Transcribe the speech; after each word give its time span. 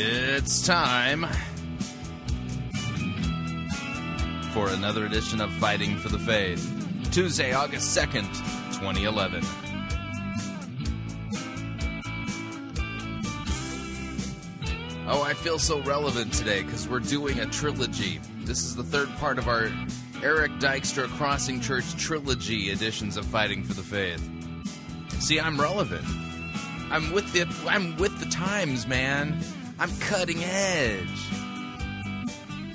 It's 0.00 0.64
time 0.64 1.26
for 4.52 4.68
another 4.68 5.06
edition 5.06 5.40
of 5.40 5.52
Fighting 5.54 5.96
for 5.96 6.08
the 6.08 6.20
Faith. 6.20 7.10
Tuesday, 7.10 7.52
August 7.52 7.98
2nd, 7.98 8.28
2011. 8.78 9.42
Oh, 15.08 15.20
I 15.20 15.34
feel 15.34 15.58
so 15.58 15.80
relevant 15.80 16.32
today 16.32 16.62
because 16.62 16.88
we're 16.88 17.00
doing 17.00 17.40
a 17.40 17.46
trilogy. 17.46 18.20
This 18.42 18.62
is 18.62 18.76
the 18.76 18.84
third 18.84 19.08
part 19.16 19.36
of 19.36 19.48
our 19.48 19.68
Eric 20.22 20.52
Dykstra 20.60 21.08
Crossing 21.16 21.60
Church 21.60 21.96
trilogy 21.96 22.70
editions 22.70 23.16
of 23.16 23.26
Fighting 23.26 23.64
for 23.64 23.74
the 23.74 23.82
Faith. 23.82 24.22
See, 25.18 25.40
I'm 25.40 25.60
relevant. 25.60 26.06
I'm 26.92 27.12
with 27.12 27.32
the 27.32 27.48
I'm 27.68 27.96
with 27.96 28.16
the 28.20 28.26
times, 28.26 28.86
man. 28.86 29.42
I'm 29.80 29.96
cutting 29.98 30.42
edge. 30.42 31.06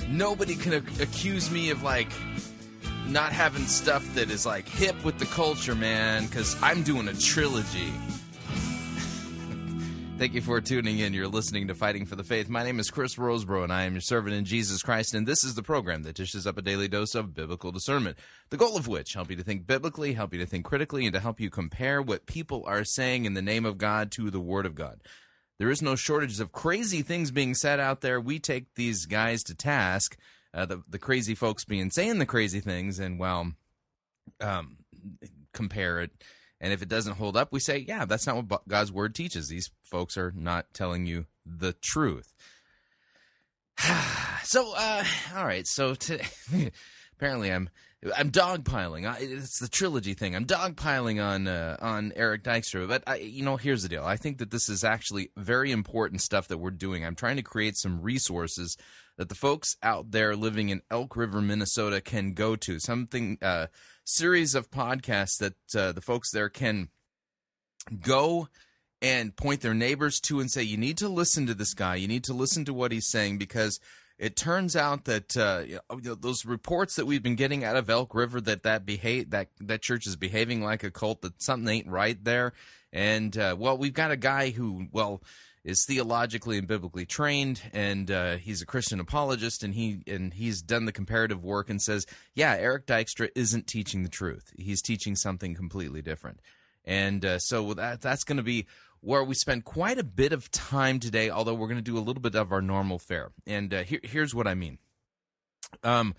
Nobody 0.07 0.55
can 0.55 0.73
ac- 0.73 1.03
accuse 1.03 1.51
me 1.51 1.69
of 1.69 1.83
like 1.83 2.07
not 3.07 3.33
having 3.33 3.65
stuff 3.65 4.05
that 4.15 4.29
is 4.31 4.45
like 4.45 4.69
hip 4.69 5.03
with 5.03 5.19
the 5.19 5.25
culture, 5.25 5.75
man, 5.75 6.29
cuz 6.29 6.55
I'm 6.61 6.81
doing 6.83 7.09
a 7.09 7.13
trilogy. 7.13 7.91
Thank 10.17 10.33
you 10.33 10.41
for 10.41 10.61
tuning 10.61 10.99
in. 10.99 11.13
You're 11.13 11.27
listening 11.27 11.67
to 11.67 11.75
Fighting 11.75 12.05
for 12.05 12.15
the 12.15 12.23
Faith. 12.23 12.47
My 12.47 12.63
name 12.63 12.79
is 12.79 12.89
Chris 12.89 13.15
Rosebrough, 13.15 13.65
and 13.65 13.73
I 13.73 13.83
am 13.83 13.93
your 13.93 14.01
servant 14.01 14.35
in 14.35 14.45
Jesus 14.45 14.81
Christ. 14.81 15.13
And 15.13 15.27
this 15.27 15.43
is 15.43 15.55
the 15.55 15.63
program 15.63 16.03
that 16.03 16.15
dishes 16.15 16.47
up 16.47 16.57
a 16.57 16.61
daily 16.61 16.87
dose 16.87 17.15
of 17.15 17.33
biblical 17.33 17.73
discernment. 17.73 18.17
The 18.49 18.55
goal 18.55 18.77
of 18.77 18.87
which 18.87 19.13
help 19.13 19.29
you 19.29 19.35
to 19.35 19.43
think 19.43 19.67
biblically, 19.67 20.13
help 20.13 20.31
you 20.31 20.39
to 20.39 20.45
think 20.45 20.63
critically, 20.63 21.05
and 21.05 21.13
to 21.13 21.19
help 21.19 21.41
you 21.41 21.49
compare 21.49 22.01
what 22.01 22.27
people 22.27 22.63
are 22.65 22.85
saying 22.85 23.25
in 23.25 23.33
the 23.33 23.41
name 23.41 23.65
of 23.65 23.77
God 23.77 24.09
to 24.11 24.31
the 24.31 24.39
Word 24.39 24.65
of 24.65 24.75
God. 24.75 25.01
There 25.63 25.71
is 25.71 25.81
no 25.81 25.95
shortage 25.95 26.41
of 26.41 26.51
crazy 26.51 27.03
things 27.03 27.31
being 27.31 27.55
said 27.55 27.79
out 27.79 28.01
there. 28.01 28.19
We 28.19 28.37
take 28.37 28.75
these 28.75 29.05
guys 29.05 29.43
to 29.43 29.55
task, 29.55 30.17
uh, 30.53 30.65
the 30.65 30.83
the 30.89 30.99
crazy 30.99 31.35
folks 31.35 31.63
being 31.63 31.89
saying 31.89 32.19
the 32.19 32.25
crazy 32.25 32.59
things, 32.59 32.99
and 32.99 33.17
well, 33.17 33.53
um, 34.41 34.79
compare 35.53 36.01
it. 36.01 36.11
And 36.59 36.73
if 36.73 36.81
it 36.81 36.89
doesn't 36.89 37.15
hold 37.15 37.37
up, 37.37 37.53
we 37.53 37.61
say, 37.61 37.77
yeah, 37.77 38.03
that's 38.03 38.27
not 38.27 38.43
what 38.45 38.67
God's 38.67 38.91
word 38.91 39.15
teaches. 39.15 39.47
These 39.47 39.71
folks 39.89 40.17
are 40.17 40.33
not 40.35 40.65
telling 40.73 41.05
you 41.05 41.27
the 41.45 41.71
truth. 41.71 42.33
so, 44.43 44.73
uh, 44.75 45.05
all 45.33 45.45
right. 45.45 45.65
So 45.65 45.95
today, 45.95 46.27
apparently, 47.15 47.53
I'm 47.53 47.69
I'm 48.17 48.31
dogpiling. 48.31 49.07
I- 49.09 49.19
It's 49.19 49.59
the 49.59 49.67
trilogy 49.67 50.13
thing. 50.13 50.35
I'm 50.35 50.45
dogpiling 50.45 51.23
on 51.23 51.47
uh, 51.47 51.77
on 51.79 52.11
Eric 52.15 52.43
Dykstra. 52.43 52.87
But 52.87 53.03
I, 53.07 53.15
you 53.17 53.43
know, 53.43 53.57
here's 53.57 53.83
the 53.83 53.89
deal. 53.89 54.03
I 54.03 54.17
think 54.17 54.37
that 54.39 54.51
this 54.51 54.67
is 54.69 54.83
actually 54.83 55.31
very 55.37 55.71
important 55.71 56.21
stuff 56.21 56.47
that 56.49 56.57
we're 56.57 56.71
doing. 56.71 57.05
I'm 57.05 57.15
trying 57.15 57.37
to 57.37 57.43
create 57.43 57.77
some 57.77 58.01
resources 58.01 58.77
that 59.17 59.29
the 59.29 59.35
folks 59.35 59.77
out 59.83 60.11
there 60.11 60.35
living 60.35 60.69
in 60.69 60.81
Elk 60.89 61.15
River, 61.15 61.41
Minnesota, 61.41 62.01
can 62.01 62.33
go 62.33 62.55
to. 62.55 62.79
Something 62.79 63.37
uh, 63.41 63.67
series 64.03 64.55
of 64.55 64.71
podcasts 64.71 65.37
that 65.37 65.53
uh, 65.79 65.91
the 65.91 66.01
folks 66.01 66.31
there 66.31 66.49
can 66.49 66.89
go 68.01 68.47
and 69.01 69.35
point 69.35 69.61
their 69.61 69.73
neighbors 69.73 70.19
to 70.21 70.39
and 70.39 70.49
say, 70.49 70.63
you 70.63 70.77
need 70.77 70.97
to 70.97 71.09
listen 71.09 71.45
to 71.45 71.53
this 71.53 71.73
guy. 71.73 71.95
You 71.95 72.07
need 72.07 72.23
to 72.23 72.33
listen 72.33 72.63
to 72.65 72.73
what 72.73 72.91
he's 72.91 73.07
saying 73.07 73.37
because 73.37 73.79
it 74.17 74.35
turns 74.35 74.75
out 74.75 75.05
that 75.05 75.35
uh, 75.35 75.63
you 75.67 75.79
know, 75.89 76.15
those 76.15 76.45
reports 76.45 76.95
that 76.95 77.05
we've 77.05 77.23
been 77.23 77.35
getting 77.35 77.63
out 77.63 77.75
of 77.75 77.89
Elk 77.89 78.13
River 78.13 78.39
that 78.41 78.63
that 78.63 78.85
behave 78.85 79.31
that 79.31 79.49
that 79.59 79.81
church 79.81 80.07
is 80.07 80.15
behaving 80.15 80.63
like 80.63 80.83
a 80.83 80.91
cult, 80.91 81.21
that 81.21 81.41
something 81.41 81.67
ain't 81.67 81.87
right 81.87 82.23
there. 82.23 82.53
And 82.91 83.35
uh, 83.37 83.55
well, 83.57 83.77
we've 83.77 83.93
got 83.93 84.11
a 84.11 84.17
guy 84.17 84.51
who 84.51 84.87
well 84.91 85.21
is 85.63 85.85
theologically 85.87 86.57
and 86.57 86.67
biblically 86.67 87.05
trained, 87.05 87.61
and 87.71 88.11
uh, 88.11 88.35
he's 88.35 88.61
a 88.61 88.65
Christian 88.65 88.99
apologist, 88.99 89.63
and 89.63 89.73
he 89.73 90.03
and 90.07 90.33
he's 90.33 90.61
done 90.61 90.85
the 90.85 90.91
comparative 90.91 91.43
work 91.43 91.69
and 91.69 91.81
says, 91.81 92.05
yeah, 92.35 92.55
Eric 92.59 92.85
Dykstra 92.85 93.29
isn't 93.35 93.67
teaching 93.67 94.03
the 94.03 94.09
truth. 94.09 94.51
He's 94.57 94.81
teaching 94.81 95.15
something 95.15 95.55
completely 95.55 96.01
different. 96.01 96.39
And 96.85 97.23
uh, 97.23 97.39
so 97.39 97.73
that 97.75 98.01
that's 98.01 98.25
going 98.25 98.37
to 98.37 98.43
be 98.43 98.67
where 99.03 99.23
we 99.23 99.35
spend 99.35 99.65
quite 99.65 99.99
a 99.99 100.03
bit 100.03 100.31
of 100.31 100.49
time 100.49 100.99
today. 100.99 101.29
Although 101.29 101.53
we're 101.53 101.67
going 101.67 101.77
to 101.77 101.83
do 101.83 101.97
a 101.97 101.99
little 101.99 102.21
bit 102.21 102.35
of 102.35 102.51
our 102.51 102.61
normal 102.61 102.97
fare. 102.97 103.31
And 103.45 103.73
uh, 103.73 103.83
here, 103.83 103.99
here's 104.01 104.33
what 104.33 104.47
I 104.47 104.55
mean. 104.55 104.77
Um, 105.83 106.15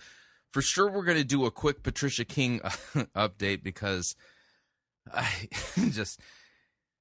for 0.53 0.62
sure, 0.62 0.91
we're 0.91 1.05
going 1.05 1.19
to 1.19 1.25
do 1.25 1.47
a 1.47 1.50
quick 1.50 1.83
Patricia 1.83 2.25
King 2.25 2.61
update 3.17 3.62
because 3.62 4.15
I 5.12 5.49
just. 5.91 6.21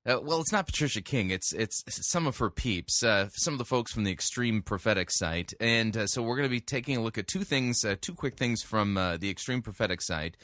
Uh, 0.06 0.20
well, 0.22 0.42
it's 0.42 0.52
not 0.52 0.66
Patricia 0.66 1.02
King. 1.02 1.30
It's 1.30 1.54
it's 1.54 1.84
some 2.06 2.28
of 2.28 2.38
her 2.38 2.50
peeps, 2.50 3.04
uh, 3.04 3.30
some 3.32 3.54
of 3.54 3.58
the 3.58 3.64
folks 3.64 3.94
from 3.94 4.04
the 4.04 4.12
Extreme 4.12 4.64
Prophetic 4.64 5.10
site, 5.10 5.54
and 5.62 5.96
uh, 5.96 6.08
so 6.08 6.22
we're 6.22 6.36
going 6.36 6.48
to 6.48 6.50
be 6.50 6.60
taking 6.60 6.98
a 6.98 7.02
look 7.02 7.18
at 7.18 7.26
two 7.26 7.46
things, 7.46 7.86
uh, 7.86 7.96
two 8.02 8.14
quick 8.14 8.36
things 8.36 8.62
from 8.62 8.98
uh, 8.98 9.16
the 9.16 9.30
Extreme 9.30 9.62
Prophetic 9.62 10.02
site. 10.02 10.36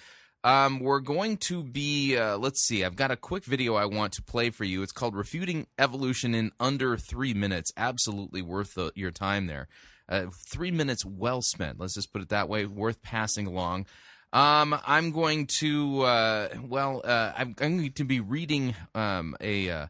Um, 0.44 0.80
we're 0.80 1.02
going 1.02 1.36
to 1.38 1.64
be, 1.64 2.18
uh, 2.18 2.38
let's 2.38 2.66
see, 2.66 2.86
I've 2.86 2.96
got 2.96 3.12
a 3.12 3.18
quick 3.18 3.44
video 3.44 3.76
I 3.76 3.86
want 3.86 4.14
to 4.14 4.22
play 4.22 4.52
for 4.52 4.64
you. 4.64 4.82
It's 4.82 4.94
called 4.94 5.16
"Refuting 5.16 5.68
Evolution 5.78 6.34
in 6.34 6.52
Under 6.60 6.96
Three 6.96 7.34
Minutes." 7.34 7.74
Absolutely 7.76 8.42
worth 8.42 8.76
the, 8.76 8.92
your 8.96 9.12
time 9.12 9.48
there. 9.48 9.68
Uh, 10.08 10.28
three 10.50 10.72
minutes 10.72 11.06
well 11.06 11.42
spent. 11.42 11.80
Let's 11.80 11.94
just 11.94 12.14
put 12.14 12.22
it 12.22 12.30
that 12.30 12.48
way. 12.48 12.66
Worth 12.66 13.02
passing 13.02 13.48
along. 13.48 13.86
Um, 14.32 14.80
I'm 14.86 15.12
going 15.12 15.48
to, 15.60 16.04
uh, 16.04 16.50
well, 16.68 17.02
uh, 17.04 17.34
I'm, 17.36 17.56
I'm 17.60 17.78
going 17.78 17.92
to 17.92 18.04
be 18.06 18.20
reading 18.20 18.76
um, 18.96 19.36
a 19.42 19.70
uh, 19.70 19.88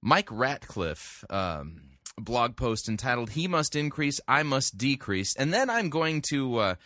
Mike 0.00 0.28
Ratcliffe 0.30 1.24
um, 1.28 1.82
blog 2.16 2.56
post 2.56 2.88
entitled 2.88 3.30
"He 3.30 3.48
Must 3.48 3.76
Increase, 3.76 4.18
I 4.26 4.44
Must 4.44 4.78
Decrease," 4.78 5.36
and 5.36 5.52
then 5.52 5.68
I'm 5.68 5.90
going 5.90 6.22
to 6.30 6.76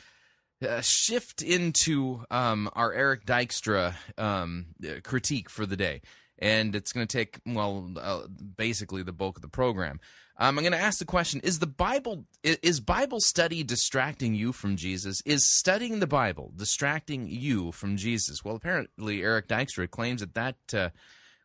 uh, 0.67 0.81
shift 0.81 1.43
into 1.43 2.25
um, 2.31 2.69
our 2.75 2.93
Eric 2.93 3.27
Dykstra 3.27 3.95
um, 4.17 4.67
critique 5.03 5.49
for 5.49 5.67
the 5.67 5.77
day, 5.77 6.03
and 6.39 6.75
it's 6.75 6.93
going 6.93 7.07
to 7.07 7.17
take 7.17 7.39
well, 7.47 7.91
uh, 8.01 8.23
basically 8.57 9.03
the 9.03 9.13
bulk 9.13 9.37
of 9.37 9.43
the 9.43 9.49
program. 9.49 10.01
Um, 10.41 10.57
I'm 10.57 10.65
going 10.65 10.73
to 10.73 10.79
ask 10.79 10.99
the 10.99 11.05
question: 11.05 11.41
Is 11.43 11.59
the 11.59 11.67
Bible 11.67 12.25
is 12.43 12.81
Bible 12.81 13.21
study 13.21 13.63
distracting 13.63 14.35
you 14.35 14.53
from 14.53 14.77
Jesus? 14.77 15.21
Is 15.25 15.49
studying 15.49 16.01
the 16.01 16.07
Bible 16.07 16.53
distracting 16.57 17.29
you 17.29 17.73
from 17.73 17.97
Jesus? 17.97 18.45
Well, 18.45 18.57
apparently 18.57 19.23
Eric 19.23 19.49
Dykstra 19.49 19.91
claims 19.91 20.21
that 20.21 20.35
that. 20.35 20.75
Uh, 20.75 20.91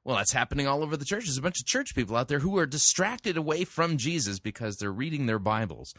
well, 0.06 0.18
that's 0.18 0.34
happening 0.34 0.68
all 0.68 0.84
over 0.84 0.98
the 0.98 1.06
church. 1.06 1.24
There's 1.24 1.38
a 1.38 1.42
bunch 1.42 1.62
of 1.62 1.66
church 1.66 1.96
people 1.96 2.18
out 2.18 2.28
there 2.28 2.40
who 2.40 2.58
are 2.58 2.66
distracted 2.66 3.38
away 3.38 3.64
from 3.64 3.96
Jesus 3.96 4.38
because 4.38 4.76
they're 4.76 4.92
reading 4.92 5.28
their 5.28 5.40
Bibles. 5.40 5.94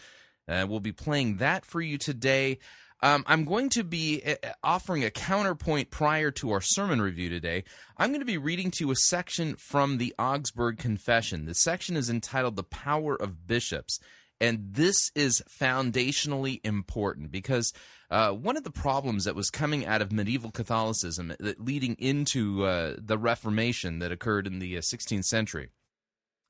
Uh, 0.46 0.66
we'll 0.68 0.80
be 0.80 0.92
playing 0.92 1.38
that 1.38 1.64
for 1.64 1.80
you 1.80 1.96
today. 1.96 2.58
Um, 3.04 3.22
I'm 3.26 3.44
going 3.44 3.68
to 3.68 3.84
be 3.84 4.22
uh, 4.24 4.36
offering 4.62 5.04
a 5.04 5.10
counterpoint 5.10 5.90
prior 5.90 6.30
to 6.30 6.52
our 6.52 6.62
sermon 6.62 7.02
review 7.02 7.28
today. 7.28 7.64
I'm 7.98 8.08
going 8.08 8.22
to 8.22 8.24
be 8.24 8.38
reading 8.38 8.70
to 8.70 8.86
you 8.86 8.90
a 8.92 8.96
section 8.96 9.56
from 9.56 9.98
the 9.98 10.14
Augsburg 10.18 10.78
Confession. 10.78 11.44
The 11.44 11.52
section 11.52 11.98
is 11.98 12.08
entitled 12.08 12.56
The 12.56 12.62
Power 12.62 13.14
of 13.14 13.46
Bishops. 13.46 14.00
And 14.40 14.70
this 14.72 15.10
is 15.14 15.42
foundationally 15.60 16.60
important 16.64 17.30
because 17.30 17.74
uh, 18.10 18.30
one 18.30 18.56
of 18.56 18.64
the 18.64 18.70
problems 18.70 19.24
that 19.24 19.36
was 19.36 19.50
coming 19.50 19.84
out 19.84 20.00
of 20.00 20.10
medieval 20.10 20.50
Catholicism 20.50 21.34
that 21.38 21.62
leading 21.62 21.96
into 21.98 22.64
uh, 22.64 22.94
the 22.96 23.18
Reformation 23.18 23.98
that 23.98 24.12
occurred 24.12 24.46
in 24.46 24.60
the 24.60 24.78
uh, 24.78 24.80
16th 24.80 25.24
century 25.24 25.68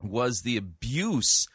was 0.00 0.43
the 0.45 0.57
abuse 0.57 1.49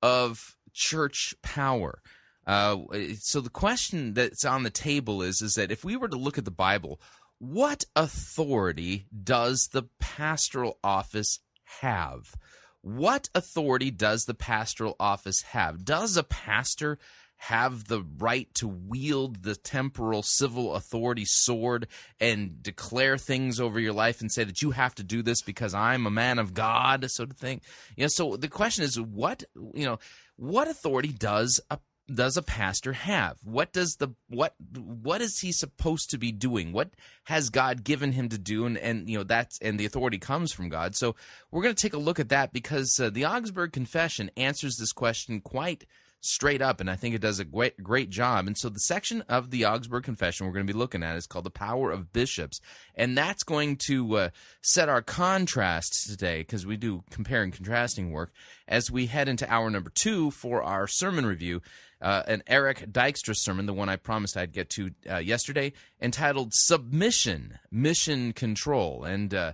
of 0.00 0.56
church 0.72 1.34
power. 1.42 2.00
Uh, 2.48 2.78
so 3.20 3.42
the 3.42 3.50
question 3.50 4.14
that's 4.14 4.44
on 4.44 4.62
the 4.62 4.70
table 4.70 5.20
is 5.20 5.42
is 5.42 5.54
that 5.54 5.70
if 5.70 5.84
we 5.84 5.96
were 5.96 6.08
to 6.08 6.16
look 6.16 6.38
at 6.38 6.46
the 6.46 6.50
Bible, 6.50 6.98
what 7.38 7.84
authority 7.94 9.06
does 9.22 9.68
the 9.70 9.84
pastoral 10.00 10.78
office 10.82 11.40
have? 11.82 12.34
What 12.80 13.28
authority 13.34 13.90
does 13.90 14.24
the 14.24 14.34
pastoral 14.34 14.96
office 14.98 15.42
have? 15.42 15.84
Does 15.84 16.16
a 16.16 16.22
pastor 16.22 16.98
have 17.36 17.84
the 17.84 18.02
right 18.18 18.52
to 18.54 18.66
wield 18.66 19.42
the 19.42 19.54
temporal 19.54 20.22
civil 20.22 20.74
authority 20.74 21.24
sword 21.24 21.86
and 22.18 22.62
declare 22.62 23.16
things 23.18 23.60
over 23.60 23.78
your 23.78 23.92
life 23.92 24.20
and 24.20 24.32
say 24.32 24.42
that 24.42 24.62
you 24.62 24.72
have 24.72 24.94
to 24.94 25.04
do 25.04 25.22
this 25.22 25.42
because 25.42 25.74
I'm 25.74 26.06
a 26.06 26.10
man 26.10 26.38
of 26.38 26.54
God, 26.54 27.08
sort 27.10 27.30
of 27.30 27.36
thing? 27.36 27.60
You 27.94 28.04
know, 28.04 28.08
so 28.08 28.36
the 28.36 28.48
question 28.48 28.84
is 28.84 28.98
what 28.98 29.44
you 29.74 29.84
know, 29.84 29.98
what 30.36 30.66
authority 30.66 31.12
does 31.12 31.60
a 31.70 31.78
does 32.12 32.36
a 32.36 32.42
pastor 32.42 32.92
have? 32.92 33.36
What 33.42 33.72
does 33.72 33.96
the 33.96 34.08
what 34.28 34.54
what 34.74 35.20
is 35.20 35.40
he 35.40 35.52
supposed 35.52 36.10
to 36.10 36.18
be 36.18 36.32
doing? 36.32 36.72
What 36.72 36.90
has 37.24 37.50
God 37.50 37.84
given 37.84 38.12
him 38.12 38.28
to 38.30 38.38
do? 38.38 38.64
And, 38.66 38.78
and 38.78 39.08
you 39.08 39.18
know 39.18 39.24
that's 39.24 39.58
and 39.60 39.78
the 39.78 39.86
authority 39.86 40.18
comes 40.18 40.52
from 40.52 40.68
God. 40.68 40.96
So 40.96 41.14
we're 41.50 41.62
going 41.62 41.74
to 41.74 41.80
take 41.80 41.94
a 41.94 41.98
look 41.98 42.18
at 42.18 42.30
that 42.30 42.52
because 42.52 42.98
uh, 42.98 43.10
the 43.10 43.26
Augsburg 43.26 43.72
Confession 43.72 44.30
answers 44.36 44.76
this 44.76 44.92
question 44.92 45.40
quite 45.40 45.84
straight 46.20 46.60
up, 46.60 46.80
and 46.80 46.90
I 46.90 46.96
think 46.96 47.14
it 47.14 47.20
does 47.20 47.38
a 47.38 47.44
great 47.44 47.82
great 47.82 48.10
job. 48.10 48.46
And 48.46 48.56
so 48.56 48.68
the 48.68 48.80
section 48.80 49.22
of 49.28 49.50
the 49.50 49.66
Augsburg 49.66 50.04
Confession 50.04 50.46
we're 50.46 50.52
going 50.52 50.66
to 50.66 50.72
be 50.72 50.78
looking 50.78 51.02
at 51.02 51.16
is 51.16 51.26
called 51.26 51.44
the 51.44 51.50
Power 51.50 51.90
of 51.90 52.12
Bishops, 52.12 52.60
and 52.94 53.16
that's 53.16 53.42
going 53.42 53.76
to 53.86 54.16
uh, 54.16 54.28
set 54.62 54.88
our 54.88 55.02
contrast 55.02 56.08
today 56.08 56.38
because 56.38 56.66
we 56.66 56.76
do 56.76 57.04
compare 57.10 57.42
and 57.42 57.52
contrasting 57.52 58.10
work 58.10 58.32
as 58.66 58.90
we 58.90 59.06
head 59.06 59.28
into 59.28 59.50
hour 59.52 59.70
number 59.70 59.90
two 59.94 60.30
for 60.30 60.62
our 60.62 60.86
sermon 60.86 61.26
review 61.26 61.60
uh, 62.00 62.22
an 62.26 62.42
Eric 62.46 62.92
Dykstra 62.92 63.34
sermon, 63.36 63.66
the 63.66 63.74
one 63.74 63.88
I 63.88 63.96
promised 63.96 64.36
I'd 64.36 64.52
get 64.52 64.70
to 64.70 64.90
uh, 65.10 65.16
yesterday, 65.16 65.72
entitled 66.00 66.52
Submission, 66.54 67.58
Mission 67.70 68.32
Control. 68.32 69.04
And 69.04 69.34
uh, 69.34 69.52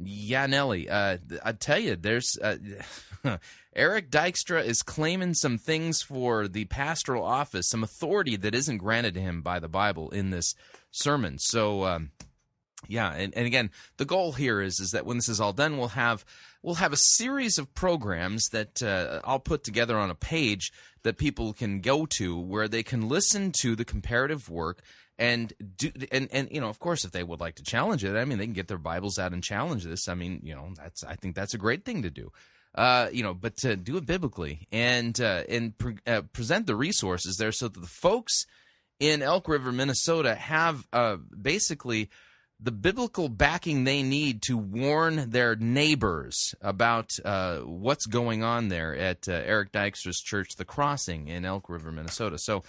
yeah, 0.00 0.46
Nelly, 0.46 0.88
uh, 0.88 1.18
I 1.44 1.52
tell 1.52 1.78
you, 1.78 1.96
there's 1.96 2.36
uh, 2.42 2.56
Eric 3.74 4.10
Dykstra 4.10 4.64
is 4.64 4.82
claiming 4.82 5.34
some 5.34 5.58
things 5.58 6.02
for 6.02 6.48
the 6.48 6.64
pastoral 6.66 7.24
office, 7.24 7.68
some 7.68 7.84
authority 7.84 8.36
that 8.36 8.54
isn't 8.54 8.78
granted 8.78 9.14
to 9.14 9.20
him 9.20 9.42
by 9.42 9.58
the 9.58 9.68
Bible 9.68 10.10
in 10.10 10.30
this 10.30 10.54
sermon. 10.90 11.38
So, 11.38 11.84
um, 11.84 12.10
yeah, 12.86 13.12
and, 13.12 13.34
and 13.36 13.46
again, 13.46 13.70
the 13.96 14.04
goal 14.04 14.32
here 14.32 14.60
is 14.60 14.78
is 14.80 14.92
that 14.92 15.06
when 15.06 15.16
this 15.16 15.28
is 15.28 15.40
all 15.40 15.52
done, 15.52 15.78
we'll 15.78 15.88
have 15.88 16.24
we'll 16.62 16.76
have 16.76 16.92
a 16.92 16.96
series 16.96 17.58
of 17.58 17.74
programs 17.74 18.48
that 18.48 18.82
uh, 18.82 19.20
I'll 19.24 19.40
put 19.40 19.64
together 19.64 19.96
on 19.96 20.10
a 20.10 20.14
page 20.14 20.72
that 21.08 21.16
people 21.16 21.54
can 21.54 21.80
go 21.80 22.04
to 22.04 22.38
where 22.38 22.68
they 22.68 22.82
can 22.82 23.08
listen 23.08 23.50
to 23.50 23.74
the 23.74 23.84
comparative 23.84 24.50
work 24.50 24.82
and 25.18 25.54
do 25.74 25.90
and 26.12 26.28
and 26.30 26.50
you 26.52 26.60
know 26.60 26.68
of 26.68 26.78
course 26.78 27.02
if 27.02 27.12
they 27.12 27.22
would 27.22 27.40
like 27.40 27.54
to 27.54 27.62
challenge 27.62 28.04
it 28.04 28.14
i 28.14 28.26
mean 28.26 28.36
they 28.36 28.44
can 28.44 28.52
get 28.52 28.68
their 28.68 28.76
bibles 28.76 29.18
out 29.18 29.32
and 29.32 29.42
challenge 29.42 29.84
this. 29.84 30.06
I 30.06 30.14
mean 30.14 30.42
you 30.44 30.54
know 30.54 30.68
that's 30.76 31.02
i 31.04 31.14
think 31.14 31.34
that's 31.34 31.54
a 31.54 31.58
great 31.58 31.86
thing 31.86 32.02
to 32.02 32.10
do. 32.10 32.30
Uh, 32.74 33.08
you 33.10 33.22
know, 33.22 33.32
but 33.32 33.56
to 33.56 33.74
do 33.74 33.96
it 33.96 34.04
biblically 34.04 34.68
and 34.70 35.18
uh, 35.18 35.42
and 35.48 35.76
pre- 35.78 35.96
uh, 36.06 36.20
present 36.34 36.66
the 36.66 36.76
resources 36.76 37.38
there 37.38 37.50
so 37.50 37.66
that 37.68 37.80
the 37.80 37.86
folks 37.86 38.44
in 39.00 39.22
Elk 39.22 39.48
River, 39.48 39.72
Minnesota, 39.72 40.34
have 40.34 40.86
uh, 40.92 41.16
basically 41.16 42.10
the 42.60 42.72
biblical 42.72 43.28
backing 43.28 43.84
they 43.84 44.02
need 44.02 44.42
to 44.42 44.58
warn 44.58 45.30
their 45.30 45.54
neighbors 45.54 46.54
about 46.60 47.16
uh, 47.24 47.58
what's 47.58 48.06
going 48.06 48.42
on 48.42 48.68
there 48.68 48.96
at 48.96 49.28
uh, 49.28 49.32
Eric 49.32 49.72
Dykstra's 49.72 50.20
church, 50.20 50.56
The 50.56 50.64
Crossing 50.64 51.28
in 51.28 51.44
Elk 51.44 51.68
River, 51.68 51.92
Minnesota. 51.92 52.38
So, 52.38 52.64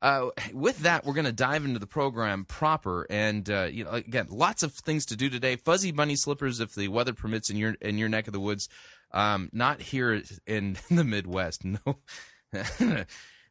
uh, 0.00 0.28
with 0.52 0.80
that, 0.80 1.04
we're 1.04 1.14
going 1.14 1.24
to 1.24 1.32
dive 1.32 1.64
into 1.64 1.80
the 1.80 1.86
program 1.86 2.44
proper, 2.44 3.06
and 3.10 3.48
uh, 3.50 3.64
you 3.64 3.82
know, 3.84 3.90
again, 3.90 4.28
lots 4.30 4.62
of 4.62 4.72
things 4.72 5.06
to 5.06 5.16
do 5.16 5.28
today. 5.28 5.56
Fuzzy 5.56 5.90
bunny 5.90 6.14
slippers, 6.14 6.60
if 6.60 6.74
the 6.74 6.86
weather 6.86 7.12
permits, 7.12 7.50
in 7.50 7.56
your 7.56 7.74
in 7.80 7.98
your 7.98 8.08
neck 8.08 8.28
of 8.28 8.32
the 8.32 8.40
woods. 8.40 8.68
Um, 9.10 9.48
not 9.52 9.80
here 9.80 10.22
in 10.46 10.76
the 10.90 11.02
Midwest, 11.02 11.64
no. 11.64 11.98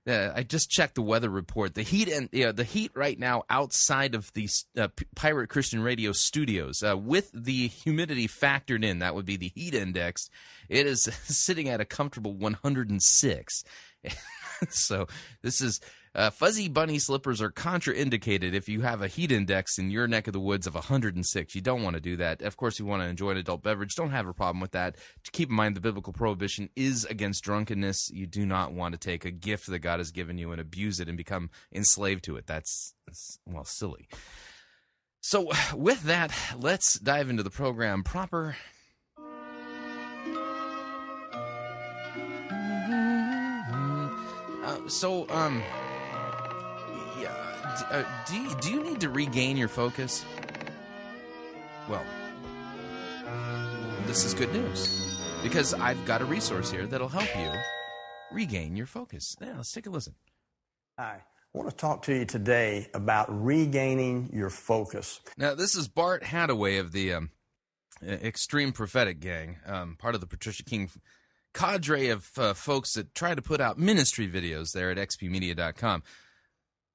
Uh, 0.08 0.32
I 0.34 0.44
just 0.44 0.70
checked 0.70 0.96
the 0.96 1.02
weather 1.02 1.30
report. 1.30 1.76
The 1.76 1.82
heat 1.82 2.08
and 2.08 2.30
you 2.32 2.46
know, 2.46 2.52
the 2.52 2.64
heat 2.64 2.92
right 2.96 3.20
now 3.20 3.44
outside 3.50 4.16
of 4.16 4.32
the 4.34 4.48
uh, 4.78 4.88
Pirate 5.16 5.50
Christian 5.50 5.82
Radio 5.82 6.14
studios, 6.14 6.82
uh, 6.82 6.98
with 6.98 7.30
the 7.34 7.68
humidity 7.68 8.28
factored 8.28 8.86
in, 8.86 9.00
that 9.00 9.16
would 9.16 9.26
be 9.26 9.38
the 9.38 9.52
heat 9.54 9.74
index. 9.74 10.30
It 10.70 10.86
is 10.86 11.04
sitting 11.24 11.68
at 11.68 11.82
a 11.82 11.86
comfortable 11.86 12.34
106. 12.34 13.64
so 14.70 15.08
this 15.42 15.62
is 15.62 15.80
uh, 16.18 16.32
fuzzy 16.32 16.68
bunny 16.68 16.98
slippers 16.98 17.42
are 17.44 17.52
contraindicated 17.52 18.54
if 18.54 18.68
you 18.68 18.82
have 18.82 19.04
a 19.04 19.08
heat 19.08 19.32
index 19.32 19.78
in 19.78 19.92
your 19.92 20.08
neck 20.08 20.26
of 20.26 20.34
the 20.34 20.40
woods 20.40 20.66
of 20.66 20.74
106. 20.74 21.54
You 21.54 21.62
don't 21.62 21.84
want 21.84 21.94
to 21.94 22.00
do 22.00 22.18
that. 22.18 22.42
Of 22.42 22.58
course, 22.58 22.80
you 22.80 22.86
want 22.86 23.04
to 23.04 23.08
enjoy 23.08 23.32
an 23.32 23.38
adult 23.38 23.62
beverage. 23.62 23.94
Don't 23.94 24.10
have 24.10 24.28
a 24.28 24.34
problem 24.34 24.60
with 24.60 24.72
that. 24.72 24.96
To 25.26 25.32
keep 25.32 25.50
in 25.50 25.56
mind, 25.56 25.76
the 25.76 25.82
biblical 25.82 26.14
prohibition 26.14 26.70
is 26.76 27.06
against 27.06 27.44
drunkenness. 27.44 28.10
You 28.10 28.26
do 28.26 28.48
not 28.48 28.74
want 28.74 28.94
to 28.94 29.00
take 29.00 29.26
a 29.26 29.32
gift 29.32 29.68
that 29.68 29.80
God 29.80 30.00
has 30.00 30.10
given 30.10 30.40
you 30.40 30.52
and 30.52 30.60
abuse 30.60 31.00
it 31.00 31.08
and 31.08 31.18
become 31.18 31.52
enslaved 31.72 32.24
to 32.24 32.36
it. 32.38 32.48
That's, 32.48 32.96
that's 33.06 33.38
well, 33.46 33.66
silly. 33.66 34.08
So, 35.22 35.52
with 35.76 36.02
that, 36.04 36.32
let's 36.58 36.98
dive 36.98 37.30
into 37.30 37.44
the 37.44 37.52
program 37.52 38.04
proper. 38.04 38.56
So, 44.88 45.30
um, 45.30 45.64
yeah, 47.20 47.34
d- 47.80 47.86
uh, 47.92 48.04
do 48.28 48.36
you, 48.36 48.56
do 48.62 48.72
you 48.72 48.84
need 48.84 49.02
to 49.02 49.10
regain 49.10 49.58
your 49.58 49.68
focus? 49.68 50.26
Well, 51.90 52.04
this 54.06 54.26
is 54.26 54.34
good 54.34 54.52
news 54.54 55.20
because 55.44 55.74
I've 55.74 56.04
got 56.06 56.22
a 56.22 56.26
resource 56.26 56.72
here 56.72 56.86
that'll 56.86 57.10
help 57.10 57.28
you 57.38 57.52
regain 58.32 58.76
your 58.76 58.88
focus. 58.88 59.36
Yeah, 59.42 59.54
let's 59.58 59.72
take 59.72 59.86
a 59.86 59.90
listen. 59.90 60.16
Hi. 60.98 61.22
I 61.56 61.58
want 61.58 61.70
to 61.70 61.76
talk 61.76 62.04
to 62.04 62.14
you 62.14 62.26
today 62.26 62.88
about 62.94 63.28
regaining 63.30 64.30
your 64.34 64.50
focus. 64.50 65.22
Now, 65.38 65.56
this 65.56 65.76
is 65.76 65.88
Bart 65.88 66.24
Hadaway 66.24 66.80
of 66.80 66.92
the 66.92 67.14
um, 67.14 67.32
Extreme 68.04 68.74
Prophetic 68.74 69.20
Gang, 69.20 69.58
um, 69.66 69.96
part 69.98 70.14
of 70.14 70.22
the 70.22 70.28
Patricia 70.28 70.64
King 70.64 70.90
cadre 71.54 72.10
of 72.10 72.30
uh, 72.38 72.54
folks 72.54 72.94
that 72.94 73.14
try 73.16 73.36
to 73.36 73.42
put 73.42 73.62
out 73.62 73.78
ministry 73.78 74.28
videos 74.28 74.74
there 74.74 74.92
at 74.92 74.98
xpmedia.com. 74.98 76.04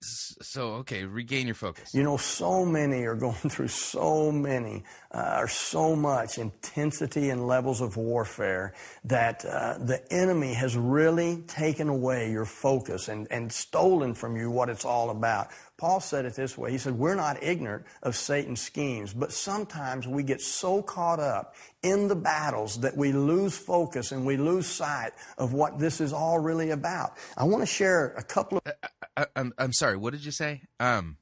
So, 0.03 0.73
okay, 0.75 1.05
regain 1.05 1.47
your 1.47 1.55
focus. 1.55 1.95
You 1.95 2.03
know, 2.03 2.17
so 2.17 2.65
many 2.65 3.05
are 3.05 3.15
going 3.15 3.35
through 3.49 3.69
so 3.69 4.33
many, 4.33 4.83
uh, 5.13 5.37
or 5.41 5.49
so 5.49 5.95
much 5.95 6.39
intensity 6.39 7.31
and 7.31 7.47
levels 7.47 7.81
of 7.81 7.97
warfare 7.97 8.73
that 9.05 9.45
uh, 9.45 9.77
the 9.79 10.01
enemy 10.11 10.55
has 10.55 10.77
really 10.77 11.43
taken 11.47 11.89
away 11.89 12.31
your 12.31 12.47
focus 12.47 13.09
and, 13.09 13.27
and 13.31 13.53
stolen 13.53 14.15
from 14.15 14.37
you 14.37 14.51
what 14.51 14.69
it's 14.71 14.85
all 14.85 15.11
about. 15.11 15.49
Paul 15.77 16.01
said 16.01 16.25
it 16.25 16.35
this 16.35 16.57
way. 16.57 16.71
He 16.71 16.79
said, 16.79 16.97
We're 16.97 17.17
not 17.17 17.43
ignorant 17.43 17.85
of 18.03 18.17
Satan's 18.17 18.61
schemes, 18.61 19.13
but 19.13 19.33
sometimes 19.33 20.07
we 20.07 20.23
get 20.23 20.41
so 20.41 20.81
caught 20.81 21.21
up 21.21 21.57
in 21.83 22.09
the 22.09 22.15
battles 22.15 22.81
that 22.81 22.97
we 22.97 23.13
lose 23.13 23.59
focus 23.59 24.13
and 24.13 24.25
we 24.25 24.37
lose 24.37 24.67
sight 24.67 25.11
of 25.39 25.53
what 25.53 25.79
this 25.79 26.01
is 26.01 26.13
all 26.13 26.39
really 26.39 26.71
about. 26.71 27.17
I 27.37 27.45
want 27.45 27.63
to 27.63 27.67
share 27.67 28.15
a 28.17 28.23
couple 28.23 28.59
of. 28.65 28.73
I, 29.17 29.27
I'm, 29.37 29.53
I'm 29.59 29.73
sorry, 29.73 29.97
what 29.97 30.13
did 30.13 30.25
you 30.25 30.31
say? 30.31 30.63
Um, 30.81 31.19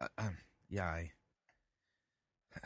uh, 0.00 0.08
um 0.18 0.38
yeah, 0.68 0.86
I. 0.86 1.10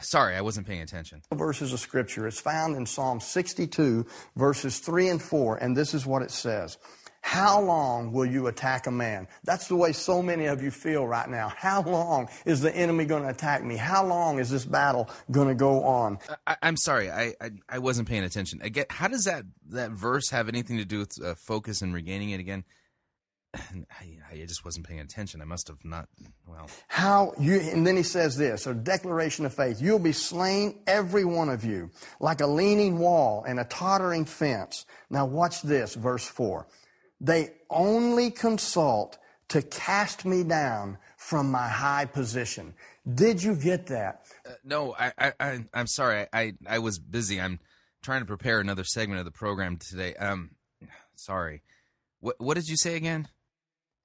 Sorry, 0.00 0.34
I 0.34 0.40
wasn't 0.40 0.66
paying 0.66 0.82
attention. 0.82 1.22
verses 1.32 1.72
of 1.72 1.80
scripture. 1.80 2.26
It's 2.26 2.40
found 2.40 2.76
in 2.76 2.86
Psalm 2.86 3.20
62, 3.20 4.06
verses 4.36 4.78
3 4.78 5.08
and 5.08 5.22
4, 5.22 5.56
and 5.56 5.76
this 5.76 5.94
is 5.94 6.06
what 6.06 6.22
it 6.22 6.30
says. 6.30 6.78
How 7.22 7.58
long 7.58 8.12
will 8.12 8.26
you 8.26 8.48
attack 8.48 8.86
a 8.86 8.90
man? 8.90 9.28
That's 9.44 9.66
the 9.68 9.76
way 9.76 9.92
so 9.92 10.20
many 10.22 10.44
of 10.44 10.62
you 10.62 10.70
feel 10.70 11.06
right 11.06 11.26
now. 11.28 11.48
How 11.56 11.80
long 11.82 12.28
is 12.44 12.60
the 12.60 12.74
enemy 12.76 13.06
going 13.06 13.22
to 13.22 13.30
attack 13.30 13.64
me? 13.64 13.76
How 13.76 14.04
long 14.04 14.38
is 14.38 14.50
this 14.50 14.66
battle 14.66 15.08
going 15.30 15.48
to 15.48 15.54
go 15.54 15.84
on? 15.84 16.18
I, 16.46 16.56
I'm 16.60 16.76
sorry, 16.76 17.10
I, 17.10 17.34
I 17.40 17.50
I 17.66 17.78
wasn't 17.78 18.08
paying 18.08 18.24
attention. 18.24 18.60
Again, 18.60 18.84
how 18.90 19.08
does 19.08 19.24
that 19.24 19.44
that 19.70 19.92
verse 19.92 20.28
have 20.30 20.48
anything 20.48 20.76
to 20.76 20.84
do 20.84 20.98
with 20.98 21.12
uh, 21.24 21.34
focus 21.34 21.80
and 21.80 21.94
regaining 21.94 22.28
it 22.28 22.40
again? 22.40 22.62
I, 24.00 24.18
I 24.32 24.44
just 24.46 24.64
wasn't 24.64 24.86
paying 24.86 25.00
attention. 25.00 25.40
I 25.40 25.44
must 25.44 25.68
have 25.68 25.84
not. 25.84 26.08
Well, 26.46 26.68
How 26.88 27.32
you, 27.38 27.60
and 27.60 27.86
then 27.86 27.96
he 27.96 28.02
says 28.02 28.36
this, 28.36 28.66
a 28.66 28.74
declaration 28.74 29.46
of 29.46 29.54
faith. 29.54 29.80
You'll 29.80 29.98
be 29.98 30.12
slain, 30.12 30.80
every 30.86 31.24
one 31.24 31.48
of 31.48 31.64
you, 31.64 31.90
like 32.20 32.40
a 32.40 32.46
leaning 32.46 32.98
wall 32.98 33.44
and 33.46 33.60
a 33.60 33.64
tottering 33.64 34.24
fence. 34.24 34.86
Now 35.10 35.26
watch 35.26 35.62
this, 35.62 35.94
verse 35.94 36.26
4. 36.26 36.66
They 37.20 37.52
only 37.70 38.30
consult 38.30 39.18
to 39.48 39.62
cast 39.62 40.24
me 40.24 40.42
down 40.44 40.98
from 41.16 41.50
my 41.50 41.68
high 41.68 42.06
position. 42.06 42.74
Did 43.12 43.42
you 43.42 43.54
get 43.54 43.86
that? 43.88 44.26
no, 44.64 44.94
I, 44.98 45.12
I, 45.18 45.32
I 45.40 45.64
I'm 45.72 45.86
sorry. 45.86 46.26
I, 46.32 46.40
I, 46.40 46.52
I 46.68 46.78
was 46.78 46.98
busy. 46.98 47.40
I'm 47.40 47.60
trying 48.02 48.20
to 48.20 48.26
prepare 48.26 48.60
another 48.60 48.84
segment 48.84 49.20
of 49.20 49.24
the 49.24 49.30
program 49.30 49.78
today. 49.78 50.14
Um, 50.14 50.50
sorry. 51.14 51.62
What, 52.20 52.36
what 52.38 52.54
did 52.54 52.68
you 52.68 52.76
say 52.76 52.96
again? 52.96 53.28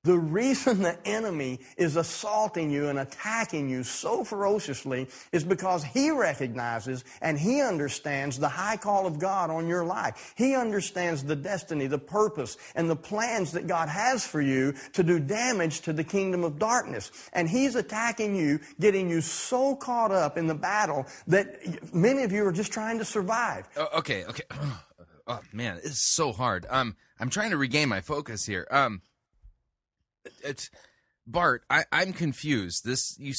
The 0.06 0.18
reason 0.18 0.82
the 0.82 0.98
enemy 1.06 1.60
is 1.75 1.98
assaulting 1.98 2.72
you 2.72 2.88
and 2.88 3.00
attacking 3.00 3.70
you 3.70 3.84
so 3.84 4.24
ferociously 4.24 5.10
is 5.34 5.44
because 5.44 5.84
he 5.84 6.10
recognizes 6.10 7.03
and 7.22 7.38
he 7.38 7.62
understands 7.62 8.39
the 8.39 8.48
high 8.48 8.77
call 8.77 9.06
of 9.06 9.20
God 9.20 9.50
on 9.50 9.68
your 9.68 9.84
life. 9.84 10.34
He 10.38 10.56
understands 10.56 11.24
the 11.24 11.36
destiny, 11.36 11.88
the 11.88 11.98
purpose, 11.98 12.56
and 12.75 12.89
the 12.89 12.96
plans 12.96 13.51
that 13.51 13.68
God 13.68 13.89
has 13.89 14.25
for 14.25 14.41
you 14.41 14.74
to 14.94 15.03
do 15.03 15.20
damage 15.20 15.82
to 15.82 15.91
the 15.91 16.06
kingdom 16.06 16.46
of 16.46 16.60
darkness. 16.60 17.12
And 17.34 17.50
he's 17.50 17.75
attacking 17.75 18.38
you, 18.38 18.62
getting 18.79 19.10
you 19.10 19.20
so 19.20 19.75
caught 19.75 20.13
up 20.13 20.38
in 20.38 20.48
the 20.48 20.56
battle 20.56 21.08
that 21.27 21.94
many 21.94 22.24
of 22.24 22.32
you 22.32 22.46
are 22.46 22.53
just 22.53 22.72
trying 22.72 23.00
to 23.00 23.06
survive. 23.06 23.68
Oh, 23.75 23.89
okay, 23.98 24.24
okay. 24.25 24.44
Oh 25.32 25.41
man, 25.53 25.79
it's 25.84 26.01
so 26.01 26.32
hard. 26.32 26.65
Um, 26.72 26.96
I'm 27.20 27.29
trying 27.29 27.51
to 27.51 27.58
regain 27.58 27.88
my 27.88 28.01
focus 28.01 28.48
here. 28.48 28.68
Um, 28.72 29.03
it's 30.43 30.69
Bart. 31.25 31.63
I, 31.69 31.83
I'm 31.91 32.13
confused. 32.13 32.83
This 32.85 33.15
you 33.19 33.33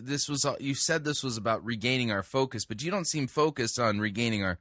this 0.00 0.28
was 0.28 0.46
you 0.60 0.74
said 0.74 1.04
this 1.04 1.22
was 1.22 1.36
about 1.36 1.64
regaining 1.64 2.10
our 2.10 2.22
focus, 2.22 2.64
but 2.64 2.82
you 2.82 2.90
don't 2.90 3.06
seem 3.06 3.26
focused 3.26 3.78
on 3.78 4.00
regaining 4.00 4.42
our 4.42 4.58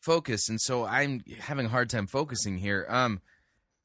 focus, 0.00 0.48
and 0.48 0.60
so 0.60 0.84
I'm 0.84 1.22
having 1.40 1.66
a 1.66 1.70
hard 1.70 1.90
time 1.90 2.06
focusing 2.06 2.58
here. 2.58 2.86
Um, 2.88 3.20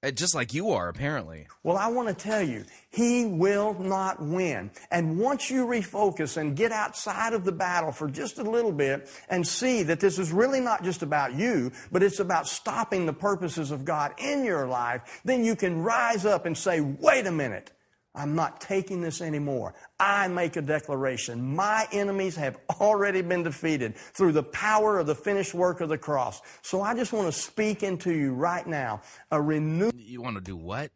Uh, 0.04 0.10
just 0.10 0.34
like 0.34 0.52
you 0.52 0.72
are 0.72 0.90
apparently. 0.90 1.46
Well, 1.62 1.78
I 1.78 1.88
want 1.88 2.08
to 2.08 2.14
tell 2.16 2.42
you, 2.42 2.66
he 2.90 3.26
will 3.26 3.76
not 3.76 4.20
win. 4.20 4.72
And 4.90 5.20
once 5.20 5.52
you 5.52 5.68
refocus 5.68 6.38
and 6.38 6.56
get 6.56 6.72
outside 6.72 7.34
of 7.34 7.46
the 7.46 7.52
battle 7.52 7.92
for 7.92 8.10
just 8.10 8.40
a 8.40 8.44
little 8.44 8.72
bit 8.72 9.08
and 9.30 9.48
see 9.48 9.84
that 9.84 10.00
this 10.00 10.18
is 10.18 10.32
really 10.32 10.60
not 10.60 10.84
just 10.84 11.04
about 11.04 11.36
you, 11.36 11.72
but 11.92 12.02
it's 12.02 12.20
about 12.20 12.48
stopping 12.48 13.06
the 13.06 13.14
purposes 13.14 13.70
of 13.70 13.86
God 13.86 14.16
in 14.18 14.44
your 14.44 14.66
life, 14.66 15.22
then 15.24 15.44
you 15.44 15.56
can 15.56 15.84
rise 15.84 16.26
up 16.26 16.48
and 16.48 16.58
say, 16.58 16.82
wait 16.82 17.28
a 17.28 17.32
minute. 17.32 17.72
I'm 18.14 18.36
not 18.36 18.60
taking 18.60 19.02
this 19.02 19.22
anymore. 19.22 19.74
I 20.00 20.28
make 20.28 20.58
a 20.58 20.62
declaration. 20.62 21.56
My 21.56 21.88
enemies 21.92 22.36
have 22.36 22.58
already 22.82 23.22
been 23.22 23.44
defeated 23.44 23.96
through 23.96 24.34
the 24.34 24.44
power 24.44 25.00
of 25.00 25.08
the 25.08 25.16
finished 25.16 25.54
work 25.54 25.80
of 25.80 25.88
the 25.90 25.98
cross. 25.98 26.42
So 26.62 26.82
I 26.82 26.94
just 26.94 27.14
want 27.14 27.34
to 27.34 27.40
speak 27.40 27.84
into 27.84 28.12
you 28.12 28.34
right 28.34 28.68
now 28.68 29.02
a 29.32 29.42
renewal. 29.42 29.94
You 29.96 30.22
want 30.22 30.36
to 30.36 30.42
do 30.42 30.58
what? 30.58 30.92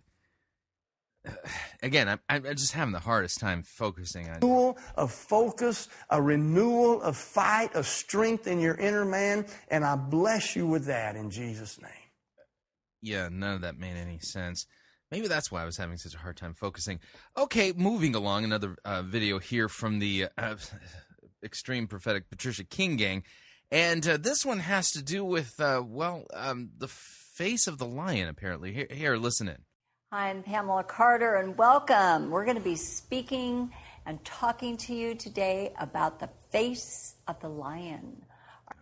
Again, 1.83 2.09
I'm 2.09 2.19
I'm 2.27 2.43
just 2.55 2.73
having 2.73 2.91
the 2.91 2.99
hardest 2.99 3.39
time 3.39 3.63
focusing 3.63 4.27
on. 4.27 4.35
renewal 4.41 4.77
of 4.95 5.11
focus, 5.11 5.87
a 6.09 6.21
renewal 6.21 7.01
of 7.01 7.15
fight, 7.15 7.75
of 7.75 7.87
strength 7.87 8.47
in 8.47 8.59
your 8.59 8.75
inner 8.75 9.05
man, 9.05 9.45
and 9.69 9.85
I 9.85 9.95
bless 9.95 10.55
you 10.55 10.67
with 10.67 10.85
that 10.85 11.15
in 11.15 11.29
Jesus' 11.29 11.79
name. 11.81 11.91
Yeah, 13.01 13.29
none 13.31 13.55
of 13.55 13.61
that 13.61 13.77
made 13.77 13.95
any 13.95 14.19
sense. 14.19 14.65
Maybe 15.11 15.27
that's 15.27 15.51
why 15.51 15.61
I 15.61 15.65
was 15.65 15.77
having 15.77 15.97
such 15.97 16.15
a 16.15 16.19
hard 16.19 16.35
time 16.35 16.53
focusing. 16.53 16.99
Okay, 17.37 17.73
moving 17.73 18.15
along, 18.15 18.43
another 18.43 18.75
uh, 18.83 19.03
video 19.03 19.39
here 19.39 19.69
from 19.69 19.99
the 19.99 20.27
uh, 20.37 20.55
Extreme 21.43 21.87
Prophetic 21.87 22.29
Patricia 22.29 22.63
King 22.63 22.95
Gang. 22.95 23.23
And 23.71 24.07
uh, 24.07 24.17
this 24.17 24.45
one 24.45 24.59
has 24.59 24.91
to 24.91 25.03
do 25.03 25.23
with, 25.23 25.59
uh, 25.59 25.83
well, 25.85 26.25
um, 26.33 26.71
the 26.77 26.87
face 26.87 27.67
of 27.67 27.77
the 27.77 27.85
lion, 27.85 28.27
apparently. 28.27 28.73
Here, 28.73 28.87
here 28.89 29.17
listen 29.17 29.47
in. 29.47 29.57
Hi, 30.11 30.29
I'm 30.29 30.43
Pamela 30.43 30.83
Carter, 30.83 31.35
and 31.35 31.57
welcome. 31.57 32.31
We're 32.31 32.45
going 32.45 32.57
to 32.57 32.63
be 32.63 32.75
speaking 32.75 33.71
and 34.05 34.23
talking 34.23 34.77
to 34.77 34.93
you 34.93 35.15
today 35.15 35.73
about 35.79 36.19
the 36.19 36.29
face 36.51 37.15
of 37.27 37.39
the 37.41 37.49
lion. 37.49 38.23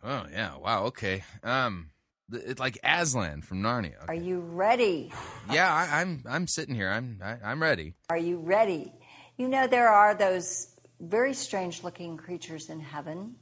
Oh, 0.04 0.26
yeah, 0.32 0.58
wow, 0.58 0.86
okay. 0.86 1.24
Um, 1.44 1.90
it's 2.36 2.60
like 2.60 2.78
Aslan 2.84 3.42
from 3.42 3.62
Narnia. 3.62 4.08
Are 4.08 4.14
you 4.16 4.40
ready? 4.40 5.12
Yeah, 5.52 5.72
I, 5.74 6.02
I'm 6.02 6.24
I'm 6.28 6.48
sitting 6.48 6.76
here. 6.76 6.90
I'm 6.90 7.20
I, 7.24 7.38
I'm 7.44 7.62
ready. 7.62 7.94
Are 8.10 8.18
you 8.18 8.38
ready? 8.38 8.92
You 9.38 9.48
know, 9.48 9.68
there 9.68 9.90
are 9.90 10.14
those 10.16 10.68
very 11.00 11.34
strange 11.34 11.84
looking 11.84 12.18
creatures 12.18 12.70
in 12.70 12.80
heaven 12.80 13.36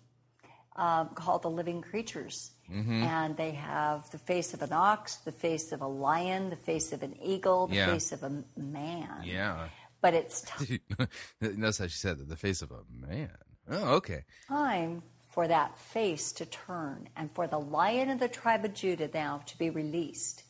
uh, 0.76 1.06
called 1.06 1.44
the 1.44 1.50
living 1.50 1.82
creatures. 1.82 2.52
And 2.74 3.36
they 3.36 3.52
have 3.52 4.10
the 4.12 4.18
face 4.18 4.54
of 4.54 4.62
an 4.62 4.72
ox, 4.72 5.18
the 5.18 5.34
face 5.34 5.74
of 5.74 5.82
a 5.82 5.88
lion, 5.88 6.50
the 6.50 6.56
face 6.56 6.94
of 6.94 7.04
an 7.04 7.22
eagle, 7.22 7.68
the 7.68 7.76
Yeah. 7.76 7.88
face 7.88 8.14
of 8.14 8.24
a 8.24 8.46
man. 8.56 9.10
Yeah. 9.26 9.68
But 10.00 10.14
it's 10.14 10.44
t- 10.58 10.80
Notice 11.42 11.80
how 11.80 11.88
she 11.88 11.98
said 11.98 12.18
that 12.20 12.30
the 12.30 12.38
face 12.38 12.62
of 12.62 12.72
a 12.72 12.80
man. 12.90 13.36
Oh, 13.70 13.96
okay. 13.96 14.24
time 14.48 15.04
for 15.32 15.48
that 15.48 15.78
face 15.80 16.32
to 16.34 16.46
turn 16.46 17.08
and 17.16 17.32
for 17.32 17.48
the 17.48 17.60
lion 17.60 18.10
of 18.10 18.20
the 18.20 18.28
tribe 18.28 18.66
of 18.66 18.74
Judah 18.74 19.10
now 19.14 19.42
to 19.46 19.58
be 19.58 19.70
released. 19.70 20.44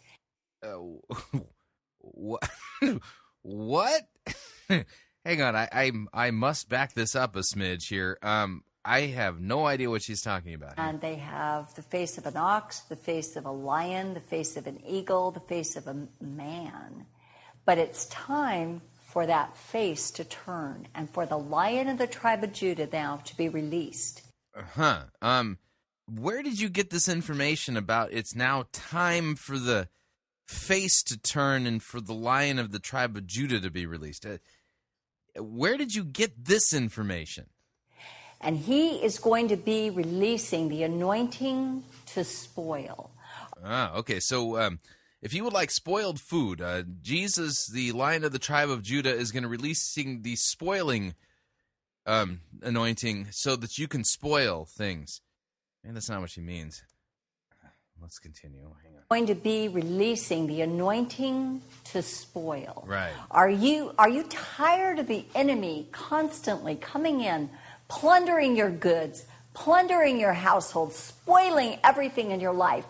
Uh, 0.64 0.78
what? 2.00 2.50
what? 3.44 4.02
Hang 5.26 5.42
on, 5.42 5.56
I, 5.56 5.70
I 5.72 5.92
I 6.14 6.32
must 6.32 6.68
back 6.68 6.94
this 6.94 7.16
up 7.16 7.36
a 7.36 7.40
smidge 7.40 7.90
here. 7.90 8.18
Um, 8.24 8.64
I 8.84 9.02
have 9.02 9.40
no 9.40 9.68
idea 9.68 9.92
what 9.92 10.02
she's 10.02 10.24
talking 10.24 10.56
about. 10.56 10.76
here. 10.78 10.86
And 10.88 11.00
they 11.00 11.16
have 11.16 11.76
the 11.76 11.84
face 11.84 12.18
of 12.18 12.26
an 12.26 12.36
ox, 12.36 12.80
the 12.80 12.96
face 12.96 13.36
of 13.36 13.46
a 13.46 13.52
lion, 13.52 14.16
the 14.16 14.20
face 14.20 14.58
of 14.58 14.66
an 14.66 14.82
eagle, 14.84 15.30
the 15.30 15.40
face 15.40 15.76
of 15.76 15.88
a 15.88 16.08
man. 16.20 17.06
But 17.66 17.78
it's 17.78 18.08
time 18.08 18.82
for 19.08 19.28
that 19.28 19.56
face 19.56 20.10
to 20.12 20.24
turn 20.24 20.88
and 20.96 21.08
for 21.08 21.28
the 21.28 21.38
lion 21.38 21.90
of 21.90 22.00
the 22.00 22.08
tribe 22.08 22.44
of 22.44 22.54
Judah 22.54 22.90
now 22.92 23.18
to 23.26 23.38
be 23.38 23.50
released. 23.50 24.24
Huh? 24.56 25.04
Um, 25.22 25.58
where 26.08 26.44
did 26.44 26.60
you 26.60 26.70
get 26.70 26.90
this 26.90 27.08
information 27.08 27.78
about? 27.78 28.12
It's 28.12 28.36
now 28.36 28.66
time 28.72 29.36
for 29.36 29.58
the 29.58 29.88
face 30.46 31.02
to 31.04 31.18
turn 31.18 31.66
and 31.66 31.82
for 31.82 32.02
the 32.02 32.14
lion 32.14 32.60
of 32.60 32.72
the 32.72 32.80
tribe 32.80 33.16
of 33.16 33.26
Judah 33.26 33.62
to 33.62 33.70
be 33.70 33.86
released. 33.86 34.26
Uh, 34.26 34.38
where 35.38 35.78
did 35.78 35.96
you 35.96 36.04
get 36.04 36.46
this 36.46 36.74
information? 36.74 37.48
And 38.42 38.58
he 38.58 38.96
is 39.04 39.20
going 39.20 39.48
to 39.50 39.56
be 39.56 39.90
releasing 39.90 40.68
the 40.68 40.84
anointing 40.84 41.84
to 42.08 42.24
spoil. 42.24 43.12
Ah, 43.64 43.94
okay. 43.94 44.20
So, 44.20 44.60
um, 44.60 44.80
if 45.22 45.34
you 45.34 45.44
would 45.44 45.54
like 45.54 45.70
spoiled 45.70 46.20
food, 46.20 46.60
uh, 46.60 46.84
Jesus, 47.02 47.68
the 47.68 47.92
Lion 47.92 48.24
of 48.24 48.32
the 48.32 48.40
tribe 48.40 48.72
of 48.72 48.82
Judah, 48.82 49.14
is 49.14 49.32
going 49.32 49.44
to 49.44 49.50
releasing 49.50 50.24
the 50.24 50.36
spoiling 50.36 51.14
um, 52.06 52.42
anointing 52.62 53.28
so 53.32 53.56
that 53.56 53.78
you 53.78 53.88
can 53.88 54.04
spoil 54.04 54.66
things. 54.66 55.22
And 55.84 55.96
that's 55.96 56.10
not 56.10 56.22
what 56.22 56.30
she 56.30 56.42
means. 56.42 56.84
Let's 58.02 58.18
continue. 58.18 58.62
Hang 58.84 58.96
on. 58.96 59.04
Going 59.10 59.28
to 59.28 59.36
be 59.36 59.68
releasing 59.68 60.48
the 60.48 60.62
anointing 60.62 61.62
to 61.92 62.02
spoil. 62.02 62.84
Right. 62.88 63.12
Are 63.30 63.50
you 63.50 63.94
are 64.00 64.10
you 64.10 64.24
tired 64.24 64.98
of 64.98 65.08
the 65.08 65.24
enemy 65.36 65.88
constantly 65.92 66.76
coming 66.76 67.22
in, 67.22 67.52
plundering 67.90 68.56
your 68.56 68.72
goods, 68.72 69.26
plundering 69.54 70.20
your 70.20 70.34
household, 70.34 70.94
spoiling 70.94 71.78
everything 71.84 72.32
in 72.32 72.40
your 72.40 72.54
life? 72.54 72.86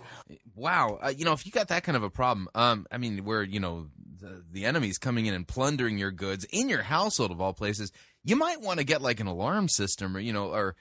Wow. 0.55 0.99
Uh, 1.01 1.11
you 1.15 1.25
know, 1.25 1.33
if 1.33 1.45
you 1.45 1.51
got 1.51 1.67
that 1.67 1.83
kind 1.83 1.97
of 1.97 2.03
a 2.03 2.09
problem, 2.09 2.47
um, 2.55 2.87
I 2.89 2.97
mean, 2.97 3.25
where 3.25 3.43
you 3.43 3.59
know 3.59 3.87
the, 4.21 4.43
the 4.49 4.65
enemy's 4.65 4.97
coming 4.97 5.25
in 5.25 5.33
and 5.33 5.45
plundering 5.45 5.97
your 5.97 6.11
goods 6.11 6.45
in 6.51 6.69
your 6.69 6.83
household 6.83 7.31
of 7.31 7.41
all 7.41 7.53
places, 7.53 7.91
you 8.23 8.35
might 8.35 8.61
want 8.61 8.79
to 8.79 8.85
get 8.85 9.01
like 9.01 9.19
an 9.19 9.27
alarm 9.27 9.67
system, 9.67 10.15
or 10.15 10.19
you 10.19 10.33
know, 10.33 10.47
or 10.53 10.75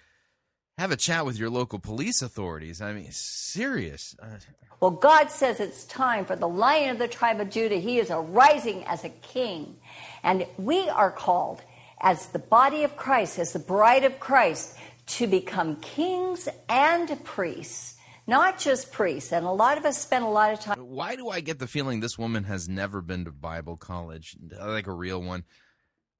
have 0.79 0.91
a 0.91 0.97
chat 0.97 1.27
with 1.27 1.39
your 1.39 1.51
local 1.51 1.79
police 1.79 2.23
authorities. 2.23 2.81
I 2.81 2.93
mean, 2.93 3.09
serious. 3.11 4.17
Uh, 4.21 4.39
Well, 4.81 4.93
God 4.93 5.31
says 5.31 5.61
it's 5.61 5.85
time 5.85 6.25
for 6.25 6.37
the 6.37 6.49
lion 6.49 6.89
of 6.91 6.99
the 6.99 7.09
tribe 7.09 7.39
of 7.39 7.51
Judah. 7.51 7.77
He 7.77 7.99
is 7.99 8.11
arising 8.11 8.85
as 8.87 9.05
a 9.05 9.11
king. 9.11 9.77
And 10.23 10.47
we 10.57 10.89
are 10.89 11.11
called 11.11 11.61
as 12.01 12.29
the 12.29 12.39
body 12.39 12.83
of 12.85 12.97
Christ, 12.97 13.39
as 13.39 13.53
the 13.53 13.59
bride 13.59 14.05
of 14.05 14.19
Christ, 14.19 14.75
to 15.19 15.27
become 15.27 15.77
kings 15.77 16.49
and 16.71 17.23
priests, 17.25 17.97
not 18.27 18.59
just 18.59 18.91
priests. 18.91 19.33
And 19.33 19.45
a 19.45 19.51
lot 19.51 19.77
of 19.77 19.85
us 19.85 19.99
spend 19.99 20.25
a 20.25 20.29
lot 20.29 20.53
of 20.53 20.61
time 20.61 20.79
why 20.79 21.15
do 21.15 21.29
I 21.29 21.41
get 21.41 21.59
the 21.59 21.67
feeling 21.67 22.01
this 22.01 22.19
woman 22.19 22.45
has 22.45 22.71
never 22.71 23.03
been 23.03 23.27
to 23.27 23.33
Bible 23.33 23.77
college, 23.77 24.35
like 24.59 24.87
a 24.87 24.93
real 24.93 25.21
one? 25.21 25.45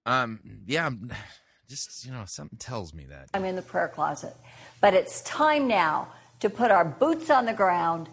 Um, 0.07 0.41
yeah, 0.67 0.85
I'm- 0.85 1.13
just 1.69 2.05
you 2.05 2.11
know, 2.13 2.25
something 2.27 2.59
tells 2.59 2.93
me 2.93 3.05
that. 3.07 3.29
I'm 3.35 3.45
in 3.45 3.57
the 3.57 3.63
prayer 3.63 3.89
closet. 3.89 4.35
But 4.81 4.95
it's 4.95 5.21
time 5.23 5.69
now 5.69 6.09
to 6.41 6.51
put 6.51 6.71
our 6.71 6.85
boots 6.85 7.31
on 7.31 7.45
the 7.47 7.53
ground 7.53 8.09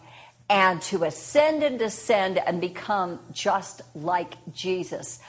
and 0.49 0.81
to 0.83 1.03
ascend 1.05 1.63
and 1.63 1.79
descend 1.79 2.37
and 2.37 2.61
become 2.61 3.19
just 3.31 3.81
like 3.95 4.35
Jesus. 4.53 5.19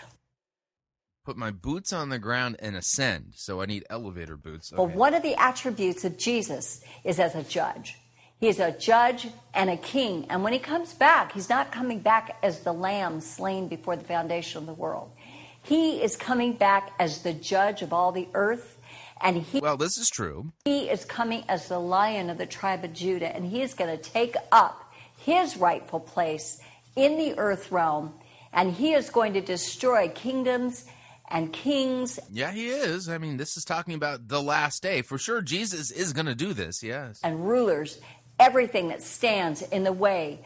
Put 1.24 1.36
my 1.36 1.50
boots 1.50 1.92
on 1.92 2.08
the 2.08 2.18
ground 2.18 2.56
and 2.60 2.76
ascend. 2.76 3.32
So 3.34 3.60
I 3.60 3.66
need 3.66 3.84
elevator 3.90 4.36
boots. 4.36 4.72
Well, 4.72 4.82
Okay. 4.86 4.94
one 4.94 5.14
of 5.14 5.22
the 5.22 5.34
attributes 5.36 6.04
of 6.04 6.16
Jesus 6.18 6.82
is 7.04 7.18
as 7.18 7.34
a 7.34 7.42
judge. 7.42 7.96
He 8.40 8.48
is 8.48 8.60
a 8.60 8.70
judge 8.72 9.28
and 9.54 9.68
a 9.68 9.76
king. 9.76 10.26
And 10.30 10.44
when 10.44 10.52
he 10.52 10.58
comes 10.60 10.94
back, 10.94 11.32
he's 11.32 11.48
not 11.48 11.72
coming 11.72 11.98
back 11.98 12.36
as 12.42 12.60
the 12.60 12.72
lamb 12.72 13.20
slain 13.20 13.68
before 13.68 13.96
the 13.96 14.04
foundation 14.04 14.58
of 14.60 14.66
the 14.66 14.74
world. 14.74 15.10
He 15.68 16.02
is 16.02 16.16
coming 16.16 16.54
back 16.54 16.92
as 16.98 17.22
the 17.22 17.32
judge 17.34 17.82
of 17.82 17.92
all 17.92 18.12
the 18.12 18.28
earth. 18.34 18.78
And 19.20 19.37
he, 19.42 19.60
Well, 19.60 19.76
this 19.76 19.98
is 19.98 20.08
true. 20.08 20.52
he 20.64 20.88
is 20.88 21.04
coming 21.04 21.44
as 21.48 21.68
the 21.68 21.78
lion 21.78 22.30
of 22.30 22.38
the 22.38 22.46
tribe 22.46 22.84
of 22.84 22.92
Judah. 22.92 23.34
And 23.34 23.44
he 23.44 23.62
is 23.62 23.75
going 23.75 23.96
to 23.96 24.02
take 24.02 24.37
up 24.52 24.90
his 25.16 25.56
rightful 25.56 26.00
place 26.00 26.60
in 26.96 27.18
the 27.18 27.37
earth 27.38 27.70
realm. 27.70 28.14
And 28.52 28.72
he 28.72 28.92
is 28.94 29.10
going 29.10 29.34
to 29.34 29.40
destroy 29.40 30.08
kingdoms 30.08 30.87
and 31.30 31.52
kings 31.52 32.18
Yeah, 32.32 32.50
he 32.52 32.68
is. 32.68 33.08
I 33.08 33.18
mean, 33.18 33.37
this 33.37 33.56
is 33.58 33.64
talking 33.64 33.92
about 33.94 34.28
the 34.28 34.40
last 34.40 34.82
day. 34.82 35.02
For 35.02 35.18
sure, 35.18 35.42
Jesus 35.42 35.90
is 35.90 36.14
going 36.14 36.26
to 36.26 36.34
do 36.34 36.54
this, 36.54 36.82
yes. 36.82 37.20
and 37.22 37.46
rulers, 37.46 38.00
everything 38.40 38.88
that 38.88 39.02
stands 39.02 39.60
in 39.60 39.84
the 39.84 39.92
way 39.92 40.40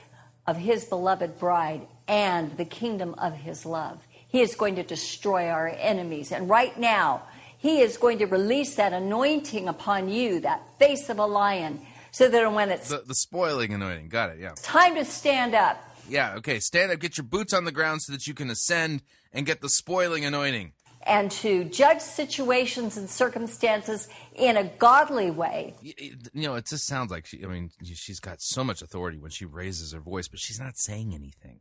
of 0.47 0.57
his 0.57 0.85
beloved 0.85 1.39
bride 1.39 1.87
and 2.09 2.57
the 2.57 2.65
kingdom 2.65 3.15
of 3.19 3.35
his 3.35 3.65
love. 3.65 4.05
He 4.33 4.41
is 4.41 4.55
going 4.57 4.75
to 4.77 4.83
destroy 4.83 5.49
our 5.49 5.69
enemies. 5.69 6.33
And 6.33 6.49
right 6.49 6.77
now, 6.79 7.23
he 7.59 7.81
is 7.81 7.97
going 7.97 8.19
to 8.19 8.27
release 8.27 8.75
that 8.75 8.93
anointing 8.93 9.69
upon 9.69 10.09
you, 10.09 10.41
that 10.41 10.63
face 10.79 11.09
of 11.09 11.19
a 11.19 11.27
lion, 11.27 11.81
so 12.11 12.29
that 12.29 12.53
when 12.53 12.71
it's 12.71 12.89
The, 12.89 13.05
the 13.07 13.15
spoiling 13.15 13.73
anointing. 13.73 14.09
Got 14.09 14.31
it, 14.31 14.39
yeah. 14.41 14.55
time 14.63 14.95
to 14.97 15.05
stand 15.05 15.55
up, 15.55 15.77
Yeah, 16.09 16.35
okay. 16.39 16.59
Stand 16.59 16.91
up, 16.91 16.99
get 16.99 17.17
your 17.17 17.25
boots 17.25 17.53
on 17.53 17.65
the 17.65 17.73
ground 17.73 18.03
so 18.03 18.13
that 18.13 18.27
you 18.27 18.35
can 18.35 18.51
ascend 18.51 19.03
and 19.33 19.47
get 19.47 19.61
the 19.61 19.69
spoiling 19.69 20.25
anointing. 20.25 20.73
and 21.07 21.31
to 21.31 21.65
judge 21.65 22.01
situations 22.01 22.97
and 22.97 23.09
circumstances 23.11 24.09
in 24.35 24.57
a 24.57 24.65
godly 24.65 25.31
way. 25.31 25.75
You 25.83 26.17
know, 26.35 26.55
it 26.55 26.67
just 26.67 26.87
sounds 26.87 27.11
like 27.11 27.27
she, 27.27 27.45
I 27.45 27.49
mean, 27.49 27.71
she's 27.83 28.21
got 28.21 28.41
so 28.41 28.63
much 28.65 28.83
authority 28.83 29.19
when 29.19 29.31
she 29.31 29.45
raises 29.45 29.93
her 29.93 30.01
voice, 30.01 30.29
but 30.29 30.39
she's 30.41 30.61
not 30.61 30.77
saying 30.77 31.13
anything. 31.15 31.61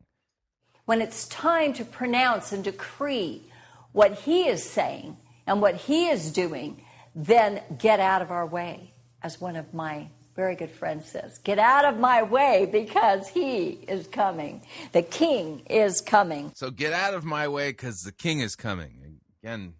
When 0.85 1.01
it's 1.01 1.27
time 1.27 1.73
to 1.73 1.85
pronounce 1.85 2.51
and 2.51 2.63
decree 2.63 3.43
what 3.91 4.13
he 4.13 4.47
is 4.47 4.63
saying 4.63 5.17
and 5.45 5.61
what 5.61 5.75
he 5.75 6.07
is 6.07 6.31
doing, 6.31 6.83
then 7.15 7.61
get 7.77 7.99
out 7.99 8.21
of 8.21 8.31
our 8.31 8.45
way, 8.45 8.93
as 9.21 9.41
one 9.41 9.55
of 9.55 9.73
my 9.73 10.07
very 10.35 10.55
good 10.55 10.71
friends 10.71 11.07
says. 11.07 11.37
Get 11.39 11.59
out 11.59 11.85
of 11.85 11.99
my 11.99 12.23
way 12.23 12.67
because 12.71 13.27
he 13.27 13.79
is 13.87 14.07
coming. 14.07 14.61
The 14.93 15.01
king 15.01 15.61
is 15.69 16.01
coming. 16.01 16.51
So 16.55 16.71
get 16.71 16.93
out 16.93 17.13
of 17.13 17.25
my 17.25 17.47
way 17.47 17.71
because 17.71 18.01
the 18.01 18.13
king 18.13 18.39
is 18.39 18.55
coming. 18.55 19.19
Again, 19.43 19.73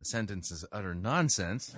the 0.00 0.06
sentence 0.06 0.50
is 0.50 0.64
utter 0.72 0.94
nonsense. 0.94 1.74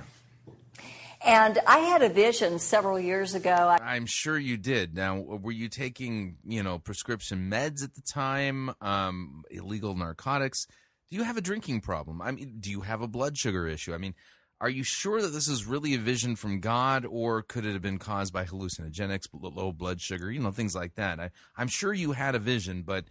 And 1.25 1.59
I 1.67 1.79
had 1.79 2.03
a 2.03 2.09
vision 2.09 2.59
several 2.59 2.99
years 2.99 3.35
ago. 3.35 3.77
I'm 3.81 4.07
sure 4.07 4.39
you 4.39 4.57
did. 4.57 4.95
Now, 4.95 5.21
were 5.21 5.53
you 5.53 5.69
taking, 5.69 6.37
you 6.45 6.63
know, 6.63 6.79
prescription 6.79 7.49
meds 7.51 7.85
at 7.85 7.95
the 7.95 8.03
time, 8.03 8.73
um, 8.81 9.45
illegal 9.51 9.95
narcotics? 9.97 10.67
Do 11.11 11.17
you 11.17 11.23
have 11.23 11.37
a 11.37 11.43
drinking 11.43 11.83
problem? 11.83 12.21
I 12.21 12.33
mean, 12.33 12.57
do 12.59 12.71
you 12.71 12.81
have 12.81 13.03
a 13.03 13.09
blood 13.09 13.39
sugar 13.39 13.67
issue? 13.69 13.95
I 13.95 13.99
mean, 13.99 14.15
are 14.61 14.71
you 14.71 14.83
sure 14.83 15.21
that 15.21 15.29
this 15.29 15.49
is 15.49 15.67
really 15.67 15.95
a 15.95 15.99
vision 15.99 16.37
from 16.37 16.61
God, 16.61 17.05
or 17.05 17.43
could 17.43 17.67
it 17.67 17.73
have 17.73 17.83
been 17.83 17.99
caused 17.99 18.33
by 18.33 18.45
hallucinogenics, 18.45 19.27
low 19.33 19.73
blood 19.73 20.01
sugar, 20.01 20.31
you 20.31 20.41
know, 20.41 20.53
things 20.53 20.75
like 20.75 20.95
that? 20.95 21.21
I, 21.21 21.31
I'm 21.57 21.69
sure 21.69 21.93
you 21.93 22.13
had 22.13 22.35
a 22.35 22.41
vision, 22.41 22.83
but 22.83 23.05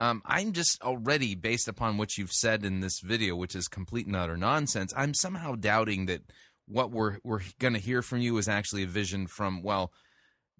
um, 0.00 0.22
I'm 0.24 0.52
just 0.52 0.82
already, 0.82 1.34
based 1.34 1.68
upon 1.68 1.96
what 1.96 2.16
you've 2.16 2.32
said 2.32 2.64
in 2.64 2.80
this 2.80 3.00
video, 3.00 3.36
which 3.36 3.54
is 3.54 3.68
complete 3.68 4.06
and 4.06 4.16
utter 4.16 4.36
nonsense, 4.36 4.92
I'm 4.96 5.14
somehow 5.14 5.54
doubting 5.54 6.06
that 6.06 6.22
what 6.70 6.90
we're 6.90 7.18
we're 7.24 7.40
going 7.58 7.74
to 7.74 7.80
hear 7.80 8.02
from 8.02 8.20
you 8.20 8.38
is 8.38 8.48
actually 8.48 8.84
a 8.84 8.86
vision 8.86 9.26
from 9.26 9.62
well, 9.62 9.92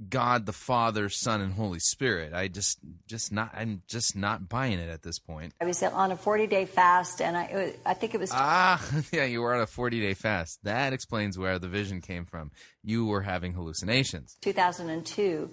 God 0.09 0.47
the 0.47 0.52
Father, 0.52 1.09
Son, 1.09 1.40
and 1.40 1.52
Holy 1.55 1.79
Spirit. 1.79 2.33
I 2.33 2.49
just 2.49 2.78
just 3.06 3.32
not 3.32 3.50
I'm 3.54 3.82
just 3.87 4.17
not 4.17 4.49
buying 4.49 4.78
it 4.78 4.89
at 4.89 5.02
this 5.02 5.19
point. 5.19 5.52
I 5.61 5.65
was 5.67 5.82
on 5.82 6.11
a 6.11 6.17
40 6.17 6.47
day 6.47 6.65
fast, 6.65 7.21
and 7.21 7.37
I, 7.37 7.50
was- 7.52 7.75
I 7.87 7.95
think 7.95 8.15
it 8.15 8.21
was 8.21 8.30
Ah, 8.32 8.82
yeah, 9.13 9.25
you 9.25 9.43
were 9.43 9.54
on 9.54 9.61
a 9.61 9.67
40 9.67 10.00
day 10.00 10.15
fast. 10.15 10.58
That 10.65 10.93
explains 10.93 11.39
where 11.39 11.58
the 11.58 11.69
vision 11.69 12.00
came 12.00 12.25
from. 12.25 12.50
You 12.82 13.06
were 13.06 13.23
having 13.23 13.52
hallucinations. 13.52 14.37
2002. 14.41 15.50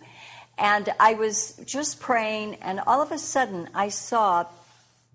And 0.59 0.89
I 0.99 1.13
was 1.13 1.53
just 1.65 1.99
praying, 1.99 2.55
and 2.55 2.79
all 2.87 3.01
of 3.01 3.11
a 3.11 3.19
sudden 3.19 3.69
I 3.75 3.89
saw 3.89 4.45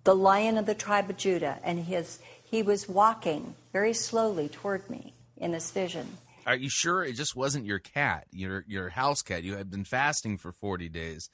the 0.05 0.15
lion 0.15 0.57
of 0.57 0.67
the 0.67 0.75
tribe 0.75 1.11
of 1.11 1.17
Judah, 1.17 1.59
and 1.65 1.81
his, 1.81 2.21
he 2.45 2.63
was 2.63 2.89
walking 2.89 3.55
very 3.73 3.93
slowly 3.93 4.49
toward 4.49 4.89
me 4.89 5.15
in 5.43 5.53
this 5.53 5.71
vision. 5.71 6.07
Are 6.47 6.57
you 6.57 6.71
sure 6.71 7.05
it 7.05 7.15
just 7.15 7.37
wasn't 7.37 7.67
your 7.67 7.79
cat, 7.79 8.27
your 8.33 8.65
your 8.67 8.89
house 8.89 9.23
cat? 9.23 9.45
You 9.45 9.57
had 9.57 9.71
been 9.71 9.85
fasting 9.85 10.39
for 10.39 10.53
40 10.53 10.89
days. 10.89 11.29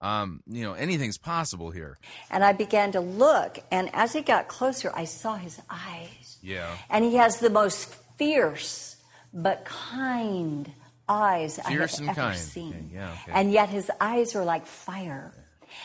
Um, 0.00 0.42
you 0.46 0.64
know, 0.64 0.74
anything's 0.74 1.18
possible 1.18 1.70
here. 1.70 1.96
And 2.30 2.44
I 2.44 2.52
began 2.52 2.92
to 2.92 3.00
look, 3.00 3.60
and 3.70 3.88
as 3.94 4.12
he 4.12 4.20
got 4.20 4.48
closer, 4.48 4.92
I 4.94 5.04
saw 5.04 5.36
his 5.36 5.60
eyes. 5.70 6.38
Yeah. 6.42 6.76
And 6.90 7.04
he 7.04 7.14
has 7.16 7.38
the 7.38 7.50
most 7.50 7.94
fierce 8.18 8.96
but 9.32 9.64
kind 9.64 10.70
eyes 11.08 11.58
Fierce 11.66 12.00
I 12.00 12.04
have 12.04 12.18
ever 12.18 12.28
kind. 12.28 12.38
seen. 12.38 12.68
Okay, 12.68 12.94
yeah, 12.94 13.16
okay. 13.22 13.32
And 13.32 13.52
yet 13.52 13.68
his 13.68 13.90
eyes 14.00 14.34
are 14.34 14.44
like 14.44 14.66
fire. 14.66 15.32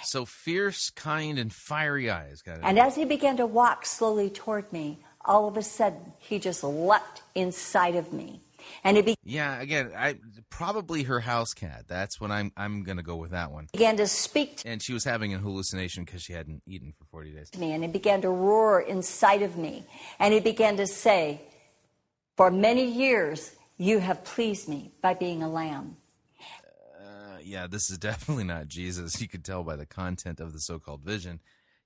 So 0.04 0.26
fierce, 0.26 0.90
kind, 0.90 1.40
and 1.40 1.54
fiery 1.54 2.10
eyes. 2.10 2.42
Got 2.42 2.58
it. 2.58 2.64
And 2.64 2.78
as 2.78 2.96
he 2.96 3.06
began 3.06 3.38
to 3.38 3.46
walk 3.46 3.86
slowly 3.86 4.30
toward 4.30 4.72
me, 4.74 5.00
all 5.28 5.48
of 5.48 5.58
a 5.58 5.64
sudden 5.64 6.14
he 6.18 6.40
just 6.40 6.64
leapt 6.64 7.22
inside 7.36 7.96
of 7.96 8.12
me. 8.14 8.42
And 8.84 8.98
he 8.98 9.16
yeah, 9.24 9.60
again, 9.62 9.92
I 9.96 10.18
probably 10.50 11.04
her 11.04 11.20
house 11.20 11.54
cat. 11.54 11.86
That's 11.88 12.20
what 12.20 12.32
I'm. 12.32 12.52
I'm 12.58 12.84
gonna 12.84 13.04
go 13.04 13.16
with 13.16 13.32
that 13.32 13.52
one. 13.52 13.68
began 13.72 13.98
to 13.98 14.08
speak 14.08 14.58
to 14.58 14.68
And 14.68 14.82
she 14.82 14.94
was 14.94 15.04
having 15.04 15.34
a 15.34 15.38
hallucination 15.38 16.04
because 16.04 16.22
she 16.22 16.34
hadn't 16.34 16.64
eaten 16.66 16.94
for 16.98 17.06
40 17.06 17.32
days. 17.32 17.52
me, 17.58 17.74
and 17.74 17.84
he 17.84 17.90
began 17.90 18.22
to 18.22 18.30
roar 18.30 18.82
inside 18.82 19.42
of 19.42 19.58
me. 19.58 19.86
And 20.20 20.34
he 20.34 20.40
began 20.40 20.78
to 20.78 20.88
say, 20.88 21.42
For 22.36 22.52
many 22.52 22.86
years 22.86 23.54
you 23.78 24.00
have 24.00 24.24
pleased 24.24 24.68
me 24.68 24.92
by 25.02 25.14
being 25.14 25.44
a 25.44 25.50
lamb. 25.50 25.98
Uh, 27.00 27.38
yeah, 27.44 27.68
this 27.68 27.90
is 27.90 27.98
definitely 28.00 28.44
not 28.44 28.68
Jesus. 28.68 29.22
You 29.22 29.28
could 29.28 29.46
tell 29.46 29.64
by 29.64 29.76
the 29.76 29.86
content 29.86 30.40
of 30.40 30.54
the 30.54 30.60
so-called 30.60 31.02
vision. 31.02 31.40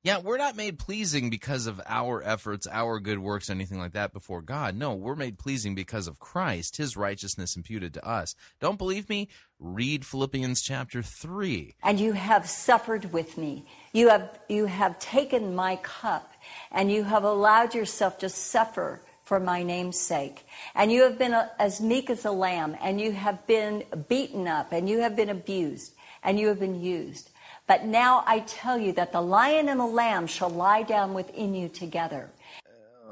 Yeah, 0.03 0.17
we're 0.17 0.39
not 0.39 0.55
made 0.55 0.79
pleasing 0.79 1.29
because 1.29 1.67
of 1.67 1.79
our 1.85 2.23
efforts, 2.23 2.65
our 2.71 2.99
good 2.99 3.19
works, 3.19 3.51
anything 3.51 3.77
like 3.77 3.91
that 3.93 4.13
before 4.13 4.41
God. 4.41 4.75
No, 4.75 4.95
we're 4.95 5.15
made 5.15 5.37
pleasing 5.37 5.75
because 5.75 6.07
of 6.07 6.17
Christ, 6.17 6.77
His 6.77 6.97
righteousness 6.97 7.55
imputed 7.55 7.93
to 7.93 8.07
us. 8.07 8.33
Don't 8.59 8.79
believe 8.79 9.09
me? 9.09 9.27
Read 9.59 10.03
Philippians 10.03 10.63
chapter 10.63 11.03
three. 11.03 11.75
and 11.83 11.99
you 11.99 12.13
have 12.13 12.49
suffered 12.49 13.13
with 13.13 13.37
me. 13.37 13.67
You 13.93 14.09
have, 14.09 14.39
you 14.49 14.65
have 14.65 14.97
taken 14.97 15.53
my 15.53 15.75
cup, 15.83 16.33
and 16.71 16.91
you 16.91 17.03
have 17.03 17.23
allowed 17.23 17.75
yourself 17.75 18.17
to 18.19 18.29
suffer 18.29 19.03
for 19.23 19.39
my 19.39 19.61
name's 19.61 19.99
sake. 19.99 20.47
And 20.73 20.91
you 20.91 21.03
have 21.03 21.19
been 21.19 21.35
as 21.59 21.79
meek 21.79 22.09
as 22.09 22.25
a 22.25 22.31
lamb, 22.31 22.75
and 22.81 22.99
you 22.99 23.11
have 23.11 23.45
been 23.45 23.83
beaten 24.09 24.47
up, 24.47 24.71
and 24.71 24.89
you 24.89 25.01
have 25.01 25.15
been 25.15 25.29
abused, 25.29 25.93
and 26.23 26.39
you 26.39 26.47
have 26.47 26.59
been 26.59 26.81
used. 26.81 27.29
But 27.67 27.85
now 27.85 28.23
I 28.27 28.39
tell 28.39 28.77
you 28.77 28.91
that 28.93 29.11
the 29.11 29.21
lion 29.21 29.69
and 29.69 29.79
the 29.79 29.85
lamb 29.85 30.27
shall 30.27 30.49
lie 30.49 30.83
down 30.83 31.13
within 31.13 31.53
you 31.53 31.69
together. 31.69 32.29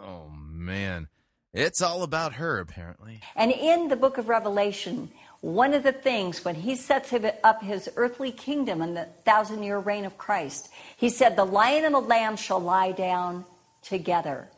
Oh 0.02 0.30
man, 0.30 1.08
it's 1.54 1.82
all 1.82 2.04
about 2.04 2.34
her 2.34 2.60
apparently. 2.60 3.22
And 3.36 3.52
in 3.52 3.88
the 3.88 3.96
book 3.96 4.18
of 4.18 4.28
Revelation, 4.28 5.12
one 5.42 5.74
of 5.74 5.84
the 5.84 5.94
things 5.94 6.44
when 6.44 6.56
he 6.56 6.76
sets 6.76 7.14
up 7.44 7.64
his 7.64 7.90
earthly 7.96 8.32
kingdom 8.32 8.82
and 8.82 8.98
the 8.98 9.06
thousand 9.24 9.64
year 9.64 9.80
reign 9.80 10.04
of 10.04 10.18
Christ, 10.18 10.70
he 10.98 11.10
said, 11.10 11.36
The 11.36 11.46
lion 11.46 11.86
and 11.86 11.96
the 11.96 12.00
lamb 12.00 12.36
shall 12.36 12.60
lie 12.60 12.92
down 12.92 13.46
together. 13.82 14.50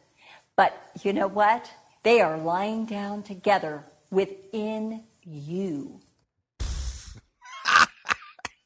But 0.55 0.73
you 1.03 1.13
know 1.13 1.27
what? 1.27 1.71
They 2.03 2.19
are 2.21 2.37
lying 2.37 2.85
down 2.85 3.21
together 3.21 3.83
within 4.09 5.03
you 5.23 6.01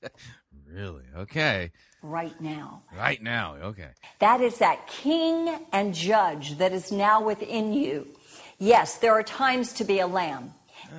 Really? 0.75 1.03
Okay. 1.15 1.71
right 2.03 2.39
now. 2.41 2.83
Right 2.97 3.21
now. 3.23 3.55
Okay. 3.55 3.91
That 4.19 4.41
is 4.41 4.57
that 4.57 4.87
king 4.87 5.57
and 5.71 5.93
judge 5.93 6.57
that 6.57 6.73
is 6.73 6.91
now 6.91 7.23
within 7.23 7.71
you. 7.71 8.07
Yes, 8.59 8.97
there 8.97 9.13
are 9.13 9.23
times 9.23 9.71
to 9.73 9.85
be 9.85 9.99
a 9.99 10.07
lamb. 10.07 10.53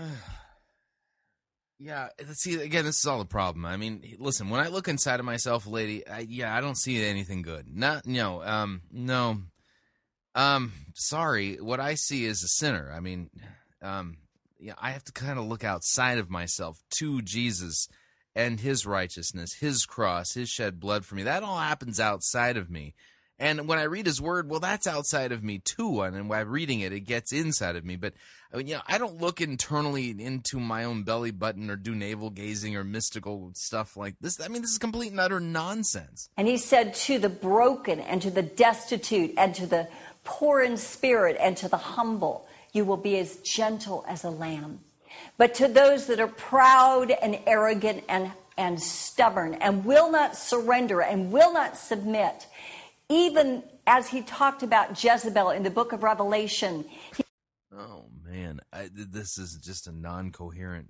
Yeah, 1.78 2.08
let's 2.26 2.40
see, 2.40 2.54
again, 2.54 2.86
this 2.86 3.00
is 3.00 3.04
all 3.04 3.18
the 3.18 3.26
problem. 3.26 3.66
I 3.66 3.76
mean, 3.76 4.02
listen, 4.18 4.48
when 4.48 4.62
I 4.62 4.68
look 4.68 4.88
inside 4.88 5.20
of 5.20 5.26
myself, 5.26 5.66
lady, 5.66 6.08
I, 6.08 6.20
yeah, 6.20 6.56
I 6.56 6.62
don't 6.62 6.78
see 6.78 7.04
anything 7.04 7.42
good. 7.42 7.66
Not, 7.70 8.06
no, 8.06 8.42
um, 8.42 8.80
no, 8.90 9.42
um, 10.34 10.72
sorry. 10.94 11.56
What 11.60 11.78
I 11.78 11.96
see 11.96 12.24
is 12.24 12.42
a 12.42 12.48
sinner. 12.48 12.90
I 12.96 13.00
mean, 13.00 13.28
um, 13.82 14.16
yeah, 14.58 14.72
I 14.78 14.92
have 14.92 15.04
to 15.04 15.12
kind 15.12 15.38
of 15.38 15.44
look 15.44 15.64
outside 15.64 16.16
of 16.16 16.30
myself 16.30 16.78
to 16.98 17.20
Jesus 17.20 17.88
and 18.36 18.60
his 18.60 18.84
righteousness, 18.84 19.54
his 19.54 19.86
cross, 19.86 20.34
his 20.34 20.50
shed 20.50 20.78
blood 20.78 21.06
for 21.06 21.14
me. 21.14 21.22
That 21.22 21.42
all 21.42 21.58
happens 21.58 21.98
outside 21.98 22.58
of 22.58 22.70
me. 22.70 22.94
And 23.38 23.66
when 23.66 23.78
I 23.78 23.84
read 23.84 24.06
his 24.06 24.20
word, 24.20 24.48
well, 24.48 24.60
that's 24.60 24.86
outside 24.86 25.32
of 25.32 25.42
me 25.42 25.58
too. 25.58 26.02
And 26.02 26.28
by 26.28 26.40
reading 26.40 26.80
it, 26.80 26.92
it 26.92 27.00
gets 27.00 27.32
inside 27.32 27.76
of 27.76 27.84
me. 27.84 27.96
But 27.96 28.14
I 28.52 28.58
mean, 28.58 28.66
you 28.66 28.74
know, 28.74 28.82
I 28.86 28.98
don't 28.98 29.20
look 29.20 29.40
internally 29.40 30.10
into 30.10 30.60
my 30.60 30.84
own 30.84 31.02
belly 31.02 31.30
button 31.30 31.70
or 31.70 31.76
do 31.76 31.94
navel 31.94 32.30
gazing 32.30 32.76
or 32.76 32.84
mystical 32.84 33.52
stuff 33.54 33.96
like 33.96 34.16
this. 34.20 34.40
I 34.40 34.48
mean, 34.48 34.62
this 34.62 34.70
is 34.70 34.78
complete 34.78 35.10
and 35.10 35.20
utter 35.20 35.40
nonsense. 35.40 36.28
And 36.36 36.46
he 36.46 36.56
said, 36.58 36.94
To 36.94 37.18
the 37.18 37.28
broken 37.28 38.00
and 38.00 38.22
to 38.22 38.30
the 38.30 38.42
destitute 38.42 39.34
and 39.36 39.54
to 39.54 39.66
the 39.66 39.88
poor 40.24 40.62
in 40.62 40.76
spirit 40.76 41.36
and 41.40 41.56
to 41.58 41.68
the 41.68 41.76
humble, 41.76 42.46
you 42.72 42.84
will 42.84 42.96
be 42.96 43.18
as 43.18 43.36
gentle 43.38 44.04
as 44.08 44.24
a 44.24 44.30
lamb. 44.30 44.80
But 45.38 45.54
to 45.54 45.68
those 45.68 46.06
that 46.06 46.20
are 46.20 46.28
proud 46.28 47.10
and 47.10 47.38
arrogant 47.46 48.04
and, 48.08 48.32
and 48.56 48.80
stubborn 48.80 49.54
and 49.54 49.84
will 49.84 50.10
not 50.10 50.36
surrender 50.36 51.02
and 51.02 51.30
will 51.30 51.52
not 51.52 51.76
submit, 51.76 52.46
even 53.08 53.62
as 53.86 54.08
he 54.08 54.22
talked 54.22 54.62
about 54.62 55.02
Jezebel 55.02 55.50
in 55.50 55.62
the 55.62 55.70
book 55.70 55.92
of 55.92 56.02
Revelation, 56.02 56.84
he 57.16 57.22
Oh 57.78 58.06
man, 58.24 58.60
I, 58.72 58.88
this 58.92 59.38
is 59.38 59.56
just 59.56 59.86
a 59.86 59.92
non-coherent. 59.92 60.88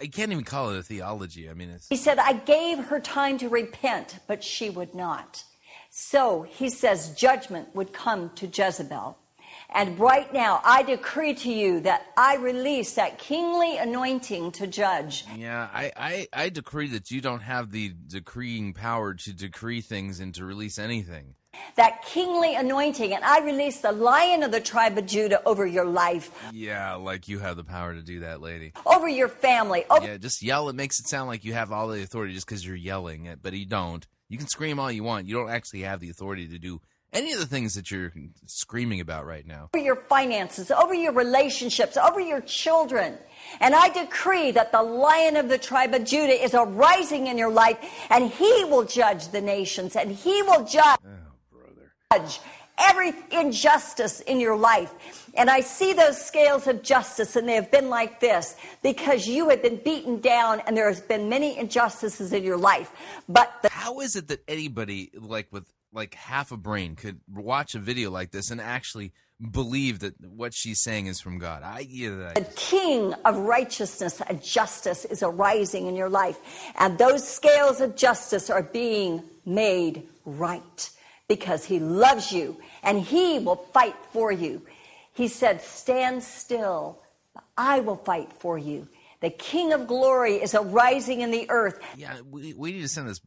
I 0.00 0.06
can't 0.06 0.32
even 0.32 0.44
call 0.44 0.70
it 0.70 0.78
a 0.78 0.82
theology. 0.82 1.48
I 1.48 1.54
mean, 1.54 1.70
it's 1.70 1.88
He 1.88 1.96
said, 1.96 2.18
I 2.18 2.34
gave 2.34 2.78
her 2.86 3.00
time 3.00 3.38
to 3.38 3.48
repent, 3.48 4.18
but 4.26 4.42
she 4.42 4.68
would 4.68 4.94
not. 4.94 5.44
So 5.90 6.42
he 6.42 6.68
says 6.68 7.14
judgment 7.14 7.74
would 7.74 7.92
come 7.92 8.30
to 8.34 8.46
Jezebel. 8.46 9.16
And 9.70 9.98
right 9.98 10.32
now, 10.32 10.60
I 10.64 10.82
decree 10.82 11.34
to 11.34 11.52
you 11.52 11.80
that 11.80 12.06
I 12.16 12.36
release 12.36 12.94
that 12.94 13.18
kingly 13.18 13.76
anointing 13.78 14.52
to 14.52 14.66
judge. 14.66 15.24
yeah. 15.36 15.68
I, 15.72 15.92
I 15.96 16.28
I 16.32 16.48
decree 16.48 16.88
that 16.88 17.10
you 17.10 17.20
don't 17.20 17.42
have 17.42 17.72
the 17.72 17.92
decreeing 18.06 18.72
power 18.72 19.14
to 19.14 19.32
decree 19.32 19.80
things 19.80 20.20
and 20.20 20.34
to 20.36 20.44
release 20.44 20.78
anything. 20.78 21.34
That 21.76 22.02
kingly 22.04 22.54
anointing. 22.54 23.14
And 23.14 23.24
I 23.24 23.40
release 23.40 23.80
the 23.80 23.90
lion 23.92 24.42
of 24.42 24.52
the 24.52 24.60
tribe 24.60 24.98
of 24.98 25.06
Judah 25.06 25.42
over 25.46 25.66
your 25.66 25.86
life, 25.86 26.30
Yeah, 26.52 26.94
like 26.94 27.28
you 27.28 27.38
have 27.40 27.56
the 27.56 27.64
power 27.64 27.94
to 27.94 28.02
do 28.02 28.20
that, 28.20 28.40
lady. 28.42 28.72
over 28.84 29.08
your 29.08 29.28
family, 29.28 29.84
over 29.90 30.06
Yeah, 30.06 30.16
just 30.18 30.42
yell. 30.42 30.68
It 30.68 30.76
makes 30.76 31.00
it 31.00 31.08
sound 31.08 31.28
like 31.28 31.44
you 31.44 31.54
have 31.54 31.72
all 31.72 31.88
the 31.88 32.02
authority 32.02 32.34
just 32.34 32.46
because 32.46 32.64
you're 32.64 32.76
yelling 32.76 33.24
it, 33.26 33.40
but 33.42 33.52
you 33.54 33.66
don't. 33.66 34.06
You 34.28 34.36
can 34.38 34.48
scream 34.48 34.78
all 34.78 34.92
you 34.92 35.02
want. 35.02 35.26
You 35.28 35.36
don't 35.36 35.50
actually 35.50 35.80
have 35.82 36.00
the 36.00 36.10
authority 36.10 36.46
to 36.48 36.58
do 36.58 36.80
any 37.16 37.32
of 37.32 37.38
the 37.38 37.46
things 37.46 37.74
that 37.74 37.90
you're 37.90 38.12
screaming 38.46 39.00
about 39.00 39.26
right 39.26 39.46
now. 39.46 39.70
over 39.74 39.82
your 39.82 39.96
finances, 39.96 40.70
over 40.70 40.94
your 40.94 41.12
relationships, 41.12 41.96
over 41.96 42.20
your 42.20 42.40
children. 42.42 43.16
And 43.60 43.74
I 43.74 43.88
decree 43.88 44.50
that 44.52 44.72
the 44.72 44.82
lion 44.82 45.36
of 45.36 45.48
the 45.48 45.58
tribe 45.58 45.94
of 45.94 46.04
Judah 46.04 46.32
is 46.32 46.54
arising 46.54 47.26
in 47.28 47.38
your 47.38 47.50
life 47.50 47.78
and 48.10 48.30
he 48.30 48.64
will 48.64 48.84
judge 48.84 49.28
the 49.28 49.40
nations 49.40 49.96
and 49.96 50.10
he 50.12 50.42
will 50.42 50.64
judge 50.64 50.98
oh, 51.06 52.18
judge 52.18 52.40
every 52.78 53.14
injustice 53.32 54.20
in 54.20 54.40
your 54.40 54.56
life. 54.56 54.92
And 55.34 55.50
I 55.50 55.60
see 55.60 55.92
those 55.92 56.22
scales 56.22 56.66
of 56.66 56.82
justice, 56.82 57.36
and 57.36 57.48
they 57.48 57.54
have 57.54 57.70
been 57.70 57.90
like 57.90 58.20
this 58.20 58.56
because 58.82 59.26
you 59.26 59.50
have 59.50 59.62
been 59.62 59.76
beaten 59.76 60.20
down, 60.20 60.60
and 60.66 60.76
there 60.76 60.88
has 60.88 61.00
been 61.00 61.28
many 61.28 61.58
injustices 61.58 62.32
in 62.32 62.42
your 62.42 62.56
life. 62.56 62.90
But 63.28 63.52
the 63.62 63.68
How 63.70 64.00
is 64.00 64.16
it 64.16 64.28
that 64.28 64.42
anybody 64.48 65.10
like 65.14 65.48
with 65.52 65.66
like 65.96 66.14
half 66.14 66.52
a 66.52 66.56
brain 66.56 66.94
could 66.94 67.20
watch 67.32 67.74
a 67.74 67.78
video 67.78 68.10
like 68.10 68.30
this 68.30 68.50
and 68.50 68.60
actually 68.60 69.12
believe 69.50 70.00
that 70.00 70.14
what 70.20 70.54
she's 70.54 70.78
saying 70.80 71.06
is 71.06 71.20
from 71.20 71.38
God? 71.38 71.62
I 71.62 71.86
yeah, 71.88 72.32
The 72.34 72.46
king 72.54 73.14
of 73.24 73.36
righteousness 73.38 74.20
and 74.28 74.42
justice 74.42 75.04
is 75.06 75.22
arising 75.22 75.86
in 75.86 75.96
your 75.96 76.10
life. 76.10 76.38
And 76.78 76.98
those 76.98 77.26
scales 77.26 77.80
of 77.80 77.96
justice 77.96 78.50
are 78.50 78.62
being 78.62 79.22
made 79.44 80.06
right 80.24 80.90
because 81.28 81.64
he 81.64 81.80
loves 81.80 82.30
you 82.30 82.58
and 82.82 83.00
he 83.00 83.38
will 83.38 83.56
fight 83.56 83.96
for 84.12 84.30
you. 84.30 84.62
He 85.14 85.28
said, 85.28 85.62
Stand 85.62 86.22
still, 86.22 87.00
I 87.56 87.80
will 87.80 87.96
fight 87.96 88.32
for 88.34 88.58
you. 88.58 88.88
The 89.20 89.30
king 89.30 89.72
of 89.72 89.86
glory 89.86 90.34
is 90.34 90.54
arising 90.54 91.22
in 91.22 91.30
the 91.30 91.48
earth. 91.48 91.80
yeah. 91.96 92.20
We 92.30 92.52
we 92.52 92.72
need 92.72 92.82
to 92.82 92.88
send 92.88 93.08
this 93.08 93.20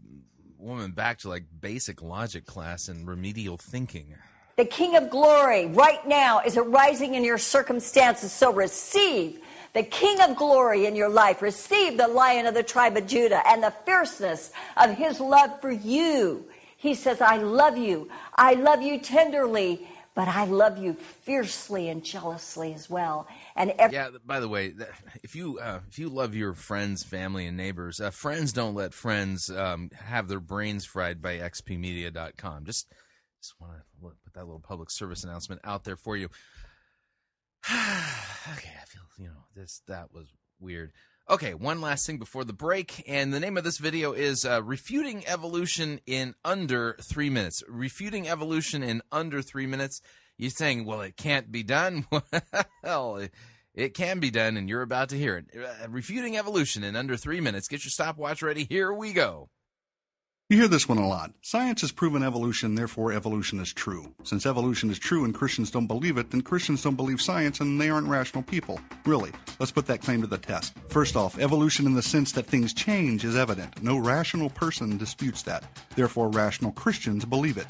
woman 0.60 0.92
back 0.92 1.20
to 1.20 1.30
like 1.30 1.44
basic 1.62 2.02
logic 2.02 2.46
class 2.46 2.88
and 2.88 3.08
remedial 3.08 3.58
thinking. 3.58 4.16
The 4.58 4.66
King 4.66 4.98
of 4.98 5.10
Glory 5.10 5.68
right 5.68 6.06
now 6.06 6.42
is 6.42 6.58
arising 6.58 7.16
in 7.16 7.24
your 7.24 7.38
circumstances. 7.38 8.32
So 8.32 8.52
receive 8.52 9.40
the 9.74 9.84
King 9.84 10.20
of 10.22 10.36
Glory 10.36 10.86
in 10.86 10.96
your 10.96 11.10
life. 11.10 11.42
Receive 11.42 11.98
the 11.98 12.08
Lion 12.08 12.46
of 12.46 12.54
the 12.54 12.64
tribe 12.64 12.98
of 12.98 13.08
Judah 13.08 13.42
and 13.48 13.64
the 13.64 13.74
fierceness 13.86 14.52
of 14.76 14.92
his 14.98 15.20
love 15.20 15.62
for 15.62 15.72
you. 15.72 16.46
He 16.76 16.94
says, 16.94 17.22
I 17.22 17.38
love 17.38 17.78
you. 17.78 18.10
I 18.36 18.54
love 18.54 18.82
you 18.82 19.00
tenderly, 19.00 19.88
but 20.16 20.28
I 20.28 20.46
love 20.46 20.78
you 20.78 20.94
fiercely 20.94 21.90
and 21.90 22.04
jealously 22.04 22.74
as 22.74 22.90
well. 22.90 23.28
And 23.60 23.72
every 23.78 23.98
Yeah. 23.98 24.10
By 24.26 24.40
the 24.40 24.48
way, 24.48 24.74
if 25.22 25.36
you 25.36 25.60
uh, 25.60 25.82
if 25.90 26.00
you 26.00 26.08
love 26.08 26.34
your 26.34 26.54
friends, 26.54 27.04
family, 27.04 27.46
and 27.46 27.58
neighbors, 27.58 28.00
uh, 28.00 28.10
friends 28.10 28.54
don't 28.54 28.74
let 28.74 28.94
friends 28.94 29.52
um, 29.52 29.92
have 29.94 30.30
their 30.30 30.40
brains 30.40 30.86
fried 30.86 31.22
by 31.22 31.38
xpmedia.com. 31.38 32.64
Just 32.64 32.88
just 33.42 33.60
want 33.60 33.74
to 33.74 33.80
put 34.02 34.34
that 34.34 34.46
little 34.46 34.62
public 34.62 34.90
service 34.90 35.26
announcement 35.26 35.60
out 35.66 35.84
there 35.84 35.98
for 35.98 36.16
you. 36.16 36.26
okay, 37.70 38.72
I 38.82 38.86
feel 38.88 39.02
you 39.18 39.28
know 39.28 39.44
this 39.54 39.82
that 39.88 40.14
was 40.14 40.34
weird. 40.62 40.94
Okay, 41.30 41.54
one 41.54 41.82
last 41.82 42.08
thing 42.08 42.18
before 42.18 42.46
the 42.46 42.54
break, 42.54 43.04
and 43.08 43.34
the 43.34 43.40
name 43.42 43.58
of 43.58 43.66
this 43.66 43.78
video 43.78 44.14
is 44.14 44.46
uh, 44.46 44.64
"Refuting 44.64 45.28
Evolution 45.28 46.00
in 46.06 46.34
Under 46.46 46.96
Three 47.02 47.30
Minutes." 47.30 47.62
Refuting 47.68 48.30
evolution 48.30 48.84
in 48.84 49.02
under 49.12 49.42
three 49.42 49.68
minutes. 49.68 50.02
You're 50.40 50.52
saying, 50.52 50.86
well, 50.86 51.02
it 51.02 51.18
can't 51.18 51.52
be 51.52 51.64
done. 51.64 52.06
well, 52.84 53.28
it, 53.76 53.94
can 53.94 54.22
be 54.22 54.32
done, 54.32 54.56
and 54.56 54.70
you're 54.70 54.82
about 54.82 55.10
to 55.10 55.18
hear 55.18 55.36
it. 55.36 55.48
Uh, 55.54 55.90
refuting 55.90 56.38
evolution 56.38 56.82
in 56.82 56.96
under 56.96 57.18
three 57.18 57.42
minutes. 57.42 57.68
Get 57.68 57.84
your 57.84 57.92
stopwatch 57.92 58.42
ready. 58.42 58.64
Here 58.64 58.94
we 58.94 59.12
go. 59.12 59.50
You 60.48 60.58
hear 60.58 60.70
this 60.70 60.88
one 60.88 60.98
a 60.98 61.08
lot. 61.08 61.34
Science 61.42 61.82
has 61.82 61.92
proven 61.92 62.24
evolution, 62.24 62.74
therefore 62.74 63.12
evolution 63.12 63.60
is 63.60 63.74
true. 63.74 64.16
Since 64.24 64.46
evolution 64.46 64.90
is 64.90 64.98
true 64.98 65.24
and 65.24 65.36
Christians 65.36 65.70
don't 65.70 65.86
believe 65.86 66.18
it, 66.18 66.32
then 66.32 66.42
Christians 66.42 66.82
don't 66.82 66.96
believe 66.96 67.22
science 67.22 67.60
and 67.60 67.80
they 67.80 67.90
aren't 67.90 68.08
rational 68.08 68.42
people. 68.42 68.80
Really, 69.06 69.32
let's 69.60 69.72
put 69.72 69.86
that 69.88 70.02
claim 70.02 70.22
to 70.22 70.28
the 70.28 70.40
test. 70.40 70.74
First 70.88 71.16
off, 71.16 71.38
evolution 71.38 71.86
in 71.86 71.94
the 71.94 72.02
sense 72.02 72.32
that 72.32 72.48
things 72.48 72.74
change 72.74 73.26
is 73.26 73.36
evident. 73.36 73.84
No 73.84 73.98
rational 73.98 74.50
person 74.50 74.98
disputes 74.98 75.44
that. 75.44 75.66
Therefore, 75.96 76.30
rational 76.30 76.72
Christians 76.72 77.26
believe 77.26 77.58
it. 77.58 77.68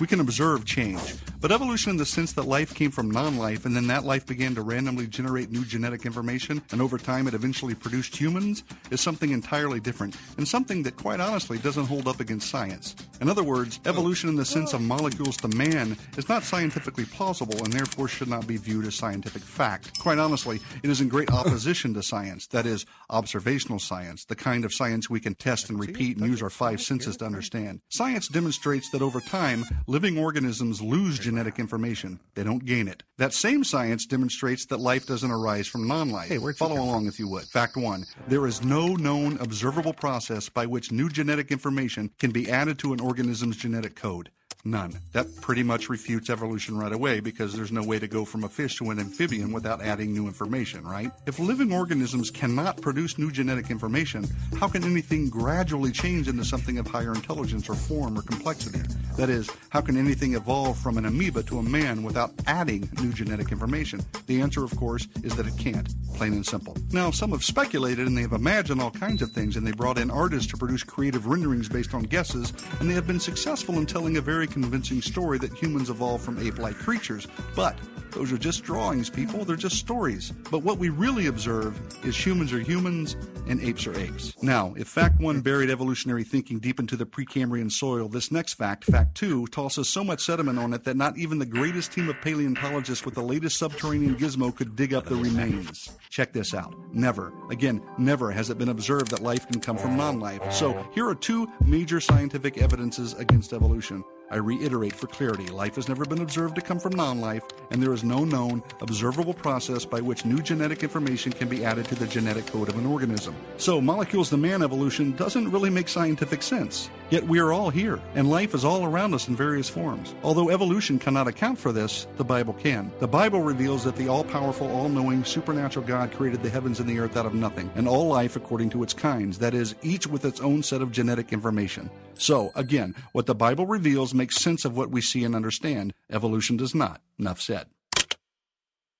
We 0.00 0.06
can 0.06 0.20
observe 0.20 0.64
change, 0.64 1.16
but 1.40 1.50
evolution 1.50 1.90
in 1.90 1.96
the 1.96 2.06
sense 2.06 2.32
that 2.34 2.44
life 2.44 2.72
came 2.72 2.92
from 2.92 3.10
non 3.10 3.36
life 3.36 3.64
and 3.64 3.74
then 3.74 3.88
that 3.88 4.04
life 4.04 4.26
began 4.26 4.54
to 4.54 4.62
randomly 4.62 5.08
generate 5.08 5.50
new 5.50 5.64
genetic 5.64 6.06
information 6.06 6.62
and 6.70 6.80
over 6.80 6.98
time 6.98 7.26
it 7.26 7.34
eventually 7.34 7.74
produced 7.74 8.16
humans 8.16 8.62
is 8.92 9.00
something 9.00 9.30
entirely 9.30 9.80
different 9.80 10.16
and 10.36 10.46
something 10.46 10.84
that 10.84 10.96
quite 10.96 11.18
honestly 11.18 11.58
doesn't 11.58 11.86
hold 11.86 12.06
up 12.06 12.20
against 12.20 12.48
science. 12.48 12.94
In 13.20 13.28
other 13.28 13.42
words, 13.42 13.80
evolution 13.84 14.28
in 14.28 14.36
the 14.36 14.44
sense 14.44 14.72
of 14.72 14.80
molecules 14.80 15.36
to 15.38 15.48
man 15.48 15.96
is 16.16 16.28
not 16.28 16.44
scientifically 16.44 17.04
plausible 17.04 17.58
and 17.64 17.72
therefore 17.72 18.06
should 18.08 18.28
not 18.28 18.46
be 18.46 18.56
viewed 18.56 18.86
as 18.86 18.94
scientific 18.94 19.42
fact. 19.42 19.98
Quite 19.98 20.18
honestly, 20.18 20.60
it 20.82 20.90
is 20.90 21.00
in 21.00 21.08
great 21.08 21.32
opposition 21.32 21.94
to 21.94 22.02
science, 22.02 22.46
that 22.48 22.66
is, 22.66 22.86
observational 23.10 23.78
science, 23.78 24.24
the 24.24 24.36
kind 24.36 24.64
of 24.64 24.72
science 24.72 25.10
we 25.10 25.20
can 25.20 25.34
test 25.34 25.68
and 25.68 25.80
repeat 25.80 26.16
and 26.16 26.26
use 26.26 26.42
our 26.42 26.50
five 26.50 26.80
senses 26.80 27.16
to 27.16 27.24
understand. 27.24 27.80
Science 27.88 28.28
demonstrates 28.28 28.90
that 28.90 29.02
over 29.02 29.20
time, 29.20 29.64
living 29.86 30.18
organisms 30.18 30.80
lose 30.80 31.18
genetic 31.18 31.58
information. 31.58 32.20
They 32.34 32.44
don't 32.44 32.64
gain 32.64 32.86
it. 32.86 33.02
That 33.16 33.32
same 33.32 33.64
science 33.64 34.06
demonstrates 34.06 34.66
that 34.66 34.78
life 34.78 35.06
doesn't 35.06 35.30
arise 35.30 35.66
from 35.66 35.88
non-life. 35.88 36.28
Hey, 36.28 36.38
Follow 36.58 36.80
along 36.80 37.06
if 37.06 37.18
you 37.18 37.28
would. 37.28 37.44
Fact 37.44 37.76
one, 37.76 38.04
there 38.28 38.46
is 38.46 38.64
no 38.64 38.94
known 38.94 39.38
observable 39.38 39.92
process 39.92 40.48
by 40.48 40.66
which 40.66 40.92
new 40.92 41.08
genetic 41.08 41.50
information 41.50 42.10
can 42.18 42.30
be 42.30 42.50
added 42.50 42.78
to 42.78 42.92
an 42.92 43.00
organism's 43.08 43.56
genetic 43.56 43.96
code. 43.96 44.30
None. 44.64 44.98
That 45.12 45.40
pretty 45.40 45.62
much 45.62 45.88
refutes 45.88 46.28
evolution 46.28 46.76
right 46.76 46.92
away 46.92 47.20
because 47.20 47.54
there's 47.54 47.70
no 47.70 47.82
way 47.82 47.98
to 48.00 48.08
go 48.08 48.24
from 48.24 48.44
a 48.44 48.48
fish 48.48 48.76
to 48.76 48.90
an 48.90 48.98
amphibian 48.98 49.52
without 49.52 49.80
adding 49.80 50.12
new 50.12 50.26
information, 50.26 50.84
right? 50.84 51.10
If 51.26 51.38
living 51.38 51.72
organisms 51.72 52.30
cannot 52.30 52.80
produce 52.82 53.18
new 53.18 53.30
genetic 53.30 53.70
information, 53.70 54.26
how 54.58 54.68
can 54.68 54.82
anything 54.84 55.30
gradually 55.30 55.92
change 55.92 56.28
into 56.28 56.44
something 56.44 56.76
of 56.78 56.88
higher 56.88 57.12
intelligence 57.12 57.68
or 57.68 57.74
form 57.74 58.18
or 58.18 58.22
complexity? 58.22 58.80
That 59.16 59.30
is, 59.30 59.48
how 59.70 59.80
can 59.80 59.96
anything 59.96 60.34
evolve 60.34 60.76
from 60.76 60.98
an 60.98 61.06
amoeba 61.06 61.44
to 61.44 61.58
a 61.58 61.62
man 61.62 62.02
without 62.02 62.32
adding 62.46 62.88
new 63.00 63.12
genetic 63.12 63.52
information? 63.52 64.00
The 64.26 64.40
answer, 64.40 64.64
of 64.64 64.76
course, 64.76 65.06
is 65.22 65.34
that 65.36 65.46
it 65.46 65.56
can't. 65.56 65.88
Plain 66.14 66.32
and 66.32 66.46
simple. 66.46 66.76
Now, 66.92 67.12
some 67.12 67.30
have 67.30 67.44
speculated 67.44 68.08
and 68.08 68.16
they 68.16 68.22
have 68.22 68.32
imagined 68.32 68.82
all 68.82 68.90
kinds 68.90 69.22
of 69.22 69.30
things 69.30 69.56
and 69.56 69.64
they 69.64 69.72
brought 69.72 69.98
in 69.98 70.10
artists 70.10 70.50
to 70.50 70.56
produce 70.56 70.82
creative 70.82 71.26
renderings 71.26 71.68
based 71.68 71.94
on 71.94 72.02
guesses, 72.02 72.52
and 72.80 72.90
they 72.90 72.94
have 72.94 73.06
been 73.06 73.20
successful 73.20 73.78
in 73.78 73.86
telling 73.86 74.16
a 74.16 74.20
very 74.20 74.47
convincing 74.50 75.02
story 75.02 75.38
that 75.38 75.52
humans 75.52 75.90
evolved 75.90 76.24
from 76.24 76.38
ape 76.44 76.58
like 76.58 76.76
creatures. 76.76 77.26
But 77.54 77.76
Those 78.12 78.32
are 78.32 78.38
just 78.38 78.64
drawings, 78.64 79.10
people. 79.10 79.44
They're 79.44 79.56
just 79.56 79.76
stories. 79.76 80.32
But 80.50 80.60
what 80.60 80.78
we 80.78 80.88
really 80.88 81.26
observe 81.26 81.80
is 82.04 82.16
humans 82.16 82.52
are 82.52 82.60
humans 82.60 83.16
and 83.46 83.60
apes 83.60 83.86
are 83.86 83.98
apes. 83.98 84.34
Now, 84.42 84.74
if 84.76 84.88
fact 84.88 85.20
one 85.20 85.40
buried 85.40 85.70
evolutionary 85.70 86.24
thinking 86.24 86.58
deep 86.58 86.80
into 86.80 86.96
the 86.96 87.06
Precambrian 87.06 87.70
soil, 87.70 88.08
this 88.08 88.32
next 88.32 88.54
fact, 88.54 88.84
fact 88.84 89.14
two, 89.14 89.46
tosses 89.48 89.88
so 89.88 90.02
much 90.02 90.24
sediment 90.24 90.58
on 90.58 90.72
it 90.72 90.84
that 90.84 90.96
not 90.96 91.16
even 91.16 91.38
the 91.38 91.46
greatest 91.46 91.92
team 91.92 92.08
of 92.08 92.20
paleontologists 92.20 93.04
with 93.04 93.14
the 93.14 93.22
latest 93.22 93.58
subterranean 93.58 94.16
gizmo 94.16 94.54
could 94.54 94.74
dig 94.76 94.94
up 94.94 95.04
the 95.04 95.16
remains. 95.16 95.90
Check 96.10 96.32
this 96.32 96.54
out. 96.54 96.74
Never, 96.92 97.32
again, 97.50 97.82
never 97.98 98.30
has 98.30 98.50
it 98.50 98.58
been 98.58 98.70
observed 98.70 99.10
that 99.10 99.22
life 99.22 99.46
can 99.48 99.60
come 99.60 99.76
from 99.76 99.96
non 99.96 100.18
life. 100.18 100.52
So 100.52 100.88
here 100.92 101.08
are 101.08 101.14
two 101.14 101.48
major 101.64 102.00
scientific 102.00 102.58
evidences 102.58 103.14
against 103.14 103.52
evolution. 103.52 104.04
I 104.30 104.36
reiterate 104.36 104.94
for 104.94 105.06
clarity 105.06 105.46
life 105.46 105.76
has 105.76 105.88
never 105.88 106.04
been 106.04 106.20
observed 106.20 106.54
to 106.56 106.60
come 106.60 106.78
from 106.78 106.94
non 106.94 107.20
life, 107.20 107.44
and 107.70 107.82
there 107.82 107.94
is 107.94 108.04
no 108.04 108.24
known, 108.24 108.62
observable 108.80 109.34
process 109.34 109.84
by 109.84 110.00
which 110.00 110.24
new 110.24 110.42
genetic 110.42 110.82
information 110.82 111.32
can 111.32 111.48
be 111.48 111.64
added 111.64 111.86
to 111.86 111.94
the 111.94 112.06
genetic 112.06 112.46
code 112.46 112.68
of 112.68 112.76
an 112.76 112.86
organism. 112.86 113.34
So, 113.56 113.80
molecules 113.80 114.30
to 114.30 114.36
man 114.36 114.62
evolution 114.62 115.12
doesn't 115.16 115.50
really 115.50 115.70
make 115.70 115.88
scientific 115.88 116.42
sense. 116.42 116.90
Yet 117.10 117.24
we 117.24 117.38
are 117.38 117.52
all 117.52 117.70
here, 117.70 117.98
and 118.14 118.28
life 118.28 118.54
is 118.54 118.66
all 118.66 118.84
around 118.84 119.14
us 119.14 119.28
in 119.28 119.36
various 119.36 119.68
forms. 119.68 120.14
Although 120.22 120.50
evolution 120.50 120.98
cannot 120.98 121.26
account 121.26 121.58
for 121.58 121.72
this, 121.72 122.06
the 122.18 122.24
Bible 122.24 122.52
can. 122.52 122.92
The 122.98 123.08
Bible 123.08 123.40
reveals 123.40 123.82
that 123.84 123.96
the 123.96 124.08
all 124.08 124.24
powerful, 124.24 124.70
all 124.70 124.90
knowing, 124.90 125.24
supernatural 125.24 125.86
God 125.86 126.12
created 126.12 126.42
the 126.42 126.50
heavens 126.50 126.80
and 126.80 126.88
the 126.88 126.98
earth 126.98 127.16
out 127.16 127.24
of 127.24 127.32
nothing, 127.32 127.70
and 127.76 127.88
all 127.88 128.08
life 128.08 128.36
according 128.36 128.68
to 128.70 128.82
its 128.82 128.92
kinds, 128.92 129.38
that 129.38 129.54
is, 129.54 129.74
each 129.80 130.06
with 130.06 130.26
its 130.26 130.40
own 130.40 130.62
set 130.62 130.82
of 130.82 130.92
genetic 130.92 131.32
information. 131.32 131.90
So, 132.14 132.52
again, 132.54 132.94
what 133.12 133.24
the 133.24 133.34
Bible 133.34 133.66
reveals 133.66 134.12
makes 134.12 134.36
sense 134.36 134.66
of 134.66 134.76
what 134.76 134.90
we 134.90 135.00
see 135.00 135.24
and 135.24 135.34
understand. 135.34 135.94
Evolution 136.10 136.58
does 136.58 136.74
not. 136.74 137.00
Enough 137.18 137.40
said. 137.40 137.68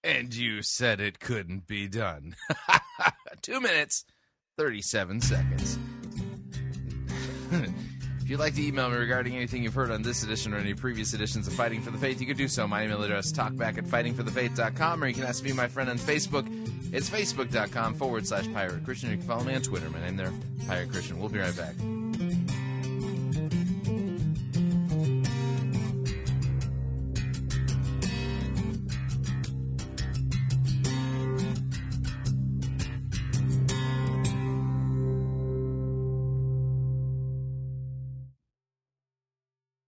And 0.03 0.35
you 0.35 0.63
said 0.63 1.01
it 1.01 1.21
couldn't 1.21 1.67
be 1.67 1.89
done. 1.89 2.37
Two 3.43 3.61
minutes, 3.61 4.07
37 4.57 5.21
seconds. 5.21 5.79
if 8.29 8.33
you'd 8.33 8.41
like 8.41 8.55
to 8.55 8.63
email 8.63 8.91
me 8.91 8.97
regarding 8.99 9.35
anything 9.37 9.63
you've 9.63 9.73
heard 9.73 9.91
on 9.91 10.03
this 10.03 10.23
edition 10.23 10.53
or 10.53 10.59
any 10.59 10.75
previous 10.75 11.15
editions 11.15 11.47
of 11.47 11.55
Fighting 11.55 11.81
for 11.81 11.91
the 11.91 11.97
Faith, 11.97 12.21
you 12.21 12.27
can 12.27 12.37
do 12.37 12.47
so. 12.47 12.69
My 12.69 12.85
email 12.85 13.03
address, 13.03 13.33
talkback 13.33 13.79
at 13.79 13.85
fightingforthefaith.com, 13.85 15.03
or 15.03 15.07
you 15.07 15.15
can 15.15 15.25
ask 15.25 15.43
be 15.43 15.55
my 15.55 15.67
friend 15.67 15.89
on 15.89 15.97
Facebook. 15.97 16.47
It's 16.93 17.09
facebook.com 17.09 17.95
forward 17.95 18.27
slash 18.27 18.45
pirate 18.53 18.85
Christian. 18.85 19.13
You 19.13 19.17
can 19.17 19.27
follow 19.27 19.45
me 19.45 19.55
on 19.55 19.63
Twitter. 19.63 19.89
My 19.89 20.01
name 20.01 20.19
there, 20.19 20.31
Pirate 20.67 20.93
Christian. 20.93 21.19
We'll 21.19 21.31
be 21.31 21.39
right 21.39 21.57
back. 21.57 21.75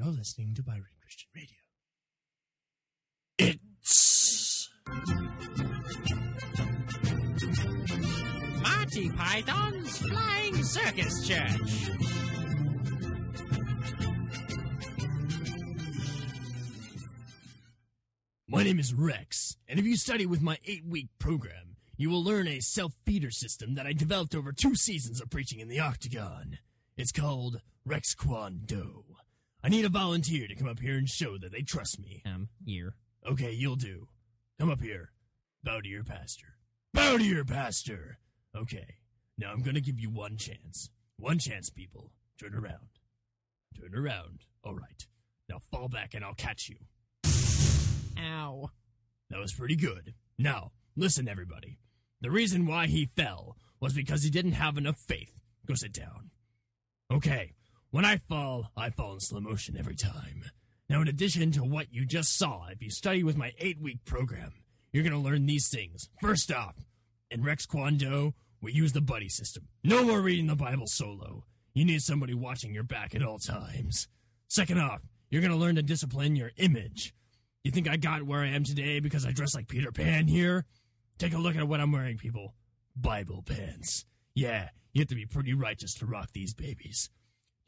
You're 0.00 0.12
listening 0.12 0.54
to 0.54 0.62
Pirate 0.62 0.84
Christian 1.02 1.28
Radio. 1.34 1.56
It's 3.36 4.70
Monty 8.62 9.10
Python's 9.10 9.98
Flying 9.98 10.62
Circus 10.62 11.26
Church. 11.26 11.90
My 18.46 18.62
name 18.62 18.78
is 18.78 18.94
Rex, 18.94 19.56
and 19.66 19.80
if 19.80 19.84
you 19.84 19.96
study 19.96 20.26
with 20.26 20.40
my 20.40 20.58
eight 20.64 20.86
week 20.86 21.08
program, 21.18 21.74
you 21.96 22.08
will 22.08 22.22
learn 22.22 22.46
a 22.46 22.60
self 22.60 22.92
feeder 23.04 23.32
system 23.32 23.74
that 23.74 23.86
I 23.86 23.94
developed 23.94 24.36
over 24.36 24.52
two 24.52 24.76
seasons 24.76 25.20
of 25.20 25.28
preaching 25.28 25.58
in 25.58 25.66
the 25.66 25.80
Octagon. 25.80 26.58
It's 26.96 27.10
called 27.10 27.62
Rex 27.84 28.14
Kwon 28.14 28.64
Do. 28.64 29.07
I 29.62 29.68
need 29.68 29.84
a 29.84 29.88
volunteer 29.88 30.46
to 30.46 30.54
come 30.54 30.68
up 30.68 30.78
here 30.78 30.96
and 30.96 31.08
show 31.08 31.36
that 31.38 31.52
they 31.52 31.62
trust 31.62 31.98
me. 32.00 32.22
Um, 32.24 32.48
here. 32.64 32.94
Okay, 33.26 33.52
you'll 33.52 33.76
do. 33.76 34.08
Come 34.60 34.70
up 34.70 34.80
here. 34.80 35.10
Bow 35.62 35.80
to 35.80 35.88
your 35.88 36.04
pastor. 36.04 36.58
Bow 36.94 37.18
to 37.18 37.24
your 37.24 37.44
pastor. 37.44 38.18
Okay, 38.56 38.96
now 39.36 39.50
I'm 39.50 39.62
gonna 39.62 39.80
give 39.80 39.98
you 39.98 40.10
one 40.10 40.36
chance. 40.36 40.90
One 41.16 41.38
chance, 41.38 41.70
people. 41.70 42.12
Turn 42.40 42.54
around. 42.54 43.00
Turn 43.78 43.94
around. 43.94 44.44
All 44.62 44.74
right. 44.74 45.06
Now 45.48 45.58
fall 45.70 45.88
back 45.88 46.14
and 46.14 46.24
I'll 46.24 46.34
catch 46.34 46.68
you. 46.68 46.76
Ow. 48.18 48.70
That 49.30 49.40
was 49.40 49.52
pretty 49.52 49.76
good. 49.76 50.14
Now, 50.38 50.72
listen, 50.96 51.28
everybody. 51.28 51.78
The 52.20 52.30
reason 52.30 52.66
why 52.66 52.86
he 52.86 53.10
fell 53.16 53.56
was 53.80 53.92
because 53.92 54.22
he 54.22 54.30
didn't 54.30 54.52
have 54.52 54.76
enough 54.76 54.98
faith. 54.98 55.34
Go 55.66 55.74
sit 55.74 55.92
down. 55.92 56.30
Okay, 57.12 57.52
when 57.90 58.04
I 58.04 58.18
fall, 58.28 58.70
I 58.76 58.90
fall 58.90 59.14
in 59.14 59.20
slow 59.20 59.40
motion 59.40 59.76
every 59.78 59.96
time. 59.96 60.44
Now, 60.90 61.00
in 61.00 61.08
addition 61.08 61.52
to 61.52 61.64
what 61.64 61.92
you 61.92 62.04
just 62.04 62.36
saw, 62.36 62.66
if 62.68 62.82
you 62.82 62.90
study 62.90 63.22
with 63.22 63.36
my 63.36 63.52
eight 63.58 63.80
week 63.80 64.04
program, 64.04 64.52
you're 64.92 65.02
going 65.04 65.12
to 65.12 65.18
learn 65.18 65.46
these 65.46 65.68
things. 65.68 66.08
First 66.20 66.52
off, 66.52 66.74
in 67.30 67.42
Rex 67.42 67.66
Kwon 67.66 67.98
Do, 67.98 68.34
we 68.60 68.72
use 68.72 68.92
the 68.92 69.00
buddy 69.00 69.28
system. 69.28 69.68
No 69.84 70.02
more 70.02 70.20
reading 70.20 70.46
the 70.46 70.56
Bible 70.56 70.86
solo. 70.86 71.44
You 71.74 71.84
need 71.84 72.00
somebody 72.02 72.34
watching 72.34 72.74
your 72.74 72.82
back 72.84 73.14
at 73.14 73.22
all 73.22 73.38
times. 73.38 74.08
Second 74.48 74.80
off, 74.80 75.00
you're 75.30 75.42
going 75.42 75.52
to 75.52 75.58
learn 75.58 75.76
to 75.76 75.82
discipline 75.82 76.36
your 76.36 76.52
image. 76.56 77.14
You 77.64 77.70
think 77.70 77.88
I 77.88 77.96
got 77.96 78.22
where 78.22 78.40
I 78.40 78.48
am 78.48 78.64
today 78.64 79.00
because 79.00 79.26
I 79.26 79.32
dress 79.32 79.54
like 79.54 79.68
Peter 79.68 79.92
Pan 79.92 80.26
here? 80.26 80.64
Take 81.18 81.34
a 81.34 81.38
look 81.38 81.56
at 81.56 81.68
what 81.68 81.80
I'm 81.80 81.92
wearing, 81.92 82.16
people. 82.16 82.54
Bible 82.96 83.42
pants. 83.42 84.06
Yeah, 84.34 84.70
you 84.92 85.00
have 85.00 85.08
to 85.08 85.14
be 85.14 85.26
pretty 85.26 85.52
righteous 85.52 85.94
to 85.94 86.06
rock 86.06 86.30
these 86.32 86.54
babies. 86.54 87.10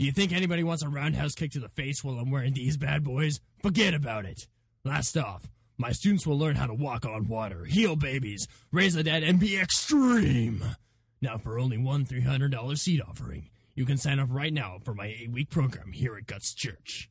You 0.00 0.12
think 0.12 0.32
anybody 0.32 0.64
wants 0.64 0.82
a 0.82 0.88
roundhouse 0.88 1.34
kick 1.34 1.50
to 1.50 1.60
the 1.60 1.68
face 1.68 2.02
while 2.02 2.18
I'm 2.18 2.30
wearing 2.30 2.54
these 2.54 2.78
bad 2.78 3.04
boys? 3.04 3.38
Forget 3.62 3.92
about 3.92 4.24
it. 4.24 4.46
Last 4.82 5.14
off, 5.18 5.50
my 5.76 5.92
students 5.92 6.26
will 6.26 6.38
learn 6.38 6.56
how 6.56 6.66
to 6.66 6.72
walk 6.72 7.04
on 7.04 7.28
water, 7.28 7.66
heal 7.66 7.96
babies, 7.96 8.48
raise 8.72 8.94
the 8.94 9.04
dead, 9.04 9.22
and 9.22 9.38
be 9.38 9.58
extreme. 9.58 10.64
Now, 11.20 11.36
for 11.36 11.58
only 11.58 11.76
one 11.76 12.06
$300 12.06 12.78
seed 12.78 13.02
offering, 13.06 13.50
you 13.74 13.84
can 13.84 13.98
sign 13.98 14.18
up 14.18 14.28
right 14.30 14.54
now 14.54 14.78
for 14.82 14.94
my 14.94 15.04
eight 15.04 15.32
week 15.32 15.50
program 15.50 15.92
here 15.92 16.16
at 16.16 16.26
Guts 16.26 16.54
Church. 16.54 17.10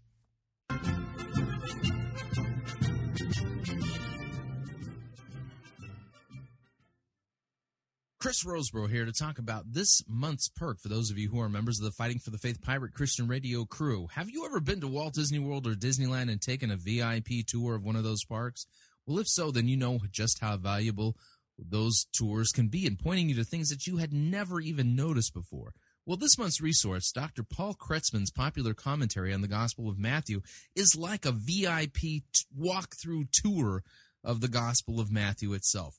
Chris 8.20 8.44
Rosebrough 8.44 8.90
here 8.90 9.06
to 9.06 9.14
talk 9.14 9.40
about 9.40 9.72
this 9.72 10.02
month's 10.06 10.50
perk 10.50 10.82
for 10.82 10.90
those 10.90 11.10
of 11.10 11.18
you 11.18 11.30
who 11.30 11.40
are 11.40 11.48
members 11.48 11.80
of 11.80 11.86
the 11.86 11.94
Fighting 11.94 12.20
for 12.20 12.32
the 12.32 12.38
Faith 12.38 12.62
Pirate 12.62 12.94
Christian 12.94 13.30
Radio 13.30 13.64
crew. 13.64 14.10
Have 14.14 14.30
you 14.30 14.46
ever 14.46 14.60
been 14.60 14.82
to 14.82 14.90
Walt 14.90 15.14
Disney 15.14 15.40
World 15.40 15.66
or 15.66 15.74
Disneyland 15.74 16.30
and 16.30 16.42
taken 16.42 16.70
a 16.70 16.76
VIP 16.76 17.46
tour 17.48 17.76
of 17.76 17.86
one 17.86 17.96
of 17.96 18.04
those 18.04 18.26
parks? 18.26 18.66
Well, 19.06 19.20
if 19.20 19.28
so, 19.30 19.52
then 19.52 19.70
you 19.70 19.78
know 19.78 20.00
just 20.12 20.40
how 20.42 20.58
valuable 20.58 21.16
those 21.58 22.08
tours 22.12 22.50
can 22.50 22.68
be 22.68 22.86
in 22.86 22.98
pointing 22.98 23.30
you 23.30 23.36
to 23.36 23.46
things 23.46 23.70
that 23.70 23.88
you 23.88 23.98
had 23.98 24.12
never 24.12 24.60
even 24.60 24.98
noticed 24.98 25.34
before. 25.34 25.72
Well, 26.06 26.18
this 26.18 26.38
month's 26.38 26.60
resource, 26.60 27.14
Dr. 27.14 27.44
Paul 27.44 27.74
Kretzmann's 27.74 28.32
popular 28.32 28.74
commentary 28.74 29.34
on 29.34 29.40
the 29.40 29.48
Gospel 29.48 29.88
of 29.88 29.98
Matthew, 29.98 30.42
is 30.76 30.94
like 30.94 31.26
a 31.26 31.32
VIP 31.32 31.94
t- 31.94 32.22
walkthrough 32.60 33.30
tour 33.32 33.82
of 34.26 34.42
the 34.42 34.50
Gospel 34.50 35.00
of 35.00 35.10
Matthew 35.10 35.54
itself. 35.54 35.96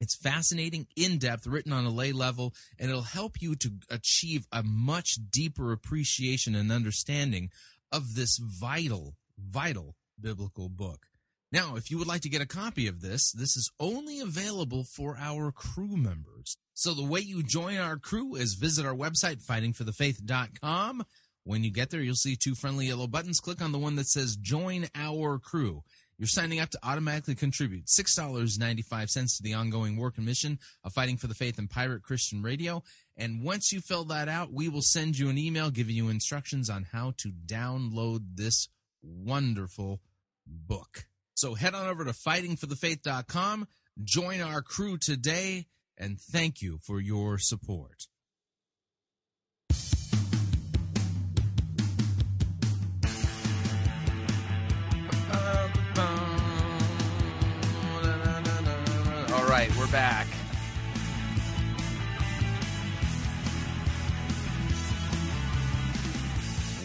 It's 0.00 0.16
fascinating, 0.16 0.86
in 0.96 1.18
depth, 1.18 1.46
written 1.46 1.72
on 1.72 1.86
a 1.86 1.90
lay 1.90 2.12
level, 2.12 2.54
and 2.78 2.90
it'll 2.90 3.02
help 3.02 3.40
you 3.40 3.56
to 3.56 3.72
achieve 3.90 4.46
a 4.52 4.62
much 4.62 5.18
deeper 5.30 5.72
appreciation 5.72 6.54
and 6.54 6.70
understanding 6.70 7.50
of 7.90 8.14
this 8.14 8.38
vital, 8.38 9.14
vital 9.38 9.96
biblical 10.20 10.68
book. 10.68 11.06
Now, 11.52 11.76
if 11.76 11.90
you 11.90 11.98
would 11.98 12.08
like 12.08 12.22
to 12.22 12.28
get 12.28 12.42
a 12.42 12.46
copy 12.46 12.86
of 12.88 13.00
this, 13.00 13.32
this 13.32 13.56
is 13.56 13.70
only 13.78 14.20
available 14.20 14.84
for 14.84 15.16
our 15.18 15.52
crew 15.52 15.96
members. 15.96 16.56
So 16.74 16.92
the 16.92 17.04
way 17.04 17.20
you 17.20 17.42
join 17.42 17.78
our 17.78 17.96
crew 17.96 18.34
is 18.34 18.54
visit 18.54 18.84
our 18.84 18.94
website, 18.94 19.42
fightingforthefaith.com. 19.42 21.04
When 21.44 21.62
you 21.62 21.70
get 21.70 21.90
there, 21.90 22.00
you'll 22.00 22.16
see 22.16 22.34
two 22.34 22.56
friendly 22.56 22.88
yellow 22.88 23.06
buttons. 23.06 23.38
Click 23.38 23.62
on 23.62 23.70
the 23.70 23.78
one 23.78 23.94
that 23.94 24.08
says 24.08 24.36
Join 24.36 24.86
Our 24.96 25.38
Crew. 25.38 25.84
You're 26.18 26.28
signing 26.28 26.60
up 26.60 26.70
to 26.70 26.78
automatically 26.82 27.34
contribute 27.34 27.86
$6.95 27.86 29.36
to 29.36 29.42
the 29.42 29.52
ongoing 29.52 29.96
work 29.98 30.16
and 30.16 30.24
mission 30.24 30.58
of 30.82 30.94
Fighting 30.94 31.18
for 31.18 31.26
the 31.26 31.34
Faith 31.34 31.58
and 31.58 31.68
Pirate 31.68 32.02
Christian 32.02 32.42
Radio. 32.42 32.82
And 33.18 33.42
once 33.42 33.70
you 33.70 33.80
fill 33.80 34.04
that 34.04 34.28
out, 34.28 34.50
we 34.50 34.70
will 34.70 34.82
send 34.82 35.18
you 35.18 35.28
an 35.28 35.36
email 35.36 35.70
giving 35.70 35.94
you 35.94 36.08
instructions 36.08 36.70
on 36.70 36.86
how 36.90 37.12
to 37.18 37.30
download 37.30 38.20
this 38.36 38.68
wonderful 39.02 40.00
book. 40.46 41.06
So 41.34 41.54
head 41.54 41.74
on 41.74 41.86
over 41.86 42.04
to 42.06 42.12
fightingforthefaith.com, 42.12 43.68
join 44.02 44.40
our 44.40 44.62
crew 44.62 44.96
today, 44.96 45.66
and 45.98 46.18
thank 46.18 46.62
you 46.62 46.78
for 46.78 46.98
your 46.98 47.36
support. 47.38 48.06
Right, 59.68 59.78
we're 59.78 59.90
back. 59.90 60.26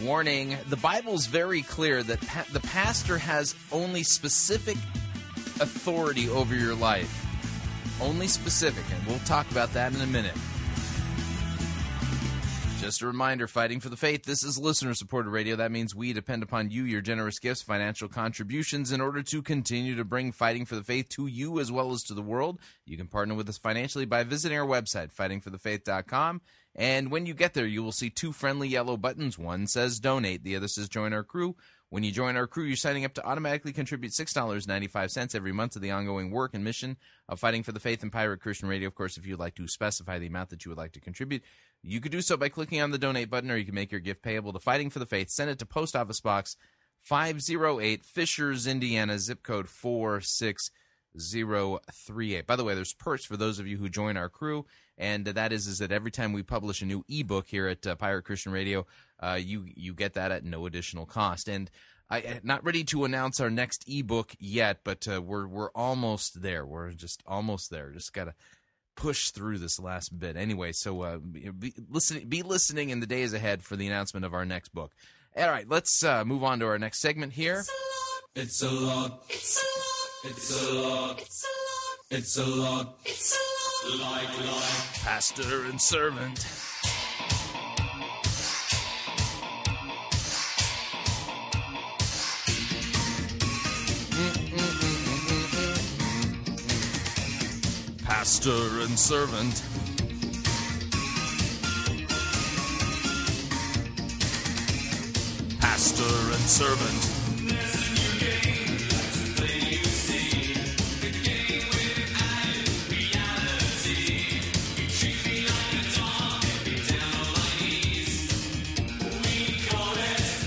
Warning 0.04 0.58
the 0.70 0.78
Bible's 0.78 1.28
very 1.28 1.62
clear 1.62 2.02
that 2.04 2.22
pa- 2.22 2.46
the 2.52 2.60
pastor 2.60 3.18
has 3.18 3.56
only 3.72 4.04
specific 4.04 4.78
authority 5.60 6.28
over 6.30 6.56
your 6.56 6.74
life. 6.74 7.18
Only 8.02 8.28
specific, 8.28 8.84
and 8.96 9.06
we'll 9.06 9.20
talk 9.20 9.50
about 9.52 9.74
that 9.74 9.94
in 9.94 10.02
a 10.02 10.08
minute. 10.08 10.36
Just 12.82 13.04
a 13.04 13.06
reminder 13.06 13.48
fighting 13.48 13.80
for 13.80 13.90
the 13.90 13.96
faith. 13.96 14.24
This 14.24 14.44
is 14.44 14.58
listener 14.58 14.96
supported 14.96 15.30
radio. 15.30 15.56
That 15.56 15.72
means 15.72 15.94
we 15.94 16.14
depend 16.14 16.42
upon 16.42 16.72
you, 16.72 16.84
your 16.84 17.00
generous 17.00 17.38
gifts, 17.38 17.62
financial 17.62 18.10
contributions 18.10 18.92
in 18.92 19.00
order 19.00 19.22
to 19.22 19.44
continue 19.44 19.96
to 19.96 20.04
bring 20.04 20.32
fighting 20.32 20.66
for 20.66 20.74
the 20.74 20.84
faith 20.84 21.08
to 21.10 21.28
you 21.28 21.60
as 21.60 21.72
well 21.72 21.92
as 21.92 22.02
to 22.06 22.16
the 22.16 22.24
world. 22.24 22.60
You 22.88 22.98
can 22.98 23.06
partner 23.06 23.36
with 23.36 23.48
us 23.48 23.60
financially 23.60 24.06
by 24.06 24.24
visiting 24.24 24.58
our 24.58 24.66
website, 24.66 25.14
fightingforthefaith.com. 25.14 26.42
And 26.74 27.12
when 27.12 27.28
you 27.28 27.36
get 27.36 27.54
there, 27.54 27.68
you 27.68 27.84
will 27.84 27.92
see 27.92 28.10
two 28.10 28.32
friendly 28.32 28.68
yellow 28.68 28.98
buttons. 28.98 29.38
One 29.38 29.68
says 29.68 30.00
donate, 30.00 30.44
the 30.44 30.56
other 30.56 30.68
says 30.68 30.90
join 30.90 31.14
our 31.14 31.24
crew. 31.24 31.56
When 31.92 32.04
you 32.06 32.12
join 32.14 32.38
our 32.38 32.48
crew, 32.48 32.64
you're 32.64 32.78
signing 32.78 33.04
up 33.04 33.14
to 33.16 33.28
automatically 33.28 33.74
contribute 33.74 34.14
$6.95 34.14 35.36
every 35.36 35.52
month 35.52 35.74
to 35.74 35.80
the 35.80 35.92
ongoing 35.92 36.32
work 36.32 36.54
and 36.54 36.64
mission 36.64 36.96
of 37.28 37.42
Fighting 37.42 37.64
for 37.64 37.74
the 37.74 37.82
Faith 37.82 38.02
and 38.02 38.14
Pirate 38.14 38.40
Christian 38.40 38.70
Radio. 38.70 38.88
Of 38.88 38.96
course, 38.96 39.18
if 39.18 39.26
you'd 39.26 39.40
like 39.40 39.56
to 39.56 39.68
specify 39.68 40.18
the 40.18 40.28
amount 40.28 40.52
that 40.52 40.64
you 40.64 40.72
would 40.72 40.78
like 40.78 40.94
to 40.94 41.02
contribute, 41.02 41.44
you 41.84 42.00
could 42.00 42.14
do 42.14 42.22
so 42.22 42.38
by 42.38 42.48
clicking 42.48 42.80
on 42.80 42.92
the 42.92 42.98
donate 42.98 43.30
button, 43.30 43.52
or 43.52 43.58
you 43.58 43.66
can 43.66 43.76
make 43.76 43.92
your 43.92 44.00
gift 44.00 44.22
payable 44.22 44.54
to 44.54 44.60
Fighting 44.60 44.90
for 44.90 45.00
the 45.00 45.06
Faith. 45.06 45.32
Send 45.32 45.50
it 45.50 45.60
to 45.60 45.66
Post 45.66 45.94
Office 45.94 46.22
Box 46.22 46.56
508, 47.02 48.06
Fishers, 48.06 48.68
Indiana, 48.68 49.20
zip 49.20 49.44
code 49.44 49.68
46038. 49.68 52.48
By 52.48 52.56
the 52.56 52.64
way, 52.64 52.74
there's 52.74 52.94
perks 52.94 53.26
for 53.26 53.36
those 53.36 53.60
of 53.60 53.68
you 53.68 53.76
who 53.76 53.90
join 53.90 54.16
our 54.16 54.30
crew, 54.30 54.66
and 54.98 55.26
that 55.26 55.52
is 55.52 55.68
is 55.68 55.80
that 55.80 55.92
every 55.92 56.12
time 56.12 56.32
we 56.32 56.42
publish 56.42 56.82
a 56.82 56.86
new 56.86 57.04
ebook 57.10 57.48
here 57.48 57.68
at 57.68 57.86
uh, 57.86 57.96
Pirate 57.96 58.24
Christian 58.24 58.54
Radio, 58.54 58.88
uh, 59.22 59.40
you 59.40 59.66
you 59.76 59.94
get 59.94 60.14
that 60.14 60.32
at 60.32 60.44
no 60.44 60.66
additional 60.66 61.06
cost. 61.06 61.48
And 61.48 61.70
I 62.10 62.40
not 62.44 62.64
ready 62.64 62.84
to 62.86 63.06
announce 63.06 63.40
our 63.40 63.50
next 63.50 63.86
ebook 63.88 64.36
yet, 64.40 64.80
but 64.84 65.08
uh, 65.08 65.22
we're 65.22 65.48
we're 65.48 65.72
almost 65.72 66.42
there. 66.42 66.66
We're 66.66 66.92
just 66.92 67.24
almost 67.26 67.70
there. 67.70 67.92
Just 67.92 68.14
gotta 68.14 68.34
push 68.96 69.32
through 69.32 69.58
this 69.60 69.80
last 69.80 70.18
bit. 70.18 70.36
Anyway, 70.36 70.72
so 70.74 71.02
uh, 71.02 71.18
be 71.18 71.74
listening 71.90 72.28
be 72.28 72.44
listening 72.44 72.90
in 72.90 73.00
the 73.00 73.08
days 73.08 73.34
ahead 73.34 73.64
for 73.64 73.76
the 73.76 73.88
announcement 73.88 74.26
of 74.26 74.34
our 74.34 74.46
next 74.46 74.74
book. 74.74 74.92
All 75.38 75.50
right, 75.50 75.68
let's 75.70 76.04
uh, 76.04 76.26
move 76.26 76.44
on 76.44 76.60
to 76.60 76.66
our 76.66 76.78
next 76.78 77.00
segment 77.00 77.34
here. 77.34 77.64
It's 78.36 78.62
a 78.62 78.70
lot. 78.70 79.24
It's 79.30 79.64
a 79.64 79.68
lot. 79.78 80.22
It's 80.26 80.62
a 80.62 80.74
lot. 80.74 81.20
It's 81.20 81.44
a 81.44 81.52
lot. 81.54 81.98
It's 82.12 82.38
a 82.38 82.46
lot. 82.46 83.00
It's 83.06 83.38
a 83.86 83.98
lot. 83.98 84.12
Like, 84.12 84.38
like. 84.40 84.94
Pastor 85.02 85.66
and 85.66 85.82
servant. 85.82 86.46
Pastor 98.32 98.80
and 98.80 98.98
servant. 98.98 99.62
Pastor 105.60 106.32
and 106.32 106.48
servant. 106.48 107.02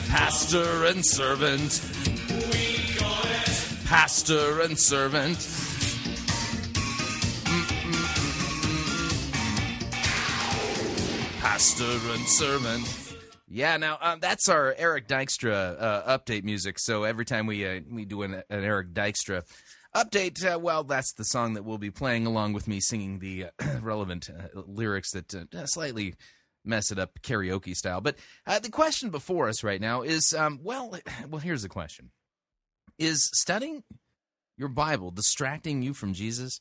Pastor 0.08 0.84
and 0.86 1.04
servant. 1.04 1.82
Pastor 3.84 4.60
and 4.62 4.78
servant. 4.78 5.53
And 11.80 12.28
servant. 12.28 13.16
Yeah, 13.48 13.76
now 13.78 13.98
uh, 14.00 14.16
that's 14.20 14.48
our 14.48 14.74
Eric 14.78 15.08
Dykstra 15.08 15.80
uh, 15.80 16.18
update 16.18 16.44
music. 16.44 16.78
So 16.78 17.02
every 17.02 17.24
time 17.24 17.46
we 17.46 17.66
uh, 17.66 17.80
we 17.90 18.04
do 18.04 18.22
an, 18.22 18.34
an 18.48 18.64
Eric 18.64 18.92
Dykstra 18.92 19.42
update, 19.94 20.44
uh, 20.44 20.58
well, 20.58 20.84
that's 20.84 21.12
the 21.14 21.24
song 21.24 21.54
that 21.54 21.64
we'll 21.64 21.78
be 21.78 21.90
playing 21.90 22.26
along 22.26 22.52
with 22.52 22.68
me 22.68 22.80
singing 22.80 23.18
the 23.18 23.46
uh, 23.46 23.78
relevant 23.82 24.30
uh, 24.30 24.60
lyrics 24.66 25.10
that 25.12 25.34
uh, 25.34 25.66
slightly 25.66 26.14
mess 26.64 26.92
it 26.92 26.98
up 26.98 27.18
karaoke 27.22 27.74
style. 27.74 28.00
But 28.00 28.18
the 28.46 28.70
question 28.70 29.10
before 29.10 29.48
us 29.48 29.64
right 29.64 29.80
now 29.80 30.02
is, 30.02 30.32
um, 30.32 30.60
well, 30.62 30.96
well, 31.28 31.40
here's 31.40 31.62
the 31.62 31.68
question: 31.68 32.12
Is 32.98 33.28
studying 33.34 33.82
your 34.56 34.68
Bible 34.68 35.10
distracting 35.10 35.82
you 35.82 35.92
from 35.92 36.12
Jesus? 36.12 36.60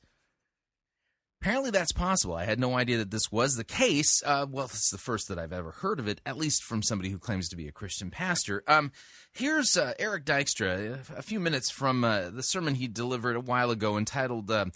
Apparently, 1.43 1.71
that's 1.71 1.91
possible. 1.91 2.35
I 2.35 2.45
had 2.45 2.57
no 2.57 2.77
idea 2.77 2.99
that 2.99 3.11
this 3.11 3.29
was 3.29 3.57
the 3.57 3.65
case. 3.65 4.23
Uh, 4.25 4.45
well, 4.49 4.67
is 4.67 4.87
the 4.89 4.97
first 4.97 5.27
that 5.27 5.37
I've 5.37 5.51
ever 5.51 5.71
heard 5.71 5.99
of 5.99 6.07
it, 6.07 6.21
at 6.25 6.37
least 6.37 6.63
from 6.63 6.81
somebody 6.81 7.09
who 7.09 7.19
claims 7.19 7.49
to 7.49 7.57
be 7.57 7.67
a 7.67 7.71
Christian 7.73 8.09
pastor. 8.09 8.63
Um, 8.65 8.93
here's 9.33 9.75
uh, 9.75 9.91
Eric 9.99 10.23
Dykstra, 10.23 10.99
a 11.17 11.21
few 11.21 11.41
minutes 11.41 11.69
from 11.69 12.05
uh, 12.05 12.29
the 12.29 12.43
sermon 12.43 12.75
he 12.75 12.87
delivered 12.87 13.35
a 13.35 13.41
while 13.41 13.71
ago 13.71 13.97
entitled 13.97 14.49
uh, 14.49 14.67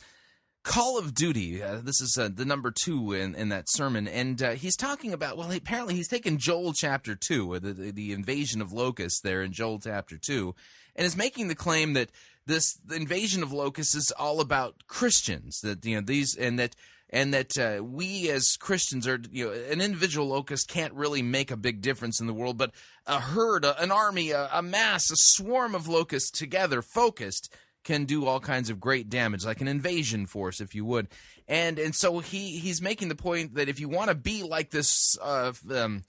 Call 0.64 1.00
of 1.00 1.14
Duty. 1.14 1.64
Uh, 1.64 1.80
this 1.82 2.02
is 2.02 2.18
uh, 2.20 2.28
the 2.28 2.44
number 2.44 2.74
two 2.78 3.14
in, 3.14 3.34
in 3.34 3.48
that 3.48 3.70
sermon. 3.70 4.06
And 4.06 4.38
he's 4.58 4.76
talking 4.76 5.14
about, 5.14 5.38
well, 5.38 5.50
apparently 5.50 5.96
he's 5.96 6.10
taken 6.10 6.38
Joel 6.38 6.74
chapter 6.74 7.16
2, 7.16 7.56
uh, 7.56 7.60
the, 7.60 7.72
the, 7.72 7.92
the 7.92 8.12
invasion 8.12 8.62
of 8.62 8.74
locusts 8.74 9.22
there 9.22 9.42
in 9.42 9.54
Joel 9.54 9.80
chapter 9.80 10.18
2, 10.18 10.54
and 10.98 11.06
is 11.06 11.16
making 11.16 11.48
the 11.48 11.56
claim 11.56 11.94
that 11.94 12.12
this 12.48 12.80
invasion 12.94 13.44
of 13.44 13.54
locusts 13.54 13.96
is 13.96 14.12
all 14.18 14.42
about 14.42 14.88
Christians. 14.88 15.60
That, 15.62 15.86
you 15.86 15.96
know, 15.96 16.02
these, 16.02 16.36
and 16.36 16.58
that. 16.60 16.76
And 17.10 17.34
that 17.34 17.58
uh, 17.58 17.82
we 17.82 18.30
as 18.30 18.58
Christians 18.60 19.08
are, 19.08 19.18
you 19.32 19.46
know, 19.46 19.54
an 19.54 19.80
individual 19.80 20.28
locust 20.28 20.68
can't 20.68 20.94
really 20.94 21.22
make 21.22 21.52
a 21.52 21.56
big 21.56 21.80
difference 21.80 22.20
in 22.20 22.28
the 22.28 22.34
world, 22.34 22.58
but 22.58 22.72
a 23.06 23.22
herd, 23.22 23.64
a, 23.64 23.82
an 23.82 23.94
army, 23.94 24.32
a, 24.32 24.50
a 24.52 24.62
mass, 24.62 25.10
a 25.10 25.16
swarm 25.16 25.74
of 25.74 25.88
locusts 25.88 26.30
together, 26.30 26.82
focused, 26.82 27.56
can 27.86 28.04
do 28.04 28.26
all 28.26 28.42
kinds 28.42 28.70
of 28.70 28.82
great 28.82 29.10
damage, 29.10 29.46
like 29.46 29.62
an 29.62 29.70
invasion 29.70 30.26
force, 30.26 30.60
if 30.60 30.76
you 30.76 30.84
would. 30.84 31.08
And 31.48 31.80
and 31.80 31.96
so 31.96 32.20
he 32.20 32.60
he's 32.60 32.82
making 32.82 33.08
the 33.08 33.16
point 33.16 33.56
that 33.56 33.70
if 33.70 33.80
you 33.80 33.88
want 33.88 34.10
to 34.10 34.16
be 34.16 34.44
like 34.44 34.72
this 34.72 35.18
uh, 35.22 35.54
um, 35.74 36.04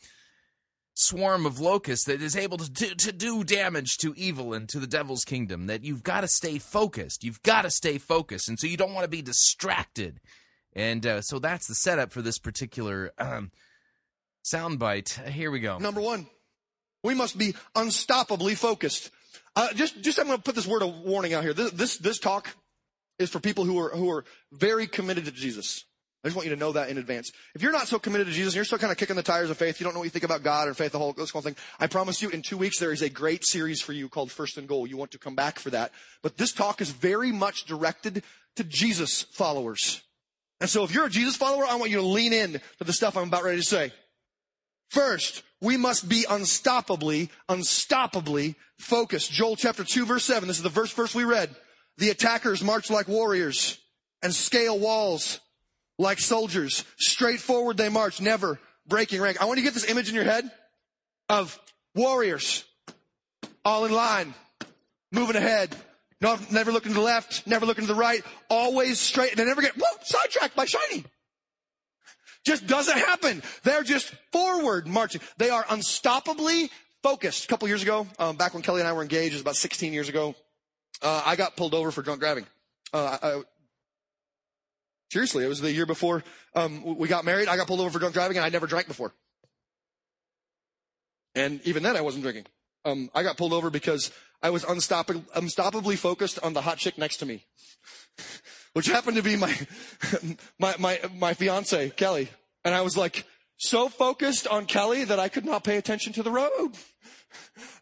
swarm 1.00 1.46
of 1.46 1.60
locusts 1.60 2.06
that 2.06 2.20
is 2.20 2.34
able 2.34 2.56
to 2.58 2.68
do, 2.68 2.92
to 2.92 3.12
do 3.12 3.44
damage 3.44 3.98
to 3.98 4.12
evil 4.16 4.52
and 4.52 4.68
to 4.68 4.80
the 4.80 4.86
devil's 4.86 5.24
kingdom, 5.24 5.68
that 5.68 5.84
you've 5.84 6.02
got 6.02 6.22
to 6.22 6.28
stay 6.28 6.58
focused. 6.58 7.22
You've 7.22 7.42
got 7.42 7.62
to 7.62 7.70
stay 7.70 7.98
focused, 7.98 8.48
and 8.48 8.58
so 8.58 8.66
you 8.66 8.76
don't 8.76 8.92
want 8.92 9.04
to 9.04 9.10
be 9.10 9.22
distracted. 9.22 10.20
And 10.74 11.06
uh, 11.06 11.22
so 11.22 11.38
that's 11.38 11.68
the 11.68 11.76
setup 11.76 12.12
for 12.12 12.20
this 12.20 12.38
particular 12.38 13.12
um, 13.18 13.52
soundbite. 14.44 15.28
Here 15.28 15.50
we 15.50 15.60
go. 15.60 15.78
Number 15.78 16.00
one, 16.00 16.26
we 17.04 17.14
must 17.14 17.38
be 17.38 17.54
unstoppably 17.76 18.56
focused. 18.56 19.10
Uh, 19.54 19.72
just, 19.74 20.00
just 20.02 20.18
I'm 20.18 20.26
going 20.26 20.38
to 20.38 20.42
put 20.42 20.56
this 20.56 20.66
word 20.66 20.82
of 20.82 20.94
warning 21.00 21.32
out 21.32 21.44
here. 21.44 21.54
This, 21.54 21.70
this, 21.70 21.96
this 21.98 22.18
talk 22.18 22.54
is 23.18 23.30
for 23.30 23.40
people 23.40 23.64
who 23.64 23.78
are 23.78 23.90
who 23.90 24.10
are 24.10 24.24
very 24.52 24.86
committed 24.86 25.24
to 25.24 25.32
Jesus. 25.32 25.84
I 26.24 26.28
just 26.28 26.36
want 26.36 26.48
you 26.48 26.54
to 26.54 26.58
know 26.58 26.72
that 26.72 26.88
in 26.88 26.98
advance. 26.98 27.30
If 27.54 27.62
you're 27.62 27.72
not 27.72 27.86
so 27.86 27.98
committed 28.00 28.26
to 28.26 28.32
Jesus, 28.32 28.52
and 28.52 28.56
you're 28.56 28.64
still 28.64 28.78
kind 28.78 28.90
of 28.90 28.98
kicking 28.98 29.14
the 29.14 29.22
tires 29.22 29.50
of 29.50 29.56
faith, 29.56 29.78
you 29.78 29.84
don't 29.84 29.94
know 29.94 30.00
what 30.00 30.06
you 30.06 30.10
think 30.10 30.24
about 30.24 30.42
God 30.42 30.66
or 30.66 30.74
faith, 30.74 30.90
the 30.90 30.98
whole 30.98 31.12
this 31.12 31.30
whole 31.30 31.42
thing. 31.42 31.54
I 31.78 31.86
promise 31.86 32.20
you, 32.20 32.28
in 32.30 32.42
two 32.42 32.58
weeks 32.58 32.80
there 32.80 32.92
is 32.92 33.02
a 33.02 33.08
great 33.08 33.44
series 33.44 33.80
for 33.80 33.92
you 33.92 34.08
called 34.08 34.32
First 34.32 34.58
and 34.58 34.66
Goal. 34.66 34.86
You 34.86 34.96
want 34.96 35.12
to 35.12 35.18
come 35.18 35.36
back 35.36 35.60
for 35.60 35.70
that. 35.70 35.92
But 36.22 36.36
this 36.36 36.52
talk 36.52 36.80
is 36.80 36.90
very 36.90 37.30
much 37.30 37.66
directed 37.66 38.24
to 38.56 38.64
Jesus 38.64 39.22
followers. 39.22 40.02
And 40.60 40.68
so 40.68 40.82
if 40.82 40.92
you're 40.92 41.06
a 41.06 41.10
Jesus 41.10 41.36
follower, 41.36 41.64
I 41.64 41.76
want 41.76 41.92
you 41.92 41.98
to 41.98 42.02
lean 42.02 42.32
in 42.32 42.60
to 42.78 42.84
the 42.84 42.92
stuff 42.92 43.16
I'm 43.16 43.28
about 43.28 43.44
ready 43.44 43.58
to 43.58 43.62
say. 43.62 43.92
First, 44.90 45.44
we 45.60 45.76
must 45.76 46.08
be 46.08 46.24
unstoppably, 46.28 47.28
unstoppably 47.48 48.56
focused. 48.78 49.30
Joel 49.30 49.54
chapter 49.54 49.84
2 49.84 50.04
verse 50.04 50.24
7. 50.24 50.48
This 50.48 50.56
is 50.56 50.64
the 50.64 50.68
verse 50.68 50.92
verse 50.92 51.14
we 51.14 51.24
read. 51.24 51.54
The 51.98 52.10
attackers 52.10 52.64
march 52.64 52.90
like 52.90 53.06
warriors 53.06 53.78
and 54.22 54.34
scale 54.34 54.78
walls 54.78 55.40
like 55.98 56.18
soldiers. 56.18 56.84
Straight 56.96 57.40
forward 57.40 57.76
they 57.76 57.88
march, 57.88 58.20
never 58.20 58.58
breaking 58.86 59.20
rank. 59.20 59.40
I 59.40 59.44
want 59.44 59.58
you 59.58 59.64
to 59.64 59.70
get 59.70 59.74
this 59.74 59.90
image 59.90 60.08
in 60.08 60.14
your 60.14 60.24
head 60.24 60.50
of 61.28 61.58
warriors 61.94 62.64
all 63.64 63.84
in 63.84 63.92
line, 63.92 64.34
moving 65.12 65.36
ahead. 65.36 65.74
Never 66.20 66.72
looking 66.72 66.90
to 66.92 66.98
the 66.98 67.04
left, 67.04 67.46
never 67.46 67.64
looking 67.64 67.86
to 67.86 67.92
the 67.92 67.98
right, 67.98 68.24
always 68.50 68.98
straight. 68.98 69.30
And 69.30 69.38
they 69.38 69.44
never 69.44 69.62
get 69.62 69.74
whoa, 69.76 69.86
sidetracked 70.02 70.56
by 70.56 70.64
shiny. 70.64 71.04
Just 72.44 72.66
doesn't 72.66 72.98
happen. 72.98 73.42
They're 73.62 73.84
just 73.84 74.12
forward 74.32 74.88
marching. 74.88 75.20
They 75.36 75.50
are 75.50 75.62
unstoppably 75.64 76.70
focused. 77.04 77.44
A 77.44 77.48
couple 77.48 77.68
years 77.68 77.82
ago, 77.82 78.06
um, 78.18 78.36
back 78.36 78.54
when 78.54 78.64
Kelly 78.64 78.80
and 78.80 78.88
I 78.88 78.92
were 78.94 79.02
engaged, 79.02 79.32
it 79.32 79.36
was 79.36 79.42
about 79.42 79.56
16 79.56 79.92
years 79.92 80.08
ago, 80.08 80.34
uh, 81.02 81.22
I 81.24 81.36
got 81.36 81.56
pulled 81.56 81.74
over 81.74 81.92
for 81.92 82.02
drunk 82.02 82.20
driving. 82.20 82.46
Uh, 82.92 83.18
I, 83.22 83.42
seriously, 85.10 85.44
it 85.44 85.48
was 85.48 85.60
the 85.60 85.72
year 85.72 85.86
before 85.86 86.24
um, 86.54 86.96
we 86.96 87.08
got 87.08 87.24
married. 87.24 87.48
I 87.48 87.56
got 87.56 87.66
pulled 87.66 87.80
over 87.80 87.90
for 87.90 87.98
drunk 87.98 88.14
driving, 88.14 88.36
and 88.36 88.44
I 88.44 88.48
never 88.48 88.66
drank 88.66 88.86
before. 88.86 89.12
And 91.34 91.60
even 91.64 91.82
then, 91.82 91.96
I 91.96 92.00
wasn't 92.00 92.24
drinking. 92.24 92.46
Um, 92.84 93.10
I 93.14 93.22
got 93.22 93.36
pulled 93.36 93.52
over 93.52 93.70
because 93.70 94.10
I 94.42 94.50
was 94.50 94.64
unstoppably, 94.64 95.24
unstoppably 95.32 95.96
focused 95.96 96.38
on 96.42 96.52
the 96.52 96.62
hot 96.62 96.78
chick 96.78 96.98
next 96.98 97.18
to 97.18 97.26
me, 97.26 97.44
which 98.72 98.86
happened 98.86 99.16
to 99.16 99.22
be 99.22 99.36
my, 99.36 99.54
my, 100.58 100.74
my, 100.78 101.00
my 101.16 101.34
fiance, 101.34 101.90
Kelly. 101.90 102.28
And 102.64 102.74
I 102.74 102.82
was 102.82 102.96
like 102.96 103.24
so 103.56 103.88
focused 103.88 104.46
on 104.46 104.66
Kelly 104.66 105.04
that 105.04 105.18
I 105.18 105.28
could 105.28 105.44
not 105.44 105.64
pay 105.64 105.76
attention 105.76 106.12
to 106.14 106.22
the 106.22 106.30
road. 106.30 106.72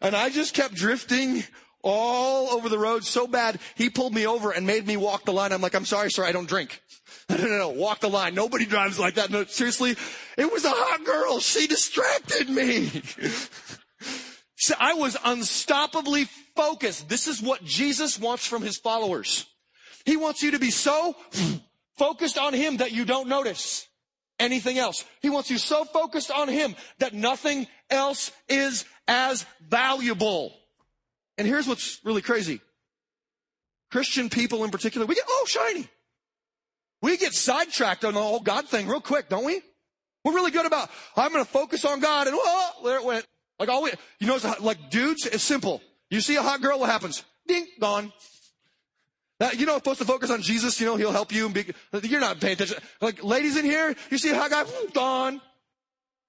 And 0.01 0.13
I 0.13 0.29
just 0.29 0.53
kept 0.53 0.73
drifting 0.73 1.43
all 1.81 2.49
over 2.49 2.67
the 2.67 2.77
road 2.77 3.05
so 3.05 3.27
bad, 3.27 3.59
he 3.75 3.89
pulled 3.89 4.13
me 4.13 4.27
over 4.27 4.51
and 4.51 4.67
made 4.67 4.85
me 4.85 4.97
walk 4.97 5.23
the 5.23 5.31
line. 5.31 5.53
I'm 5.53 5.61
like, 5.61 5.75
I'm 5.75 5.85
sorry, 5.85 6.11
sir, 6.11 6.25
I 6.25 6.31
don't 6.31 6.49
drink. 6.49 6.81
No, 7.37 7.45
no, 7.45 7.57
no, 7.57 7.69
walk 7.69 7.99
the 7.99 8.09
line. 8.09 8.35
Nobody 8.35 8.65
drives 8.65 8.97
like 8.97 9.15
that. 9.15 9.29
No, 9.29 9.43
seriously, 9.43 9.97
it 10.37 10.51
was 10.51 10.63
a 10.63 10.71
hot 10.71 11.03
girl. 11.03 11.39
She 11.39 11.67
distracted 11.67 12.49
me. 12.49 12.89
So 14.59 14.73
I 14.79 14.95
was 14.95 15.15
unstoppably 15.15 16.27
focused. 16.55 17.07
This 17.07 17.27
is 17.27 17.41
what 17.41 17.63
Jesus 17.63 18.19
wants 18.19 18.45
from 18.47 18.63
his 18.63 18.77
followers. 18.77 19.45
He 20.03 20.17
wants 20.17 20.41
you 20.41 20.51
to 20.51 20.59
be 20.59 20.71
so 20.71 21.15
focused 21.97 22.39
on 22.39 22.53
him 22.53 22.77
that 22.77 22.91
you 22.91 23.05
don't 23.05 23.29
notice 23.29 23.87
anything 24.39 24.79
else. 24.79 25.05
He 25.21 25.29
wants 25.29 25.51
you 25.51 25.59
so 25.59 25.85
focused 25.85 26.31
on 26.31 26.47
him 26.47 26.75
that 26.97 27.13
nothing 27.13 27.67
else 27.89 28.31
is 28.49 28.85
as 29.07 29.45
valuable. 29.61 30.53
And 31.37 31.47
here's 31.47 31.67
what's 31.67 31.99
really 32.03 32.23
crazy. 32.23 32.59
Christian 33.91 34.29
people 34.29 34.63
in 34.63 34.71
particular, 34.71 35.05
we 35.05 35.15
get, 35.15 35.23
oh, 35.27 35.45
shiny. 35.47 35.87
We 37.01 37.17
get 37.17 37.33
sidetracked 37.33 38.05
on 38.05 38.13
the 38.13 38.21
whole 38.21 38.39
God 38.39 38.67
thing 38.67 38.87
real 38.87 39.01
quick, 39.01 39.29
don't 39.29 39.45
we? 39.45 39.61
We're 40.23 40.33
really 40.33 40.51
good 40.51 40.65
about, 40.65 40.89
I'm 41.15 41.31
going 41.31 41.43
to 41.43 41.49
focus 41.49 41.85
on 41.85 41.99
God 41.99 42.27
and, 42.27 42.35
oh, 42.37 42.71
there 42.83 42.97
it 42.97 43.05
went. 43.05 43.25
Like 43.59 43.69
always, 43.69 43.95
you 44.19 44.27
know, 44.27 44.37
like 44.59 44.89
dudes, 44.89 45.25
it's 45.25 45.43
simple. 45.43 45.81
You 46.09 46.21
see 46.21 46.35
a 46.35 46.41
hot 46.41 46.61
girl, 46.61 46.79
what 46.79 46.89
happens? 46.89 47.23
Ding, 47.47 47.65
gone. 47.79 48.11
You 49.55 49.65
know, 49.67 49.75
supposed 49.75 49.99
to 49.99 50.05
focus 50.05 50.31
on 50.31 50.41
Jesus, 50.41 50.79
you 50.79 50.87
know, 50.87 50.95
he'll 50.95 51.11
help 51.11 51.31
you. 51.31 51.47
Be, 51.49 51.65
you're 52.03 52.19
not 52.19 52.39
paying 52.39 52.53
attention. 52.53 52.77
Like 53.01 53.23
ladies 53.23 53.55
in 53.55 53.65
here, 53.65 53.95
you 54.09 54.17
see 54.17 54.31
a 54.31 54.35
hot 54.35 54.49
guy, 54.49 54.65
gone. 54.93 55.41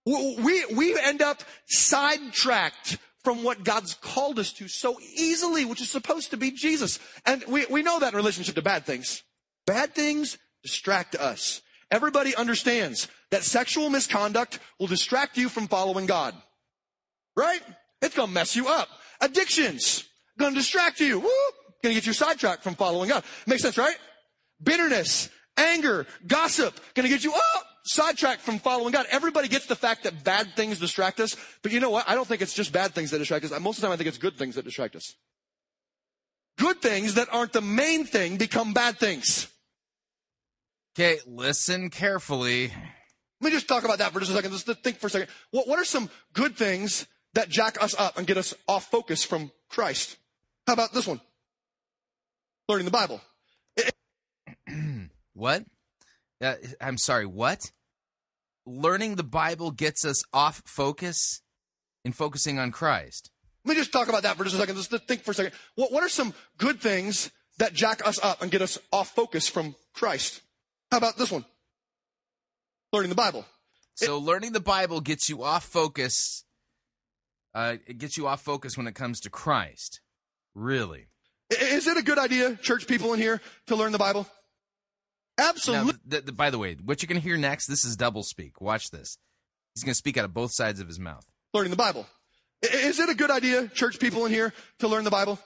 We, 0.04 0.64
we 0.66 0.98
end 0.98 1.22
up 1.22 1.42
sidetracked 1.66 2.98
from 3.24 3.42
what 3.44 3.64
God's 3.64 3.94
called 3.94 4.38
us 4.38 4.52
to 4.54 4.68
so 4.68 4.98
easily, 5.00 5.64
which 5.64 5.80
is 5.80 5.90
supposed 5.90 6.30
to 6.30 6.36
be 6.36 6.50
Jesus. 6.50 6.98
And 7.26 7.44
we, 7.48 7.66
we 7.66 7.82
know 7.82 7.98
that 7.98 8.12
in 8.12 8.16
relationship 8.16 8.54
to 8.54 8.62
bad 8.62 8.84
things. 8.84 9.22
Bad 9.66 9.94
things 9.94 10.38
distract 10.62 11.14
us. 11.14 11.62
Everybody 11.90 12.34
understands 12.34 13.08
that 13.30 13.44
sexual 13.44 13.90
misconduct 13.90 14.58
will 14.78 14.86
distract 14.86 15.36
you 15.36 15.48
from 15.48 15.68
following 15.68 16.06
God. 16.06 16.34
Right? 17.36 17.62
It's 18.02 18.14
gonna 18.14 18.32
mess 18.32 18.56
you 18.56 18.68
up. 18.68 18.88
Addictions, 19.20 20.04
gonna 20.38 20.54
distract 20.54 21.00
you. 21.00 21.20
Gonna 21.82 21.94
get 21.94 22.06
you 22.06 22.12
sidetracked 22.12 22.62
from 22.62 22.74
following 22.74 23.08
God. 23.08 23.24
Makes 23.46 23.62
sense, 23.62 23.78
right? 23.78 23.96
Bitterness, 24.62 25.30
anger, 25.56 26.06
gossip, 26.26 26.78
gonna 26.94 27.08
get 27.08 27.24
you 27.24 27.32
oh, 27.34 27.60
sidetracked 27.84 28.42
from 28.42 28.58
following 28.58 28.92
God. 28.92 29.06
Everybody 29.10 29.48
gets 29.48 29.66
the 29.66 29.76
fact 29.76 30.04
that 30.04 30.24
bad 30.24 30.54
things 30.56 30.78
distract 30.78 31.20
us, 31.20 31.36
but 31.62 31.72
you 31.72 31.80
know 31.80 31.90
what? 31.90 32.08
I 32.08 32.14
don't 32.14 32.26
think 32.26 32.42
it's 32.42 32.54
just 32.54 32.72
bad 32.72 32.94
things 32.94 33.10
that 33.12 33.18
distract 33.18 33.44
us. 33.44 33.60
Most 33.60 33.78
of 33.78 33.82
the 33.82 33.86
time, 33.86 33.94
I 33.94 33.96
think 33.96 34.08
it's 34.08 34.18
good 34.18 34.36
things 34.36 34.56
that 34.56 34.64
distract 34.64 34.96
us. 34.96 35.14
Good 36.58 36.82
things 36.82 37.14
that 37.14 37.28
aren't 37.30 37.52
the 37.52 37.60
main 37.60 38.04
thing 38.04 38.36
become 38.36 38.72
bad 38.72 38.98
things. 38.98 39.48
Okay, 40.96 41.18
listen 41.26 41.90
carefully. 41.90 42.72
Let 43.40 43.50
me 43.50 43.50
just 43.52 43.68
talk 43.68 43.84
about 43.84 43.98
that 43.98 44.12
for 44.12 44.20
just 44.20 44.32
a 44.32 44.34
second. 44.34 44.50
Just 44.50 44.66
think 44.82 44.98
for 44.98 45.06
a 45.06 45.10
second. 45.10 45.28
What, 45.50 45.68
what 45.68 45.78
are 45.78 45.84
some 45.84 46.10
good 46.32 46.56
things 46.56 47.06
that 47.34 47.48
jack 47.48 47.82
us 47.82 47.94
up 47.98 48.18
and 48.18 48.26
get 48.26 48.36
us 48.36 48.54
off 48.66 48.90
focus 48.90 49.24
from 49.24 49.52
Christ? 49.68 50.16
How 50.66 50.72
about 50.72 50.92
this 50.92 51.06
one? 51.06 51.20
Learning 52.68 52.84
the 52.84 52.90
Bible. 52.90 53.20
what? 55.34 55.64
Uh, 56.42 56.54
I'm 56.80 56.98
sorry, 56.98 57.26
what? 57.26 57.70
Learning 58.66 59.14
the 59.14 59.22
Bible 59.22 59.70
gets 59.70 60.04
us 60.04 60.22
off 60.32 60.62
focus 60.66 61.40
in 62.04 62.12
focusing 62.12 62.58
on 62.58 62.72
Christ. 62.72 63.30
Let 63.64 63.74
me 63.74 63.80
just 63.80 63.92
talk 63.92 64.08
about 64.08 64.22
that 64.24 64.36
for 64.36 64.44
just 64.44 64.56
a 64.56 64.58
second. 64.58 64.76
Just 64.76 64.90
think 65.06 65.22
for 65.22 65.30
a 65.30 65.34
second. 65.34 65.52
What, 65.74 65.92
what 65.92 66.02
are 66.02 66.08
some 66.08 66.34
good 66.58 66.80
things 66.80 67.30
that 67.58 67.72
jack 67.72 68.06
us 68.06 68.18
up 68.22 68.42
and 68.42 68.50
get 68.50 68.62
us 68.62 68.78
off 68.92 69.14
focus 69.14 69.48
from 69.48 69.74
Christ? 69.94 70.42
How 70.90 70.98
about 70.98 71.16
this 71.16 71.30
one? 71.30 71.44
Learning 72.92 73.10
the 73.10 73.14
Bible. 73.14 73.44
So 73.94 74.18
learning 74.18 74.52
the 74.52 74.60
Bible 74.60 75.00
gets 75.00 75.28
you 75.28 75.42
off 75.42 75.64
focus. 75.64 76.44
Uh, 77.54 77.76
it 77.86 77.98
gets 77.98 78.16
you 78.16 78.26
off 78.26 78.42
focus 78.42 78.76
when 78.76 78.86
it 78.86 78.94
comes 78.94 79.20
to 79.20 79.30
Christ. 79.30 80.00
Really? 80.54 81.06
Is 81.50 81.86
it 81.86 81.96
a 81.96 82.02
good 82.02 82.18
idea, 82.18 82.56
church 82.56 82.86
people 82.86 83.12
in 83.14 83.20
here, 83.20 83.40
to 83.66 83.76
learn 83.76 83.92
the 83.92 83.98
Bible? 83.98 84.26
Absolutely. 85.38 85.92
Now, 85.92 85.98
th- 86.10 86.24
th- 86.26 86.36
by 86.36 86.50
the 86.50 86.58
way, 86.58 86.76
what 86.84 87.02
you're 87.02 87.08
going 87.08 87.20
to 87.20 87.26
hear 87.26 87.36
next, 87.36 87.66
this 87.66 87.84
is 87.84 87.96
double 87.96 88.22
speak. 88.22 88.60
Watch 88.60 88.90
this. 88.90 89.18
He's 89.74 89.84
going 89.84 89.92
to 89.92 89.98
speak 89.98 90.16
out 90.16 90.24
of 90.24 90.34
both 90.34 90.52
sides 90.52 90.80
of 90.80 90.88
his 90.88 90.98
mouth. 90.98 91.24
Learning 91.54 91.70
the 91.70 91.76
Bible. 91.76 92.06
Is 92.62 92.98
it 92.98 93.08
a 93.08 93.14
good 93.14 93.30
idea, 93.30 93.68
church 93.68 93.98
people 93.98 94.26
in 94.26 94.32
here, 94.32 94.52
to 94.80 94.88
learn 94.88 95.04
the 95.04 95.10
Bible? 95.10 95.38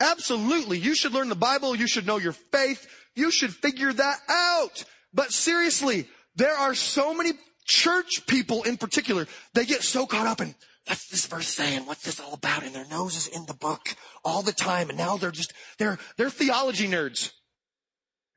Absolutely. 0.00 0.78
You 0.78 0.94
should 0.94 1.12
learn 1.12 1.28
the 1.28 1.34
Bible. 1.34 1.74
You 1.74 1.88
should 1.88 2.06
know 2.06 2.18
your 2.18 2.32
faith. 2.32 2.86
You 3.14 3.30
should 3.30 3.54
figure 3.54 3.92
that 3.92 4.18
out. 4.28 4.84
But 5.12 5.32
seriously, 5.32 6.08
there 6.36 6.54
are 6.54 6.74
so 6.74 7.14
many 7.14 7.32
church 7.64 8.26
people 8.26 8.62
in 8.62 8.76
particular, 8.76 9.26
they 9.54 9.64
get 9.64 9.82
so 9.82 10.06
caught 10.06 10.26
up 10.26 10.40
in 10.40 10.54
what's 10.86 11.08
this 11.08 11.26
verse 11.26 11.48
saying? 11.48 11.86
What's 11.86 12.02
this 12.02 12.18
all 12.18 12.32
about? 12.32 12.64
And 12.64 12.74
their 12.74 12.86
nose 12.86 13.14
is 13.14 13.28
in 13.28 13.44
the 13.46 13.54
book 13.54 13.94
all 14.24 14.42
the 14.42 14.52
time. 14.52 14.88
And 14.88 14.98
now 14.98 15.16
they're 15.16 15.30
just, 15.30 15.52
they're, 15.78 15.98
they're 16.16 16.30
theology 16.30 16.88
nerds. 16.88 17.32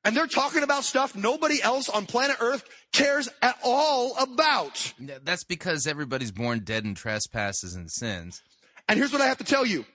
And 0.04 0.18
they're 0.18 0.28
talking 0.28 0.64
about 0.64 0.84
stuff 0.84 1.16
nobody 1.16 1.62
else 1.62 1.88
on 1.88 2.08
planet 2.08 2.38
Earth 2.42 2.64
cares 2.92 3.30
at 3.42 3.58
all 3.64 4.18
about. 4.18 4.94
That's 5.24 5.44
because 5.44 5.88
everybody's 5.88 6.32
born 6.32 6.60
dead 6.60 6.86
in 6.86 6.96
trespasses 6.96 7.76
and 7.76 7.90
sins. 7.90 8.42
And 8.90 8.98
here's 8.98 9.14
what 9.14 9.22
I 9.22 9.28
have 9.28 9.38
to 9.38 9.44
tell 9.44 9.66
you. 9.66 9.86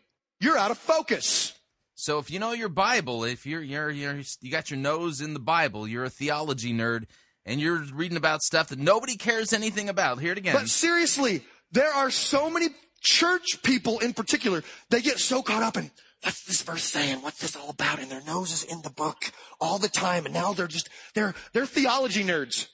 You're 0.41 0.57
out 0.57 0.71
of 0.71 0.79
focus. 0.79 1.53
So 1.97 2.19
if 2.19 2.31
you 2.31 2.39
know 2.39 2.53
your 2.53 2.69
Bible, 2.69 3.25
if 3.25 3.47
you're 3.47 3.63
you're, 3.63 3.91
you're 3.91 4.21
you 4.41 4.51
got 4.51 4.71
your 4.71 4.79
nose 4.79 5.21
in 5.21 5.35
the 5.35 5.41
Bible, 5.41 5.89
you're 5.89 6.05
a 6.05 6.11
theology 6.11 6.73
nerd 6.73 7.07
and 7.45 7.61
you're 7.61 7.83
reading 7.93 8.17
about 8.17 8.43
stuff 8.43 8.69
that 8.69 8.79
nobody 8.79 9.17
cares 9.17 9.53
anything 9.53 9.89
about. 9.89 10.21
Hear 10.21 10.33
it 10.33 10.39
again. 10.39 10.55
But 10.55 10.69
seriously, 10.69 11.43
there 11.73 11.91
are 11.91 12.11
so 12.11 12.51
many 12.51 12.69
church 13.01 13.63
people 13.63 13.99
in 13.99 14.13
particular, 14.13 14.63
they 14.91 15.01
get 15.01 15.19
so 15.19 15.43
caught 15.43 15.63
up 15.63 15.77
in 15.77 15.91
what's 16.23 16.45
this 16.45 16.63
verse 16.63 16.85
saying? 16.85 17.23
What's 17.23 17.41
this 17.41 17.57
all 17.57 17.71
about? 17.71 17.99
And 18.01 18.11
their 18.11 18.23
nose 18.23 18.53
is 18.53 18.65
in 18.65 18.83
the 18.83 18.91
book 18.91 19.33
all 19.61 19.79
the 19.79 19.89
time. 19.89 20.25
And 20.25 20.35
now 20.35 20.53
they're 20.53 20.67
just, 20.67 20.89
they're, 21.15 21.35
they're 21.53 21.67
theology 21.67 22.25
nerds. 22.25 22.69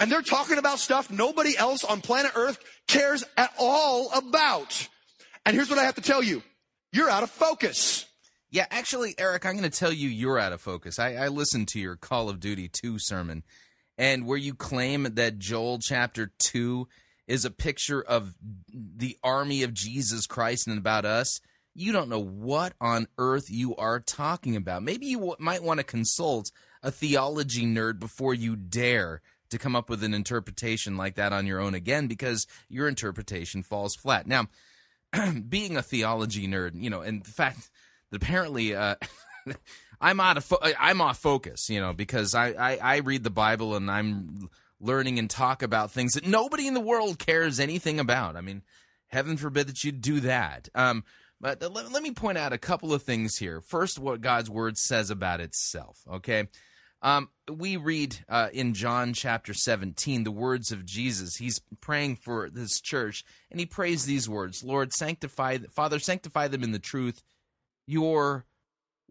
And 0.00 0.10
they're 0.10 0.22
talking 0.22 0.58
about 0.58 0.78
stuff 0.78 1.10
nobody 1.10 1.56
else 1.56 1.84
on 1.84 2.00
planet 2.00 2.32
Earth 2.34 2.58
cares 2.86 3.24
at 3.36 3.52
all 3.58 4.10
about. 4.12 4.88
And 5.44 5.54
here's 5.54 5.68
what 5.70 5.78
I 5.78 5.84
have 5.84 5.96
to 5.96 6.00
tell 6.00 6.22
you. 6.22 6.42
You're 6.92 7.10
out 7.10 7.22
of 7.22 7.30
focus. 7.30 8.06
Yeah, 8.50 8.66
actually, 8.70 9.14
Eric, 9.18 9.44
I'm 9.44 9.58
going 9.58 9.70
to 9.70 9.78
tell 9.78 9.92
you 9.92 10.08
you're 10.08 10.38
out 10.38 10.54
of 10.54 10.60
focus. 10.60 10.98
I, 10.98 11.14
I 11.14 11.28
listened 11.28 11.68
to 11.68 11.80
your 11.80 11.96
Call 11.96 12.30
of 12.30 12.40
Duty 12.40 12.68
2 12.68 12.98
sermon, 12.98 13.42
and 13.98 14.26
where 14.26 14.38
you 14.38 14.54
claim 14.54 15.02
that 15.14 15.38
Joel 15.38 15.78
chapter 15.80 16.32
2 16.38 16.88
is 17.26 17.44
a 17.44 17.50
picture 17.50 18.02
of 18.02 18.34
the 18.72 19.18
army 19.22 19.62
of 19.62 19.74
Jesus 19.74 20.26
Christ 20.26 20.66
and 20.66 20.78
about 20.78 21.04
us, 21.04 21.40
you 21.74 21.92
don't 21.92 22.08
know 22.08 22.22
what 22.22 22.72
on 22.80 23.06
earth 23.18 23.50
you 23.50 23.76
are 23.76 24.00
talking 24.00 24.56
about. 24.56 24.82
Maybe 24.82 25.06
you 25.06 25.18
w- 25.18 25.36
might 25.38 25.62
want 25.62 25.78
to 25.78 25.84
consult 25.84 26.50
a 26.82 26.90
theology 26.90 27.66
nerd 27.66 28.00
before 28.00 28.32
you 28.32 28.56
dare 28.56 29.20
to 29.50 29.58
come 29.58 29.76
up 29.76 29.90
with 29.90 30.02
an 30.02 30.14
interpretation 30.14 30.96
like 30.96 31.16
that 31.16 31.32
on 31.32 31.46
your 31.46 31.60
own 31.60 31.74
again 31.74 32.06
because 32.06 32.46
your 32.68 32.88
interpretation 32.88 33.62
falls 33.62 33.94
flat. 33.94 34.26
Now, 34.26 34.46
being 35.48 35.76
a 35.76 35.82
theology 35.82 36.48
nerd, 36.48 36.82
you 36.82 36.88
know, 36.88 37.02
and 37.02 37.26
fact 37.26 37.70
that 38.10 38.22
apparently 38.22 38.74
uh, 38.74 38.96
I'm 40.00 40.20
out 40.20 40.36
of 40.36 40.44
fo- 40.44 40.60
I'm 40.78 41.00
off 41.00 41.18
focus, 41.18 41.68
you 41.68 41.80
know, 41.80 41.92
because 41.92 42.34
I, 42.34 42.48
I 42.50 42.76
I 42.76 42.96
read 42.98 43.24
the 43.24 43.30
Bible 43.30 43.74
and 43.74 43.90
I'm 43.90 44.50
learning 44.80 45.18
and 45.18 45.28
talk 45.28 45.62
about 45.62 45.90
things 45.90 46.12
that 46.12 46.26
nobody 46.26 46.66
in 46.66 46.74
the 46.74 46.80
world 46.80 47.18
cares 47.18 47.58
anything 47.58 47.98
about. 47.98 48.36
I 48.36 48.40
mean, 48.40 48.62
heaven 49.08 49.36
forbid 49.36 49.66
that 49.68 49.82
you 49.84 49.92
do 49.92 50.20
that. 50.20 50.68
Um, 50.74 51.04
but 51.40 51.60
let, 51.60 51.92
let 51.92 52.02
me 52.02 52.10
point 52.10 52.38
out 52.38 52.52
a 52.52 52.58
couple 52.58 52.92
of 52.92 53.02
things 53.02 53.36
here. 53.36 53.60
First, 53.60 53.98
what 53.98 54.20
God's 54.20 54.50
word 54.50 54.76
says 54.76 55.10
about 55.10 55.40
itself. 55.40 55.98
Okay. 56.10 56.48
Um, 57.00 57.28
we 57.48 57.76
read 57.76 58.16
uh, 58.28 58.48
in 58.52 58.74
John 58.74 59.12
chapter 59.12 59.54
17 59.54 60.24
the 60.24 60.32
words 60.32 60.72
of 60.72 60.84
Jesus. 60.84 61.36
He's 61.36 61.60
praying 61.80 62.16
for 62.16 62.50
this 62.50 62.80
church, 62.80 63.24
and 63.50 63.60
he 63.60 63.66
prays 63.66 64.04
these 64.04 64.28
words 64.28 64.64
Lord, 64.64 64.92
sanctify, 64.92 65.58
Father, 65.70 66.00
sanctify 66.00 66.48
them 66.48 66.64
in 66.64 66.72
the 66.72 66.80
truth. 66.80 67.22
Your 67.88 68.44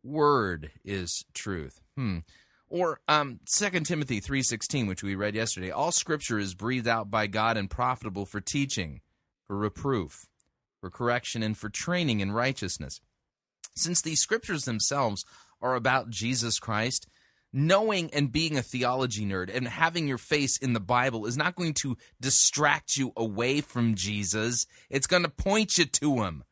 word 0.03 0.69
is 0.85 1.25
truth. 1.33 1.81
Hmm. 1.95 2.19
Or 2.69 2.99
um, 3.07 3.39
2 3.51 3.71
Timothy 3.79 4.21
3.16, 4.21 4.87
which 4.87 5.01
we 5.01 5.15
read 5.15 5.33
yesterday. 5.33 5.71
All 5.71 5.91
scripture 5.91 6.37
is 6.37 6.53
breathed 6.53 6.87
out 6.87 7.09
by 7.09 7.25
God 7.25 7.57
and 7.57 7.71
profitable 7.71 8.27
for 8.27 8.39
teaching, 8.39 9.01
for 9.47 9.57
reproof, 9.57 10.27
for 10.79 10.91
correction, 10.91 11.41
and 11.41 11.57
for 11.57 11.69
training 11.69 12.19
in 12.19 12.31
righteousness. 12.31 13.01
Since 13.75 14.03
these 14.03 14.21
scriptures 14.21 14.65
themselves 14.65 15.25
are 15.59 15.73
about 15.73 16.11
Jesus 16.11 16.59
Christ, 16.59 17.07
knowing 17.51 18.13
and 18.13 18.31
being 18.31 18.59
a 18.59 18.61
theology 18.61 19.25
nerd 19.25 19.49
and 19.51 19.67
having 19.67 20.07
your 20.07 20.19
face 20.19 20.55
in 20.55 20.73
the 20.73 20.79
Bible 20.79 21.25
is 21.25 21.35
not 21.35 21.55
going 21.55 21.73
to 21.73 21.97
distract 22.21 22.95
you 22.95 23.11
away 23.17 23.59
from 23.59 23.95
Jesus. 23.95 24.67
It's 24.91 25.07
going 25.07 25.23
to 25.23 25.29
point 25.29 25.79
you 25.79 25.85
to 25.85 26.21
him. 26.21 26.43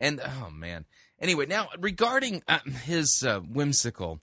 And 0.00 0.18
oh 0.24 0.48
man. 0.50 0.86
Anyway, 1.20 1.46
now 1.46 1.68
regarding 1.78 2.42
uh, 2.46 2.60
his 2.84 3.24
uh, 3.26 3.40
whimsical, 3.40 4.20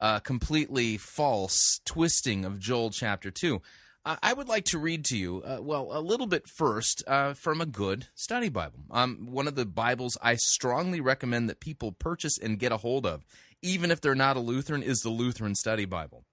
uh, 0.00 0.20
completely 0.20 0.96
false 0.96 1.80
twisting 1.84 2.44
of 2.44 2.58
Joel 2.58 2.90
chapter 2.90 3.30
2, 3.30 3.60
uh, 4.06 4.16
I 4.22 4.32
would 4.32 4.48
like 4.48 4.64
to 4.66 4.78
read 4.78 5.04
to 5.06 5.16
you, 5.18 5.42
uh, 5.42 5.58
well, 5.60 5.88
a 5.90 6.00
little 6.00 6.26
bit 6.26 6.48
first 6.48 7.02
uh, 7.06 7.34
from 7.34 7.60
a 7.60 7.66
good 7.66 8.06
study 8.14 8.48
Bible. 8.48 8.80
Um, 8.90 9.28
one 9.30 9.46
of 9.46 9.56
the 9.56 9.66
Bibles 9.66 10.16
I 10.22 10.36
strongly 10.36 11.00
recommend 11.00 11.50
that 11.50 11.60
people 11.60 11.92
purchase 11.92 12.38
and 12.38 12.58
get 12.58 12.72
a 12.72 12.78
hold 12.78 13.04
of 13.04 13.24
even 13.62 13.90
if 13.90 14.00
they're 14.00 14.14
not 14.14 14.36
a 14.36 14.40
Lutheran, 14.40 14.82
is 14.82 15.00
the 15.00 15.10
Lutheran 15.10 15.54
Study 15.54 15.84
Bible. 15.84 16.24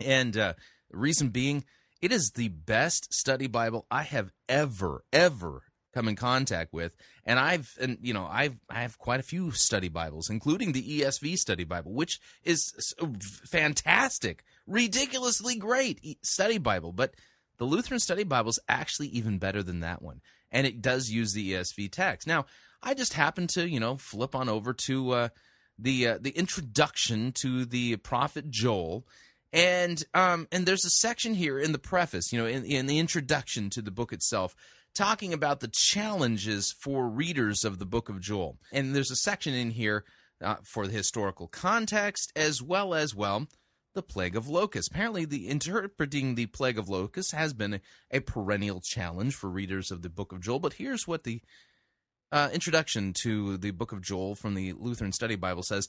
And 0.00 0.36
uh, 0.36 0.54
reason 0.90 1.28
being, 1.28 1.64
it 2.00 2.12
is 2.12 2.32
the 2.34 2.48
best 2.48 3.12
study 3.12 3.46
Bible 3.46 3.86
I 3.90 4.02
have 4.02 4.32
ever, 4.48 5.04
ever 5.12 5.62
come 5.92 6.08
in 6.08 6.16
contact 6.16 6.72
with. 6.72 6.94
And 7.24 7.38
I've, 7.38 7.76
and 7.80 7.98
you 8.00 8.14
know, 8.14 8.26
I've, 8.30 8.56
I 8.68 8.82
have 8.82 8.98
quite 8.98 9.20
a 9.20 9.24
few 9.24 9.50
study 9.52 9.88
Bibles, 9.88 10.30
including 10.30 10.72
the 10.72 11.00
ESV 11.00 11.36
Study 11.38 11.64
Bible, 11.64 11.92
which 11.92 12.20
is 12.44 12.94
fantastic, 13.44 14.44
ridiculously 14.66 15.56
great 15.56 16.18
study 16.22 16.58
Bible. 16.58 16.92
But 16.92 17.14
the 17.58 17.64
Lutheran 17.64 18.00
Study 18.00 18.24
Bible 18.24 18.50
is 18.50 18.60
actually 18.68 19.08
even 19.08 19.38
better 19.38 19.62
than 19.62 19.80
that 19.80 20.02
one, 20.02 20.20
and 20.50 20.66
it 20.66 20.82
does 20.82 21.10
use 21.10 21.32
the 21.32 21.52
ESV 21.52 21.90
text. 21.90 22.26
Now, 22.26 22.46
I 22.82 22.94
just 22.94 23.12
happened 23.14 23.50
to, 23.50 23.68
you 23.68 23.80
know, 23.80 23.96
flip 23.96 24.34
on 24.34 24.48
over 24.48 24.72
to. 24.72 25.10
Uh, 25.10 25.28
the 25.82 26.08
uh, 26.08 26.18
the 26.20 26.30
introduction 26.30 27.32
to 27.32 27.64
the 27.64 27.96
prophet 27.96 28.50
Joel, 28.50 29.06
and 29.52 30.02
um, 30.14 30.46
and 30.52 30.66
there's 30.66 30.84
a 30.84 30.90
section 30.90 31.34
here 31.34 31.58
in 31.58 31.72
the 31.72 31.78
preface, 31.78 32.32
you 32.32 32.38
know, 32.38 32.46
in, 32.46 32.64
in 32.64 32.86
the 32.86 32.98
introduction 32.98 33.70
to 33.70 33.82
the 33.82 33.90
book 33.90 34.12
itself, 34.12 34.54
talking 34.94 35.32
about 35.32 35.60
the 35.60 35.68
challenges 35.68 36.72
for 36.72 37.08
readers 37.08 37.64
of 37.64 37.78
the 37.78 37.86
book 37.86 38.08
of 38.08 38.20
Joel, 38.20 38.58
and 38.72 38.94
there's 38.94 39.10
a 39.10 39.16
section 39.16 39.54
in 39.54 39.70
here 39.70 40.04
uh, 40.42 40.56
for 40.64 40.86
the 40.86 40.92
historical 40.92 41.46
context 41.46 42.32
as 42.34 42.62
well 42.62 42.94
as 42.94 43.14
well 43.14 43.46
the 43.94 44.02
plague 44.02 44.36
of 44.36 44.48
locusts. 44.48 44.88
Apparently, 44.88 45.24
the 45.24 45.48
interpreting 45.48 46.34
the 46.34 46.46
plague 46.46 46.78
of 46.78 46.88
locusts 46.88 47.32
has 47.32 47.52
been 47.52 47.74
a, 47.74 47.80
a 48.10 48.20
perennial 48.20 48.80
challenge 48.80 49.34
for 49.34 49.50
readers 49.50 49.90
of 49.90 50.02
the 50.02 50.10
book 50.10 50.32
of 50.32 50.40
Joel. 50.40 50.60
But 50.60 50.74
here's 50.74 51.08
what 51.08 51.24
the 51.24 51.42
uh, 52.32 52.50
introduction 52.52 53.12
to 53.14 53.56
the 53.56 53.72
book 53.72 53.92
of 53.92 54.00
Joel 54.00 54.34
from 54.34 54.54
the 54.54 54.72
Lutheran 54.74 55.12
Study 55.12 55.36
Bible 55.36 55.62
says 55.62 55.88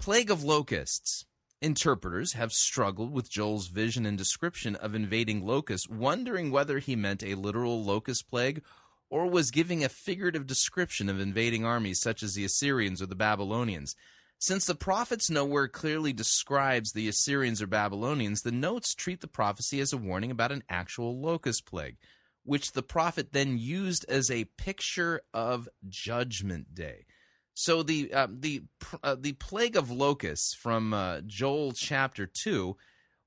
Plague 0.00 0.30
of 0.30 0.42
locusts. 0.42 1.24
Interpreters 1.62 2.32
have 2.32 2.52
struggled 2.52 3.12
with 3.12 3.30
Joel's 3.30 3.68
vision 3.68 4.04
and 4.04 4.18
description 4.18 4.74
of 4.74 4.96
invading 4.96 5.46
locusts, 5.46 5.88
wondering 5.88 6.50
whether 6.50 6.80
he 6.80 6.96
meant 6.96 7.22
a 7.22 7.36
literal 7.36 7.84
locust 7.84 8.28
plague 8.28 8.64
or 9.08 9.30
was 9.30 9.52
giving 9.52 9.84
a 9.84 9.88
figurative 9.88 10.46
description 10.46 11.08
of 11.08 11.20
invading 11.20 11.64
armies 11.64 12.00
such 12.00 12.24
as 12.24 12.34
the 12.34 12.44
Assyrians 12.44 13.00
or 13.00 13.06
the 13.06 13.14
Babylonians. 13.14 13.94
Since 14.38 14.66
the 14.66 14.74
prophets 14.74 15.30
nowhere 15.30 15.68
clearly 15.68 16.12
describes 16.12 16.92
the 16.92 17.06
Assyrians 17.06 17.62
or 17.62 17.68
Babylonians, 17.68 18.42
the 18.42 18.50
notes 18.50 18.92
treat 18.92 19.20
the 19.20 19.28
prophecy 19.28 19.78
as 19.80 19.92
a 19.92 19.96
warning 19.96 20.32
about 20.32 20.50
an 20.50 20.64
actual 20.68 21.20
locust 21.20 21.64
plague 21.64 21.96
which 22.44 22.72
the 22.72 22.82
prophet 22.82 23.32
then 23.32 23.58
used 23.58 24.04
as 24.08 24.30
a 24.30 24.44
picture 24.44 25.20
of 25.32 25.68
Judgment 25.88 26.74
Day. 26.74 27.06
So 27.54 27.82
the 27.82 28.12
uh, 28.12 28.28
the 28.30 28.62
uh, 29.02 29.16
the 29.18 29.32
plague 29.32 29.76
of 29.76 29.90
locusts 29.90 30.54
from 30.54 30.94
uh, 30.94 31.20
Joel 31.26 31.72
chapter 31.72 32.26
two. 32.26 32.76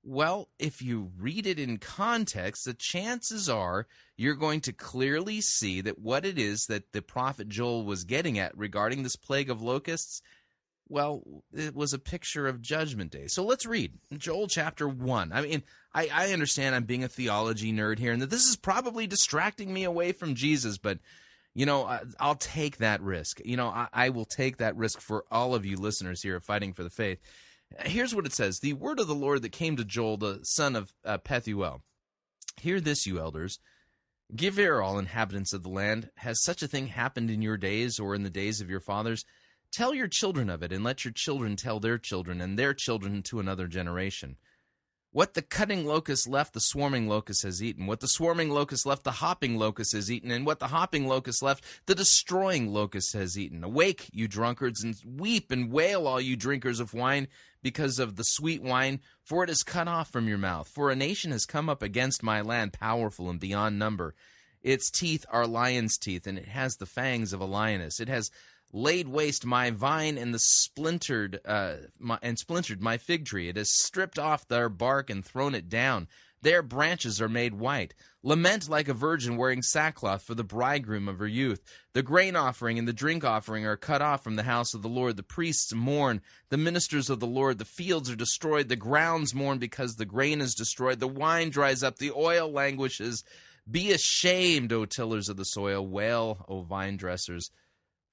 Well, 0.07 0.49
if 0.59 0.83
you 0.83 1.11
read 1.17 1.47
it 1.47 1.59
in 1.59 1.79
context, 1.79 2.65
the 2.65 2.75
chances 2.75 3.49
are 3.49 3.87
you're 4.15 4.35
going 4.35 4.61
to 4.61 4.73
clearly 4.73 5.41
see 5.41 5.81
that 5.81 5.97
what 5.97 6.25
it 6.25 6.37
is 6.37 6.65
that 6.67 6.91
the 6.91 7.01
prophet 7.01 7.49
Joel 7.49 7.83
was 7.85 8.03
getting 8.03 8.37
at 8.37 8.55
regarding 8.55 9.01
this 9.01 9.15
plague 9.15 9.49
of 9.49 9.63
locusts 9.63 10.21
well, 10.87 11.23
it 11.53 11.75
was 11.75 11.93
a 11.93 11.99
picture 11.99 12.47
of 12.47 12.61
Judgment 12.61 13.11
Day. 13.11 13.27
So 13.27 13.43
let's 13.43 13.65
read 13.65 13.93
Joel 14.17 14.47
chapter 14.47 14.87
1. 14.87 15.31
I 15.33 15.41
mean, 15.41 15.63
I, 15.93 16.09
I 16.13 16.33
understand 16.33 16.75
I'm 16.75 16.83
being 16.83 17.03
a 17.03 17.07
theology 17.07 17.73
nerd 17.73 17.97
here 17.97 18.11
and 18.11 18.21
that 18.21 18.29
this 18.29 18.47
is 18.47 18.55
probably 18.55 19.07
distracting 19.07 19.73
me 19.73 19.83
away 19.83 20.11
from 20.11 20.35
Jesus, 20.35 20.77
but, 20.77 20.99
you 21.55 21.65
know, 21.65 21.85
I, 21.85 22.27
will 22.27 22.35
take 22.35 22.77
that 22.77 23.01
risk. 23.01 23.39
You 23.43 23.55
know, 23.55 23.69
I, 23.69 23.87
I, 23.93 24.09
will 24.09 24.25
take 24.25 24.57
that 24.57 24.75
risk 24.75 24.99
for 24.99 25.23
all 25.31 25.55
of 25.55 25.65
you 25.65 25.77
listeners 25.77 26.21
here 26.21 26.39
Fighting 26.41 26.73
for 26.73 26.83
the 26.83 26.89
Faith. 26.89 27.19
Here's 27.85 28.13
what 28.13 28.25
it 28.25 28.33
says 28.33 28.59
The 28.59 28.73
word 28.73 28.99
of 28.99 29.07
the 29.07 29.15
Lord 29.15 29.41
that 29.41 29.53
came 29.53 29.77
to 29.77 29.85
Joel, 29.85 30.17
the 30.17 30.39
son 30.43 30.75
of 30.75 30.93
uh, 31.05 31.17
Pethuel. 31.17 31.81
Hear 32.57 32.81
this, 32.81 33.05
you 33.05 33.19
elders. 33.19 33.59
Give 34.35 34.59
ear, 34.59 34.81
all 34.81 34.99
inhabitants 34.99 35.53
of 35.53 35.63
the 35.63 35.69
land. 35.69 36.09
Has 36.17 36.43
such 36.43 36.61
a 36.61 36.67
thing 36.67 36.87
happened 36.87 37.31
in 37.31 37.41
your 37.41 37.57
days 37.57 37.99
or 37.99 38.15
in 38.15 38.23
the 38.23 38.29
days 38.29 38.59
of 38.59 38.69
your 38.69 38.79
fathers? 38.79 39.23
Tell 39.71 39.93
your 39.93 40.07
children 40.07 40.49
of 40.49 40.61
it, 40.61 40.71
and 40.71 40.83
let 40.83 41.05
your 41.05 41.13
children 41.13 41.55
tell 41.55 41.79
their 41.79 41.97
children, 41.97 42.41
and 42.41 42.57
their 42.57 42.73
children 42.73 43.21
to 43.23 43.39
another 43.39 43.67
generation. 43.67 44.37
What 45.15 45.33
the 45.33 45.41
cutting 45.41 45.85
locust 45.85 46.27
left, 46.27 46.53
the 46.53 46.59
swarming 46.59 47.07
locust 47.07 47.43
has 47.43 47.63
eaten. 47.63 47.85
What 47.87 48.01
the 48.01 48.07
swarming 48.09 48.49
locust 48.49 48.85
left, 48.85 49.05
the 49.05 49.11
hopping 49.11 49.57
locust 49.57 49.93
has 49.93 50.11
eaten. 50.11 50.29
And 50.29 50.45
what 50.45 50.59
the 50.59 50.67
hopping 50.67 51.07
locust 51.07 51.41
left, 51.41 51.63
the 51.85 51.95
destroying 51.95 52.73
locust 52.73 53.13
has 53.13 53.39
eaten. 53.39 53.63
Awake, 53.63 54.09
you 54.11 54.27
drunkards, 54.27 54.83
and 54.83 54.97
weep 55.05 55.51
and 55.51 55.71
wail, 55.71 56.05
all 56.05 56.19
you 56.19 56.35
drinkers 56.35 56.81
of 56.81 56.93
wine, 56.93 57.29
because 57.63 57.97
of 57.97 58.17
the 58.17 58.23
sweet 58.23 58.61
wine, 58.61 58.99
for 59.23 59.41
it 59.45 59.49
is 59.49 59.63
cut 59.63 59.87
off 59.87 60.11
from 60.11 60.27
your 60.27 60.37
mouth. 60.37 60.67
For 60.67 60.91
a 60.91 60.97
nation 60.97 61.31
has 61.31 61.45
come 61.45 61.69
up 61.69 61.81
against 61.81 62.21
my 62.21 62.41
land, 62.41 62.73
powerful 62.73 63.29
and 63.29 63.39
beyond 63.39 63.79
number. 63.79 64.15
Its 64.63 64.91
teeth 64.91 65.25
are 65.31 65.47
lion's 65.47 65.97
teeth, 65.97 66.27
and 66.27 66.37
it 66.37 66.49
has 66.49 66.75
the 66.75 66.85
fangs 66.85 67.31
of 67.31 67.39
a 67.39 67.45
lioness. 67.45 68.01
It 68.01 68.09
has 68.09 68.31
laid 68.75 69.07
waste 69.07 69.45
my 69.45 69.71
vine 69.71 70.17
and 70.17 70.33
the 70.33 70.39
splintered 70.39 71.39
uh, 71.45 71.75
my, 71.97 72.19
and 72.21 72.37
splintered 72.37 72.81
my 72.81 72.97
fig 72.97 73.25
tree. 73.25 73.47
It 73.47 73.55
has 73.55 73.71
stripped 73.71 74.19
off 74.19 74.47
their 74.47 74.67
bark 74.67 75.09
and 75.09 75.23
thrown 75.23 75.55
it 75.55 75.69
down. 75.69 76.09
Their 76.41 76.61
branches 76.61 77.21
are 77.21 77.29
made 77.29 77.53
white. 77.53 77.95
Lament 78.21 78.67
like 78.67 78.89
a 78.89 78.93
virgin 78.93 79.37
wearing 79.37 79.61
sackcloth 79.61 80.23
for 80.23 80.35
the 80.35 80.43
bridegroom 80.43 81.07
of 81.07 81.19
her 81.19 81.27
youth. 81.27 81.63
The 81.93 82.03
grain 82.03 82.35
offering 82.35 82.77
and 82.77 82.87
the 82.87 82.93
drink 82.93 83.23
offering 83.23 83.65
are 83.65 83.77
cut 83.77 84.01
off 84.01 84.23
from 84.23 84.35
the 84.35 84.43
house 84.43 84.73
of 84.73 84.81
the 84.81 84.89
Lord. 84.89 85.15
The 85.15 85.23
priests 85.23 85.73
mourn. 85.73 86.21
The 86.49 86.57
ministers 86.57 87.09
of 87.09 87.21
the 87.21 87.27
Lord. 87.27 87.59
The 87.59 87.65
fields 87.65 88.09
are 88.09 88.15
destroyed. 88.15 88.67
The 88.67 88.75
grounds 88.75 89.33
mourn 89.33 89.57
because 89.57 89.95
the 89.95 90.05
grain 90.05 90.41
is 90.41 90.53
destroyed. 90.53 90.99
The 90.99 91.07
wine 91.07 91.49
dries 91.49 91.81
up. 91.81 91.97
The 91.97 92.11
oil 92.11 92.51
languishes. 92.51 93.23
Be 93.69 93.93
ashamed, 93.93 94.73
O 94.73 94.85
tillers 94.85 95.29
of 95.29 95.37
the 95.37 95.45
soil. 95.45 95.87
Wail, 95.87 96.45
O 96.49 96.61
vine 96.61 96.97
dressers 96.97 97.51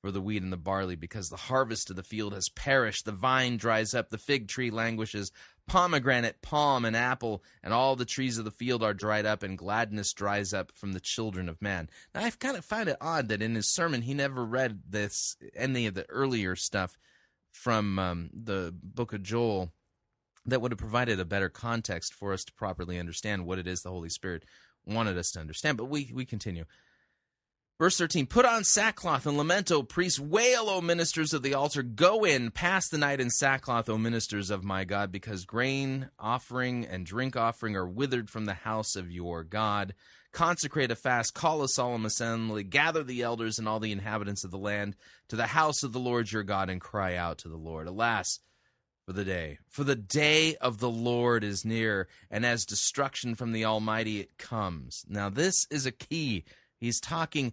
for 0.02 0.10
the 0.10 0.20
wheat 0.20 0.42
and 0.42 0.52
the 0.52 0.56
barley, 0.56 0.96
because 0.96 1.30
the 1.30 1.36
harvest 1.36 1.88
of 1.88 1.96
the 1.96 2.02
field 2.02 2.34
has 2.34 2.48
perished. 2.48 3.04
The 3.04 3.12
vine 3.12 3.56
dries 3.56 3.94
up, 3.94 4.10
the 4.10 4.18
fig 4.18 4.48
tree 4.48 4.70
languishes, 4.70 5.30
pomegranate, 5.68 6.42
palm, 6.42 6.84
and 6.84 6.96
apple, 6.96 7.42
and 7.62 7.72
all 7.72 7.94
the 7.94 8.04
trees 8.04 8.36
of 8.36 8.44
the 8.44 8.50
field 8.50 8.82
are 8.82 8.92
dried 8.92 9.24
up, 9.24 9.44
and 9.44 9.56
gladness 9.56 10.12
dries 10.12 10.52
up 10.52 10.72
from 10.74 10.92
the 10.92 11.00
children 11.00 11.48
of 11.48 11.62
man. 11.62 11.88
Now, 12.14 12.24
I've 12.24 12.40
kind 12.40 12.56
of 12.56 12.64
find 12.64 12.88
it 12.88 12.96
odd 13.00 13.28
that 13.28 13.40
in 13.40 13.54
his 13.54 13.72
sermon 13.72 14.02
he 14.02 14.12
never 14.12 14.44
read 14.44 14.82
this 14.88 15.36
any 15.54 15.86
of 15.86 15.94
the 15.94 16.08
earlier 16.10 16.56
stuff 16.56 16.98
from 17.52 17.98
um, 17.98 18.30
the 18.34 18.74
book 18.82 19.12
of 19.12 19.22
Joel 19.22 19.72
that 20.46 20.60
would 20.60 20.72
have 20.72 20.78
provided 20.78 21.20
a 21.20 21.24
better 21.24 21.48
context 21.48 22.12
for 22.12 22.32
us 22.32 22.44
to 22.44 22.52
properly 22.52 22.98
understand 22.98 23.46
what 23.46 23.58
it 23.58 23.68
is 23.68 23.82
the 23.82 23.90
Holy 23.90 24.08
Spirit 24.08 24.44
wanted 24.84 25.16
us 25.16 25.30
to 25.32 25.40
understand. 25.40 25.78
But 25.78 25.84
we, 25.84 26.10
we 26.12 26.24
continue. 26.24 26.64
Verse 27.78 27.98
13 27.98 28.26
Put 28.26 28.44
on 28.44 28.64
sackcloth 28.64 29.26
and 29.26 29.36
lament, 29.36 29.72
O 29.72 29.82
priests. 29.82 30.20
Wail, 30.20 30.68
O 30.68 30.80
ministers 30.80 31.32
of 31.32 31.42
the 31.42 31.54
altar. 31.54 31.82
Go 31.82 32.24
in, 32.24 32.50
pass 32.50 32.88
the 32.88 32.98
night 32.98 33.20
in 33.20 33.30
sackcloth, 33.30 33.88
O 33.88 33.98
ministers 33.98 34.50
of 34.50 34.64
my 34.64 34.84
God, 34.84 35.10
because 35.10 35.44
grain 35.44 36.10
offering 36.18 36.86
and 36.86 37.04
drink 37.04 37.36
offering 37.36 37.74
are 37.76 37.88
withered 37.88 38.30
from 38.30 38.44
the 38.44 38.54
house 38.54 38.94
of 38.96 39.10
your 39.10 39.42
God. 39.42 39.94
Consecrate 40.32 40.90
a 40.90 40.96
fast, 40.96 41.34
call 41.34 41.62
a 41.62 41.68
solemn 41.68 42.06
assembly, 42.06 42.64
gather 42.64 43.02
the 43.02 43.20
elders 43.20 43.58
and 43.58 43.68
all 43.68 43.80
the 43.80 43.92
inhabitants 43.92 44.44
of 44.44 44.50
the 44.50 44.58
land 44.58 44.96
to 45.28 45.36
the 45.36 45.48
house 45.48 45.82
of 45.82 45.92
the 45.92 46.00
Lord 46.00 46.32
your 46.32 46.42
God, 46.42 46.70
and 46.70 46.80
cry 46.80 47.16
out 47.16 47.38
to 47.38 47.48
the 47.48 47.56
Lord. 47.56 47.86
Alas, 47.86 48.40
for 49.04 49.12
the 49.12 49.24
day. 49.24 49.58
For 49.68 49.84
the 49.84 49.96
day 49.96 50.56
of 50.56 50.78
the 50.78 50.88
Lord 50.88 51.44
is 51.44 51.64
near, 51.64 52.08
and 52.30 52.46
as 52.46 52.64
destruction 52.64 53.34
from 53.34 53.52
the 53.52 53.64
Almighty 53.64 54.20
it 54.20 54.38
comes. 54.38 55.04
Now, 55.08 55.28
this 55.28 55.66
is 55.70 55.84
a 55.86 55.92
key. 55.92 56.44
He's 56.82 57.00
talking. 57.00 57.52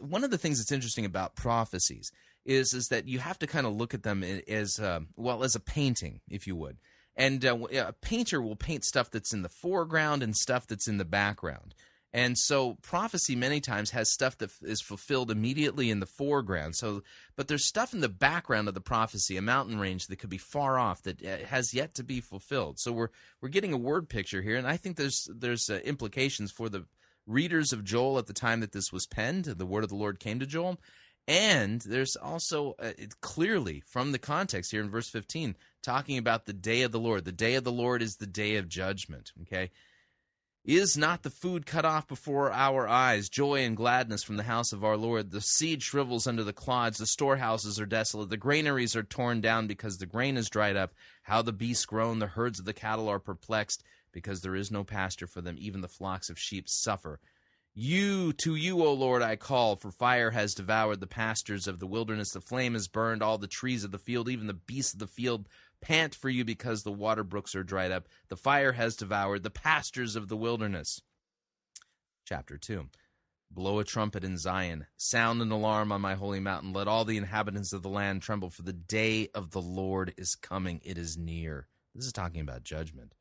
One 0.00 0.24
of 0.24 0.30
the 0.30 0.38
things 0.38 0.58
that's 0.58 0.72
interesting 0.72 1.04
about 1.04 1.34
prophecies 1.34 2.12
is 2.44 2.74
is 2.74 2.88
that 2.88 3.06
you 3.06 3.18
have 3.18 3.38
to 3.38 3.46
kind 3.46 3.66
of 3.66 3.74
look 3.74 3.94
at 3.94 4.02
them 4.02 4.22
as 4.22 4.78
uh, 4.78 5.00
well 5.16 5.44
as 5.44 5.54
a 5.54 5.60
painting, 5.60 6.20
if 6.28 6.46
you 6.46 6.56
would. 6.56 6.78
And 7.16 7.44
uh, 7.44 7.56
a 7.72 7.92
painter 7.92 8.40
will 8.40 8.56
paint 8.56 8.84
stuff 8.84 9.10
that's 9.10 9.32
in 9.32 9.42
the 9.42 9.48
foreground 9.48 10.22
and 10.22 10.36
stuff 10.36 10.66
that's 10.66 10.88
in 10.88 10.98
the 10.98 11.04
background. 11.04 11.74
And 12.12 12.36
so 12.36 12.74
prophecy 12.82 13.36
many 13.36 13.60
times 13.60 13.90
has 13.90 14.12
stuff 14.12 14.36
that 14.38 14.50
is 14.62 14.80
fulfilled 14.80 15.30
immediately 15.30 15.90
in 15.90 16.00
the 16.00 16.06
foreground. 16.06 16.74
So, 16.74 17.02
but 17.36 17.46
there's 17.46 17.68
stuff 17.68 17.92
in 17.92 18.00
the 18.00 18.08
background 18.08 18.66
of 18.66 18.74
the 18.74 18.80
prophecy, 18.80 19.36
a 19.36 19.42
mountain 19.42 19.78
range 19.78 20.06
that 20.06 20.18
could 20.18 20.30
be 20.30 20.38
far 20.38 20.76
off 20.76 21.02
that 21.04 21.24
uh, 21.24 21.46
has 21.46 21.72
yet 21.72 21.94
to 21.94 22.02
be 22.02 22.20
fulfilled. 22.20 22.80
So 22.80 22.90
we're 22.90 23.10
we're 23.40 23.48
getting 23.48 23.72
a 23.72 23.78
word 23.78 24.08
picture 24.08 24.42
here, 24.42 24.56
and 24.56 24.66
I 24.66 24.76
think 24.76 24.96
there's 24.96 25.28
there's 25.32 25.70
uh, 25.70 25.80
implications 25.84 26.50
for 26.50 26.68
the 26.68 26.86
readers 27.30 27.72
of 27.72 27.84
Joel 27.84 28.18
at 28.18 28.26
the 28.26 28.32
time 28.32 28.60
that 28.60 28.72
this 28.72 28.92
was 28.92 29.06
penned. 29.06 29.44
The 29.44 29.66
word 29.66 29.84
of 29.84 29.90
the 29.90 29.96
Lord 29.96 30.20
came 30.20 30.40
to 30.40 30.46
Joel, 30.46 30.78
and 31.28 31.80
there's 31.82 32.16
also 32.16 32.74
uh, 32.78 32.92
clearly 33.20 33.82
from 33.86 34.12
the 34.12 34.18
context 34.18 34.70
here 34.72 34.80
in 34.80 34.90
verse 34.90 35.08
15 35.08 35.56
talking 35.82 36.18
about 36.18 36.46
the 36.46 36.52
day 36.52 36.82
of 36.82 36.92
the 36.92 37.00
Lord. 37.00 37.24
The 37.24 37.32
day 37.32 37.54
of 37.54 37.64
the 37.64 37.72
Lord 37.72 38.02
is 38.02 38.16
the 38.16 38.26
day 38.26 38.56
of 38.56 38.68
judgment. 38.68 39.32
Okay 39.42 39.70
is 40.64 40.96
not 40.96 41.22
the 41.22 41.30
food 41.30 41.64
cut 41.64 41.84
off 41.84 42.06
before 42.06 42.52
our 42.52 42.86
eyes, 42.86 43.28
joy 43.30 43.64
and 43.64 43.76
gladness 43.76 44.22
from 44.22 44.36
the 44.36 44.42
house 44.42 44.72
of 44.72 44.84
our 44.84 44.96
Lord? 44.96 45.30
The 45.30 45.40
seed 45.40 45.82
shrivels 45.82 46.26
under 46.26 46.44
the 46.44 46.52
clods, 46.52 46.98
the 46.98 47.06
storehouses 47.06 47.80
are 47.80 47.86
desolate, 47.86 48.28
the 48.28 48.36
granaries 48.36 48.94
are 48.94 49.02
torn 49.02 49.40
down 49.40 49.66
because 49.66 49.96
the 49.96 50.06
grain 50.06 50.36
is 50.36 50.50
dried 50.50 50.76
up. 50.76 50.92
How 51.22 51.40
the 51.40 51.52
beasts 51.52 51.86
groan, 51.86 52.18
the 52.18 52.26
herds 52.26 52.58
of 52.58 52.66
the 52.66 52.74
cattle 52.74 53.08
are 53.08 53.18
perplexed, 53.18 53.82
because 54.12 54.40
there 54.40 54.56
is 54.56 54.70
no 54.70 54.84
pasture 54.84 55.26
for 55.26 55.40
them, 55.40 55.56
even 55.58 55.80
the 55.80 55.88
flocks 55.88 56.30
of 56.30 56.38
sheep 56.38 56.68
suffer. 56.68 57.20
You, 57.72 58.32
to 58.34 58.56
you, 58.56 58.82
O 58.84 58.92
Lord, 58.92 59.22
I 59.22 59.36
call, 59.36 59.76
for 59.76 59.92
fire 59.92 60.32
has 60.32 60.54
devoured 60.54 61.00
the 61.00 61.06
pastures 61.06 61.68
of 61.68 61.78
the 61.78 61.86
wilderness, 61.86 62.30
the 62.30 62.40
flame 62.40 62.74
has 62.74 62.88
burned 62.88 63.22
all 63.22 63.38
the 63.38 63.46
trees 63.46 63.84
of 63.84 63.92
the 63.92 63.98
field, 63.98 64.28
even 64.28 64.48
the 64.48 64.54
beasts 64.54 64.92
of 64.92 64.98
the 64.98 65.06
field 65.06 65.48
pant 65.80 66.14
for 66.14 66.28
you 66.28 66.44
because 66.44 66.82
the 66.82 66.92
water 66.92 67.24
brooks 67.24 67.54
are 67.54 67.62
dried 67.62 67.90
up. 67.90 68.08
The 68.28 68.36
fire 68.36 68.72
has 68.72 68.96
devoured 68.96 69.42
the 69.42 69.50
pastures 69.50 70.16
of 70.16 70.28
the 70.28 70.36
wilderness. 70.36 71.00
Chapter 72.26 72.58
2 72.58 72.88
Blow 73.52 73.80
a 73.80 73.84
trumpet 73.84 74.22
in 74.22 74.36
Zion, 74.36 74.86
sound 74.96 75.42
an 75.42 75.50
alarm 75.50 75.90
on 75.90 76.00
my 76.00 76.14
holy 76.14 76.38
mountain. 76.38 76.72
Let 76.72 76.86
all 76.86 77.04
the 77.04 77.16
inhabitants 77.16 77.72
of 77.72 77.82
the 77.82 77.88
land 77.88 78.22
tremble, 78.22 78.50
for 78.50 78.62
the 78.62 78.72
day 78.72 79.28
of 79.34 79.50
the 79.50 79.60
Lord 79.60 80.14
is 80.16 80.36
coming. 80.36 80.80
It 80.84 80.96
is 80.96 81.16
near. 81.16 81.66
This 81.92 82.06
is 82.06 82.12
talking 82.12 82.40
about 82.40 82.62
judgment. 82.62 83.12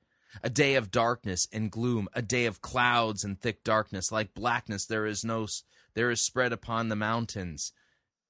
A 0.44 0.50
day 0.50 0.76
of 0.76 0.92
darkness 0.92 1.48
and 1.52 1.72
gloom, 1.72 2.08
a 2.14 2.22
day 2.22 2.46
of 2.46 2.62
clouds 2.62 3.24
and 3.24 3.40
thick 3.40 3.64
darkness, 3.64 4.12
like 4.12 4.34
blackness 4.34 4.86
there 4.86 5.06
is 5.06 5.24
no 5.24 5.48
there 5.96 6.12
is 6.12 6.22
spread 6.22 6.54
upon 6.54 6.90
the 6.90 6.96
mountains. 6.96 7.74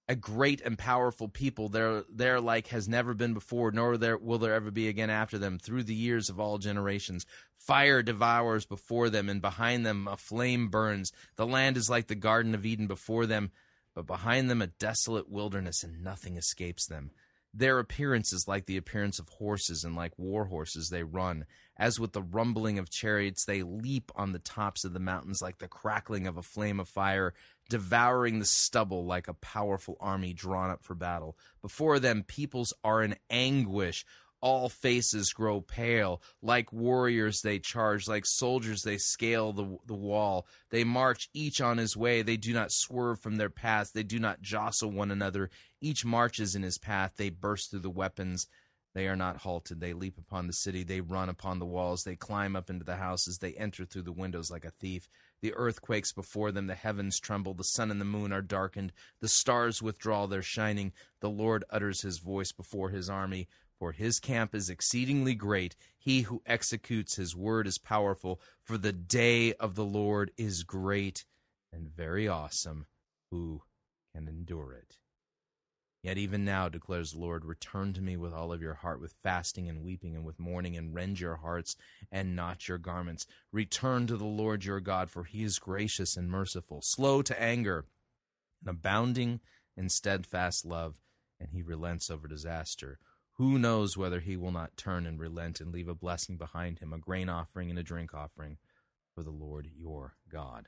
A 0.07 0.15
great 0.15 0.61
and 0.61 0.77
powerful 0.77 1.27
people 1.27 1.69
there 1.69 2.03
there 2.09 2.39
like 2.39 2.67
has 2.67 2.87
never 2.87 3.13
been 3.13 3.33
before 3.33 3.71
nor 3.71 3.97
there 3.97 4.17
will 4.17 4.39
there 4.39 4.53
ever 4.53 4.71
be 4.71 4.87
again 4.87 5.09
after 5.09 5.37
them 5.37 5.59
through 5.59 5.83
the 5.83 5.93
years 5.93 6.29
of 6.29 6.39
all 6.39 6.57
generations. 6.57 7.25
Fire 7.57 8.01
devours 8.01 8.65
before 8.65 9.09
them 9.09 9.29
and 9.29 9.41
behind 9.41 9.85
them 9.85 10.07
a 10.07 10.17
flame 10.17 10.69
burns. 10.69 11.11
The 11.35 11.45
land 11.45 11.77
is 11.77 11.89
like 11.89 12.07
the 12.07 12.15
garden 12.15 12.55
of 12.55 12.65
eden 12.65 12.87
before 12.87 13.25
them 13.25 13.51
but 13.93 14.07
behind 14.07 14.49
them 14.49 14.61
a 14.61 14.67
desolate 14.67 15.29
wilderness 15.29 15.83
and 15.83 16.03
nothing 16.03 16.37
escapes 16.37 16.87
them. 16.87 17.11
Their 17.53 17.79
appearance 17.79 18.31
is 18.31 18.47
like 18.47 18.65
the 18.65 18.77
appearance 18.77 19.19
of 19.19 19.27
horses 19.27 19.83
and 19.83 19.95
like 19.95 20.17
war 20.17 20.45
horses 20.45 20.89
they 20.89 21.03
run 21.03 21.45
as 21.79 21.99
with 21.99 22.13
the 22.13 22.21
rumbling 22.21 22.77
of 22.77 22.91
chariots 22.91 23.45
they 23.45 23.63
leap 23.63 24.11
on 24.15 24.33
the 24.33 24.39
tops 24.39 24.83
of 24.83 24.93
the 24.93 24.99
mountains 24.99 25.41
like 25.41 25.57
the 25.57 25.67
crackling 25.67 26.27
of 26.27 26.37
a 26.37 26.43
flame 26.43 26.79
of 26.79 26.87
fire 26.87 27.33
devouring 27.69 28.39
the 28.39 28.45
stubble 28.45 29.05
like 29.05 29.27
a 29.27 29.33
powerful 29.35 29.95
army 29.99 30.33
drawn 30.33 30.71
up 30.71 30.83
for 30.83 30.95
battle. 30.95 31.37
Before 31.61 31.99
them, 31.99 32.23
peoples 32.23 32.73
are 32.83 33.01
in 33.03 33.15
anguish. 33.29 34.05
All 34.41 34.69
faces 34.69 35.33
grow 35.33 35.61
pale. 35.61 36.21
Like 36.41 36.73
warriors, 36.73 37.41
they 37.41 37.59
charge. 37.59 38.07
Like 38.07 38.25
soldiers, 38.25 38.83
they 38.83 38.97
scale 38.97 39.53
the, 39.53 39.77
the 39.85 39.95
wall. 39.95 40.47
They 40.71 40.83
march 40.83 41.29
each 41.33 41.61
on 41.61 41.77
his 41.77 41.95
way. 41.95 42.21
They 42.21 42.37
do 42.37 42.53
not 42.53 42.71
swerve 42.71 43.19
from 43.19 43.35
their 43.35 43.49
paths. 43.49 43.91
They 43.91 44.03
do 44.03 44.17
not 44.17 44.41
jostle 44.41 44.91
one 44.91 45.11
another. 45.11 45.49
Each 45.81 46.05
marches 46.05 46.55
in 46.55 46.63
his 46.63 46.77
path. 46.77 47.13
They 47.17 47.29
burst 47.29 47.69
through 47.69 47.81
the 47.81 47.89
weapons. 47.89 48.47
They 48.95 49.07
are 49.07 49.15
not 49.15 49.37
halted. 49.37 49.79
They 49.79 49.93
leap 49.93 50.17
upon 50.17 50.47
the 50.47 50.53
city. 50.53 50.83
They 50.83 51.01
run 51.01 51.29
upon 51.29 51.59
the 51.59 51.65
walls. 51.65 52.03
They 52.03 52.15
climb 52.15 52.55
up 52.55 52.69
into 52.69 52.83
the 52.83 52.97
houses. 52.97 53.37
They 53.37 53.53
enter 53.53 53.85
through 53.85 54.01
the 54.03 54.11
windows 54.11 54.49
like 54.49 54.65
a 54.65 54.71
thief. 54.71 55.07
The 55.41 55.53
earth 55.53 55.81
quakes 55.81 56.11
before 56.11 56.51
them, 56.51 56.67
the 56.67 56.75
heavens 56.75 57.19
tremble, 57.19 57.53
the 57.53 57.63
sun 57.63 57.91
and 57.91 58.01
the 58.01 58.05
moon 58.05 58.33
are 58.33 58.41
darkened, 58.41 58.91
the 59.21 59.29
stars 59.29 59.81
withdraw 59.81 60.27
their 60.27 60.41
shining. 60.41 60.91
The 61.21 61.29
Lord 61.29 61.63
utters 61.69 62.01
his 62.01 62.19
voice 62.19 62.51
before 62.51 62.89
his 62.89 63.09
army, 63.09 63.47
for 63.77 63.93
his 63.93 64.19
camp 64.19 64.53
is 64.53 64.69
exceedingly 64.69 65.35
great. 65.35 65.75
He 65.97 66.23
who 66.23 66.41
executes 66.45 67.15
his 67.15 67.35
word 67.35 67.67
is 67.67 67.77
powerful, 67.77 68.41
for 68.61 68.77
the 68.77 68.91
day 68.91 69.53
of 69.53 69.75
the 69.75 69.85
Lord 69.85 70.31
is 70.37 70.63
great 70.63 71.25
and 71.71 71.87
very 71.87 72.27
awesome. 72.27 72.87
Who 73.31 73.61
can 74.13 74.27
endure 74.27 74.73
it? 74.73 74.98
Yet 76.01 76.17
even 76.17 76.45
now, 76.45 76.69
declares 76.69 77.11
the 77.11 77.19
Lord, 77.19 77.43
return 77.43 77.91
to 77.93 78.01
me 78.01 78.15
with 78.15 78.33
all 78.33 78.53
of 78.53 78.61
your 78.61 78.75
heart, 78.75 79.01
with 79.01 79.15
fasting 79.21 79.67
and 79.67 79.83
weeping 79.83 80.15
and 80.15 80.23
with 80.23 80.39
mourning, 80.39 80.77
and 80.77 80.93
rend 80.93 81.19
your 81.19 81.37
hearts 81.37 81.75
and 82.09 82.35
not 82.35 82.69
your 82.69 82.77
garments. 82.77 83.27
Return 83.51 84.07
to 84.07 84.15
the 84.15 84.23
Lord 84.23 84.63
your 84.63 84.79
God, 84.79 85.09
for 85.09 85.25
he 85.25 85.43
is 85.43 85.59
gracious 85.59 86.15
and 86.15 86.31
merciful, 86.31 86.81
slow 86.81 87.21
to 87.23 87.41
anger, 87.41 87.85
and 88.61 88.69
abounding 88.69 89.41
in 89.75 89.89
steadfast 89.89 90.65
love, 90.65 91.01
and 91.37 91.49
he 91.51 91.61
relents 91.61 92.09
over 92.09 92.27
disaster. 92.27 92.99
Who 93.33 93.59
knows 93.59 93.97
whether 93.97 94.21
he 94.21 94.37
will 94.37 94.51
not 94.51 94.77
turn 94.77 95.05
and 95.05 95.19
relent 95.19 95.59
and 95.59 95.73
leave 95.73 95.87
a 95.87 95.95
blessing 95.95 96.37
behind 96.37 96.79
him, 96.79 96.93
a 96.93 96.97
grain 96.97 97.27
offering 97.29 97.69
and 97.69 97.79
a 97.79 97.83
drink 97.83 98.13
offering 98.13 98.57
for 99.15 99.23
the 99.23 99.31
Lord 99.31 99.69
your 99.75 100.15
God? 100.29 100.67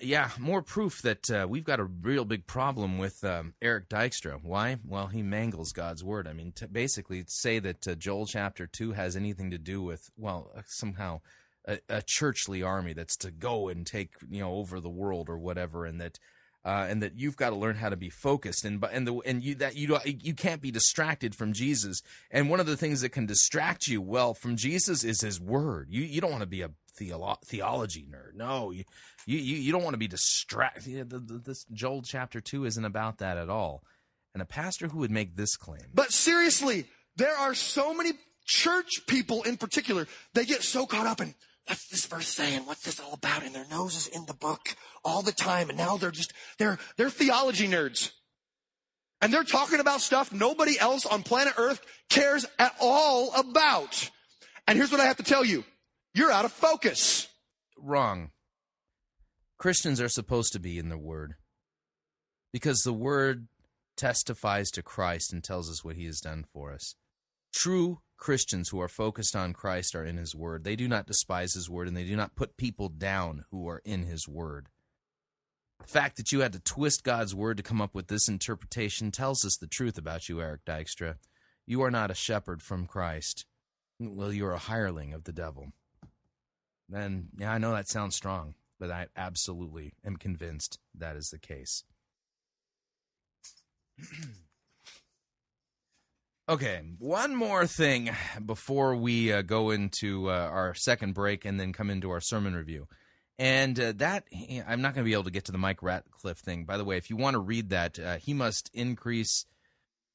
Yeah, 0.00 0.30
more 0.38 0.62
proof 0.62 1.00
that 1.02 1.30
uh, 1.30 1.46
we've 1.48 1.64
got 1.64 1.80
a 1.80 1.84
real 1.84 2.24
big 2.24 2.46
problem 2.46 2.98
with 2.98 3.22
um, 3.24 3.54
Eric 3.62 3.88
Dykstra. 3.88 4.40
Why? 4.42 4.78
Well, 4.84 5.08
he 5.08 5.22
mangles 5.22 5.72
God's 5.72 6.02
word. 6.02 6.26
I 6.26 6.32
mean, 6.32 6.52
to 6.56 6.68
basically 6.68 7.24
say 7.28 7.58
that 7.60 7.86
uh, 7.86 7.94
Joel 7.94 8.26
chapter 8.26 8.66
2 8.66 8.92
has 8.92 9.16
anything 9.16 9.50
to 9.50 9.58
do 9.58 9.82
with, 9.82 10.10
well, 10.16 10.50
uh, 10.56 10.62
somehow 10.66 11.20
a, 11.66 11.78
a, 11.88 12.02
churchly 12.02 12.62
army 12.62 12.92
that's 12.92 13.16
to 13.18 13.30
go 13.30 13.68
and 13.68 13.86
take, 13.86 14.14
you 14.28 14.40
know, 14.40 14.54
over 14.54 14.80
the 14.80 14.88
world 14.88 15.28
or 15.28 15.38
whatever, 15.38 15.84
and 15.84 16.00
that. 16.00 16.18
Uh, 16.64 16.84
and 16.90 17.00
that 17.00 17.16
you've 17.16 17.36
got 17.36 17.50
to 17.50 17.54
learn 17.54 17.76
how 17.76 17.88
to 17.88 17.96
be 17.96 18.10
focused, 18.10 18.64
and 18.64 18.84
and 18.90 19.06
the 19.06 19.14
and 19.18 19.44
you 19.44 19.54
that 19.54 19.76
you 19.76 19.96
you 20.04 20.34
can't 20.34 20.60
be 20.60 20.72
distracted 20.72 21.32
from 21.32 21.52
Jesus. 21.52 22.02
And 22.28 22.50
one 22.50 22.58
of 22.58 22.66
the 22.66 22.76
things 22.76 23.02
that 23.02 23.10
can 23.10 23.24
distract 23.24 23.86
you, 23.86 24.02
well, 24.02 24.34
from 24.34 24.56
Jesus 24.56 25.04
is 25.04 25.20
His 25.20 25.40
Word. 25.40 25.86
You 25.90 26.02
you 26.02 26.20
don't 26.20 26.32
want 26.32 26.40
to 26.40 26.48
be 26.48 26.62
a 26.62 26.70
theolo- 26.98 27.40
theology 27.44 28.08
nerd. 28.10 28.34
No, 28.34 28.72
you, 28.72 28.82
you, 29.26 29.38
you 29.38 29.72
don't 29.72 29.82
want 29.82 29.94
to 29.94 29.98
be 29.98 30.08
distracted. 30.08 31.10
This 31.44 31.64
Joel 31.72 32.02
chapter 32.02 32.40
2 32.40 32.64
isn't 32.64 32.84
about 32.84 33.18
that 33.18 33.36
at 33.36 33.50
all. 33.50 33.82
And 34.32 34.42
a 34.42 34.46
pastor 34.46 34.88
who 34.88 34.98
would 34.98 35.10
make 35.10 35.36
this 35.36 35.56
claim. 35.56 35.82
But 35.92 36.12
seriously, 36.12 36.86
there 37.16 37.36
are 37.36 37.54
so 37.54 37.92
many 37.92 38.12
church 38.44 39.06
people 39.06 39.42
in 39.42 39.56
particular, 39.56 40.06
they 40.34 40.44
get 40.44 40.62
so 40.62 40.86
caught 40.86 41.06
up 41.06 41.20
in 41.20 41.34
what's 41.66 41.88
this 41.88 42.06
verse 42.06 42.28
saying? 42.28 42.64
What's 42.66 42.82
this 42.82 43.00
all 43.00 43.14
about? 43.14 43.42
And 43.42 43.54
their 43.54 43.66
nose 43.70 43.96
is 43.96 44.06
in 44.06 44.24
the 44.26 44.34
book 44.34 44.76
all 45.04 45.22
the 45.22 45.32
time. 45.32 45.68
And 45.68 45.78
now 45.78 45.96
they're 45.96 46.10
just, 46.10 46.32
they're, 46.58 46.78
they're 46.96 47.10
theology 47.10 47.66
nerds. 47.66 48.12
And 49.20 49.32
they're 49.32 49.44
talking 49.44 49.80
about 49.80 50.00
stuff 50.00 50.32
nobody 50.32 50.78
else 50.78 51.06
on 51.06 51.22
planet 51.22 51.54
Earth 51.56 51.80
cares 52.08 52.46
at 52.58 52.74
all 52.80 53.34
about. 53.34 54.10
And 54.68 54.76
here's 54.76 54.92
what 54.92 55.00
I 55.00 55.06
have 55.06 55.16
to 55.16 55.24
tell 55.24 55.44
you. 55.44 55.64
You're 56.14 56.30
out 56.30 56.44
of 56.44 56.52
focus. 56.52 57.26
Wrong. 57.78 58.30
Christians 59.58 60.00
are 60.00 60.08
supposed 60.08 60.52
to 60.52 60.60
be 60.60 60.78
in 60.78 60.88
the 60.88 60.98
Word 60.98 61.34
because 62.52 62.82
the 62.82 62.92
Word 62.92 63.48
testifies 63.96 64.70
to 64.70 64.82
Christ 64.82 65.32
and 65.32 65.42
tells 65.42 65.70
us 65.70 65.84
what 65.84 65.96
He 65.96 66.06
has 66.06 66.20
done 66.20 66.44
for 66.52 66.72
us. 66.72 66.94
True 67.52 68.00
Christians 68.16 68.70
who 68.70 68.80
are 68.80 68.88
focused 68.88 69.36
on 69.36 69.52
Christ 69.52 69.94
are 69.94 70.04
in 70.04 70.16
his 70.16 70.34
word. 70.34 70.64
They 70.64 70.76
do 70.76 70.88
not 70.88 71.06
despise 71.06 71.54
his 71.54 71.70
word 71.70 71.88
and 71.88 71.96
they 71.96 72.04
do 72.04 72.16
not 72.16 72.36
put 72.36 72.56
people 72.56 72.88
down 72.88 73.44
who 73.50 73.68
are 73.68 73.82
in 73.84 74.04
his 74.04 74.26
word. 74.26 74.68
The 75.80 75.88
fact 75.88 76.16
that 76.16 76.32
you 76.32 76.40
had 76.40 76.52
to 76.54 76.60
twist 76.60 77.04
God's 77.04 77.34
word 77.34 77.58
to 77.58 77.62
come 77.62 77.80
up 77.80 77.94
with 77.94 78.08
this 78.08 78.28
interpretation 78.28 79.10
tells 79.10 79.44
us 79.44 79.56
the 79.56 79.66
truth 79.66 79.98
about 79.98 80.28
you, 80.28 80.40
Eric 80.40 80.64
Dykstra. 80.64 81.16
You 81.66 81.82
are 81.82 81.90
not 81.90 82.10
a 82.10 82.14
shepherd 82.14 82.62
from 82.62 82.86
Christ. 82.86 83.44
Well, 84.00 84.32
you 84.32 84.46
are 84.46 84.54
a 84.54 84.58
hireling 84.58 85.12
of 85.12 85.24
the 85.24 85.32
devil. 85.32 85.72
And 86.92 87.28
yeah, 87.38 87.52
I 87.52 87.58
know 87.58 87.72
that 87.72 87.88
sounds 87.88 88.16
strong, 88.16 88.54
but 88.78 88.90
I 88.90 89.06
absolutely 89.16 89.92
am 90.04 90.16
convinced 90.16 90.78
that 90.94 91.16
is 91.16 91.30
the 91.30 91.38
case. 91.38 91.84
okay, 96.48 96.82
one 96.98 97.34
more 97.34 97.66
thing 97.66 98.10
before 98.44 98.94
we 98.96 99.32
uh, 99.32 99.42
go 99.42 99.70
into 99.70 100.30
uh, 100.30 100.34
our 100.34 100.74
second 100.74 101.14
break 101.14 101.44
and 101.44 101.58
then 101.58 101.72
come 101.72 101.90
into 101.90 102.10
our 102.10 102.20
sermon 102.20 102.54
review. 102.54 102.86
And 103.38 103.78
uh, 103.78 103.92
that, 103.96 104.24
I'm 104.66 104.80
not 104.80 104.94
going 104.94 105.04
to 105.04 105.08
be 105.08 105.12
able 105.12 105.24
to 105.24 105.30
get 105.30 105.44
to 105.46 105.52
the 105.52 105.58
Mike 105.58 105.80
Ratliff 105.80 106.38
thing. 106.38 106.64
By 106.64 106.78
the 106.78 106.84
way, 106.84 106.96
if 106.96 107.10
you 107.10 107.16
want 107.16 107.34
to 107.34 107.40
read 107.40 107.68
that, 107.70 107.98
uh, 107.98 108.16
he 108.16 108.32
must 108.32 108.70
increase 108.72 109.44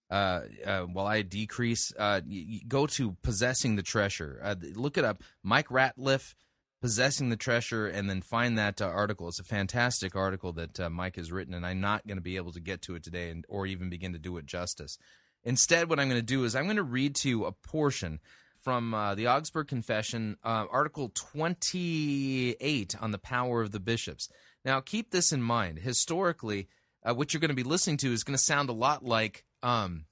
uh, 0.10 0.42
uh, 0.66 0.82
while 0.82 1.06
I 1.06 1.22
decrease. 1.22 1.94
Y- 1.98 2.22
y- 2.28 2.62
go 2.68 2.88
to 2.88 3.16
Possessing 3.22 3.76
the 3.76 3.84
Treasure. 3.84 4.58
Look 4.76 4.98
it 4.98 5.06
up. 5.06 5.22
Mike 5.44 5.68
Ratliff, 5.70 6.34
Possessing 6.82 7.30
the 7.30 7.38
Treasure, 7.38 7.88
and 7.88 8.10
then 8.10 8.22
find 8.22 8.58
that 8.58 8.82
uh, 8.82 8.86
article. 8.86 9.28
It's 9.28 9.40
a 9.40 9.44
fantastic 9.44 10.16
article 10.16 10.52
that 10.54 10.80
uh, 10.80 10.90
Mike 10.90 11.16
has 11.16 11.32
written, 11.32 11.54
and 11.54 11.66
I'm 11.66 11.80
not 11.80 12.08
going 12.08 12.18
to 12.18 12.24
be 12.24 12.38
able 12.38 12.52
to 12.54 12.60
get 12.60 12.82
to 12.84 12.96
it 12.96 13.04
today 13.04 13.30
and, 13.30 13.46
or 13.48 13.68
even 13.68 13.90
begin 13.90 14.14
to 14.14 14.20
do 14.20 14.38
it 14.38 14.46
justice. 14.46 14.98
Instead, 15.44 15.90
what 15.90 16.00
I'm 16.00 16.10
going 16.10 16.20
to 16.20 16.26
do 16.26 16.44
is 16.44 16.56
I'm 16.56 16.66
going 16.66 16.78
to 16.78 16.84
read 16.84 17.16
to 17.18 17.30
you 17.30 17.46
a 17.46 17.52
portion 17.52 18.20
from 18.62 18.94
uh, 18.94 19.16
the 19.16 19.28
Augsburg 19.28 19.68
Confession, 19.68 20.38
uh, 20.44 20.66
Article 20.72 21.12
28 21.14 22.96
on 23.00 23.12
the 23.12 23.18
power 23.18 23.62
of 23.62 23.72
the 23.72 23.80
bishops. 23.80 24.30
Now, 24.64 24.80
keep 24.82 25.12
this 25.12 25.32
in 25.32 25.42
mind. 25.42 25.80
Historically, 25.80 26.68
uh, 27.04 27.14
what 27.14 27.34
you're 27.34 27.42
going 27.42 27.50
to 27.50 27.56
be 27.56 27.64
listening 27.64 27.98
to 27.98 28.14
is 28.14 28.24
going 28.24 28.38
to 28.38 28.44
sound 28.44 28.70
a 28.70 28.74
lot 28.74 29.04
like 29.04 29.46
um, 29.64 30.06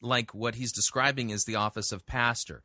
like 0.00 0.34
what 0.34 0.54
he's 0.54 0.72
describing 0.72 1.30
as 1.32 1.44
the 1.44 1.56
office 1.56 1.92
of 1.92 2.06
pastor. 2.06 2.62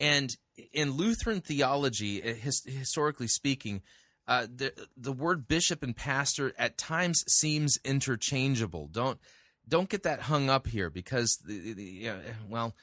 And 0.00 0.36
in 0.72 0.92
Lutheran 0.92 1.40
theology, 1.40 2.22
uh, 2.22 2.34
his, 2.34 2.62
historically 2.64 3.28
speaking, 3.28 3.82
uh, 4.26 4.46
the 4.54 4.72
the 4.96 5.12
word 5.12 5.46
bishop 5.46 5.82
and 5.82 5.94
pastor 5.94 6.52
at 6.58 6.78
times 6.78 7.24
seems 7.28 7.78
interchangeable. 7.84 8.88
Don't 8.88 9.18
don't 9.68 9.88
get 9.88 10.02
that 10.04 10.22
hung 10.22 10.48
up 10.48 10.66
here 10.66 10.90
because 10.90 11.38
the, 11.44 11.72
the, 11.72 12.08
uh, 12.08 12.16
well, 12.48 12.74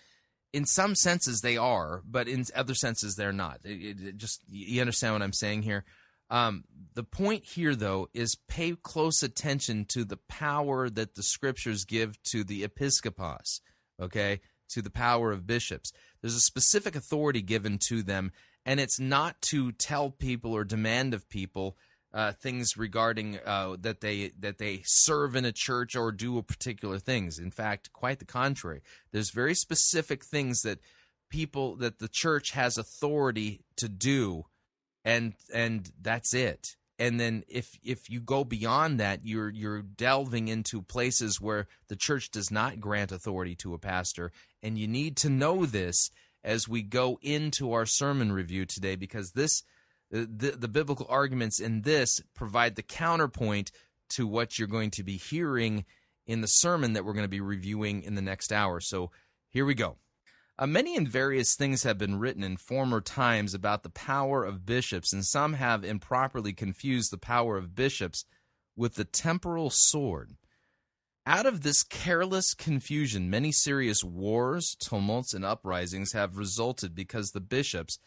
in 0.54 0.66
some 0.66 0.96
senses 0.96 1.42
they 1.42 1.58
are, 1.58 2.02
but 2.06 2.28
in 2.28 2.46
other 2.56 2.76
senses 2.76 3.16
they're 3.16 3.34
not. 3.34 3.62
It, 3.64 4.02
it 4.02 4.18
just 4.18 4.42
you 4.50 4.82
understand 4.82 5.14
what 5.14 5.22
I'm 5.22 5.34
saying 5.34 5.64
here. 5.64 5.84
Um, 6.30 6.64
the 6.94 7.04
point 7.04 7.44
here, 7.44 7.76
though, 7.76 8.08
is 8.14 8.38
pay 8.48 8.74
close 8.82 9.22
attention 9.22 9.86
to 9.90 10.06
the 10.06 10.18
power 10.18 10.90
that 10.90 11.16
the 11.16 11.24
scriptures 11.24 11.84
give 11.84 12.22
to 12.32 12.46
the 12.46 12.64
episkopos, 12.66 13.60
okay, 14.02 14.40
to 14.74 14.82
the 14.82 14.90
power 14.90 15.32
of 15.32 15.48
bishops. 15.48 15.92
There's 16.22 16.36
a 16.36 16.42
specific 16.42 16.96
authority 16.96 17.42
given 17.42 17.80
to 17.90 18.04
them, 18.04 18.32
and 18.66 18.80
it's 18.80 19.00
not 19.00 19.42
to 19.50 19.72
tell 19.72 20.10
people 20.10 20.54
or 20.54 20.64
demand 20.64 21.14
of 21.14 21.30
people 21.30 21.78
uh, 22.14 22.34
things 22.34 22.76
regarding 22.76 23.40
uh, 23.46 23.78
that 23.80 24.02
they 24.02 24.32
that 24.40 24.58
they 24.58 24.82
serve 24.86 25.36
in 25.36 25.46
a 25.46 25.54
church 25.54 25.96
or 25.96 26.12
do 26.12 26.42
particular 26.42 27.00
things. 27.00 27.40
In 27.40 27.52
fact, 27.52 27.94
quite 27.94 28.20
the 28.20 28.26
contrary. 28.26 28.82
There's 29.12 29.32
very 29.32 29.56
specific 29.56 30.26
things 30.26 30.62
that 30.62 30.80
people 31.30 31.78
that 31.78 32.00
the 32.00 32.10
church 32.12 32.52
has 32.52 32.78
authority 32.78 33.64
to 33.78 33.88
do 33.88 34.44
and 35.04 35.34
and 35.54 35.92
that's 36.00 36.34
it 36.34 36.76
and 37.02 37.20
then 37.20 37.44
if 37.48 37.80
if 37.84 38.12
you 38.12 38.22
go 38.22 38.44
beyond 38.44 39.00
that 39.00 39.22
you're 39.26 39.50
you're 39.50 39.82
delving 39.82 40.48
into 40.48 40.84
places 40.84 41.42
where 41.42 41.68
the 41.88 41.96
church 41.96 42.30
does 42.30 42.52
not 42.52 42.80
grant 42.80 43.12
authority 43.12 43.56
to 43.56 43.74
a 43.74 43.80
pastor. 43.80 44.32
And 44.62 44.78
you 44.78 44.88
need 44.88 45.18
to 45.18 45.30
know 45.30 45.66
this 45.66 46.12
as 46.44 46.70
we 46.70 46.84
go 46.84 47.18
into 47.24 47.74
our 47.74 47.88
sermon 47.88 48.32
review 48.32 48.68
today 48.68 48.96
because 48.96 49.32
this 49.32 49.64
the, 50.12 50.52
the 50.52 50.68
biblical 50.68 51.08
arguments 51.10 51.60
in 51.60 51.82
this 51.82 52.22
provide 52.36 52.76
the 52.76 52.84
counterpoint 52.84 53.72
to 54.10 54.28
what 54.28 54.60
you're 54.60 54.68
going 54.68 54.92
to 54.92 55.04
be 55.04 55.18
hearing 55.18 55.86
in 56.28 56.42
the 56.42 56.48
sermon 56.48 56.94
that 56.94 57.04
we're 57.04 57.14
going 57.14 57.26
to 57.26 57.30
be 57.30 57.42
reviewing 57.42 58.04
in 58.04 58.14
the 58.14 58.22
next 58.22 58.52
hour. 58.52 58.80
So 58.80 59.10
here 59.50 59.66
we 59.66 59.74
go 59.74 59.98
uh, 60.62 60.68
many 60.68 60.96
and 60.96 61.08
various 61.08 61.56
things 61.56 61.82
have 61.82 61.98
been 61.98 62.20
written 62.20 62.44
in 62.44 62.56
former 62.56 63.02
times 63.02 63.56
about 63.56 63.82
the 63.82 63.90
power 63.90 64.46
of 64.46 64.64
bishops, 64.64 65.12
and 65.12 65.26
some 65.26 65.54
have 65.54 65.84
improperly 65.84 66.54
confused 66.54 67.12
the 67.12 67.18
power 67.18 67.58
of 67.58 67.74
bishops 67.74 68.26
with 68.76 68.94
the 68.94 69.04
temporal 69.04 69.72
sword. 69.72 70.36
Out 71.26 71.48
of 71.48 71.62
this 71.62 71.82
careless 71.82 72.54
confusion, 72.54 73.28
many 73.28 73.52
serious 73.52 74.04
wars, 74.04 74.76
tumults, 74.80 75.34
and 75.34 75.44
uprisings 75.44 76.14
have 76.14 76.38
resulted 76.38 76.94
because 76.94 77.32
the 77.32 77.42
bishops, 77.42 77.98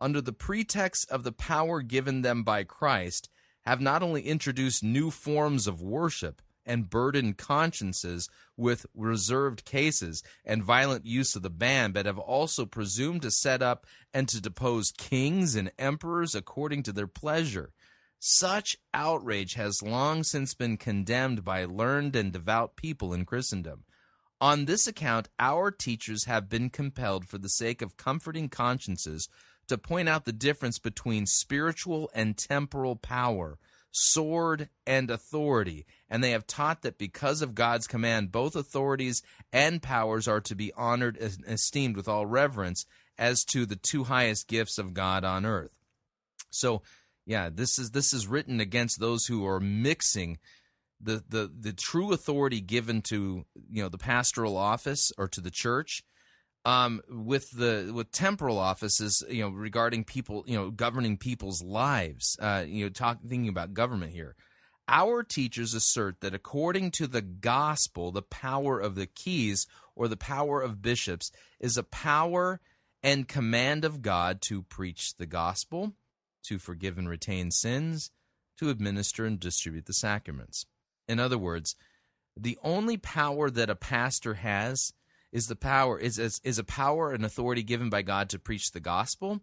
under 0.00 0.20
the 0.20 0.32
pretext 0.32 1.08
of 1.12 1.22
the 1.22 1.30
power 1.32 1.80
given 1.80 2.22
them 2.22 2.42
by 2.42 2.64
Christ, 2.64 3.28
have 3.66 3.80
not 3.80 4.02
only 4.02 4.22
introduced 4.22 4.82
new 4.82 5.12
forms 5.12 5.68
of 5.68 5.80
worship, 5.80 6.42
and 6.66 6.90
burdened 6.90 7.38
consciences 7.38 8.28
with 8.56 8.86
reserved 8.94 9.64
cases 9.64 10.22
and 10.44 10.62
violent 10.62 11.06
use 11.06 11.34
of 11.34 11.42
the 11.42 11.50
ban, 11.50 11.92
but 11.92 12.06
have 12.06 12.18
also 12.18 12.66
presumed 12.66 13.22
to 13.22 13.30
set 13.30 13.62
up 13.62 13.86
and 14.12 14.28
to 14.28 14.40
depose 14.40 14.92
kings 14.92 15.54
and 15.54 15.72
emperors 15.78 16.34
according 16.34 16.82
to 16.82 16.92
their 16.92 17.06
pleasure. 17.06 17.72
Such 18.18 18.76
outrage 18.92 19.54
has 19.54 19.82
long 19.82 20.24
since 20.24 20.52
been 20.52 20.76
condemned 20.76 21.42
by 21.42 21.64
learned 21.64 22.14
and 22.14 22.32
devout 22.32 22.76
people 22.76 23.14
in 23.14 23.24
Christendom. 23.24 23.84
On 24.42 24.66
this 24.66 24.86
account, 24.86 25.28
our 25.38 25.70
teachers 25.70 26.24
have 26.24 26.48
been 26.48 26.70
compelled, 26.70 27.26
for 27.26 27.38
the 27.38 27.48
sake 27.48 27.80
of 27.82 27.96
comforting 27.96 28.48
consciences, 28.48 29.28
to 29.68 29.78
point 29.78 30.08
out 30.08 30.24
the 30.24 30.32
difference 30.32 30.78
between 30.78 31.26
spiritual 31.26 32.10
and 32.14 32.36
temporal 32.36 32.96
power 32.96 33.58
sword, 33.92 34.68
and 34.86 35.10
authority. 35.10 35.86
And 36.08 36.22
they 36.22 36.30
have 36.30 36.46
taught 36.46 36.82
that 36.82 36.98
because 36.98 37.42
of 37.42 37.54
God's 37.54 37.86
command, 37.86 38.32
both 38.32 38.56
authorities 38.56 39.22
and 39.52 39.82
powers 39.82 40.28
are 40.28 40.40
to 40.42 40.54
be 40.54 40.72
honored 40.76 41.16
and 41.16 41.44
esteemed 41.46 41.96
with 41.96 42.08
all 42.08 42.26
reverence 42.26 42.86
as 43.18 43.44
to 43.44 43.66
the 43.66 43.76
two 43.76 44.04
highest 44.04 44.48
gifts 44.48 44.78
of 44.78 44.94
God 44.94 45.24
on 45.24 45.44
earth. 45.44 45.72
So, 46.50 46.82
yeah, 47.26 47.50
this 47.52 47.78
is 47.78 47.90
this 47.90 48.12
is 48.12 48.26
written 48.26 48.60
against 48.60 48.98
those 48.98 49.26
who 49.26 49.46
are 49.46 49.60
mixing 49.60 50.38
the, 51.00 51.22
the, 51.28 51.50
the 51.58 51.72
true 51.72 52.12
authority 52.12 52.60
given 52.60 53.02
to 53.02 53.44
you 53.70 53.82
know 53.82 53.88
the 53.88 53.98
pastoral 53.98 54.56
office 54.56 55.12
or 55.16 55.28
to 55.28 55.40
the 55.40 55.50
church 55.50 56.02
um, 56.64 57.00
with 57.08 57.50
the 57.52 57.90
with 57.94 58.12
temporal 58.12 58.58
offices, 58.58 59.24
you 59.28 59.42
know, 59.42 59.48
regarding 59.48 60.04
people, 60.04 60.44
you 60.46 60.56
know, 60.56 60.70
governing 60.70 61.16
people's 61.16 61.62
lives. 61.62 62.36
Uh, 62.40 62.64
you 62.66 62.84
know, 62.84 62.90
talking 62.90 63.28
thinking 63.28 63.48
about 63.48 63.74
government 63.74 64.12
here. 64.12 64.36
Our 64.88 65.22
teachers 65.22 65.72
assert 65.72 66.20
that 66.20 66.34
according 66.34 66.90
to 66.92 67.06
the 67.06 67.22
gospel, 67.22 68.10
the 68.10 68.22
power 68.22 68.80
of 68.80 68.96
the 68.96 69.06
keys 69.06 69.66
or 69.94 70.08
the 70.08 70.16
power 70.16 70.60
of 70.60 70.82
bishops 70.82 71.30
is 71.60 71.76
a 71.76 71.84
power 71.84 72.60
and 73.02 73.28
command 73.28 73.84
of 73.84 74.02
God 74.02 74.42
to 74.42 74.62
preach 74.62 75.16
the 75.16 75.26
gospel, 75.26 75.94
to 76.44 76.58
forgive 76.58 76.98
and 76.98 77.08
retain 77.08 77.52
sins, 77.52 78.10
to 78.58 78.68
administer 78.68 79.24
and 79.24 79.38
distribute 79.38 79.86
the 79.86 79.92
sacraments. 79.92 80.66
In 81.08 81.20
other 81.20 81.38
words, 81.38 81.76
the 82.36 82.58
only 82.62 82.96
power 82.96 83.48
that 83.48 83.70
a 83.70 83.76
pastor 83.76 84.34
has 84.34 84.92
is 85.32 85.46
the 85.46 85.56
power 85.56 85.98
is, 85.98 86.18
is 86.18 86.40
is 86.44 86.58
a 86.58 86.64
power 86.64 87.12
and 87.12 87.24
authority 87.24 87.62
given 87.62 87.90
by 87.90 88.02
God 88.02 88.28
to 88.30 88.38
preach 88.38 88.72
the 88.72 88.80
gospel, 88.80 89.40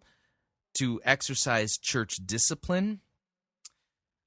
to 0.74 1.00
exercise 1.04 1.78
church 1.78 2.16
discipline. 2.24 3.00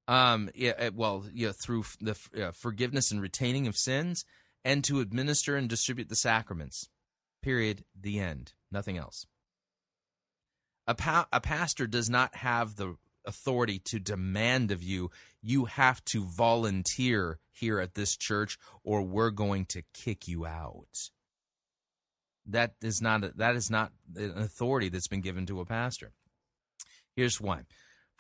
Um, 0.07 0.49
yeah, 0.55 0.89
well, 0.93 1.25
yeah, 1.33 1.51
through 1.51 1.85
the 1.99 2.17
uh, 2.37 2.51
forgiveness 2.51 3.11
and 3.11 3.21
retaining 3.21 3.67
of 3.67 3.77
sins, 3.77 4.25
and 4.65 4.83
to 4.85 4.99
administer 4.99 5.55
and 5.55 5.69
distribute 5.69 6.09
the 6.09 6.15
sacraments. 6.15 6.89
Period. 7.41 7.85
The 7.99 8.19
end. 8.19 8.53
Nothing 8.71 8.97
else. 8.97 9.25
A, 10.87 10.95
pa- 10.95 11.27
a 11.31 11.39
pastor 11.39 11.87
does 11.87 12.09
not 12.09 12.35
have 12.35 12.75
the 12.75 12.95
authority 13.25 13.79
to 13.79 13.99
demand 13.99 14.71
of 14.71 14.81
you 14.81 15.11
you 15.43 15.65
have 15.65 16.03
to 16.05 16.23
volunteer 16.23 17.37
here 17.51 17.79
at 17.79 17.93
this 17.93 18.17
church 18.17 18.57
or 18.83 19.03
we're 19.03 19.29
going 19.29 19.63
to 19.63 19.83
kick 19.93 20.27
you 20.27 20.43
out 20.45 21.11
that 22.45 22.73
is 22.81 23.01
not 23.01 23.37
that 23.37 23.55
is 23.55 23.69
not 23.69 23.91
an 24.15 24.37
authority 24.37 24.89
that's 24.89 25.07
been 25.07 25.21
given 25.21 25.45
to 25.47 25.59
a 25.59 25.65
pastor. 25.65 26.11
Here's 27.15 27.39
why. 27.39 27.63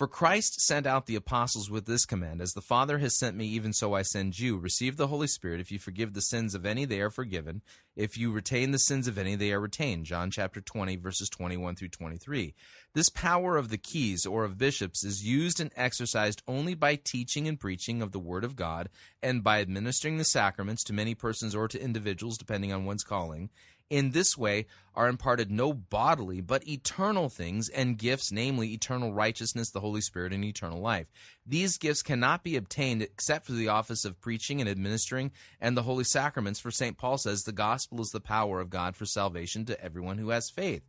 For 0.01 0.07
Christ 0.07 0.59
sent 0.61 0.87
out 0.87 1.05
the 1.05 1.15
apostles 1.15 1.69
with 1.69 1.85
this 1.85 2.07
command 2.07 2.41
As 2.41 2.53
the 2.53 2.61
Father 2.61 2.97
has 2.97 3.19
sent 3.19 3.37
me, 3.37 3.45
even 3.45 3.71
so 3.71 3.93
I 3.93 4.01
send 4.01 4.39
you. 4.39 4.57
Receive 4.57 4.97
the 4.97 5.05
Holy 5.05 5.27
Spirit. 5.27 5.61
If 5.61 5.71
you 5.71 5.77
forgive 5.77 6.13
the 6.13 6.23
sins 6.23 6.55
of 6.55 6.65
any, 6.65 6.85
they 6.85 7.01
are 7.01 7.11
forgiven. 7.11 7.61
If 7.95 8.17
you 8.17 8.31
retain 8.31 8.71
the 8.71 8.79
sins 8.79 9.07
of 9.07 9.19
any, 9.19 9.35
they 9.35 9.51
are 9.51 9.59
retained. 9.59 10.07
John 10.07 10.31
chapter 10.31 10.59
20, 10.59 10.95
verses 10.95 11.29
21 11.29 11.75
through 11.75 11.89
23. 11.89 12.55
This 12.95 13.09
power 13.09 13.57
of 13.57 13.69
the 13.69 13.77
keys 13.77 14.25
or 14.25 14.43
of 14.43 14.57
bishops 14.57 15.05
is 15.05 15.23
used 15.23 15.59
and 15.59 15.71
exercised 15.75 16.41
only 16.47 16.73
by 16.73 16.95
teaching 16.95 17.47
and 17.47 17.59
preaching 17.59 18.01
of 18.01 18.11
the 18.11 18.17
Word 18.17 18.43
of 18.43 18.55
God 18.55 18.89
and 19.21 19.43
by 19.43 19.61
administering 19.61 20.17
the 20.17 20.25
sacraments 20.25 20.83
to 20.85 20.93
many 20.93 21.13
persons 21.13 21.53
or 21.53 21.67
to 21.67 21.79
individuals, 21.79 22.39
depending 22.39 22.73
on 22.73 22.85
one's 22.85 23.03
calling 23.03 23.51
in 23.91 24.11
this 24.11 24.37
way 24.37 24.65
are 24.95 25.09
imparted 25.09 25.51
no 25.51 25.73
bodily 25.73 26.41
but 26.41 26.67
eternal 26.67 27.29
things 27.29 27.69
and 27.69 27.97
gifts, 27.97 28.31
namely 28.31 28.73
eternal 28.73 29.13
righteousness, 29.13 29.69
the 29.69 29.81
Holy 29.81 30.01
Spirit, 30.01 30.33
and 30.33 30.43
eternal 30.43 30.79
life. 30.79 31.07
These 31.45 31.77
gifts 31.77 32.01
cannot 32.01 32.43
be 32.43 32.55
obtained 32.55 33.01
except 33.01 33.45
through 33.45 33.57
the 33.57 33.67
office 33.67 34.05
of 34.05 34.19
preaching 34.21 34.61
and 34.61 34.69
administering 34.69 35.31
and 35.59 35.75
the 35.75 35.83
holy 35.83 36.05
sacraments, 36.05 36.59
for 36.59 36.71
St. 36.71 36.97
Paul 36.97 37.17
says 37.17 37.43
the 37.43 37.51
gospel 37.51 38.01
is 38.01 38.09
the 38.09 38.21
power 38.21 38.61
of 38.61 38.69
God 38.69 38.95
for 38.95 39.05
salvation 39.05 39.65
to 39.65 39.83
everyone 39.83 40.17
who 40.17 40.29
has 40.29 40.49
faith. 40.49 40.83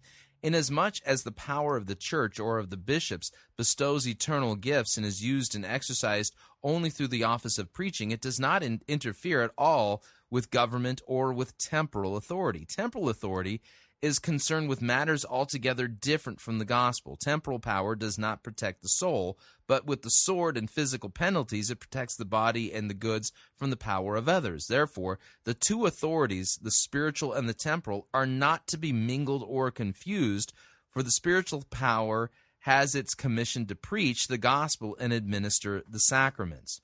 Inasmuch 0.44 0.96
as 1.04 1.22
the 1.22 1.32
power 1.32 1.76
of 1.76 1.86
the 1.86 1.94
church 1.94 2.40
or 2.40 2.58
of 2.58 2.70
the 2.70 2.76
bishops 2.76 3.30
bestows 3.56 4.08
eternal 4.08 4.56
gifts 4.56 4.96
and 4.96 5.06
is 5.06 5.24
used 5.24 5.54
and 5.54 5.64
exercised 5.64 6.34
only 6.64 6.90
through 6.90 7.08
the 7.08 7.24
office 7.24 7.58
of 7.58 7.72
preaching, 7.72 8.10
it 8.10 8.20
does 8.20 8.40
not 8.40 8.62
in- 8.62 8.82
interfere 8.88 9.42
at 9.42 9.52
all 9.58 10.02
with 10.32 10.50
government 10.50 11.02
or 11.06 11.30
with 11.30 11.58
temporal 11.58 12.16
authority. 12.16 12.64
Temporal 12.64 13.10
authority 13.10 13.60
is 14.00 14.18
concerned 14.18 14.66
with 14.66 14.80
matters 14.80 15.26
altogether 15.26 15.86
different 15.86 16.40
from 16.40 16.58
the 16.58 16.64
gospel. 16.64 17.16
Temporal 17.16 17.58
power 17.58 17.94
does 17.94 18.18
not 18.18 18.42
protect 18.42 18.80
the 18.80 18.88
soul, 18.88 19.38
but 19.68 19.86
with 19.86 20.00
the 20.00 20.08
sword 20.08 20.56
and 20.56 20.70
physical 20.70 21.10
penalties, 21.10 21.70
it 21.70 21.80
protects 21.80 22.16
the 22.16 22.24
body 22.24 22.72
and 22.72 22.88
the 22.88 22.94
goods 22.94 23.30
from 23.54 23.68
the 23.68 23.76
power 23.76 24.16
of 24.16 24.26
others. 24.26 24.66
Therefore, 24.68 25.18
the 25.44 25.54
two 25.54 25.84
authorities, 25.84 26.58
the 26.62 26.70
spiritual 26.70 27.34
and 27.34 27.46
the 27.46 27.54
temporal, 27.54 28.08
are 28.14 28.26
not 28.26 28.66
to 28.68 28.78
be 28.78 28.90
mingled 28.90 29.44
or 29.46 29.70
confused, 29.70 30.54
for 30.90 31.02
the 31.02 31.10
spiritual 31.10 31.62
power 31.70 32.30
has 32.60 32.94
its 32.94 33.14
commission 33.14 33.66
to 33.66 33.74
preach 33.74 34.28
the 34.28 34.38
gospel 34.38 34.96
and 34.98 35.12
administer 35.12 35.84
the 35.86 36.00
sacraments. 36.00 36.80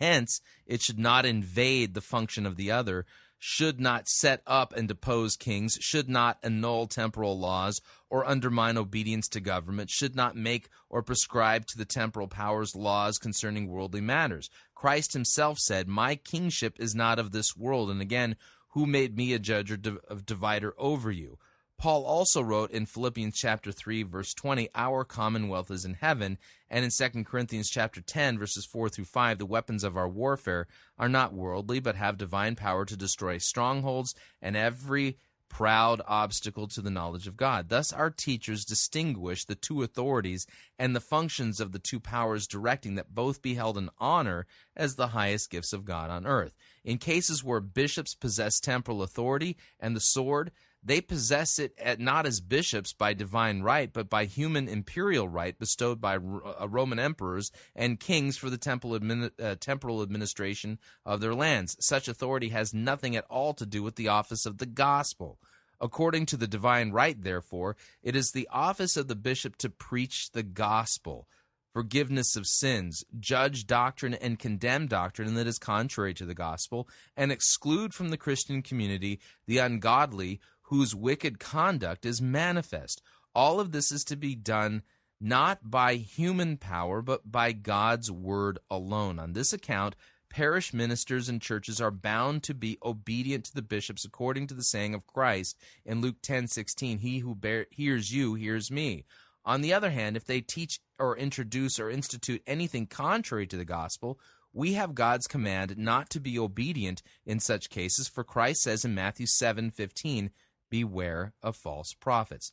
Hence, 0.00 0.40
it 0.66 0.82
should 0.82 0.98
not 0.98 1.26
invade 1.26 1.94
the 1.94 2.00
function 2.00 2.46
of 2.46 2.56
the 2.56 2.70
other, 2.70 3.06
should 3.38 3.78
not 3.78 4.08
set 4.08 4.40
up 4.46 4.72
and 4.72 4.88
depose 4.88 5.36
kings, 5.36 5.76
should 5.80 6.08
not 6.08 6.38
annul 6.42 6.86
temporal 6.86 7.38
laws 7.38 7.80
or 8.08 8.26
undermine 8.26 8.78
obedience 8.78 9.28
to 9.28 9.40
government, 9.40 9.90
should 9.90 10.16
not 10.16 10.34
make 10.34 10.68
or 10.88 11.02
prescribe 11.02 11.66
to 11.66 11.76
the 11.76 11.84
temporal 11.84 12.28
powers 12.28 12.74
laws 12.74 13.18
concerning 13.18 13.68
worldly 13.68 14.00
matters. 14.00 14.48
Christ 14.74 15.12
himself 15.12 15.58
said, 15.58 15.88
My 15.88 16.16
kingship 16.16 16.76
is 16.78 16.94
not 16.94 17.18
of 17.18 17.32
this 17.32 17.56
world. 17.56 17.90
And 17.90 18.00
again, 18.00 18.36
who 18.70 18.86
made 18.86 19.16
me 19.16 19.32
a 19.32 19.38
judge 19.38 19.70
or 19.70 19.76
div- 19.76 20.24
divider 20.24 20.74
over 20.78 21.10
you? 21.10 21.38
Paul 21.76 22.04
also 22.04 22.40
wrote 22.40 22.70
in 22.70 22.86
Philippians 22.86 23.36
chapter 23.36 23.70
3 23.70 24.04
verse 24.04 24.32
20, 24.34 24.68
our 24.74 25.04
commonwealth 25.04 25.70
is 25.70 25.84
in 25.84 25.94
heaven, 25.94 26.38
and 26.70 26.84
in 26.84 26.90
2 26.90 27.24
Corinthians 27.24 27.68
chapter 27.68 28.00
10 28.00 28.38
verses 28.38 28.64
4 28.64 28.88
through 28.88 29.04
5, 29.04 29.38
the 29.38 29.46
weapons 29.46 29.84
of 29.84 29.96
our 29.96 30.08
warfare 30.08 30.66
are 30.98 31.08
not 31.08 31.34
worldly 31.34 31.80
but 31.80 31.96
have 31.96 32.16
divine 32.16 32.56
power 32.56 32.84
to 32.84 32.96
destroy 32.96 33.38
strongholds 33.38 34.14
and 34.40 34.56
every 34.56 35.18
proud 35.54 36.02
obstacle 36.08 36.66
to 36.66 36.80
the 36.80 36.90
knowledge 36.90 37.28
of 37.28 37.36
God. 37.36 37.68
Thus 37.68 37.92
our 37.92 38.10
teachers 38.10 38.64
distinguish 38.64 39.44
the 39.44 39.54
two 39.54 39.84
authorities 39.84 40.48
and 40.80 40.96
the 40.96 41.00
functions 41.00 41.60
of 41.60 41.70
the 41.70 41.78
two 41.78 42.00
powers 42.00 42.48
directing 42.48 42.96
that 42.96 43.14
both 43.14 43.40
be 43.40 43.54
held 43.54 43.78
in 43.78 43.88
honor 43.98 44.46
as 44.74 44.96
the 44.96 45.08
highest 45.08 45.50
gifts 45.50 45.72
of 45.72 45.84
God 45.84 46.10
on 46.10 46.26
earth. 46.26 46.56
In 46.84 46.98
cases 46.98 47.44
where 47.44 47.60
bishops 47.60 48.16
possess 48.16 48.58
temporal 48.58 49.00
authority 49.00 49.56
and 49.78 49.94
the 49.94 50.00
sword, 50.00 50.50
they 50.84 51.00
possess 51.00 51.58
it 51.58 51.72
at, 51.78 51.98
not 51.98 52.26
as 52.26 52.40
bishops 52.40 52.92
by 52.92 53.14
divine 53.14 53.62
right, 53.62 53.92
but 53.92 54.10
by 54.10 54.26
human 54.26 54.68
imperial 54.68 55.28
right 55.28 55.58
bestowed 55.58 56.00
by 56.00 56.16
uh, 56.16 56.68
Roman 56.68 56.98
emperors 56.98 57.50
and 57.74 57.98
kings 57.98 58.36
for 58.36 58.50
the 58.50 59.32
uh, 59.42 59.54
temporal 59.58 60.02
administration 60.02 60.78
of 61.06 61.20
their 61.20 61.34
lands. 61.34 61.76
Such 61.80 62.06
authority 62.06 62.50
has 62.50 62.74
nothing 62.74 63.16
at 63.16 63.26
all 63.30 63.54
to 63.54 63.66
do 63.66 63.82
with 63.82 63.96
the 63.96 64.08
office 64.08 64.44
of 64.44 64.58
the 64.58 64.66
gospel. 64.66 65.38
According 65.80 66.26
to 66.26 66.36
the 66.36 66.46
divine 66.46 66.92
right, 66.92 67.20
therefore, 67.20 67.76
it 68.02 68.14
is 68.14 68.30
the 68.30 68.48
office 68.52 68.96
of 68.96 69.08
the 69.08 69.16
bishop 69.16 69.56
to 69.56 69.70
preach 69.70 70.30
the 70.32 70.42
gospel 70.42 71.26
forgiveness 71.74 72.36
of 72.36 72.46
sins, 72.46 73.04
judge 73.18 73.66
doctrine 73.66 74.14
and 74.14 74.38
condemn 74.38 74.86
doctrine 74.86 75.34
that 75.34 75.48
is 75.48 75.58
contrary 75.58 76.14
to 76.14 76.24
the 76.24 76.34
gospel, 76.34 76.88
and 77.16 77.32
exclude 77.32 77.92
from 77.92 78.10
the 78.10 78.16
Christian 78.16 78.62
community 78.62 79.18
the 79.48 79.58
ungodly 79.58 80.40
whose 80.64 80.94
wicked 80.94 81.38
conduct 81.38 82.06
is 82.06 82.22
manifest. 82.22 83.02
All 83.34 83.60
of 83.60 83.72
this 83.72 83.90
is 83.90 84.04
to 84.04 84.16
be 84.16 84.34
done 84.34 84.82
not 85.20 85.70
by 85.70 85.94
human 85.94 86.56
power, 86.56 87.00
but 87.02 87.30
by 87.30 87.52
God's 87.52 88.10
word 88.10 88.58
alone. 88.70 89.18
On 89.18 89.32
this 89.32 89.52
account, 89.52 89.96
parish 90.28 90.74
ministers 90.74 91.28
and 91.28 91.40
churches 91.40 91.80
are 91.80 91.90
bound 91.90 92.42
to 92.42 92.54
be 92.54 92.78
obedient 92.84 93.44
to 93.44 93.54
the 93.54 93.62
bishops 93.62 94.04
according 94.04 94.46
to 94.48 94.54
the 94.54 94.64
saying 94.64 94.94
of 94.94 95.06
Christ 95.06 95.56
in 95.84 96.00
Luke 96.00 96.20
10:16, 96.22 96.98
he 96.98 97.20
who 97.20 97.34
bear, 97.34 97.66
hears 97.70 98.12
you 98.12 98.34
hears 98.34 98.70
me. 98.70 99.04
On 99.44 99.60
the 99.60 99.72
other 99.72 99.90
hand, 99.90 100.16
if 100.16 100.24
they 100.24 100.40
teach 100.40 100.80
or 100.98 101.16
introduce 101.16 101.78
or 101.78 101.90
institute 101.90 102.42
anything 102.46 102.86
contrary 102.86 103.46
to 103.46 103.56
the 103.56 103.64
gospel, 103.64 104.18
we 104.52 104.74
have 104.74 104.94
God's 104.94 105.26
command 105.26 105.76
not 105.76 106.10
to 106.10 106.20
be 106.20 106.38
obedient 106.38 107.02
in 107.26 107.40
such 107.40 107.70
cases, 107.70 108.08
for 108.08 108.24
Christ 108.24 108.62
says 108.62 108.84
in 108.84 108.94
Matthew 108.94 109.26
7:15, 109.26 110.30
beware 110.74 111.32
of 111.40 111.54
false 111.54 111.94
prophets. 111.94 112.50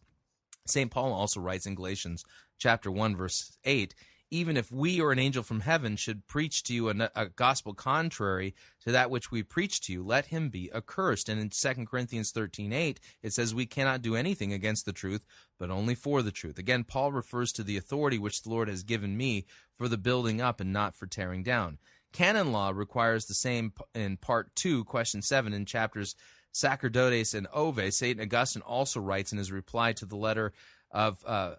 St. 0.68 0.92
Paul 0.92 1.12
also 1.12 1.40
writes 1.40 1.66
in 1.66 1.74
Galatians 1.74 2.24
chapter 2.60 2.92
1 2.92 3.16
verse 3.16 3.58
8, 3.64 3.96
even 4.30 4.58
if 4.58 4.72
we 4.72 5.02
or 5.02 5.12
an 5.12 5.18
angel 5.18 5.42
from 5.42 5.62
heaven 5.62 5.96
should 5.96 6.28
preach 6.28 6.62
to 6.66 6.74
you 6.76 6.90
a, 6.92 7.10
a, 7.16 7.30
gospel 7.30 7.74
contrary 7.74 8.54
to 8.86 8.92
that 8.92 9.10
which 9.10 9.32
we 9.32 9.42
preach 9.42 9.82
to 9.82 9.92
you, 9.92 10.04
let 10.04 10.28
him 10.28 10.50
be 10.50 10.72
accursed. 10.72 11.30
And 11.30 11.42
in 11.42 11.50
2 11.50 11.86
Corinthians 11.88 12.30
13 12.30 12.72
8, 12.72 13.00
it 13.24 13.34
says, 13.34 13.56
We 13.56 13.66
cannot 13.66 14.04
do 14.04 14.16
anything 14.16 14.54
against 14.54 14.86
the 14.86 14.94
truth, 14.94 15.26
but 15.58 15.72
only 15.72 15.96
for 15.96 16.22
the 16.22 16.32
truth. 16.32 16.60
Again, 16.60 16.84
Paul 16.84 17.12
refers 17.12 17.52
to 17.54 17.64
the 17.64 17.76
authority 17.76 18.20
which 18.20 18.44
the 18.44 18.52
Lord 18.52 18.68
has 18.68 18.84
given 18.84 19.18
me 19.18 19.48
for 19.80 19.88
the 19.88 19.98
building 19.98 20.40
up 20.40 20.60
and 20.60 20.72
not 20.72 20.96
for 20.96 21.08
tearing 21.08 21.42
down. 21.42 21.80
Canon 22.14 22.52
law 22.52 22.70
requires 22.70 23.26
the 23.26 23.34
same 23.34 23.74
in 23.96 24.18
part 24.18 24.54
2, 24.56 24.84
question 24.84 25.24
7, 25.24 25.54
in 25.54 25.66
chapters 25.66 26.16
Sacerdotes 26.52 27.34
and 27.34 27.47
Oves, 27.54 27.97
St. 27.97 28.20
Augustine 28.20 28.62
also 28.62 28.99
writes 28.99 29.32
in 29.32 29.38
his 29.38 29.52
reply 29.52 29.93
to 29.93 30.06
the 30.06 30.16
letter 30.16 30.54
of 30.91 31.24
uh, 31.26 31.56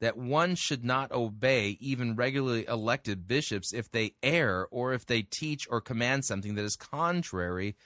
that 0.00 0.16
one 0.16 0.54
should 0.54 0.84
not 0.84 1.12
obey 1.12 1.76
even 1.80 2.16
regularly 2.16 2.66
elected 2.66 3.26
bishops 3.26 3.72
if 3.72 3.90
they 3.90 4.14
err 4.22 4.66
or 4.70 4.92
if 4.92 5.06
they 5.06 5.22
teach 5.22 5.66
or 5.70 5.80
command 5.80 6.24
something 6.24 6.54
that 6.54 6.64
is 6.64 6.76
contrary 6.76 7.76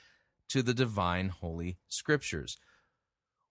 to 0.48 0.62
the 0.62 0.74
divine 0.74 1.28
holy 1.28 1.76
scriptures. 1.88 2.56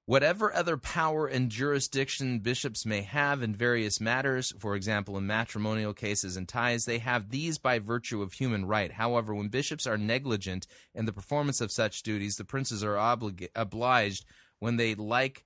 Whatever 0.07 0.55
other 0.55 0.77
power 0.77 1.27
and 1.27 1.51
jurisdiction 1.51 2.39
bishops 2.39 2.85
may 2.85 3.01
have 3.01 3.43
in 3.43 3.53
various 3.53 3.99
matters, 3.99 4.53
for 4.57 4.73
example, 4.73 5.17
in 5.17 5.27
matrimonial 5.27 5.93
cases 5.93 6.37
and 6.37 6.47
ties, 6.47 6.85
they 6.85 6.99
have 6.99 7.29
these 7.29 7.57
by 7.57 7.79
virtue 7.79 8.21
of 8.21 8.31
human 8.31 8.65
right. 8.65 8.93
However, 8.93 9.35
when 9.35 9.49
bishops 9.49 9.85
are 9.85 9.97
negligent 9.97 10.65
in 10.95 11.07
the 11.07 11.11
performance 11.11 11.59
of 11.59 11.73
such 11.73 12.03
duties, 12.03 12.37
the 12.37 12.45
princes 12.45 12.85
are 12.85 12.93
oblig- 12.93 13.49
obliged, 13.53 14.23
when 14.59 14.77
they 14.77 14.95
like, 14.95 15.43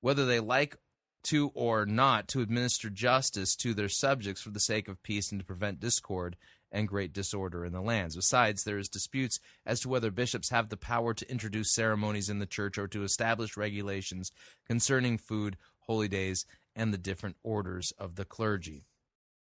whether 0.00 0.26
they 0.26 0.40
like 0.40 0.76
to 1.22 1.52
or 1.54 1.86
not, 1.86 2.26
to 2.30 2.40
administer 2.40 2.90
justice 2.90 3.54
to 3.54 3.74
their 3.74 3.88
subjects 3.88 4.42
for 4.42 4.50
the 4.50 4.58
sake 4.58 4.88
of 4.88 5.04
peace 5.04 5.30
and 5.30 5.40
to 5.40 5.46
prevent 5.46 5.78
discord 5.78 6.36
and 6.72 6.88
great 6.88 7.12
disorder 7.12 7.64
in 7.64 7.72
the 7.72 7.80
lands. 7.80 8.16
Besides, 8.16 8.64
there 8.64 8.78
is 8.78 8.88
disputes 8.88 9.40
as 9.66 9.80
to 9.80 9.88
whether 9.88 10.10
bishops 10.10 10.50
have 10.50 10.68
the 10.68 10.76
power 10.76 11.14
to 11.14 11.30
introduce 11.30 11.72
ceremonies 11.72 12.28
in 12.28 12.38
the 12.38 12.46
church 12.46 12.78
or 12.78 12.88
to 12.88 13.02
establish 13.02 13.56
regulations 13.56 14.32
concerning 14.66 15.18
food, 15.18 15.56
holy 15.80 16.08
days, 16.08 16.46
and 16.76 16.92
the 16.92 16.98
different 16.98 17.36
orders 17.42 17.92
of 17.98 18.16
the 18.16 18.24
clergy. 18.24 18.86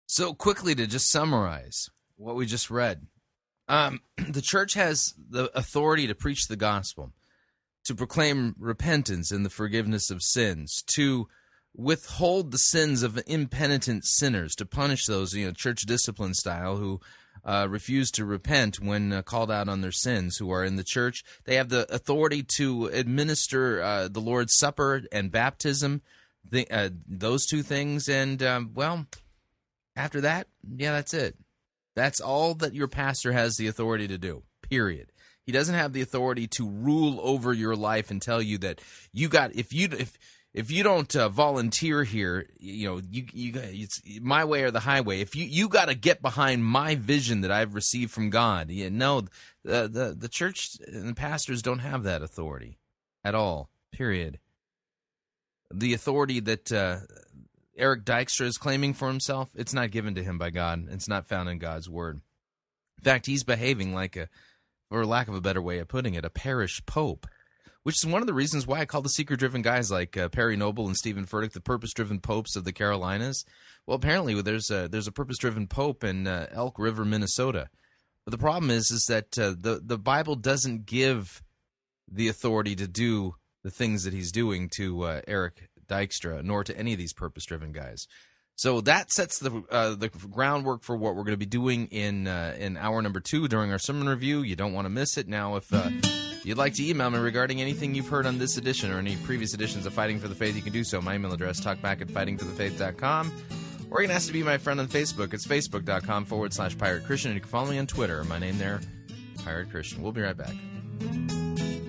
So, 0.06 0.34
quickly 0.34 0.74
to 0.74 0.86
just 0.86 1.10
summarize 1.10 1.88
what 2.16 2.36
we 2.36 2.46
just 2.46 2.70
read, 2.70 3.06
um, 3.68 4.00
the 4.28 4.42
church 4.42 4.74
has 4.74 5.14
the 5.16 5.50
authority 5.56 6.06
to 6.06 6.14
preach 6.14 6.48
the 6.48 6.56
gospel, 6.56 7.12
to 7.84 7.94
proclaim 7.94 8.54
repentance 8.58 9.30
and 9.30 9.44
the 9.44 9.50
forgiveness 9.50 10.10
of 10.10 10.22
sins, 10.22 10.82
to 10.94 11.28
withhold 11.74 12.50
the 12.50 12.58
sins 12.58 13.02
of 13.02 13.22
impenitent 13.26 14.04
sinners, 14.04 14.54
to 14.56 14.66
punish 14.66 15.06
those, 15.06 15.34
you 15.34 15.46
know, 15.46 15.52
church 15.52 15.82
discipline 15.82 16.34
style, 16.34 16.76
who 16.76 17.00
uh, 17.44 17.66
refuse 17.68 18.10
to 18.10 18.24
repent 18.24 18.78
when 18.80 19.12
uh, 19.12 19.22
called 19.22 19.50
out 19.50 19.68
on 19.68 19.80
their 19.80 19.92
sins, 19.92 20.36
who 20.36 20.50
are 20.50 20.64
in 20.64 20.76
the 20.76 20.84
church. 20.84 21.24
They 21.44 21.56
have 21.56 21.70
the 21.70 21.92
authority 21.92 22.44
to 22.56 22.86
administer 22.86 23.82
uh, 23.82 24.08
the 24.08 24.20
Lord's 24.20 24.56
Supper 24.56 25.02
and 25.10 25.32
baptism, 25.32 26.02
the, 26.48 26.68
uh, 26.70 26.90
those 27.08 27.46
two 27.46 27.62
things. 27.62 28.08
And, 28.08 28.42
um, 28.42 28.72
well, 28.74 29.06
After 29.96 30.22
that, 30.22 30.48
yeah, 30.76 30.92
that's 30.92 31.14
it. 31.14 31.36
That's 31.94 32.20
all 32.20 32.54
that 32.54 32.74
your 32.74 32.88
pastor 32.88 33.32
has 33.32 33.56
the 33.56 33.66
authority 33.66 34.08
to 34.08 34.18
do. 34.18 34.42
Period. 34.62 35.12
He 35.44 35.52
doesn't 35.52 35.74
have 35.74 35.92
the 35.92 36.00
authority 36.00 36.46
to 36.48 36.68
rule 36.68 37.18
over 37.20 37.52
your 37.52 37.76
life 37.76 38.10
and 38.10 38.22
tell 38.22 38.40
you 38.40 38.58
that 38.58 38.80
you 39.12 39.28
got 39.28 39.54
if 39.54 39.72
you 39.72 39.88
if 39.90 40.16
if 40.54 40.70
you 40.70 40.82
don't 40.82 41.14
uh, 41.16 41.28
volunteer 41.28 42.04
here, 42.04 42.46
you 42.58 42.88
know, 42.88 43.00
you 43.10 43.26
you 43.32 43.52
it's 43.54 44.02
my 44.20 44.44
way 44.44 44.62
or 44.62 44.70
the 44.70 44.80
highway. 44.80 45.20
If 45.20 45.34
you 45.34 45.44
you 45.44 45.68
got 45.68 45.88
to 45.88 45.94
get 45.94 46.20
behind 46.20 46.64
my 46.64 46.94
vision 46.94 47.40
that 47.40 47.50
I've 47.50 47.74
received 47.74 48.10
from 48.10 48.30
God. 48.30 48.70
Yeah, 48.70 48.90
no, 48.90 49.22
the 49.64 49.88
the 49.88 50.14
the 50.18 50.28
church 50.28 50.76
and 50.86 51.08
the 51.08 51.14
pastors 51.14 51.62
don't 51.62 51.78
have 51.78 52.02
that 52.02 52.22
authority 52.22 52.78
at 53.24 53.34
all. 53.34 53.70
Period. 53.92 54.38
The 55.72 55.94
authority 55.94 56.40
that 56.40 56.70
uh, 56.70 56.98
Eric 57.76 58.04
Dykstra 58.04 58.46
is 58.46 58.58
claiming 58.58 58.92
for 58.92 59.08
himself, 59.08 59.48
it's 59.54 59.72
not 59.72 59.90
given 59.90 60.14
to 60.16 60.22
him 60.22 60.36
by 60.36 60.50
God. 60.50 60.86
It's 60.90 61.08
not 61.08 61.26
found 61.26 61.48
in 61.48 61.58
God's 61.58 61.88
word. 61.88 62.20
In 62.98 63.04
fact, 63.04 63.24
he's 63.24 63.42
behaving 63.42 63.94
like 63.94 64.16
a, 64.16 64.28
for 64.90 65.06
lack 65.06 65.28
of 65.28 65.34
a 65.34 65.40
better 65.40 65.62
way 65.62 65.78
of 65.78 65.88
putting 65.88 66.14
it, 66.14 66.26
a 66.26 66.30
parish 66.30 66.84
pope 66.84 67.26
which 67.82 67.96
is 67.96 68.06
one 68.06 68.22
of 68.22 68.26
the 68.26 68.34
reasons 68.34 68.66
why 68.66 68.80
I 68.80 68.86
call 68.86 69.02
the 69.02 69.08
seeker 69.08 69.36
driven 69.36 69.62
guys 69.62 69.90
like 69.90 70.16
uh, 70.16 70.28
Perry 70.28 70.56
Noble 70.56 70.86
and 70.86 70.96
Steven 70.96 71.26
Furtick 71.26 71.52
the 71.52 71.60
purpose 71.60 71.92
driven 71.92 72.20
popes 72.20 72.56
of 72.56 72.64
the 72.64 72.72
Carolinas. 72.72 73.44
Well, 73.86 73.96
apparently 73.96 74.40
there's 74.40 74.70
a, 74.70 74.88
there's 74.88 75.08
a 75.08 75.12
purpose 75.12 75.38
driven 75.38 75.66
pope 75.66 76.04
in 76.04 76.26
uh, 76.26 76.46
Elk 76.52 76.78
River, 76.78 77.04
Minnesota. 77.04 77.68
But 78.24 78.30
the 78.30 78.38
problem 78.38 78.70
is 78.70 78.90
is 78.90 79.06
that 79.06 79.36
uh, 79.38 79.54
the 79.58 79.80
the 79.84 79.98
Bible 79.98 80.36
doesn't 80.36 80.86
give 80.86 81.42
the 82.10 82.28
authority 82.28 82.76
to 82.76 82.86
do 82.86 83.36
the 83.64 83.70
things 83.70 84.04
that 84.04 84.12
he's 84.12 84.32
doing 84.32 84.68
to 84.76 85.02
uh, 85.02 85.20
Eric 85.26 85.68
Dykstra, 85.88 86.42
nor 86.42 86.64
to 86.64 86.76
any 86.76 86.92
of 86.92 86.98
these 86.98 87.12
purpose 87.12 87.44
driven 87.44 87.72
guys. 87.72 88.06
So 88.56 88.80
that 88.82 89.10
sets 89.10 89.38
the 89.38 89.62
uh, 89.70 89.94
the 89.94 90.08
groundwork 90.08 90.82
for 90.82 90.96
what 90.96 91.16
we're 91.16 91.24
going 91.24 91.32
to 91.32 91.36
be 91.38 91.46
doing 91.46 91.86
in 91.86 92.28
uh, 92.28 92.54
in 92.58 92.76
hour 92.76 93.02
number 93.02 93.20
two 93.20 93.48
during 93.48 93.72
our 93.72 93.78
sermon 93.78 94.08
review. 94.08 94.42
You 94.42 94.56
don't 94.56 94.72
want 94.72 94.84
to 94.84 94.90
miss 94.90 95.16
it. 95.16 95.26
Now, 95.26 95.56
if 95.56 95.72
uh, 95.72 95.90
you'd 96.44 96.58
like 96.58 96.74
to 96.74 96.88
email 96.88 97.10
me 97.10 97.18
regarding 97.18 97.60
anything 97.60 97.94
you've 97.94 98.08
heard 98.08 98.26
on 98.26 98.38
this 98.38 98.58
edition 98.58 98.92
or 98.92 98.98
any 98.98 99.16
previous 99.16 99.54
editions 99.54 99.86
of 99.86 99.94
Fighting 99.94 100.20
for 100.20 100.28
the 100.28 100.34
Faith, 100.34 100.54
you 100.54 100.62
can 100.62 100.72
do 100.72 100.84
so. 100.84 101.00
My 101.00 101.14
email 101.14 101.32
address, 101.32 101.60
talkback 101.60 102.00
at 102.02 102.08
fightingforthefaith.com. 102.08 103.32
Or 103.90 104.00
you 104.00 104.08
can 104.08 104.16
ask 104.16 104.26
to 104.26 104.32
be 104.32 104.42
my 104.42 104.56
friend 104.56 104.80
on 104.80 104.88
Facebook. 104.88 105.34
It's 105.34 105.46
facebook.com 105.46 106.24
forward 106.24 106.54
slash 106.54 106.76
pirate 106.78 107.04
Christian. 107.04 107.30
And 107.30 107.36
you 107.36 107.42
can 107.42 107.50
follow 107.50 107.70
me 107.70 107.78
on 107.78 107.86
Twitter. 107.86 108.24
My 108.24 108.38
name 108.38 108.56
there, 108.58 108.80
Pirate 109.44 109.70
Christian. 109.70 110.02
We'll 110.02 110.12
be 110.12 110.22
right 110.22 110.36
back. 110.36 111.82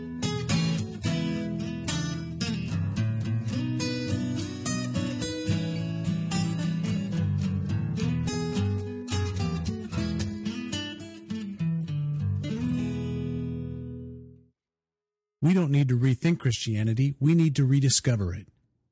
We 15.44 15.54
don't 15.54 15.72
need 15.72 15.90
to 15.90 16.00
rethink 16.00 16.40
Christianity, 16.40 17.16
we 17.20 17.36
need 17.36 17.54
to 17.58 17.66
rediscover 17.66 18.34
it. 18.34 18.48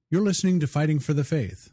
You're 0.10 0.22
listening 0.22 0.60
to 0.60 0.68
Fighting 0.68 1.00
for 1.00 1.14
the 1.14 1.24
Faith. 1.24 1.72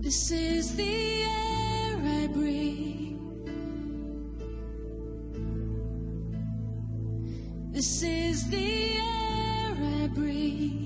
This 0.00 0.30
is 0.30 0.74
the 0.74 1.22
air 1.22 1.98
I 1.98 2.26
breathe. 2.28 3.18
This 7.72 8.02
is 8.02 8.48
the 8.48 8.96
air 8.96 9.76
I 10.02 10.06
breathe. 10.14 10.85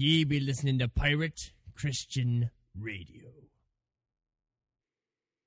Ye 0.00 0.24
be 0.24 0.40
listening 0.40 0.78
to 0.78 0.88
Pirate 0.88 1.52
Christian 1.76 2.48
Radio. 2.74 3.28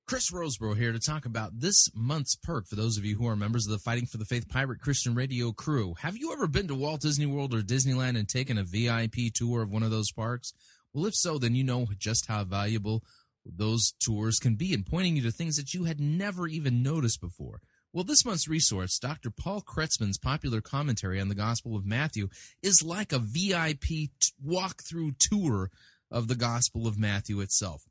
Chris 0.06 0.30
Rosebrough 0.30 0.76
here 0.76 0.92
to 0.92 1.00
talk 1.00 1.26
about 1.26 1.58
this 1.58 1.88
month's 1.92 2.36
perk 2.36 2.68
for 2.68 2.76
those 2.76 2.96
of 2.96 3.04
you 3.04 3.16
who 3.16 3.26
are 3.26 3.34
members 3.34 3.66
of 3.66 3.72
the 3.72 3.80
Fighting 3.80 4.06
for 4.06 4.16
the 4.16 4.24
Faith 4.24 4.48
Pirate 4.48 4.80
Christian 4.80 5.16
Radio 5.16 5.50
crew. 5.50 5.94
Have 5.98 6.16
you 6.16 6.32
ever 6.32 6.46
been 6.46 6.68
to 6.68 6.76
Walt 6.76 7.00
Disney 7.00 7.26
World 7.26 7.52
or 7.52 7.62
Disneyland 7.62 8.16
and 8.16 8.28
taken 8.28 8.56
a 8.56 8.62
VIP 8.62 9.34
tour 9.34 9.60
of 9.60 9.72
one 9.72 9.82
of 9.82 9.90
those 9.90 10.12
parks? 10.12 10.52
Well, 10.92 11.06
if 11.06 11.16
so, 11.16 11.36
then 11.36 11.56
you 11.56 11.64
know 11.64 11.88
just 11.98 12.28
how 12.28 12.44
valuable 12.44 13.02
those 13.44 13.92
tours 13.98 14.38
can 14.38 14.54
be 14.54 14.72
in 14.72 14.84
pointing 14.84 15.16
you 15.16 15.22
to 15.22 15.32
things 15.32 15.56
that 15.56 15.74
you 15.74 15.82
had 15.82 16.00
never 16.00 16.46
even 16.46 16.80
noticed 16.80 17.20
before. 17.20 17.60
Well, 17.94 18.02
this 18.02 18.24
month's 18.24 18.48
resource, 18.48 18.98
Dr. 18.98 19.30
Paul 19.30 19.62
Kretzmann's 19.62 20.18
popular 20.18 20.60
commentary 20.60 21.20
on 21.20 21.28
the 21.28 21.34
Gospel 21.36 21.76
of 21.76 21.86
Matthew, 21.86 22.28
is 22.60 22.82
like 22.84 23.12
a 23.12 23.20
VIP 23.20 23.84
t- 23.84 24.10
walkthrough 24.44 25.14
tour 25.20 25.70
of 26.10 26.26
the 26.26 26.34
Gospel 26.34 26.88
of 26.88 26.98
Matthew 26.98 27.40
itself. 27.40 27.84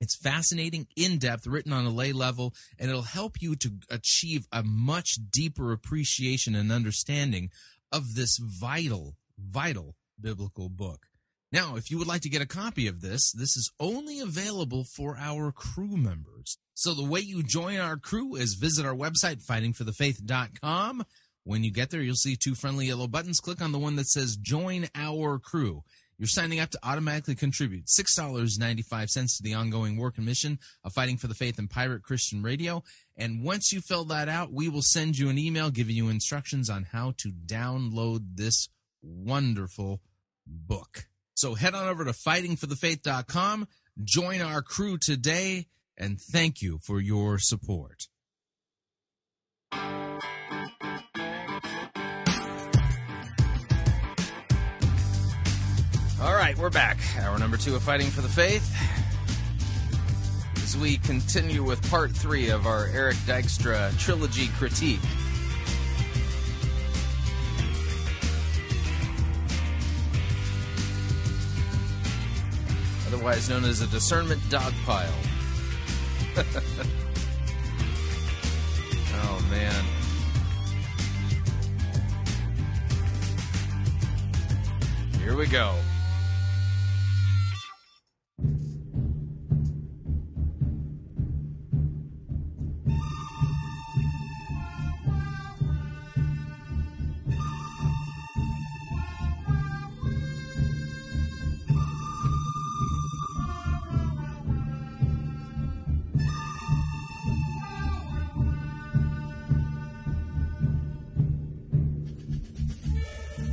It's 0.00 0.16
fascinating, 0.16 0.86
in 0.96 1.18
depth, 1.18 1.46
written 1.46 1.74
on 1.74 1.84
a 1.84 1.90
lay 1.90 2.14
level, 2.14 2.54
and 2.78 2.88
it'll 2.88 3.02
help 3.02 3.42
you 3.42 3.54
to 3.56 3.72
achieve 3.90 4.46
a 4.50 4.62
much 4.62 5.18
deeper 5.30 5.72
appreciation 5.72 6.54
and 6.54 6.72
understanding 6.72 7.50
of 7.92 8.14
this 8.14 8.38
vital, 8.38 9.16
vital 9.38 9.94
biblical 10.18 10.70
book. 10.70 11.08
Now, 11.54 11.76
if 11.76 11.88
you 11.88 11.98
would 11.98 12.08
like 12.08 12.22
to 12.22 12.28
get 12.28 12.42
a 12.42 12.46
copy 12.46 12.88
of 12.88 13.00
this, 13.00 13.30
this 13.30 13.56
is 13.56 13.70
only 13.78 14.18
available 14.18 14.82
for 14.82 15.16
our 15.16 15.52
crew 15.52 15.96
members. 15.96 16.58
So 16.74 16.94
the 16.94 17.04
way 17.04 17.20
you 17.20 17.44
join 17.44 17.78
our 17.78 17.96
crew 17.96 18.34
is 18.34 18.54
visit 18.54 18.84
our 18.84 18.92
website, 18.92 19.40
fightingforthefaith.com. 19.40 21.04
When 21.44 21.62
you 21.62 21.70
get 21.70 21.90
there, 21.90 22.00
you'll 22.00 22.16
see 22.16 22.34
two 22.34 22.56
friendly 22.56 22.86
yellow 22.86 23.06
buttons. 23.06 23.38
Click 23.38 23.62
on 23.62 23.70
the 23.70 23.78
one 23.78 23.94
that 23.94 24.08
says 24.08 24.36
Join 24.36 24.88
Our 24.96 25.38
Crew. 25.38 25.84
You're 26.18 26.26
signing 26.26 26.58
up 26.58 26.70
to 26.70 26.78
automatically 26.82 27.36
contribute 27.36 27.86
$6.95 27.86 29.36
to 29.36 29.42
the 29.44 29.54
ongoing 29.54 29.96
work 29.96 30.16
and 30.16 30.26
mission 30.26 30.58
of 30.82 30.92
Fighting 30.92 31.18
for 31.18 31.28
the 31.28 31.34
Faith 31.34 31.60
and 31.60 31.70
Pirate 31.70 32.02
Christian 32.02 32.42
Radio. 32.42 32.82
And 33.16 33.44
once 33.44 33.72
you 33.72 33.80
fill 33.80 34.06
that 34.06 34.28
out, 34.28 34.52
we 34.52 34.68
will 34.68 34.82
send 34.82 35.18
you 35.18 35.28
an 35.28 35.38
email 35.38 35.70
giving 35.70 35.94
you 35.94 36.08
instructions 36.08 36.68
on 36.68 36.88
how 36.90 37.14
to 37.18 37.30
download 37.30 38.34
this 38.34 38.68
wonderful 39.04 40.00
book. 40.44 41.06
So 41.44 41.54
head 41.54 41.74
on 41.74 41.88
over 41.88 42.06
to 42.06 42.12
fightingforthefaith.com, 42.12 43.68
join 44.02 44.40
our 44.40 44.62
crew 44.62 44.96
today, 44.96 45.66
and 45.94 46.18
thank 46.18 46.62
you 46.62 46.78
for 46.78 47.02
your 47.02 47.38
support. 47.38 48.08
All 49.70 50.20
right, 56.22 56.56
we're 56.56 56.70
back. 56.70 56.96
Hour 57.18 57.38
number 57.38 57.58
two 57.58 57.76
of 57.76 57.82
Fighting 57.82 58.06
for 58.06 58.22
the 58.22 58.28
Faith. 58.30 58.74
As 60.62 60.78
we 60.78 60.96
continue 60.96 61.62
with 61.62 61.86
part 61.90 62.12
three 62.12 62.48
of 62.48 62.66
our 62.66 62.86
Eric 62.86 63.16
Dykstra 63.26 63.94
trilogy 64.00 64.48
critique. 64.56 65.00
Otherwise 73.14 73.48
known 73.48 73.64
as 73.64 73.80
a 73.80 73.86
discernment 73.86 74.40
dogpile. 74.50 75.08
oh, 79.14 79.46
man. 79.52 79.84
Here 85.20 85.36
we 85.36 85.46
go. 85.46 85.76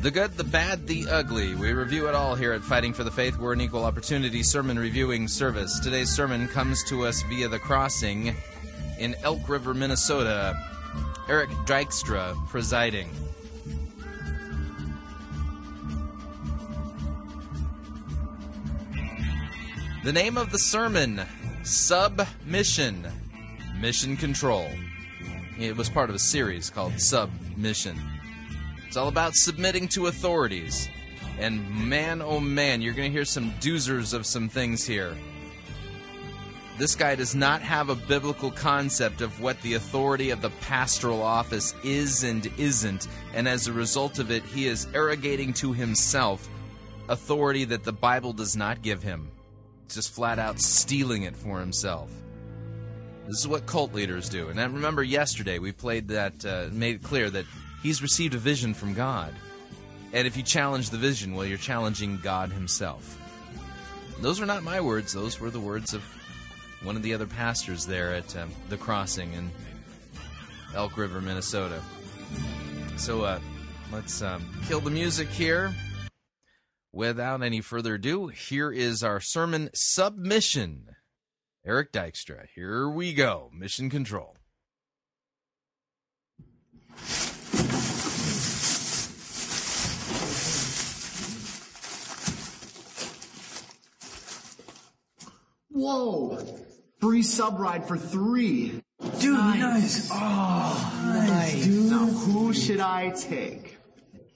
The 0.01 0.09
good, 0.09 0.35
the 0.35 0.43
bad, 0.43 0.87
the 0.87 1.07
ugly. 1.07 1.53
We 1.53 1.73
review 1.73 2.07
it 2.07 2.15
all 2.15 2.33
here 2.33 2.53
at 2.53 2.63
Fighting 2.63 2.91
for 2.91 3.03
the 3.03 3.11
Faith. 3.11 3.37
We're 3.37 3.53
an 3.53 3.61
equal 3.61 3.85
opportunity 3.85 4.41
sermon 4.41 4.79
reviewing 4.79 5.27
service. 5.27 5.79
Today's 5.79 6.09
sermon 6.09 6.47
comes 6.47 6.83
to 6.85 7.05
us 7.05 7.21
via 7.29 7.47
the 7.47 7.59
crossing 7.59 8.35
in 8.97 9.13
Elk 9.21 9.47
River, 9.47 9.75
Minnesota. 9.75 10.57
Eric 11.29 11.51
Dykstra 11.67 12.35
presiding. 12.47 13.11
The 20.03 20.11
name 20.11 20.35
of 20.35 20.51
the 20.51 20.57
sermon 20.57 21.21
Submission, 21.61 23.05
Mission 23.79 24.17
Control. 24.17 24.67
It 25.59 25.77
was 25.77 25.91
part 25.91 26.09
of 26.09 26.15
a 26.15 26.19
series 26.19 26.71
called 26.71 26.99
Submission. 26.99 27.99
It's 28.91 28.97
all 28.97 29.07
about 29.07 29.35
submitting 29.35 29.87
to 29.87 30.07
authorities. 30.07 30.89
And 31.39 31.65
man, 31.87 32.21
oh 32.21 32.41
man, 32.41 32.81
you're 32.81 32.93
going 32.93 33.09
to 33.09 33.17
hear 33.17 33.23
some 33.23 33.51
doozers 33.61 34.13
of 34.13 34.25
some 34.25 34.49
things 34.49 34.85
here. 34.85 35.15
This 36.77 36.93
guy 36.93 37.15
does 37.15 37.33
not 37.33 37.61
have 37.61 37.87
a 37.87 37.95
biblical 37.95 38.51
concept 38.51 39.21
of 39.21 39.39
what 39.39 39.61
the 39.61 39.75
authority 39.75 40.31
of 40.31 40.41
the 40.41 40.49
pastoral 40.59 41.21
office 41.21 41.73
is 41.85 42.25
and 42.25 42.51
isn't, 42.57 43.07
and 43.33 43.47
as 43.47 43.67
a 43.67 43.71
result 43.71 44.19
of 44.19 44.29
it, 44.29 44.43
he 44.43 44.67
is 44.67 44.89
arrogating 44.93 45.53
to 45.53 45.71
himself 45.71 46.49
authority 47.07 47.63
that 47.63 47.85
the 47.85 47.93
Bible 47.93 48.33
does 48.33 48.57
not 48.57 48.81
give 48.81 49.01
him. 49.01 49.31
Just 49.87 50.13
flat 50.13 50.37
out 50.37 50.59
stealing 50.59 51.23
it 51.23 51.37
for 51.37 51.61
himself. 51.61 52.11
This 53.25 53.39
is 53.39 53.47
what 53.47 53.65
cult 53.65 53.93
leaders 53.93 54.27
do. 54.27 54.49
And 54.49 54.59
I 54.59 54.65
remember 54.65 55.01
yesterday 55.01 55.59
we 55.59 55.71
played 55.71 56.09
that, 56.09 56.43
uh, 56.43 56.67
made 56.73 56.95
it 56.95 57.03
clear 57.03 57.29
that 57.29 57.45
he's 57.81 58.01
received 58.01 58.33
a 58.33 58.37
vision 58.37 58.73
from 58.73 58.93
God. 58.93 59.33
And 60.13 60.27
if 60.27 60.35
you 60.35 60.43
challenge 60.43 60.89
the 60.89 60.97
vision, 60.97 61.35
well, 61.35 61.45
you're 61.45 61.57
challenging 61.57 62.19
God 62.21 62.51
Himself. 62.51 63.17
Those 64.19 64.41
are 64.41 64.45
not 64.45 64.63
my 64.63 64.81
words, 64.81 65.13
those 65.13 65.39
were 65.39 65.49
the 65.49 65.59
words 65.59 65.93
of 65.93 66.03
one 66.83 66.95
of 66.95 67.03
the 67.03 67.13
other 67.13 67.27
pastors 67.27 67.85
there 67.85 68.13
at 68.13 68.35
um, 68.35 68.51
the 68.69 68.77
crossing 68.77 69.33
in 69.33 69.51
Elk 70.75 70.97
River, 70.97 71.21
Minnesota. 71.21 71.81
So 72.97 73.23
uh, 73.23 73.39
let's 73.91 74.21
um, 74.21 74.45
kill 74.67 74.79
the 74.79 74.91
music 74.91 75.29
here. 75.29 75.73
Without 76.93 77.41
any 77.41 77.61
further 77.61 77.95
ado, 77.95 78.27
here 78.27 78.71
is 78.71 79.01
our 79.01 79.19
sermon 79.21 79.69
submission. 79.73 80.87
Eric 81.65 81.91
Dykstra, 81.91 82.47
here 82.53 82.89
we 82.89 83.13
go. 83.13 83.49
Mission 83.53 83.89
control. 83.89 84.35
Whoa! 95.73 96.37
Free 96.99 97.23
sub 97.23 97.59
ride 97.59 97.87
for 97.87 97.97
three. 97.97 98.81
Dude, 99.19 99.33
nice. 99.37 100.09
Oh, 100.11 101.01
nice. 101.27 101.63
Dude. 101.63 101.89
Now 101.91 102.05
who 102.05 102.53
should 102.53 102.79
I 102.79 103.09
take? 103.11 103.77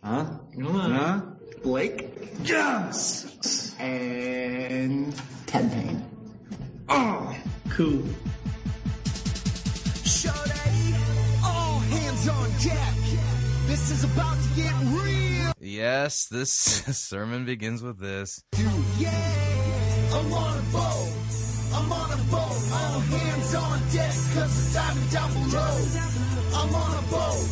Huh? 0.04 0.26
Huh? 0.60 1.22
Blake? 1.64 2.10
Yes. 2.44 3.76
And 3.80 5.16
Ted 5.46 5.72
Payne. 5.72 6.06
Oh, 6.90 7.36
Cool. 7.70 8.04
Shorty, 10.04 10.96
all 11.44 11.80
hands 11.80 12.28
on 12.30 12.50
deck. 12.64 12.96
This 13.68 13.92
is 13.92 14.04
about 14.04 14.38
to 14.42 14.50
get 14.56 14.74
real. 14.86 15.52
Yes, 15.60 16.28
this 16.28 16.50
sermon 16.98 17.46
begins 17.46 17.82
with 17.82 18.00
this. 18.00 18.42
Yeah, 18.98 19.12
I'm 20.14 20.32
on 20.32 20.58
a 20.58 20.62
boat. 20.72 21.12
I'm 21.76 21.92
on 21.92 22.12
a 22.12 22.22
boat. 22.32 22.58
All 22.72 23.00
hands 23.12 23.56
on 23.56 23.80
deck, 23.92 24.16
cause 24.34 24.54
the 24.56 24.80
diving 24.80 25.10
down 25.12 25.30
below. 25.34 25.76
I'm 26.56 26.74
on 26.74 26.94
a 26.96 27.06
boat. 27.12 27.44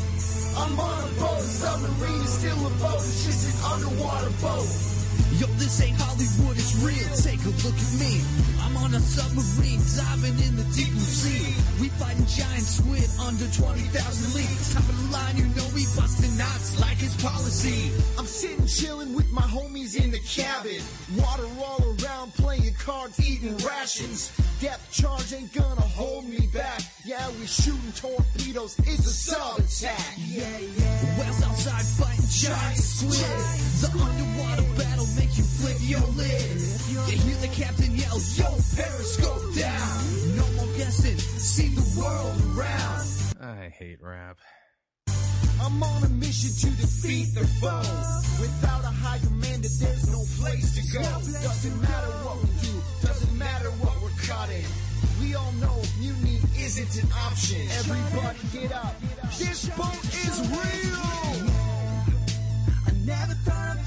I'm 0.56 0.80
on 0.80 1.00
a 1.04 1.12
boat. 1.20 1.44
Submarine 1.44 2.22
is 2.22 2.34
still 2.40 2.68
a 2.68 2.70
boat. 2.80 3.04
It's 3.04 3.26
just 3.26 3.44
an 3.52 3.72
underwater 3.72 4.32
boat. 4.42 4.94
Yo, 5.38 5.48
this 5.58 5.82
ain't 5.82 5.98
Hollywood, 5.98 6.56
it's 6.58 6.76
real. 6.80 7.10
Take 7.18 7.42
a 7.44 7.54
look 7.66 7.76
at 7.76 7.94
me. 8.00 8.22
I'm 8.62 8.78
on 8.78 8.94
a 8.94 9.02
submarine 9.02 9.82
diving 9.98 10.38
in 10.40 10.56
the 10.56 10.64
deep 10.78 10.94
blue 10.94 11.10
sea. 11.10 11.54
We 11.82 11.90
fighting 12.00 12.26
giant 12.26 12.64
squid 12.64 13.10
under 13.20 13.50
20,000 13.50 13.92
leagues. 14.38 14.74
Top 14.74 14.88
of 14.88 14.96
the 14.96 15.10
line, 15.12 15.38
you 15.38 15.46
know 15.58 15.66
we 15.74 15.86
busting 15.98 16.38
knots 16.38 16.80
like 16.80 17.02
it's 17.02 17.18
policy. 17.22 17.92
I'm 18.18 18.26
sitting 18.26 18.68
chilling 18.68 19.16
with 19.16 19.32
my 19.32 19.42
homies 19.42 19.98
in 19.98 20.12
the 20.12 20.20
cabin. 20.22 20.82
Water 21.18 21.50
all 21.60 21.82
around, 21.82 21.93
cards, 22.84 23.20
eating 23.20 23.58
rations. 23.58 24.32
Depth 24.60 24.92
charge 24.92 25.34
ain't 25.34 25.54
gonna 25.54 25.82
hold 25.82 26.28
me 26.28 26.48
back. 26.54 26.82
Yeah, 27.06 27.30
we 27.40 27.46
shooting 27.48 27.94
torpedoes. 27.96 28.78
It's 28.80 29.06
a 29.06 29.14
sub 29.14 29.60
attack. 29.60 30.16
Yeah, 30.18 30.58
yeah. 30.60 31.20
Whales 31.20 31.44
outside 31.44 31.86
fighting 31.98 32.26
giant 32.28 32.78
squid. 32.78 33.40
The 33.82 33.90
underwater 34.00 34.78
battle 34.78 35.08
make 35.16 35.36
you 35.38 35.44
flip 35.44 35.78
your 35.82 36.08
lid. 36.16 36.60
You 36.92 37.00
hear 37.24 37.38
the 37.38 37.52
captain 37.54 37.96
yell, 37.96 38.20
yo, 38.36 38.50
periscope 38.76 39.56
down. 39.56 40.36
No 40.36 40.46
more 40.56 40.78
guessing, 40.78 41.18
see 41.18 41.70
the 41.70 42.00
world 42.00 42.58
around. 42.58 43.08
I 43.42 43.70
hate 43.70 44.02
rap. 44.02 44.38
I'm 45.64 45.82
on 45.82 46.04
a 46.04 46.10
mission 46.10 46.52
to 46.52 46.76
defeat 46.76 47.34
their 47.34 47.46
foe. 47.46 47.80
Without 48.42 48.84
a 48.84 48.92
high 48.92 49.20
commander, 49.20 49.70
there's 49.80 50.12
no 50.12 50.24
place 50.42 50.76
to 50.76 50.82
go. 50.92 51.02
Doesn't 51.02 51.82
matter 51.82 52.12
what 52.28 52.38
we 52.44 52.50
do, 52.68 52.74
doesn't 53.02 53.38
matter 53.38 53.70
what 53.80 53.96
we're 54.04 54.28
caught 54.28 54.50
in. 54.50 54.66
We 55.22 55.36
all 55.36 55.54
know 55.64 55.82
mutiny 56.00 56.40
isn't 56.60 57.02
an 57.02 57.10
option. 57.14 57.62
Everybody 57.80 58.40
get 58.52 58.74
up. 58.74 59.00
This 59.40 59.70
boat 59.70 60.04
is 60.28 60.40
real. 60.52 61.48
I 62.86 62.92
never 63.06 63.34
thought 63.48 63.83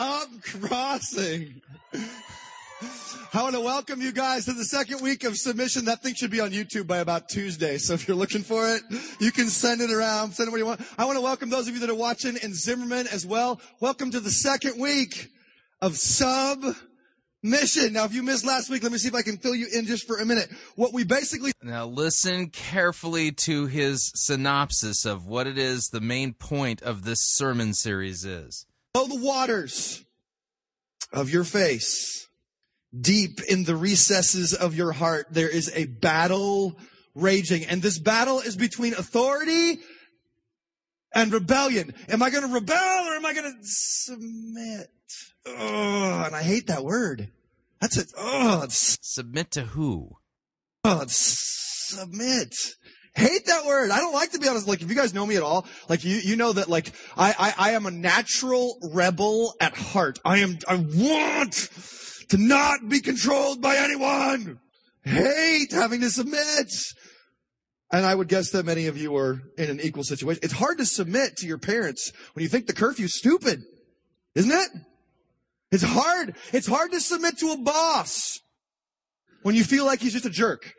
up, 0.00 0.28
Crossing? 0.42 1.60
I 3.34 3.42
want 3.42 3.54
to 3.54 3.60
welcome 3.60 4.00
you 4.00 4.12
guys 4.12 4.46
to 4.46 4.54
the 4.54 4.64
second 4.64 5.02
week 5.02 5.24
of 5.24 5.36
submission. 5.36 5.84
That 5.84 6.02
thing 6.02 6.14
should 6.14 6.30
be 6.30 6.40
on 6.40 6.52
YouTube 6.52 6.86
by 6.86 6.98
about 6.98 7.28
Tuesday. 7.28 7.76
So 7.76 7.92
if 7.92 8.08
you're 8.08 8.16
looking 8.16 8.42
for 8.42 8.66
it, 8.74 8.82
you 9.20 9.30
can 9.30 9.48
send 9.48 9.82
it 9.82 9.90
around, 9.90 10.32
send 10.32 10.48
it 10.48 10.52
where 10.52 10.58
you 10.58 10.64
want. 10.64 10.80
I 10.96 11.04
want 11.04 11.18
to 11.18 11.20
welcome 11.20 11.50
those 11.50 11.68
of 11.68 11.74
you 11.74 11.80
that 11.80 11.90
are 11.90 11.94
watching 11.94 12.38
in 12.42 12.54
Zimmerman 12.54 13.08
as 13.08 13.26
well. 13.26 13.60
Welcome 13.80 14.10
to 14.12 14.20
the 14.20 14.30
second 14.30 14.80
week 14.80 15.28
of 15.82 15.98
sub 15.98 16.64
submission. 17.44 17.92
Now, 17.92 18.06
if 18.06 18.14
you 18.14 18.22
missed 18.22 18.46
last 18.46 18.70
week, 18.70 18.82
let 18.82 18.92
me 18.92 18.98
see 18.98 19.08
if 19.08 19.14
I 19.14 19.20
can 19.20 19.36
fill 19.36 19.54
you 19.54 19.66
in 19.70 19.84
just 19.84 20.06
for 20.06 20.16
a 20.16 20.24
minute. 20.24 20.48
What 20.76 20.94
we 20.94 21.04
basically 21.04 21.52
Now, 21.62 21.84
listen 21.84 22.48
carefully 22.48 23.32
to 23.32 23.66
his 23.66 24.10
synopsis 24.14 25.04
of 25.04 25.26
what 25.26 25.46
it 25.46 25.58
is 25.58 25.88
the 25.88 26.00
main 26.00 26.32
point 26.32 26.80
of 26.80 27.04
this 27.04 27.20
sermon 27.20 27.74
series 27.74 28.24
is. 28.24 28.64
Below 28.92 29.06
the 29.06 29.24
waters 29.24 30.04
of 31.12 31.30
your 31.30 31.44
face, 31.44 32.28
deep 32.98 33.40
in 33.48 33.64
the 33.64 33.76
recesses 33.76 34.54
of 34.54 34.74
your 34.74 34.92
heart, 34.92 35.28
there 35.30 35.48
is 35.48 35.70
a 35.74 35.86
battle 35.86 36.76
raging. 37.14 37.64
And 37.66 37.82
this 37.82 37.98
battle 37.98 38.40
is 38.40 38.56
between 38.56 38.94
authority 38.94 39.80
and 41.14 41.32
rebellion. 41.32 41.94
Am 42.08 42.22
I 42.22 42.30
going 42.30 42.46
to 42.46 42.52
rebel 42.54 42.76
or 42.76 43.14
am 43.14 43.26
I 43.26 43.34
going 43.34 43.52
to 43.52 43.58
submit? 43.62 44.88
Oh, 45.46 46.22
and 46.26 46.34
I 46.34 46.42
hate 46.42 46.66
that 46.68 46.84
word. 46.84 47.30
That's 47.80 47.96
it. 47.96 48.12
Oh, 48.16 48.66
Submit 48.68 49.50
to 49.52 49.62
who? 49.62 50.16
oh, 50.84 51.04
submit. 51.08 52.54
Hate 53.14 53.46
that 53.46 53.66
word. 53.66 53.90
I 53.90 53.98
don't 53.98 54.14
like 54.14 54.32
to 54.32 54.38
be 54.38 54.48
honest. 54.48 54.68
Like, 54.68 54.82
if 54.82 54.88
you 54.88 54.94
guys 54.94 55.12
know 55.12 55.26
me 55.26 55.36
at 55.36 55.42
all, 55.42 55.66
like 55.88 56.04
you, 56.04 56.16
you 56.16 56.36
know 56.36 56.52
that 56.52 56.68
like 56.68 56.92
I, 57.16 57.34
I, 57.38 57.70
I 57.70 57.70
am 57.72 57.86
a 57.86 57.90
natural 57.90 58.78
rebel 58.92 59.54
at 59.60 59.76
heart. 59.76 60.20
I 60.24 60.38
am, 60.38 60.58
I 60.68 60.76
want 60.76 61.68
to 62.28 62.38
not 62.38 62.88
be 62.88 63.00
controlled 63.00 63.60
by 63.60 63.76
anyone. 63.76 64.60
Hate 65.04 65.72
having 65.72 66.00
to 66.02 66.10
submit. 66.10 66.72
And 67.92 68.06
I 68.06 68.14
would 68.14 68.28
guess 68.28 68.50
that 68.50 68.64
many 68.64 68.86
of 68.86 68.96
you 68.96 69.16
are 69.16 69.42
in 69.58 69.68
an 69.68 69.80
equal 69.80 70.04
situation. 70.04 70.40
It's 70.44 70.52
hard 70.52 70.78
to 70.78 70.86
submit 70.86 71.36
to 71.38 71.46
your 71.46 71.58
parents 71.58 72.12
when 72.34 72.44
you 72.44 72.48
think 72.48 72.68
the 72.68 72.72
curfew's 72.72 73.18
stupid, 73.18 73.62
isn't 74.36 74.52
it? 74.52 74.68
It's 75.72 75.82
hard. 75.82 76.36
It's 76.52 76.68
hard 76.68 76.92
to 76.92 77.00
submit 77.00 77.38
to 77.38 77.50
a 77.50 77.56
boss 77.56 78.38
when 79.42 79.56
you 79.56 79.64
feel 79.64 79.84
like 79.84 80.00
he's 80.00 80.12
just 80.12 80.26
a 80.26 80.30
jerk. 80.30 80.72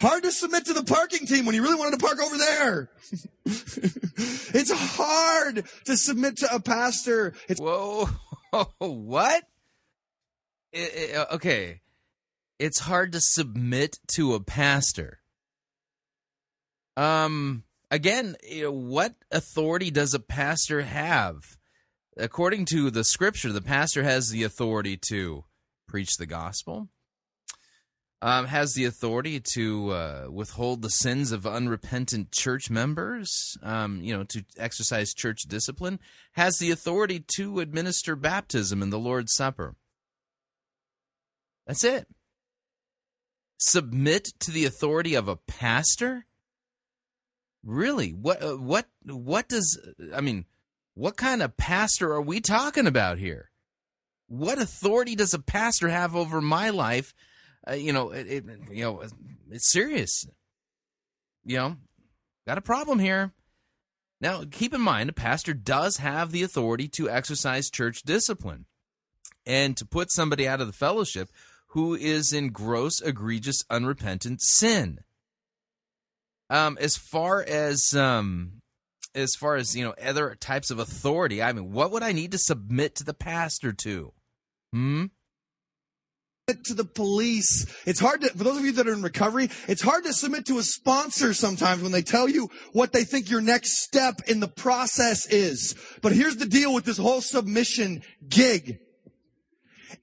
Hard 0.00 0.22
to 0.22 0.32
submit 0.32 0.64
to 0.66 0.72
the 0.72 0.82
parking 0.84 1.26
team 1.26 1.44
when 1.44 1.54
you 1.54 1.62
really 1.62 1.78
wanted 1.78 1.98
to 1.98 2.04
park 2.06 2.18
over 2.22 2.38
there. 2.38 2.90
it's 3.44 4.70
hard 4.72 5.64
to 5.84 5.96
submit 5.96 6.38
to 6.38 6.54
a 6.54 6.60
pastor. 6.60 7.34
It's 7.48 7.60
Whoa, 7.60 8.08
what? 8.78 9.44
I- 10.74 11.12
I- 11.16 11.34
okay, 11.34 11.80
it's 12.58 12.80
hard 12.80 13.12
to 13.12 13.20
submit 13.20 13.98
to 14.14 14.34
a 14.34 14.40
pastor. 14.40 15.20
Um, 16.96 17.64
again, 17.90 18.36
you 18.48 18.64
know, 18.64 18.72
what 18.72 19.14
authority 19.30 19.90
does 19.90 20.14
a 20.14 20.20
pastor 20.20 20.82
have? 20.82 21.36
According 22.16 22.66
to 22.66 22.90
the 22.90 23.04
scripture, 23.04 23.52
the 23.52 23.62
pastor 23.62 24.02
has 24.02 24.30
the 24.30 24.42
authority 24.44 24.98
to 25.08 25.44
preach 25.88 26.16
the 26.18 26.26
gospel, 26.26 26.88
um, 28.22 28.46
has 28.46 28.74
the 28.74 28.84
authority 28.84 29.40
to 29.54 29.90
uh, 29.90 30.26
withhold 30.30 30.82
the 30.82 30.90
sins 30.90 31.32
of 31.32 31.46
unrepentant 31.46 32.30
church 32.32 32.68
members, 32.68 33.56
um, 33.62 34.00
you 34.02 34.14
know, 34.16 34.24
to 34.24 34.44
exercise 34.58 35.14
church 35.14 35.42
discipline, 35.48 35.98
has 36.32 36.58
the 36.58 36.70
authority 36.70 37.24
to 37.36 37.60
administer 37.60 38.16
baptism 38.16 38.82
and 38.82 38.92
the 38.92 38.98
Lord's 38.98 39.32
Supper. 39.32 39.74
That's 41.66 41.84
it. 41.84 42.08
Submit 43.58 44.24
to 44.40 44.50
the 44.50 44.64
authority 44.64 45.14
of 45.14 45.28
a 45.28 45.36
pastor? 45.36 46.26
Really? 47.62 48.10
What? 48.10 48.42
Uh, 48.42 48.56
what? 48.56 48.86
What 49.04 49.48
does? 49.48 49.78
I 50.14 50.20
mean, 50.22 50.46
what 50.94 51.16
kind 51.16 51.42
of 51.42 51.56
pastor 51.56 52.12
are 52.12 52.22
we 52.22 52.40
talking 52.40 52.86
about 52.86 53.18
here? 53.18 53.50
What 54.28 54.58
authority 54.58 55.14
does 55.14 55.34
a 55.34 55.38
pastor 55.38 55.88
have 55.88 56.16
over 56.16 56.40
my 56.40 56.70
life? 56.70 57.14
Uh, 57.70 57.74
you 57.74 57.92
know, 57.92 58.10
it, 58.10 58.26
it, 58.26 58.44
you 58.70 58.82
know, 58.82 59.02
it's 59.50 59.70
serious. 59.70 60.26
You 61.44 61.56
know, 61.56 61.76
got 62.46 62.58
a 62.58 62.62
problem 62.62 62.98
here. 62.98 63.32
Now, 64.20 64.44
keep 64.50 64.74
in 64.74 64.80
mind, 64.80 65.08
a 65.08 65.14
pastor 65.14 65.54
does 65.54 65.98
have 65.98 66.30
the 66.30 66.42
authority 66.42 66.88
to 66.88 67.08
exercise 67.08 67.70
church 67.70 68.02
discipline 68.02 68.66
and 69.46 69.76
to 69.76 69.86
put 69.86 70.10
somebody 70.10 70.46
out 70.46 70.60
of 70.60 70.66
the 70.66 70.72
fellowship 70.72 71.30
who 71.68 71.94
is 71.94 72.32
in 72.32 72.48
gross, 72.50 73.00
egregious, 73.00 73.62
unrepentant 73.70 74.42
sin. 74.42 75.00
Um, 76.50 76.76
as 76.80 76.96
far 76.96 77.42
as 77.42 77.94
um, 77.94 78.60
as 79.14 79.34
far 79.34 79.56
as 79.56 79.76
you 79.76 79.84
know, 79.84 79.94
other 80.02 80.34
types 80.34 80.70
of 80.70 80.78
authority. 80.78 81.42
I 81.42 81.52
mean, 81.52 81.72
what 81.72 81.92
would 81.92 82.02
I 82.02 82.12
need 82.12 82.32
to 82.32 82.38
submit 82.38 82.96
to 82.96 83.04
the 83.04 83.14
pastor 83.14 83.72
to? 83.72 84.12
Hmm. 84.72 85.06
To 86.46 86.74
the 86.74 86.84
police. 86.84 87.66
It's 87.86 88.00
hard 88.00 88.22
to, 88.22 88.28
for 88.30 88.44
those 88.44 88.58
of 88.58 88.64
you 88.64 88.72
that 88.72 88.88
are 88.88 88.92
in 88.92 89.02
recovery, 89.02 89.50
it's 89.68 89.82
hard 89.82 90.04
to 90.04 90.12
submit 90.12 90.46
to 90.46 90.58
a 90.58 90.62
sponsor 90.62 91.34
sometimes 91.34 91.82
when 91.82 91.92
they 91.92 92.02
tell 92.02 92.28
you 92.28 92.48
what 92.72 92.92
they 92.92 93.04
think 93.04 93.30
your 93.30 93.40
next 93.40 93.82
step 93.82 94.20
in 94.26 94.40
the 94.40 94.48
process 94.48 95.26
is. 95.26 95.74
But 96.02 96.12
here's 96.12 96.36
the 96.36 96.46
deal 96.46 96.74
with 96.74 96.84
this 96.84 96.98
whole 96.98 97.20
submission 97.20 98.02
gig. 98.28 98.78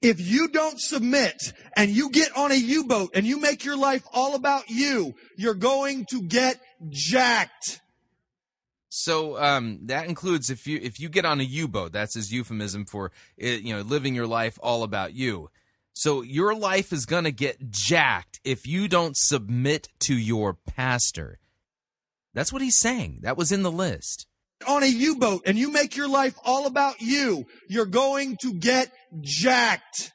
If 0.00 0.20
you 0.20 0.48
don't 0.48 0.80
submit 0.80 1.52
and 1.76 1.90
you 1.90 2.10
get 2.10 2.36
on 2.36 2.52
a 2.52 2.56
U-boat 2.56 3.10
and 3.14 3.26
you 3.26 3.40
make 3.40 3.64
your 3.64 3.76
life 3.76 4.04
all 4.12 4.34
about 4.34 4.70
you, 4.70 5.14
you're 5.36 5.54
going 5.54 6.06
to 6.10 6.22
get 6.22 6.60
jacked. 6.88 7.80
So 8.90 9.40
um, 9.42 9.80
that 9.86 10.08
includes 10.08 10.50
if 10.50 10.66
you 10.66 10.78
if 10.82 10.98
you 10.98 11.08
get 11.08 11.24
on 11.24 11.40
a 11.40 11.44
U-boat, 11.44 11.92
that's 11.92 12.14
his 12.14 12.32
euphemism 12.32 12.86
for 12.86 13.12
you 13.36 13.74
know 13.74 13.82
living 13.82 14.14
your 14.14 14.26
life 14.26 14.58
all 14.62 14.82
about 14.82 15.14
you. 15.14 15.50
So 15.98 16.22
your 16.22 16.54
life 16.54 16.92
is 16.92 17.06
gonna 17.06 17.32
get 17.32 17.70
jacked 17.70 18.38
if 18.44 18.68
you 18.68 18.86
don't 18.86 19.16
submit 19.16 19.88
to 20.02 20.16
your 20.16 20.54
pastor. 20.54 21.40
That's 22.34 22.52
what 22.52 22.62
he's 22.62 22.78
saying. 22.78 23.18
That 23.22 23.36
was 23.36 23.50
in 23.50 23.64
the 23.64 23.72
list. 23.72 24.28
On 24.68 24.84
a 24.84 24.86
U-boat 24.86 25.42
and 25.44 25.58
you 25.58 25.72
make 25.72 25.96
your 25.96 26.06
life 26.06 26.36
all 26.44 26.68
about 26.68 27.00
you, 27.00 27.46
you're 27.68 27.84
going 27.84 28.36
to 28.42 28.54
get 28.54 28.92
jacked. 29.22 30.12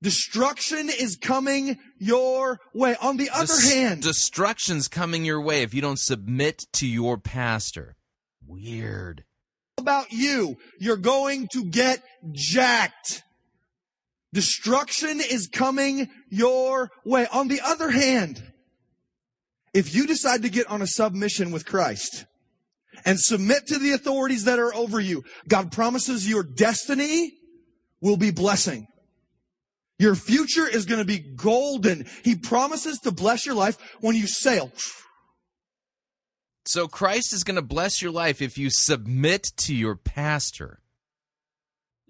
Destruction 0.00 0.88
is 0.88 1.16
coming 1.16 1.78
your 1.98 2.60
way. 2.72 2.94
On 3.02 3.16
the 3.16 3.30
other 3.30 3.56
Des- 3.60 3.74
hand, 3.74 4.02
destruction's 4.02 4.86
coming 4.86 5.24
your 5.24 5.40
way 5.40 5.62
if 5.62 5.74
you 5.74 5.80
don't 5.80 5.98
submit 5.98 6.66
to 6.74 6.86
your 6.86 7.18
pastor. 7.18 7.96
Weird. 8.46 9.24
about 9.76 10.12
you, 10.12 10.56
you're 10.78 10.96
going 10.96 11.48
to 11.52 11.64
get 11.64 12.00
jacked. 12.30 13.24
Destruction 14.32 15.20
is 15.20 15.48
coming 15.48 16.08
your 16.28 16.90
way. 17.04 17.26
On 17.32 17.48
the 17.48 17.60
other 17.64 17.90
hand, 17.90 18.42
if 19.72 19.94
you 19.94 20.06
decide 20.06 20.42
to 20.42 20.48
get 20.48 20.66
on 20.66 20.82
a 20.82 20.86
submission 20.86 21.50
with 21.50 21.64
Christ 21.64 22.26
and 23.04 23.18
submit 23.18 23.66
to 23.68 23.78
the 23.78 23.92
authorities 23.92 24.44
that 24.44 24.58
are 24.58 24.74
over 24.74 25.00
you, 25.00 25.24
God 25.48 25.72
promises 25.72 26.28
your 26.28 26.42
destiny 26.42 27.32
will 28.00 28.16
be 28.16 28.30
blessing. 28.30 28.86
Your 29.98 30.14
future 30.14 30.66
is 30.66 30.84
going 30.84 31.00
to 31.00 31.04
be 31.04 31.18
golden. 31.18 32.06
He 32.22 32.36
promises 32.36 32.98
to 33.00 33.10
bless 33.10 33.44
your 33.44 33.54
life 33.54 33.78
when 34.00 34.14
you 34.14 34.26
sail. 34.26 34.70
So 36.64 36.86
Christ 36.86 37.32
is 37.32 37.44
going 37.44 37.56
to 37.56 37.62
bless 37.62 38.02
your 38.02 38.12
life 38.12 38.42
if 38.42 38.58
you 38.58 38.68
submit 38.70 39.48
to 39.58 39.74
your 39.74 39.96
pastor. 39.96 40.80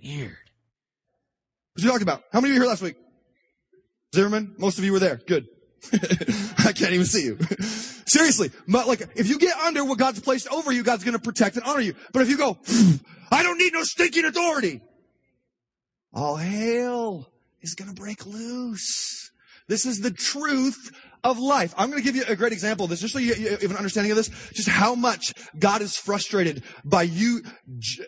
Weird. 0.03 0.48
What's 1.79 1.85
he 1.85 1.91
talking 1.91 2.03
about? 2.03 2.25
How 2.33 2.41
many 2.41 2.51
of 2.51 2.55
you 2.55 2.61
were 2.61 2.65
here 2.65 2.71
last 2.71 2.83
week? 2.83 2.97
Zimmerman? 4.13 4.57
Most 4.59 4.79
of 4.79 4.85
you 4.85 4.91
were 4.91 4.99
there. 4.99 5.21
Good. 5.29 5.47
I 5.93 6.73
can't 6.73 6.91
even 6.91 7.07
see 7.07 7.23
you. 7.23 7.39
Seriously, 7.61 8.51
but 8.67 8.89
like, 8.89 9.03
if 9.15 9.29
you 9.29 9.39
get 9.39 9.57
under 9.59 9.85
what 9.85 9.97
God's 9.97 10.19
placed 10.19 10.49
over 10.49 10.73
you, 10.73 10.83
God's 10.83 11.05
gonna 11.05 11.21
protect 11.21 11.55
and 11.55 11.65
honor 11.65 11.83
you. 11.83 11.95
But 12.13 12.23
if 12.23 12.31
you 12.31 12.37
go, 12.37 12.59
I 13.31 13.45
don't 13.45 13.59
need 13.59 13.75
no 13.75 13.85
stinking 13.85 14.25
authority, 14.25 14.81
all 16.13 16.35
hail 16.35 17.31
is 17.61 17.77
gonna 17.77 17.93
break 17.93 18.27
loose. 18.27 19.31
This 19.69 19.87
is 19.87 20.01
the 20.01 20.11
truth 20.11 20.91
of 21.23 21.39
life. 21.39 21.75
I'm 21.79 21.91
going 21.91 22.03
to 22.03 22.05
give 22.05 22.17
you 22.17 22.25
a 22.27 22.35
great 22.35 22.53
example 22.53 22.85
of 22.85 22.91
this, 22.91 23.01
just 23.01 23.13
so 23.13 23.19
you, 23.19 23.35
you 23.35 23.51
have 23.51 23.71
an 23.71 23.77
understanding 23.77 24.11
of 24.11 24.17
this, 24.17 24.31
just 24.55 24.69
how 24.69 24.95
much 24.95 25.35
God 25.59 25.83
is 25.83 25.95
frustrated 25.95 26.63
by 26.85 27.03
you, 27.03 27.43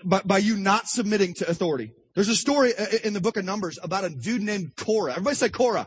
by, 0.02 0.22
by 0.24 0.38
you 0.38 0.56
not 0.56 0.88
submitting 0.88 1.34
to 1.34 1.50
authority. 1.50 1.92
There's 2.14 2.28
a 2.28 2.36
story 2.36 2.72
in 3.04 3.12
the 3.12 3.20
book 3.20 3.36
of 3.36 3.44
Numbers 3.44 3.78
about 3.82 4.04
a 4.04 4.10
dude 4.10 4.42
named 4.42 4.76
Korah. 4.76 5.12
Everybody 5.12 5.36
say 5.36 5.48
Korah. 5.48 5.86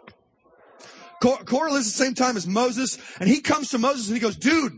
Kor- 1.21 1.43
Korah 1.43 1.71
lives 1.71 1.87
at 1.87 1.97
the 1.97 2.03
same 2.05 2.15
time 2.15 2.37
as 2.37 2.47
Moses, 2.47 2.97
and 3.19 3.29
he 3.29 3.41
comes 3.41 3.69
to 3.69 3.77
Moses 3.77 4.07
and 4.07 4.15
he 4.15 4.21
goes, 4.21 4.35
dude, 4.35 4.73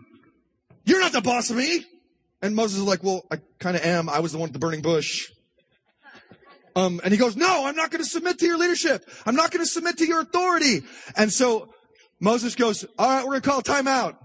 you're 0.85 0.99
not 0.99 1.11
the 1.11 1.22
boss 1.22 1.49
of 1.49 1.57
me. 1.57 1.85
And 2.41 2.55
Moses 2.55 2.80
is 2.80 2.84
like, 2.84 3.03
well, 3.03 3.26
I 3.31 3.38
kind 3.59 3.76
of 3.76 3.84
am. 3.84 4.09
I 4.09 4.19
was 4.19 4.31
the 4.31 4.38
one 4.38 4.49
at 4.49 4.53
the 4.53 4.59
burning 4.59 4.81
bush. 4.81 5.31
Um, 6.76 6.99
and 7.03 7.11
he 7.11 7.17
goes, 7.17 7.35
no, 7.35 7.65
I'm 7.65 7.76
not 7.76 7.89
going 7.89 8.03
to 8.03 8.09
submit 8.09 8.38
to 8.39 8.45
your 8.45 8.57
leadership. 8.57 9.09
I'm 9.26 9.35
not 9.35 9.51
going 9.51 9.63
to 9.63 9.69
submit 9.69 9.97
to 9.99 10.05
your 10.05 10.22
authority. 10.22 10.81
And 11.15 11.31
so 11.31 11.73
Moses 12.19 12.53
goes, 12.53 12.85
all 12.99 13.07
right, 13.07 13.23
we're 13.23 13.39
going 13.39 13.41
to 13.41 13.49
call 13.49 13.59
a 13.59 13.63
timeout. 13.63 14.17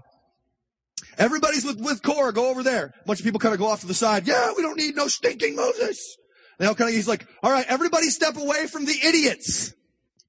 Everybody's 1.17 1.65
with, 1.65 1.79
with 1.79 2.03
Korah. 2.03 2.33
Go 2.33 2.49
over 2.49 2.61
there. 2.61 2.93
A 3.01 3.05
bunch 3.05 3.19
of 3.19 3.25
people 3.25 3.39
kind 3.39 3.53
of 3.53 3.59
go 3.59 3.67
off 3.67 3.81
to 3.81 3.87
the 3.87 3.93
side. 3.93 4.27
Yeah, 4.27 4.51
we 4.55 4.63
don't 4.63 4.77
need 4.77 4.95
no 4.95 5.07
stinking 5.07 5.55
Moses. 5.55 6.17
And 6.61 6.67
all 6.67 6.75
kind 6.75 6.89
of, 6.89 6.95
he's 6.95 7.07
like, 7.07 7.25
all 7.41 7.51
right, 7.51 7.65
everybody 7.67 8.05
step 8.09 8.37
away 8.37 8.67
from 8.67 8.85
the 8.85 8.95
idiots. 9.03 9.73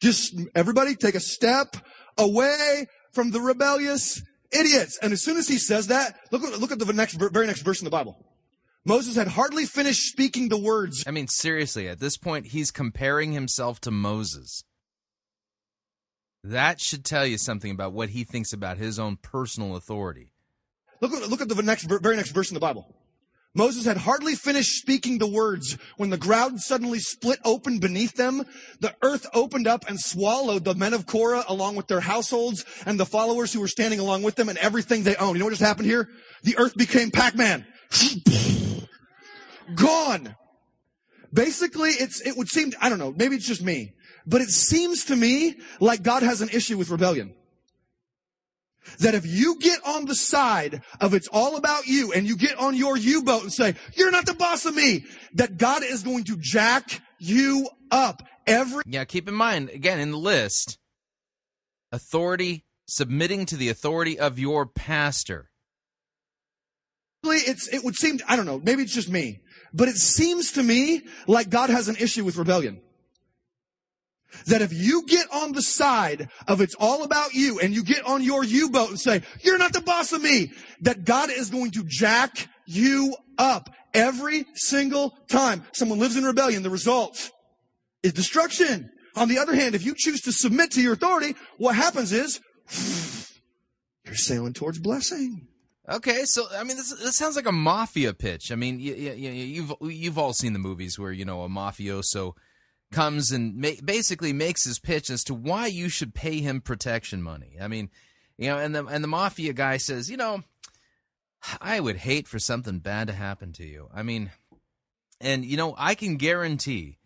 Just 0.01 0.35
everybody 0.55 0.95
take 0.95 1.15
a 1.15 1.21
step 1.21 1.77
away 2.17 2.87
from 3.13 3.33
the 3.33 3.41
rebellious 3.41 4.23
idiots. 4.51 4.99
And 5.03 5.13
as 5.13 5.23
soon 5.23 5.37
as 5.37 5.47
he 5.47 5.59
says 5.59 5.89
that, 5.89 6.19
look, 6.31 6.43
at- 6.43 6.59
look 6.59 6.73
at 6.73 6.79
the 6.79 6.91
next, 6.95 7.17
very 7.17 7.47
next 7.47 7.61
verse 7.61 7.83
in 7.83 7.85
the 7.85 7.91
Bible. 7.91 8.17
Moses 8.87 9.15
had 9.15 9.29
hardly 9.29 9.67
finished 9.67 10.09
speaking 10.09 10.49
the 10.49 10.57
words. 10.57 11.05
I 11.07 11.11
mean, 11.11 11.29
seriously, 11.29 11.87
at 11.87 12.01
this 12.01 12.17
point, 12.17 12.47
he's 12.47 12.71
comparing 12.71 13.33
himself 13.33 13.79
to 13.83 13.91
Moses. 13.91 14.65
That 16.43 16.81
should 16.81 17.05
tell 17.05 17.27
you 17.27 17.37
something 17.37 17.71
about 17.71 17.93
what 17.93 18.09
he 18.09 18.25
thinks 18.25 18.55
about 18.55 18.79
his 18.79 18.99
own 18.99 19.19
personal 19.19 19.77
authority. 19.77 20.33
Look, 21.03 21.13
at- 21.13 21.29
look 21.29 21.43
at 21.43 21.51
the 21.51 21.63
next, 21.63 21.83
very 21.83 22.17
next 22.17 22.31
verse 22.31 22.51
in 22.51 22.55
the 22.55 22.61
Bible. 22.61 22.87
Moses 23.55 23.85
had 23.85 23.99
hardly 23.99 24.35
finished 24.35 24.79
speaking 24.79 25.19
the 25.19 25.27
words 25.27 25.77
when 25.99 26.09
the 26.09 26.17
ground 26.17 26.61
suddenly 26.61 26.99
split 26.99 27.39
open 27.45 27.79
beneath 27.79 28.15
them. 28.17 28.45
The 28.81 28.95
earth 29.03 29.27
opened 29.35 29.67
up 29.67 29.85
and 29.89 30.01
swallowed 30.01 30.65
the 30.65 30.75
men 30.75 30.95
of 30.95 31.07
Korah 31.07 31.45
along 31.49 31.77
with 31.77 31.87
their 31.87 32.01
households 32.01 32.65
and 32.87 32.99
the 32.99 33.05
followers 33.05 33.53
who 33.53 33.61
were 33.61 33.69
standing 33.69 34.01
along 34.01 34.23
with 34.23 34.37
them 34.37 34.49
and 34.49 34.57
everything 34.57 35.03
they 35.03 35.17
owned. 35.17 35.37
You 35.37 35.41
know 35.41 35.47
what 35.47 35.51
just 35.51 35.63
happened 35.63 35.87
here? 35.87 36.09
The 36.45 36.57
earth 36.57 36.75
became 36.77 37.11
Pac-Man. 37.11 37.67
Gone. 39.75 40.35
Basically, 41.33 41.91
it's, 41.91 42.21
it 42.23 42.37
would 42.37 42.49
seem, 42.49 42.73
I 42.81 42.89
don't 42.89 42.99
know, 42.99 43.13
maybe 43.15 43.37
it's 43.37 43.47
just 43.47 43.63
me, 43.63 43.93
but 44.27 44.41
it 44.41 44.49
seems 44.49 45.07
to 45.07 45.17
me 45.17 45.57
like 45.79 46.03
God 46.03 46.23
has 46.23 46.41
an 46.41 46.49
issue 46.51 46.79
with 46.79 46.91
rebellion. 46.91 47.35
That 48.99 49.15
if 49.15 49.25
you 49.27 49.59
get 49.59 49.79
on 49.87 50.07
the 50.07 50.15
side 50.15 50.83
of 51.01 51.15
it's 51.15 51.29
all 51.29 51.57
about 51.57 51.87
you 51.87 52.13
and 52.13 52.27
you 52.27 52.37
get 52.37 52.59
on 52.59 52.77
your 52.77 52.97
U-boat 52.97 53.43
and 53.43 53.53
say, 53.53 53.75
you're 53.95 54.11
not 54.11 54.27
the 54.27 54.35
boss 54.35 54.67
of 54.67 54.75
me, 54.75 55.05
that 55.35 55.57
God 55.57 55.83
is 55.83 56.03
going 56.03 56.25
to 56.25 56.37
jack 56.39 57.01
you 57.19 57.69
up 57.91 58.23
every. 58.47 58.83
Yeah, 58.87 59.05
keep 59.05 59.29
in 59.29 59.35
mind, 59.35 59.71
again, 59.71 60.01
in 60.01 60.11
the 60.11 60.19
list, 60.19 60.79
authority, 61.93 62.65
submitting 62.87 63.47
to 63.47 63.57
the 63.57 63.69
authority 63.69 64.19
of 64.19 64.39
your 64.39 64.67
pastor. 64.67 65.51
It's, 67.25 67.69
it 67.69 67.85
would 67.85 67.95
seem, 67.95 68.19
I 68.29 68.35
don't 68.35 68.47
know, 68.47 68.61
maybe 68.63 68.83
it's 68.83 68.95
just 68.95 69.09
me, 69.09 69.43
but 69.73 69.89
it 69.89 69.97
seems 69.97 70.53
to 70.53 70.63
me 70.63 71.03
like 71.29 71.51
God 71.51 71.71
has 71.71 71.89
an 71.89 71.97
issue 71.97 72.25
with 72.25 72.37
rebellion. 72.37 72.81
That 74.47 74.63
if 74.63 74.73
you 74.73 75.07
get 75.07 75.27
on 75.33 75.53
the 75.53 75.63
side 75.63 76.29
of 76.49 76.61
it's 76.61 76.75
all 76.79 77.05
about 77.05 77.35
you 77.35 77.61
and 77.61 77.75
you 77.75 77.83
get 77.83 78.05
on 78.05 78.23
your 78.23 78.45
U-boat 78.45 78.91
and 78.91 79.01
say, 79.01 79.23
you're 79.43 79.59
not 79.59 79.73
the 79.73 79.81
boss 79.81 80.13
of 80.13 80.23
me, 80.23 80.53
that 80.81 81.05
God 81.05 81.31
is 81.31 81.51
going 81.51 81.71
to 81.73 81.85
jack 81.87 82.49
you 82.67 83.15
up 83.39 83.71
every 83.95 84.47
single 84.55 85.15
time 85.29 85.65
someone 85.73 85.99
lives 85.99 86.17
in 86.17 86.25
rebellion. 86.25 86.63
The 86.63 86.71
result 86.71 87.31
is 88.03 88.13
destruction. 88.13 88.91
On 89.15 89.29
the 89.29 89.39
other 89.39 89.55
hand, 89.55 89.75
if 89.75 89.85
you 89.85 89.95
choose 89.97 90.21
to 90.23 90.33
submit 90.33 90.71
to 90.73 90.83
your 90.83 90.95
authority, 90.95 91.35
what 91.59 91.77
happens 91.77 92.13
is 92.13 92.41
you're 94.05 94.15
sailing 94.15 94.55
towards 94.55 94.79
blessing. 94.79 95.49
Okay, 95.89 96.23
so 96.25 96.47
I 96.57 96.63
mean, 96.63 96.77
this, 96.77 96.95
this 97.03 97.17
sounds 97.17 97.37
like 97.37 97.47
a 97.47 97.53
mafia 97.53 98.15
pitch. 98.15 98.53
I 98.53 98.55
mean, 98.55 98.79
you, 98.79 98.95
you, 98.95 99.31
you've 99.31 99.73
you've 99.83 100.19
all 100.19 100.33
seen 100.33 100.53
the 100.53 100.61
movies 100.61 100.99
where 100.99 101.11
you 101.11 101.25
know 101.25 101.43
a 101.43 101.49
mafioso 101.49 102.35
comes 102.93 103.33
and 103.33 103.57
ma- 103.57 103.81
basically 103.85 104.33
makes 104.33 104.65
his 104.65 104.79
pitch 104.79 105.11
as 105.11 105.25
to 105.25 105.35
why 105.35 105.67
you 105.67 105.89
should 105.89 106.15
pay 106.15 106.41
him 106.41 106.61
protection 106.61 107.23
money. 107.23 107.57
I 107.61 107.69
mean, 107.69 107.91
you 108.39 108.49
know, 108.49 108.59
and 108.59 108.75
the 108.75 108.87
and 108.87 109.03
the 109.03 109.09
mafia 109.09 109.53
guy 109.53 109.79
says, 109.79 110.11
you 110.11 110.17
know, 110.17 110.43
I 111.61 111.81
would 111.81 111.97
hate 111.97 112.29
for 112.29 112.39
something 112.39 112.79
bad 112.79 113.09
to 113.09 113.13
happen 113.13 113.53
to 113.55 113.65
you. 113.65 113.89
I 113.93 114.03
mean, 114.03 114.31
and 115.21 115.45
you 115.45 115.57
know, 115.57 115.75
I 115.77 115.95
can 115.95 116.17
guarantee 116.17 116.99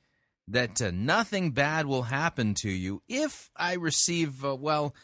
that 0.48 0.80
uh, 0.80 0.90
nothing 0.92 1.50
bad 1.50 1.86
will 1.86 2.04
happen 2.04 2.54
to 2.54 2.70
you 2.70 3.02
if 3.08 3.50
I 3.56 3.74
receive 3.74 4.44
uh, 4.44 4.54
well 4.54 4.94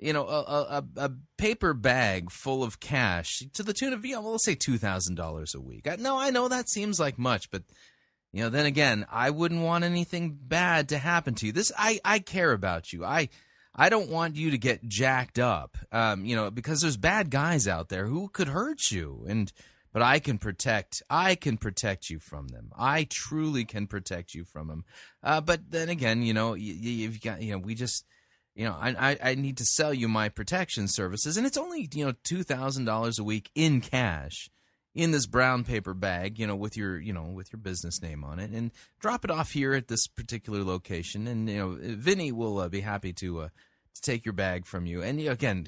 you 0.00 0.14
know, 0.14 0.26
a, 0.26 0.40
a, 0.40 0.84
a, 0.96 1.10
paper 1.36 1.74
bag 1.74 2.30
full 2.30 2.62
of 2.64 2.80
cash 2.80 3.42
to 3.52 3.62
the 3.62 3.74
tune 3.74 3.92
of, 3.92 4.04
you 4.04 4.14
know, 4.14 4.22
let's 4.22 4.44
say 4.44 4.56
$2,000 4.56 5.54
a 5.54 5.60
week. 5.60 5.86
I, 5.86 5.96
no, 5.96 6.18
I 6.18 6.30
know 6.30 6.48
that 6.48 6.70
seems 6.70 6.98
like 6.98 7.18
much, 7.18 7.50
but, 7.50 7.62
you 8.32 8.42
know, 8.42 8.48
then 8.48 8.66
again, 8.66 9.06
I 9.10 9.30
wouldn't 9.30 9.62
want 9.62 9.84
anything 9.84 10.38
bad 10.40 10.88
to 10.90 10.98
happen 10.98 11.34
to 11.36 11.46
you. 11.46 11.52
This, 11.52 11.72
I, 11.76 12.00
I 12.04 12.18
care 12.20 12.52
about 12.52 12.92
you. 12.92 13.04
I, 13.04 13.28
I 13.74 13.88
don't 13.88 14.10
want 14.10 14.36
you 14.36 14.50
to 14.50 14.58
get 14.58 14.88
jacked 14.88 15.38
up, 15.38 15.76
um, 15.92 16.24
you 16.24 16.36
know, 16.36 16.50
because 16.50 16.80
there's 16.80 16.96
bad 16.96 17.30
guys 17.30 17.66
out 17.66 17.88
there 17.88 18.06
who 18.06 18.28
could 18.28 18.48
hurt 18.48 18.90
you. 18.90 19.24
And, 19.28 19.52
but 19.92 20.02
I 20.02 20.20
can 20.20 20.38
protect, 20.38 21.02
I 21.10 21.34
can 21.34 21.56
protect 21.56 22.10
you 22.10 22.20
from 22.20 22.48
them. 22.48 22.70
I 22.76 23.04
truly 23.04 23.64
can 23.64 23.86
protect 23.86 24.34
you 24.34 24.44
from 24.44 24.68
them. 24.68 24.84
Uh, 25.22 25.40
but 25.40 25.70
then 25.70 25.88
again, 25.88 26.22
you 26.22 26.32
know, 26.32 26.54
you, 26.54 26.72
you've 26.74 27.20
got, 27.20 27.42
you 27.42 27.52
know, 27.52 27.58
we 27.58 27.74
just, 27.74 28.04
you 28.54 28.64
know, 28.66 28.76
I, 28.78 29.16
I 29.22 29.34
need 29.36 29.56
to 29.58 29.64
sell 29.64 29.94
you 29.94 30.08
my 30.08 30.28
protection 30.28 30.88
services, 30.88 31.36
and 31.36 31.46
it's 31.46 31.56
only 31.56 31.88
you 31.94 32.04
know 32.04 32.12
two 32.24 32.42
thousand 32.42 32.84
dollars 32.84 33.18
a 33.18 33.24
week 33.24 33.48
in 33.54 33.80
cash 33.80 34.50
in 34.94 35.12
this 35.12 35.26
brown 35.26 35.64
paper 35.64 35.94
bag, 35.94 36.38
you 36.38 36.46
know, 36.46 36.56
with 36.56 36.76
your 36.76 36.98
you 36.98 37.12
know 37.12 37.24
with 37.24 37.52
your 37.52 37.60
business 37.60 38.02
name 38.02 38.24
on 38.24 38.38
it, 38.38 38.50
and 38.50 38.72
drop 38.98 39.24
it 39.24 39.30
off 39.30 39.52
here 39.52 39.74
at 39.74 39.88
this 39.88 40.06
particular 40.06 40.64
location, 40.64 41.26
and 41.26 41.48
you 41.48 41.58
know, 41.58 41.78
Vinny 41.80 42.32
will 42.32 42.58
uh, 42.58 42.68
be 42.68 42.80
happy 42.80 43.12
to 43.14 43.40
uh, 43.40 43.48
to 43.94 44.02
take 44.02 44.24
your 44.24 44.32
bag 44.32 44.66
from 44.66 44.86
you. 44.86 45.02
And 45.02 45.20
again, 45.20 45.66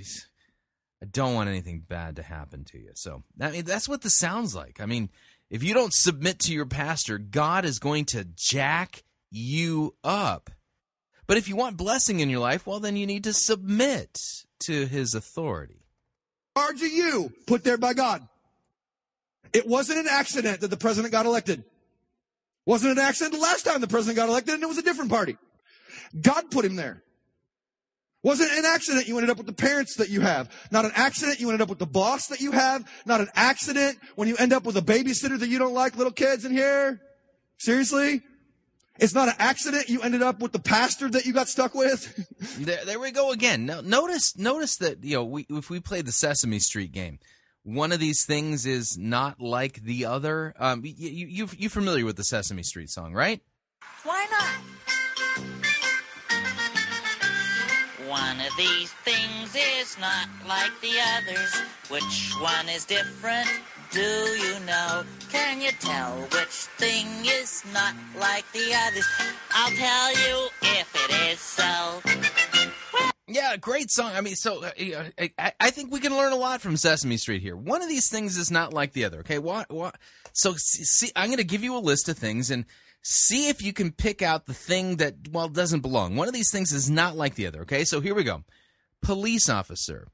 I 1.03 1.07
don't 1.07 1.35
want 1.35 1.49
anything 1.49 1.85
bad 1.87 2.17
to 2.17 2.23
happen 2.23 2.65
to 2.67 2.79
you. 2.79 2.91
So 2.95 3.23
I 3.41 3.51
mean, 3.51 3.65
that's 3.65 3.89
what 3.89 4.03
this 4.03 4.19
sounds 4.19 4.55
like. 4.55 4.81
I 4.81 4.87
mean, 4.87 5.11
if 5.51 5.63
you 5.63 5.75
don't 5.75 5.95
submit 5.95 6.39
to 6.41 6.53
your 6.53 6.67
pastor, 6.67 7.19
God 7.19 7.65
is 7.65 7.79
going 7.79 8.07
to 8.07 8.27
jack 8.35 9.05
you 9.31 9.95
up. 10.03 10.51
But 11.27 11.37
if 11.37 11.49
you 11.49 11.57
want 11.57 11.77
blessing 11.77 12.21
in 12.21 12.29
your 12.29 12.41
life, 12.41 12.67
well, 12.67 12.81
then 12.81 12.97
you 12.97 13.07
need 13.07 13.25
to 13.25 13.33
submit 13.33 14.19
to 14.65 14.87
his 14.87 15.15
authority. 15.15 15.87
Charge 16.57 16.81
you, 16.81 17.33
put 17.47 17.65
there 17.65 17.79
by 17.79 17.95
God. 17.95 18.27
It 19.53 19.67
wasn't 19.67 20.01
an 20.01 20.07
accident 20.09 20.61
that 20.61 20.69
the 20.69 20.77
president 20.77 21.13
got 21.13 21.27
elected. 21.27 21.65
Wasn't 22.65 22.93
an 22.93 22.99
accident 22.99 23.35
the 23.35 23.41
last 23.41 23.65
time 23.65 23.81
the 23.81 23.89
president 23.89 24.17
got 24.17 24.29
elected 24.29 24.55
and 24.55 24.63
it 24.63 24.69
was 24.69 24.79
a 24.79 24.83
different 24.83 25.11
party. 25.11 25.37
God 26.21 26.51
put 26.51 26.65
him 26.65 26.77
there. 26.77 27.03
Wasn't 28.23 28.53
an 28.53 28.65
accident 28.65 29.09
you 29.09 29.17
ended 29.17 29.31
up 29.31 29.39
with 29.39 29.47
the 29.47 29.53
parents 29.53 29.97
that 29.97 30.09
you 30.09 30.21
have. 30.21 30.49
Not 30.71 30.85
an 30.85 30.93
accident 30.95 31.41
you 31.41 31.49
ended 31.49 31.61
up 31.61 31.69
with 31.69 31.81
the 31.81 31.87
boss 31.87 32.29
that 32.29 32.41
you 32.41 32.53
have. 32.53 32.89
Not 33.05 33.21
an 33.21 33.29
accident 33.35 33.99
when 34.15 34.29
you 34.29 34.37
end 34.37 34.53
up 34.53 34.65
with 34.65 34.77
a 34.77 34.83
babysitter 34.83 35.39
that 35.41 35.49
you 35.49 35.59
don't 35.59 35.75
like, 35.75 35.97
little 35.97 36.13
kids 36.13 36.45
in 36.45 36.53
here. 36.53 37.01
Seriously? 37.59 38.23
It's 38.99 39.15
not 39.15 39.29
an 39.29 39.35
accident 39.39 39.89
you 39.89 40.03
ended 40.03 40.23
up 40.23 40.39
with 40.39 40.53
the 40.53 40.61
pastor 40.61 41.09
that 41.11 41.27
you 41.27 41.33
got 41.33 41.49
stuck 41.49 41.75
with. 41.75 42.15
there, 42.65 42.85
there 42.85 43.01
we 43.01 43.11
go 43.11 43.33
again. 43.33 43.67
Now, 43.67 43.81
notice, 43.81 44.37
notice 44.37 44.77
that 44.77 45.03
you 45.03 45.17
know, 45.17 45.25
we, 45.25 45.47
if 45.51 45.71
we 45.71 45.81
play 45.81 46.03
the 46.03 46.13
Sesame 46.13 46.61
Street 46.61 46.93
game, 46.93 47.19
one 47.65 47.93
of 47.93 48.01
these 48.01 48.25
things 48.25 48.67
is 48.67 48.99
not 48.99 49.41
like 49.41 49.83
the 49.83 50.07
other. 50.07 50.55
Um, 50.59 50.85
you, 50.85 50.93
you, 50.97 51.27
you, 51.27 51.49
you 51.57 51.69
familiar 51.69 52.05
with 52.05 52.17
the 52.17 52.25
Sesame 52.25 52.63
Street 52.63 52.91
song, 52.91 53.13
right? 53.15 53.41
Why 54.05 54.27
not? 54.31 54.55
One 58.09 58.41
of 58.41 58.53
these 58.59 58.93
things 59.05 59.57
is 59.57 59.97
not 59.99 60.29
like 60.47 60.73
the 60.81 60.93
others. 61.17 61.63
Which 61.89 62.35
one 62.41 62.69
is 62.69 62.85
different? 62.85 63.49
Do 63.91 64.01
you 64.01 64.59
know? 64.67 65.05
Can 65.31 65.61
you 65.61 65.71
tell 65.81 66.17
which 66.33 66.67
thing 66.79 67.07
is 67.25 67.63
not 67.73 67.95
like 68.19 68.51
the 68.53 68.75
others? 68.87 69.07
I'll 69.51 69.71
tell 69.71 70.11
you 70.13 70.49
if 70.63 70.95
it 70.95 71.33
is 71.33 71.41
so. 71.41 72.22
Yeah, 73.33 73.57
great 73.57 73.91
song. 73.91 74.13
I 74.15 74.21
mean, 74.21 74.35
so 74.35 74.63
uh, 74.63 74.71
I, 75.39 75.53
I, 75.59 75.71
think 75.71 75.91
we 75.91 76.01
can 76.01 76.15
learn 76.15 76.33
a 76.33 76.37
lot 76.37 76.61
from 76.61 76.77
Sesame 76.77 77.17
Street 77.17 77.41
here. 77.41 77.57
One 77.57 77.81
of 77.81 77.89
these 77.89 78.11
things 78.11 78.37
is 78.37 78.51
not 78.51 78.75
like 78.75 78.93
the 78.93 79.05
other. 79.05 79.21
Okay, 79.21 79.39
what? 79.39 79.73
What? 79.73 79.97
So, 80.35 80.55
see, 80.57 81.11
I'm 81.17 81.29
going 81.29 81.39
to 81.39 81.45
give 81.45 81.65
you 81.65 81.77
a 81.77 81.79
list 81.79 82.11
of 82.11 82.19
things 82.19 82.51
and 82.51 82.67
see 83.03 83.49
if 83.49 83.63
you 83.63 83.73
can 83.73 83.91
pick 83.91 84.21
out 84.21 84.45
the 84.45 84.55
thing 84.55 84.97
that 84.97 85.15
well 85.31 85.49
doesn't 85.49 85.81
belong. 85.81 86.15
One 86.15 86.29
of 86.29 86.35
these 86.35 86.51
things 86.51 86.73
is 86.73 86.91
not 86.91 87.17
like 87.17 87.35
the 87.35 87.47
other. 87.47 87.63
Okay, 87.63 87.85
so 87.85 88.01
here 88.01 88.15
we 88.15 88.25
go. 88.25 88.45
Police 89.01 89.49
officer, 89.49 90.09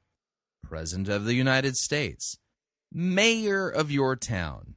president 0.63 1.09
of 1.09 1.25
the 1.25 1.35
United 1.35 1.75
States, 1.75 2.37
mayor 2.91 3.67
of 3.69 3.91
your 3.91 4.15
town. 4.15 4.75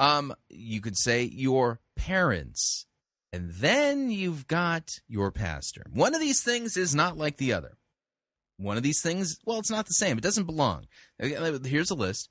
Um, 0.00 0.34
you 0.48 0.80
could 0.80 0.98
say 0.98 1.22
your 1.22 1.80
parents. 1.96 2.86
And 3.32 3.50
then 3.52 4.10
you've 4.10 4.46
got 4.46 5.00
your 5.06 5.30
pastor. 5.30 5.84
One 5.92 6.14
of 6.14 6.20
these 6.20 6.42
things 6.42 6.76
is 6.76 6.94
not 6.94 7.18
like 7.18 7.36
the 7.36 7.52
other. 7.52 7.76
One 8.56 8.76
of 8.76 8.82
these 8.82 9.02
things, 9.02 9.38
well, 9.44 9.58
it's 9.58 9.70
not 9.70 9.86
the 9.86 9.92
same. 9.92 10.18
It 10.18 10.24
doesn't 10.24 10.46
belong. 10.46 10.86
Here's 11.18 11.90
a 11.90 11.94
list 11.94 12.30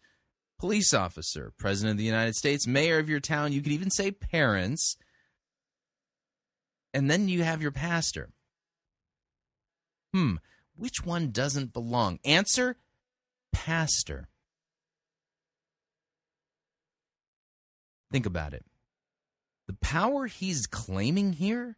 police 0.59 0.93
officer, 0.93 1.53
president 1.57 1.91
of 1.91 1.97
the 1.97 2.03
United 2.03 2.35
States, 2.35 2.65
mayor 2.65 2.97
of 2.97 3.09
your 3.09 3.19
town. 3.19 3.53
You 3.53 3.61
could 3.61 3.71
even 3.71 3.91
say 3.91 4.11
parents. 4.11 4.97
And 6.93 7.11
then 7.11 7.27
you 7.29 7.43
have 7.43 7.61
your 7.61 7.71
pastor. 7.71 8.29
Hmm, 10.13 10.35
which 10.75 11.05
one 11.05 11.31
doesn't 11.31 11.73
belong? 11.73 12.19
Answer 12.25 12.77
pastor. 13.51 14.29
Think 18.11 18.25
about 18.25 18.53
it. 18.53 18.65
The 19.67 19.73
power 19.73 20.27
he's 20.27 20.65
claiming 20.65 21.33
here 21.33 21.77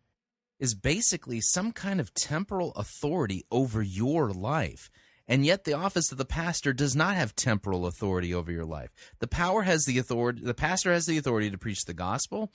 is 0.60 0.76
basically 0.76 1.42
some 1.42 1.72
kind 1.72 2.00
of 2.00 2.14
temporal 2.14 2.72
authority 2.74 3.46
over 3.52 3.82
your 3.82 4.32
life. 4.32 4.92
And 5.28 5.46
yet 5.46 5.64
the 5.64 5.74
office 5.74 6.12
of 6.12 6.18
the 6.18 6.26
pastor 6.26 6.74
does 6.74 6.96
not 6.96 7.16
have 7.16 7.36
temporal 7.36 7.86
authority 7.86 8.34
over 8.34 8.52
your 8.52 8.66
life. 8.66 8.90
The 9.20 9.28
power 9.28 9.62
has 9.64 9.86
the 9.86 10.00
authority 10.00 10.42
the 10.44 10.56
pastor 10.56 10.92
has 10.92 11.06
the 11.06 11.18
authority 11.18 11.52
to 11.52 11.58
preach 11.58 11.86
the 11.86 11.94
gospel, 11.94 12.52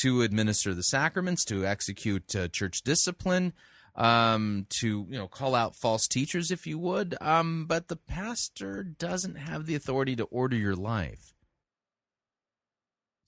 to 0.00 0.22
administer 0.22 0.74
the 0.74 0.82
sacraments, 0.82 1.44
to 1.46 1.64
execute 1.64 2.34
uh, 2.34 2.48
church 2.48 2.82
discipline, 2.82 3.52
um, 3.94 4.66
to 4.80 5.06
you 5.08 5.18
know 5.18 5.28
call 5.28 5.54
out 5.54 5.76
false 5.76 6.08
teachers 6.08 6.50
if 6.50 6.66
you 6.66 6.78
would. 6.80 7.16
Um, 7.20 7.66
but 7.66 7.86
the 7.86 7.96
pastor 7.96 8.82
doesn't 8.82 9.36
have 9.36 9.66
the 9.66 9.76
authority 9.76 10.16
to 10.16 10.24
order 10.24 10.56
your 10.56 10.76
life. 10.76 11.32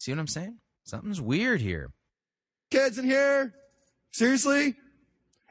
See 0.00 0.10
what 0.10 0.18
I'm 0.18 0.26
saying? 0.26 0.58
Something's 0.84 1.20
weird 1.20 1.60
here. 1.60 1.90
Kids 2.70 2.98
in 2.98 3.04
here? 3.04 3.52
Seriously? 4.12 4.74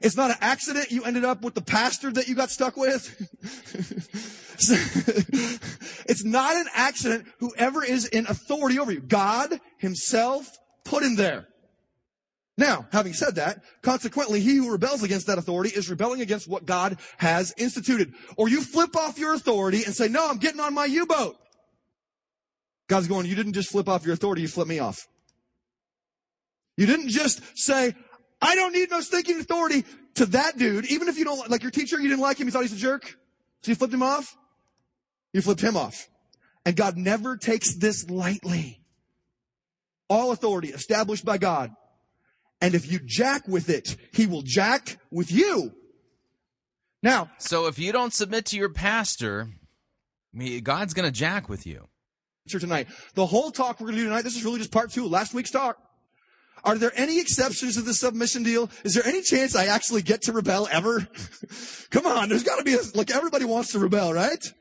It's 0.01 0.17
not 0.17 0.31
an 0.31 0.37
accident 0.41 0.91
you 0.91 1.03
ended 1.03 1.23
up 1.23 1.43
with 1.43 1.53
the 1.53 1.61
pastor 1.61 2.11
that 2.11 2.27
you 2.27 2.33
got 2.33 2.49
stuck 2.49 2.75
with. 2.75 3.15
it's 6.07 6.23
not 6.23 6.55
an 6.55 6.65
accident 6.73 7.27
whoever 7.39 7.83
is 7.83 8.07
in 8.07 8.25
authority 8.25 8.79
over 8.79 8.91
you. 8.91 8.99
God 8.99 9.59
himself 9.77 10.49
put 10.83 11.03
him 11.03 11.15
there. 11.15 11.47
Now, 12.57 12.87
having 12.91 13.13
said 13.13 13.35
that, 13.35 13.63
consequently, 13.81 14.41
he 14.41 14.55
who 14.57 14.71
rebels 14.71 15.03
against 15.03 15.27
that 15.27 15.37
authority 15.37 15.69
is 15.69 15.89
rebelling 15.89 16.21
against 16.21 16.49
what 16.49 16.65
God 16.65 16.97
has 17.17 17.53
instituted. 17.57 18.13
Or 18.37 18.49
you 18.49 18.61
flip 18.61 18.95
off 18.95 19.17
your 19.17 19.33
authority 19.33 19.83
and 19.83 19.95
say, 19.95 20.07
no, 20.07 20.29
I'm 20.29 20.37
getting 20.37 20.59
on 20.59 20.73
my 20.73 20.85
U-boat. 20.85 21.37
God's 22.87 23.07
going, 23.07 23.25
you 23.25 23.35
didn't 23.35 23.53
just 23.53 23.71
flip 23.71 23.87
off 23.87 24.03
your 24.03 24.13
authority, 24.13 24.41
you 24.41 24.47
flipped 24.47 24.69
me 24.69 24.79
off. 24.79 25.07
You 26.77 26.85
didn't 26.85 27.09
just 27.09 27.41
say, 27.55 27.93
I 28.41 28.55
don't 28.55 28.73
need 28.73 28.89
no 28.89 29.01
stinking 29.01 29.39
authority 29.39 29.83
to 30.15 30.25
that 30.27 30.57
dude, 30.57 30.85
even 30.91 31.07
if 31.07 31.17
you 31.17 31.25
don't 31.25 31.49
like 31.49 31.61
your 31.61 31.71
teacher, 31.71 31.99
you 31.99 32.09
didn't 32.09 32.21
like 32.21 32.39
him, 32.39 32.47
you 32.47 32.51
thought 32.51 32.63
he's 32.63 32.73
a 32.73 32.77
jerk. 32.77 33.17
So 33.61 33.71
you 33.71 33.75
flipped 33.75 33.93
him 33.93 34.03
off? 34.03 34.35
You 35.33 35.41
flipped 35.41 35.61
him 35.61 35.77
off. 35.77 36.07
And 36.65 36.75
God 36.75 36.97
never 36.97 37.37
takes 37.37 37.75
this 37.75 38.09
lightly. 38.09 38.81
All 40.09 40.31
authority 40.31 40.69
established 40.69 41.23
by 41.23 41.37
God. 41.37 41.71
And 42.59 42.75
if 42.75 42.91
you 42.91 42.99
jack 43.03 43.47
with 43.47 43.69
it, 43.69 43.95
he 44.13 44.27
will 44.27 44.43
jack 44.43 44.97
with 45.09 45.31
you. 45.31 45.73
Now, 47.01 47.31
So 47.39 47.65
if 47.67 47.79
you 47.79 47.91
don't 47.91 48.13
submit 48.13 48.45
to 48.47 48.57
your 48.57 48.69
pastor, 48.69 49.49
God's 50.61 50.93
going 50.93 51.07
to 51.07 51.11
jack 51.11 51.49
with 51.49 51.65
you. 51.65 51.87
tonight. 52.47 52.87
The 53.15 53.25
whole 53.25 53.51
talk 53.51 53.79
we're 53.79 53.87
going 53.87 53.97
to 53.97 54.01
do 54.03 54.07
tonight, 54.09 54.23
this 54.23 54.35
is 54.35 54.43
really 54.43 54.59
just 54.59 54.71
part 54.71 54.91
two 54.91 55.05
of 55.05 55.11
last 55.11 55.33
week's 55.33 55.51
talk. 55.51 55.77
Are 56.63 56.77
there 56.77 56.91
any 56.95 57.19
exceptions 57.19 57.75
to 57.75 57.81
the 57.81 57.93
submission 57.93 58.43
deal? 58.43 58.69
Is 58.83 58.93
there 58.93 59.05
any 59.05 59.21
chance 59.21 59.55
I 59.55 59.65
actually 59.65 60.01
get 60.01 60.21
to 60.23 60.33
rebel 60.33 60.67
ever? 60.71 61.07
Come 61.89 62.05
on, 62.05 62.29
there's 62.29 62.43
got 62.43 62.57
to 62.57 62.63
be 62.63 62.75
a, 62.75 62.79
like 62.93 63.11
everybody 63.11 63.45
wants 63.45 63.71
to 63.71 63.79
rebel, 63.79 64.13
right? 64.13 64.53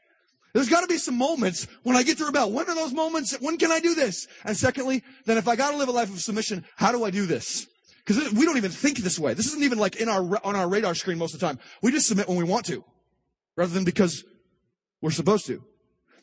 There's 0.52 0.68
got 0.68 0.80
to 0.80 0.86
be 0.86 0.96
some 0.96 1.16
moments 1.16 1.68
when 1.82 1.96
I 1.96 2.02
get 2.02 2.18
to 2.18 2.24
rebel. 2.24 2.50
When 2.50 2.68
are 2.68 2.74
those 2.74 2.92
moments? 2.92 3.36
When 3.40 3.56
can 3.56 3.70
I 3.70 3.80
do 3.80 3.94
this? 3.94 4.26
And 4.44 4.56
secondly, 4.56 5.02
then 5.26 5.38
if 5.38 5.46
I 5.46 5.56
got 5.56 5.72
to 5.72 5.76
live 5.76 5.88
a 5.88 5.92
life 5.92 6.12
of 6.12 6.20
submission, 6.20 6.64
how 6.76 6.90
do 6.90 7.04
I 7.04 7.10
do 7.10 7.26
this? 7.26 7.66
Because 8.04 8.32
we 8.32 8.44
don't 8.44 8.56
even 8.56 8.70
think 8.70 8.98
this 8.98 9.18
way. 9.18 9.34
This 9.34 9.46
isn't 9.46 9.62
even 9.62 9.78
like 9.78 9.96
in 9.96 10.08
our 10.08 10.44
on 10.44 10.56
our 10.56 10.68
radar 10.68 10.94
screen 10.94 11.18
most 11.18 11.34
of 11.34 11.40
the 11.40 11.46
time. 11.46 11.58
We 11.82 11.92
just 11.92 12.08
submit 12.08 12.28
when 12.28 12.38
we 12.38 12.44
want 12.44 12.66
to, 12.66 12.82
rather 13.56 13.72
than 13.72 13.84
because 13.84 14.24
we're 15.00 15.10
supposed 15.10 15.46
to. 15.46 15.62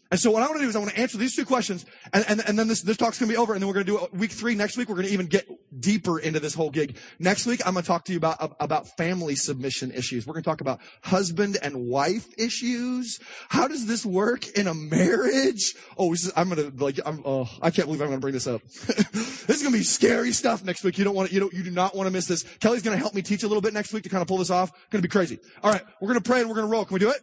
And 0.09 0.19
so 0.19 0.31
what 0.31 0.41
I 0.41 0.45
want 0.45 0.57
to 0.59 0.63
do 0.63 0.69
is 0.69 0.75
I 0.75 0.79
want 0.79 0.91
to 0.91 0.99
answer 0.99 1.17
these 1.17 1.35
two 1.35 1.45
questions, 1.45 1.85
and, 2.13 2.23
and, 2.29 2.41
and 2.47 2.57
then 2.57 2.67
this, 2.67 2.81
this 2.81 2.95
talk's 2.95 3.19
going 3.19 3.29
to 3.29 3.33
be 3.33 3.37
over, 3.37 3.53
and 3.53 3.61
then 3.61 3.67
we're 3.67 3.73
going 3.73 3.85
to 3.85 3.91
do 3.91 4.17
week 4.17 4.31
three 4.31 4.55
next 4.55 4.77
week. 4.77 4.87
We're 4.87 4.95
going 4.95 5.07
to 5.07 5.13
even 5.13 5.25
get 5.25 5.47
deeper 5.79 6.19
into 6.19 6.39
this 6.39 6.53
whole 6.53 6.69
gig. 6.69 6.97
Next 7.19 7.45
week, 7.45 7.61
I'm 7.65 7.73
going 7.73 7.83
to 7.83 7.87
talk 7.87 8.05
to 8.05 8.13
you 8.13 8.17
about, 8.17 8.55
about 8.59 8.87
family 8.95 9.35
submission 9.35 9.91
issues. 9.91 10.25
We're 10.25 10.33
going 10.33 10.43
to 10.43 10.49
talk 10.49 10.61
about 10.61 10.79
husband 11.01 11.57
and 11.61 11.89
wife 11.89 12.27
issues. 12.37 13.19
How 13.49 13.67
does 13.67 13.85
this 13.85 14.05
work 14.05 14.47
in 14.57 14.67
a 14.67 14.73
marriage? 14.73 15.75
Oh, 15.97 16.13
is, 16.13 16.31
I'm 16.37 16.49
going 16.49 16.71
to, 16.71 16.83
like, 16.83 16.99
I'm, 17.05 17.21
oh, 17.25 17.49
I 17.61 17.69
can't 17.69 17.87
believe 17.87 18.01
I'm 18.01 18.07
going 18.07 18.19
to 18.19 18.21
bring 18.21 18.33
this 18.33 18.47
up. 18.47 18.61
this 18.67 19.49
is 19.49 19.61
going 19.61 19.73
to 19.73 19.77
be 19.77 19.83
scary 19.83 20.31
stuff 20.31 20.63
next 20.63 20.83
week. 20.85 20.97
You 20.97 21.03
don't 21.03 21.15
want 21.15 21.29
to, 21.29 21.33
you 21.33 21.41
don't, 21.41 21.53
you 21.53 21.63
do 21.63 21.71
not 21.71 21.95
want 21.95 22.07
to 22.07 22.11
miss 22.11 22.27
this. 22.27 22.43
Kelly's 22.59 22.81
going 22.81 22.95
to 22.95 23.01
help 23.01 23.13
me 23.13 23.21
teach 23.21 23.43
a 23.43 23.47
little 23.47 23.61
bit 23.61 23.73
next 23.73 23.91
week 23.91 24.03
to 24.03 24.09
kind 24.09 24.21
of 24.21 24.27
pull 24.27 24.37
this 24.37 24.51
off. 24.51 24.71
Going 24.89 25.01
to 25.01 25.07
be 25.07 25.11
crazy. 25.11 25.37
All 25.63 25.71
right. 25.71 25.83
We're 25.99 26.07
going 26.07 26.21
to 26.21 26.27
pray 26.29 26.39
and 26.39 26.47
we're 26.47 26.55
going 26.55 26.67
to 26.67 26.71
roll. 26.71 26.85
Can 26.85 26.93
we 26.93 26.99
do 26.99 27.09
it? 27.09 27.21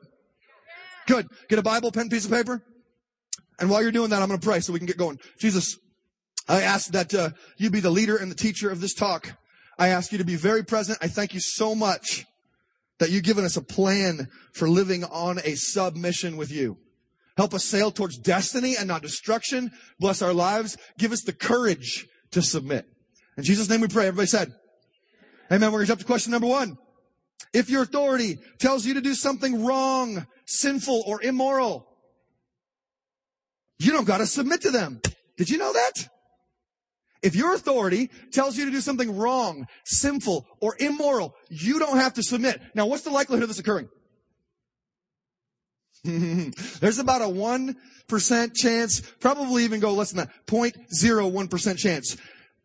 Good. 1.07 1.29
Get 1.49 1.59
a 1.59 1.63
Bible, 1.63 1.91
pen, 1.93 2.09
piece 2.09 2.25
of 2.25 2.31
paper. 2.31 2.63
And 3.59 3.71
while 3.71 3.83
you're 3.83 3.93
doing 3.93 4.11
that, 4.11 4.23
I'm 4.23 4.29
going 4.29 4.41
to 4.41 4.47
pray 4.47 4.61
so 4.61 4.73
we 4.73 4.79
can 4.79 4.87
get 4.87 4.97
going. 4.97 5.19
Jesus, 5.39 5.79
I 6.49 6.63
ask 6.63 6.91
that 6.93 7.15
uh, 7.15 7.31
you 7.57 7.71
be 7.71 7.81
the 7.81 7.91
leader 7.91 8.17
and 8.17 8.31
the 8.31 8.37
teacher 8.37 8.71
of 8.71 8.81
this 8.81 8.95
talk. 8.95 9.37
I 9.79 9.89
ask 9.89 10.13
you 10.13 10.19
to 10.19 10.25
be 10.25 10.37
very 10.37 10.65
present. 10.65 10.99
I 11.01 11.09
thank 11.09 11.35
you 11.35 11.41
so 11.41 11.75
much 11.75 12.25
that 12.99 13.11
you've 13.11 13.25
given 13.25 13.45
us 13.45 13.57
a 13.57 13.63
plan 13.63 14.29
for 14.53 14.69
living 14.69 15.05
on 15.05 15.39
a 15.45 15.55
submission 15.57 16.37
with 16.37 16.53
you. 16.53 16.79
Help 17.37 17.55
us 17.55 17.65
sail 17.65 17.91
towards 17.91 18.19
destiny 18.19 18.77
and 18.77 18.87
not 18.87 19.03
destruction. 19.03 19.73
Bless 19.99 20.23
our 20.23 20.33
lives. 20.33 20.77
Give 20.99 21.11
us 21.11 21.23
the 21.23 21.33
courage 21.33 22.07
to 22.31 22.43
submit. 22.43 22.87
In 23.37 23.43
Jesus' 23.43 23.69
name 23.69 23.81
we 23.81 23.89
pray. 23.89 24.07
Everybody 24.07 24.29
said, 24.29 24.53
Amen. 25.51 25.73
We're 25.73 25.79
going 25.79 25.87
to 25.87 25.89
jump 25.89 26.01
to 26.01 26.07
question 26.07 26.31
number 26.31 26.47
one. 26.47 26.79
If 27.53 27.69
your 27.69 27.83
authority 27.83 28.39
tells 28.59 28.87
you 28.87 28.95
to 28.95 29.01
do 29.01 29.15
something 29.15 29.65
wrong, 29.65 30.27
sinful, 30.47 31.05
or 31.07 31.23
immoral, 31.23 31.87
you 33.79 33.93
don't 33.93 34.07
got 34.07 34.19
to 34.19 34.27
submit 34.27 34.63
to 34.63 34.71
them. 34.71 35.01
Did 35.37 35.51
you 35.51 35.59
know 35.59 35.73
that? 35.73 36.09
If 37.23 37.35
your 37.35 37.55
authority 37.55 38.11
tells 38.33 38.59
you 38.59 38.67
to 38.67 38.71
do 38.71 38.83
something 38.83 39.17
wrong, 39.17 39.67
sinful, 39.85 40.47
or 40.61 40.77
immoral, 40.79 41.35
you 41.49 41.79
don't 41.79 41.97
have 41.97 42.15
to 42.15 42.23
submit. 42.23 42.61
Now, 42.75 42.87
what's 42.87 43.03
the 43.03 43.11
likelihood 43.11 43.45
of 43.45 43.49
this 43.49 43.59
occurring? 43.59 43.89
There's 46.05 46.99
about 46.99 47.23
a 47.23 47.25
1% 47.25 48.55
chance, 48.55 49.01
probably 49.21 49.65
even 49.65 49.81
go 49.81 49.95
less 49.95 50.13
than 50.13 50.27
that, 50.27 50.47
0.01% 50.47 51.79
chance. 51.79 52.19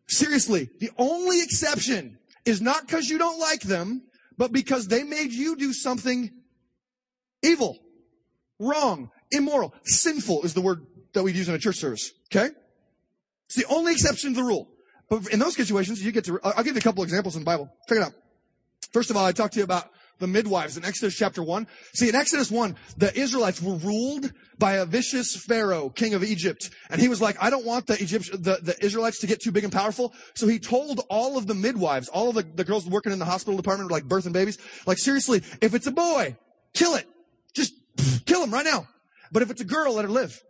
Seriously, 0.08 0.68
the 0.78 0.90
only 0.98 1.40
exception 1.40 2.18
is 2.44 2.60
not 2.60 2.86
because 2.86 3.08
you 3.08 3.16
don't 3.16 3.40
like 3.40 3.62
them, 3.62 4.02
but 4.36 4.52
because 4.52 4.88
they 4.88 5.04
made 5.04 5.32
you 5.32 5.56
do 5.56 5.72
something 5.72 6.30
evil, 7.42 7.78
wrong, 8.58 9.10
immoral, 9.30 9.72
sinful 9.84 10.42
is 10.42 10.52
the 10.52 10.60
word 10.60 10.84
that 11.12 11.22
we'd 11.22 11.36
use 11.36 11.48
in 11.48 11.54
a 11.54 11.58
church 11.58 11.76
service. 11.76 12.12
Okay? 12.32 12.50
It's 13.46 13.56
the 13.56 13.66
only 13.66 13.92
exception 13.92 14.34
to 14.34 14.40
the 14.40 14.44
rule. 14.44 14.68
But 15.08 15.28
in 15.32 15.40
those 15.40 15.56
situations, 15.56 16.02
you 16.02 16.12
get 16.12 16.24
to, 16.26 16.38
I'll 16.44 16.62
give 16.62 16.74
you 16.74 16.78
a 16.78 16.82
couple 16.82 17.02
examples 17.02 17.34
in 17.34 17.42
the 17.42 17.46
Bible. 17.46 17.68
Check 17.88 17.98
it 17.98 18.04
out. 18.04 18.12
First 18.92 19.10
of 19.10 19.16
all, 19.16 19.24
I 19.24 19.32
talked 19.32 19.54
to 19.54 19.60
you 19.60 19.64
about 19.64 19.90
the 20.20 20.26
midwives 20.26 20.76
in 20.76 20.84
Exodus 20.84 21.16
chapter 21.16 21.42
1. 21.42 21.66
See, 21.94 22.08
in 22.08 22.14
Exodus 22.14 22.50
1, 22.50 22.76
the 22.98 23.18
Israelites 23.18 23.60
were 23.60 23.74
ruled 23.74 24.32
by 24.58 24.74
a 24.74 24.84
vicious 24.84 25.34
Pharaoh, 25.34 25.88
king 25.88 26.14
of 26.14 26.22
Egypt. 26.22 26.70
And 26.90 27.00
he 27.00 27.08
was 27.08 27.20
like, 27.20 27.42
I 27.42 27.50
don't 27.50 27.64
want 27.64 27.86
the 27.86 28.00
Egypt, 28.00 28.30
the, 28.30 28.58
the 28.62 28.76
Israelites 28.84 29.18
to 29.20 29.26
get 29.26 29.40
too 29.40 29.50
big 29.50 29.64
and 29.64 29.72
powerful. 29.72 30.12
So 30.34 30.46
he 30.46 30.58
told 30.58 31.00
all 31.08 31.36
of 31.36 31.46
the 31.46 31.54
midwives, 31.54 32.08
all 32.08 32.28
of 32.28 32.34
the, 32.34 32.42
the 32.42 32.64
girls 32.64 32.86
working 32.86 33.12
in 33.12 33.18
the 33.18 33.24
hospital 33.24 33.56
department, 33.56 33.90
like 33.90 34.04
birthing 34.04 34.32
babies, 34.32 34.58
like 34.86 34.98
seriously, 34.98 35.42
if 35.60 35.74
it's 35.74 35.86
a 35.86 35.92
boy, 35.92 36.36
kill 36.74 36.94
it. 36.94 37.08
Just 37.54 37.72
kill 38.26 38.44
him 38.44 38.52
right 38.52 38.64
now. 38.64 38.86
But 39.32 39.42
if 39.42 39.50
it's 39.50 39.60
a 39.60 39.64
girl, 39.64 39.94
let 39.94 40.04
her 40.04 40.10
live. 40.10 40.40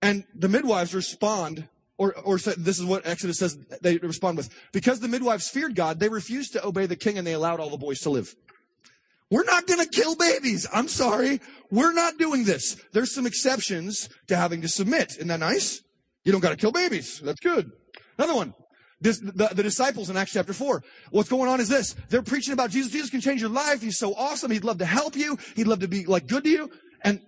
And 0.00 0.24
the 0.34 0.48
midwives 0.48 0.94
respond, 0.94 1.68
or, 1.96 2.14
or 2.14 2.38
this 2.38 2.78
is 2.78 2.84
what 2.84 3.06
Exodus 3.06 3.38
says 3.38 3.58
they 3.82 3.98
respond 3.98 4.36
with. 4.36 4.50
Because 4.72 5.00
the 5.00 5.08
midwives 5.08 5.48
feared 5.48 5.74
God, 5.74 5.98
they 5.98 6.08
refused 6.08 6.52
to 6.52 6.64
obey 6.64 6.86
the 6.86 6.96
king 6.96 7.18
and 7.18 7.26
they 7.26 7.32
allowed 7.32 7.60
all 7.60 7.70
the 7.70 7.76
boys 7.76 8.00
to 8.00 8.10
live. 8.10 8.34
We're 9.30 9.44
not 9.44 9.66
gonna 9.66 9.86
kill 9.86 10.16
babies. 10.16 10.66
I'm 10.72 10.88
sorry. 10.88 11.40
We're 11.70 11.92
not 11.92 12.16
doing 12.16 12.44
this. 12.44 12.76
There's 12.92 13.14
some 13.14 13.26
exceptions 13.26 14.08
to 14.28 14.36
having 14.36 14.62
to 14.62 14.68
submit. 14.68 15.16
Isn't 15.16 15.28
that 15.28 15.40
nice? 15.40 15.82
You 16.24 16.32
don't 16.32 16.40
gotta 16.40 16.56
kill 16.56 16.72
babies. 16.72 17.20
That's 17.22 17.40
good. 17.40 17.70
Another 18.16 18.34
one. 18.34 18.54
This, 19.00 19.20
the, 19.20 19.50
the 19.52 19.62
disciples 19.62 20.10
in 20.10 20.16
Acts 20.16 20.32
chapter 20.32 20.52
4. 20.52 20.82
What's 21.10 21.28
going 21.28 21.48
on 21.48 21.60
is 21.60 21.68
this. 21.68 21.94
They're 22.08 22.22
preaching 22.22 22.52
about 22.52 22.70
Jesus. 22.70 22.90
Jesus 22.90 23.10
can 23.10 23.20
change 23.20 23.40
your 23.40 23.50
life. 23.50 23.80
He's 23.80 23.98
so 23.98 24.14
awesome. 24.14 24.50
He'd 24.50 24.64
love 24.64 24.78
to 24.78 24.86
help 24.86 25.14
you. 25.14 25.38
He'd 25.54 25.68
love 25.68 25.80
to 25.80 25.88
be 25.88 26.04
like 26.06 26.26
good 26.26 26.44
to 26.44 26.50
you. 26.50 26.70
And 27.02 27.20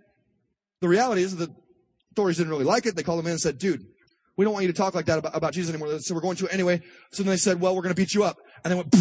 the 0.81 0.89
reality 0.89 1.23
is 1.23 1.37
that 1.37 1.51
authorities 2.21 2.39
didn't 2.39 2.51
really 2.51 2.65
like 2.65 2.87
it. 2.87 2.97
They 2.97 3.03
called 3.03 3.21
him 3.21 3.27
in 3.27 3.33
and 3.33 3.41
said, 3.41 3.59
dude, 3.59 3.87
we 4.37 4.45
don't 4.45 4.53
want 4.53 4.65
you 4.65 4.73
to 4.73 4.77
talk 4.77 4.95
like 4.95 5.07
that 5.07 5.19
about, 5.19 5.37
about 5.37 5.53
Jesus 5.53 5.73
anymore. 5.75 5.99
So 6.01 6.15
we're 6.15 6.21
going 6.21 6.37
to 6.37 6.49
anyway. 6.49 6.83
So 7.13 7.23
then 7.23 7.31
they 7.31 7.37
said, 7.37 7.61
well, 7.61 7.75
we're 7.75 7.83
going 7.83 7.95
to 7.95 8.01
beat 8.01 8.15
you 8.15 8.25
up. 8.25 8.37
And 8.65 8.73
they 8.73 8.77
went, 8.77 8.95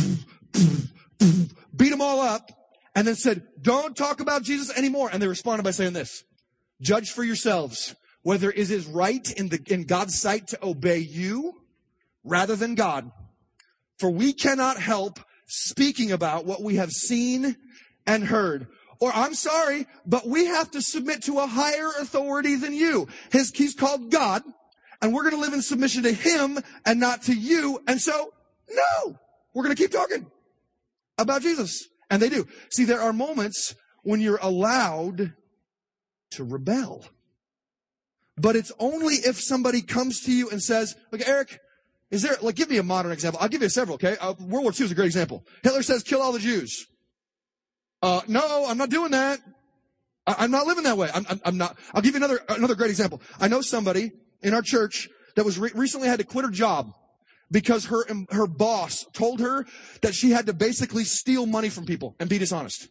beat 1.75 1.89
them 1.89 2.01
all 2.01 2.21
up 2.21 2.51
and 2.95 3.07
then 3.07 3.15
said, 3.15 3.43
don't 3.61 3.95
talk 3.95 4.19
about 4.19 4.43
Jesus 4.43 4.75
anymore. 4.77 5.09
And 5.11 5.21
they 5.21 5.27
responded 5.27 5.63
by 5.63 5.71
saying 5.71 5.93
this, 5.93 6.23
judge 6.81 7.11
for 7.11 7.23
yourselves 7.23 7.95
whether 8.21 8.51
it 8.51 8.69
is 8.69 8.85
right 8.85 9.31
in 9.31 9.49
the, 9.49 9.59
in 9.67 9.85
God's 9.85 10.19
sight 10.19 10.47
to 10.47 10.59
obey 10.65 10.97
you 10.97 11.53
rather 12.23 12.55
than 12.55 12.75
God. 12.75 13.11
For 13.97 14.09
we 14.09 14.33
cannot 14.33 14.79
help 14.79 15.19
speaking 15.47 16.11
about 16.11 16.45
what 16.45 16.61
we 16.61 16.75
have 16.75 16.91
seen 16.91 17.55
and 18.05 18.25
heard. 18.25 18.67
Or 18.99 19.11
I'm 19.13 19.33
sorry, 19.33 19.87
but 20.05 20.27
we 20.27 20.45
have 20.45 20.71
to 20.71 20.81
submit 20.81 21.23
to 21.23 21.39
a 21.39 21.47
higher 21.47 21.89
authority 21.99 22.55
than 22.55 22.73
you. 22.73 23.07
His, 23.31 23.51
he's 23.55 23.73
called 23.73 24.11
God, 24.11 24.43
and 25.01 25.13
we're 25.13 25.23
going 25.23 25.35
to 25.35 25.41
live 25.41 25.53
in 25.53 25.61
submission 25.61 26.03
to 26.03 26.11
him 26.11 26.59
and 26.85 26.99
not 26.99 27.23
to 27.23 27.33
you. 27.33 27.81
And 27.87 28.01
so, 28.01 28.33
no, 28.69 29.17
we're 29.53 29.63
going 29.63 29.75
to 29.75 29.81
keep 29.81 29.91
talking 29.91 30.29
about 31.17 31.41
Jesus. 31.41 31.87
And 32.09 32.21
they 32.21 32.29
do. 32.29 32.47
See, 32.71 32.85
there 32.85 33.01
are 33.01 33.13
moments 33.13 33.75
when 34.03 34.19
you're 34.19 34.39
allowed 34.41 35.33
to 36.31 36.43
rebel. 36.43 37.05
But 38.37 38.55
it's 38.55 38.71
only 38.79 39.15
if 39.15 39.39
somebody 39.39 39.81
comes 39.81 40.21
to 40.21 40.33
you 40.33 40.49
and 40.49 40.61
says, 40.61 40.95
look, 41.11 41.21
Eric, 41.27 41.59
is 42.09 42.21
there, 42.21 42.37
like, 42.41 42.55
give 42.55 42.69
me 42.69 42.77
a 42.77 42.83
modern 42.83 43.11
example. 43.11 43.39
I'll 43.41 43.49
give 43.49 43.61
you 43.61 43.69
several, 43.69 43.95
okay? 43.95 44.17
Uh, 44.19 44.33
World 44.39 44.63
War 44.63 44.73
II 44.77 44.85
is 44.85 44.91
a 44.91 44.95
great 44.95 45.05
example. 45.05 45.45
Hitler 45.63 45.83
says, 45.83 46.03
kill 46.03 46.21
all 46.21 46.31
the 46.31 46.39
Jews. 46.39 46.87
Uh, 48.01 48.21
no, 48.27 48.65
I'm 48.67 48.77
not 48.77 48.89
doing 48.89 49.11
that. 49.11 49.39
I, 50.25 50.45
am 50.45 50.51
not 50.51 50.67
living 50.67 50.83
that 50.83 50.97
way. 50.97 51.09
I'm, 51.13 51.25
I'm, 51.29 51.41
I'm, 51.43 51.57
not. 51.57 51.77
I'll 51.93 52.01
give 52.01 52.13
you 52.13 52.17
another, 52.17 52.39
another 52.49 52.75
great 52.75 52.91
example. 52.91 53.21
I 53.39 53.47
know 53.47 53.61
somebody 53.61 54.11
in 54.41 54.53
our 54.53 54.61
church 54.61 55.09
that 55.35 55.43
was 55.43 55.57
re- 55.57 55.71
recently 55.73 56.07
had 56.07 56.19
to 56.19 56.25
quit 56.25 56.45
her 56.45 56.51
job 56.51 56.93
because 57.51 57.85
her 57.85 58.05
her 58.29 58.45
boss 58.45 59.05
told 59.13 59.39
her 59.39 59.65
that 60.01 60.13
she 60.13 60.31
had 60.31 60.45
to 60.45 60.53
basically 60.53 61.03
steal 61.03 61.45
money 61.45 61.69
from 61.69 61.85
people 61.85 62.15
and 62.19 62.29
be 62.29 62.37
dishonest. 62.37 62.87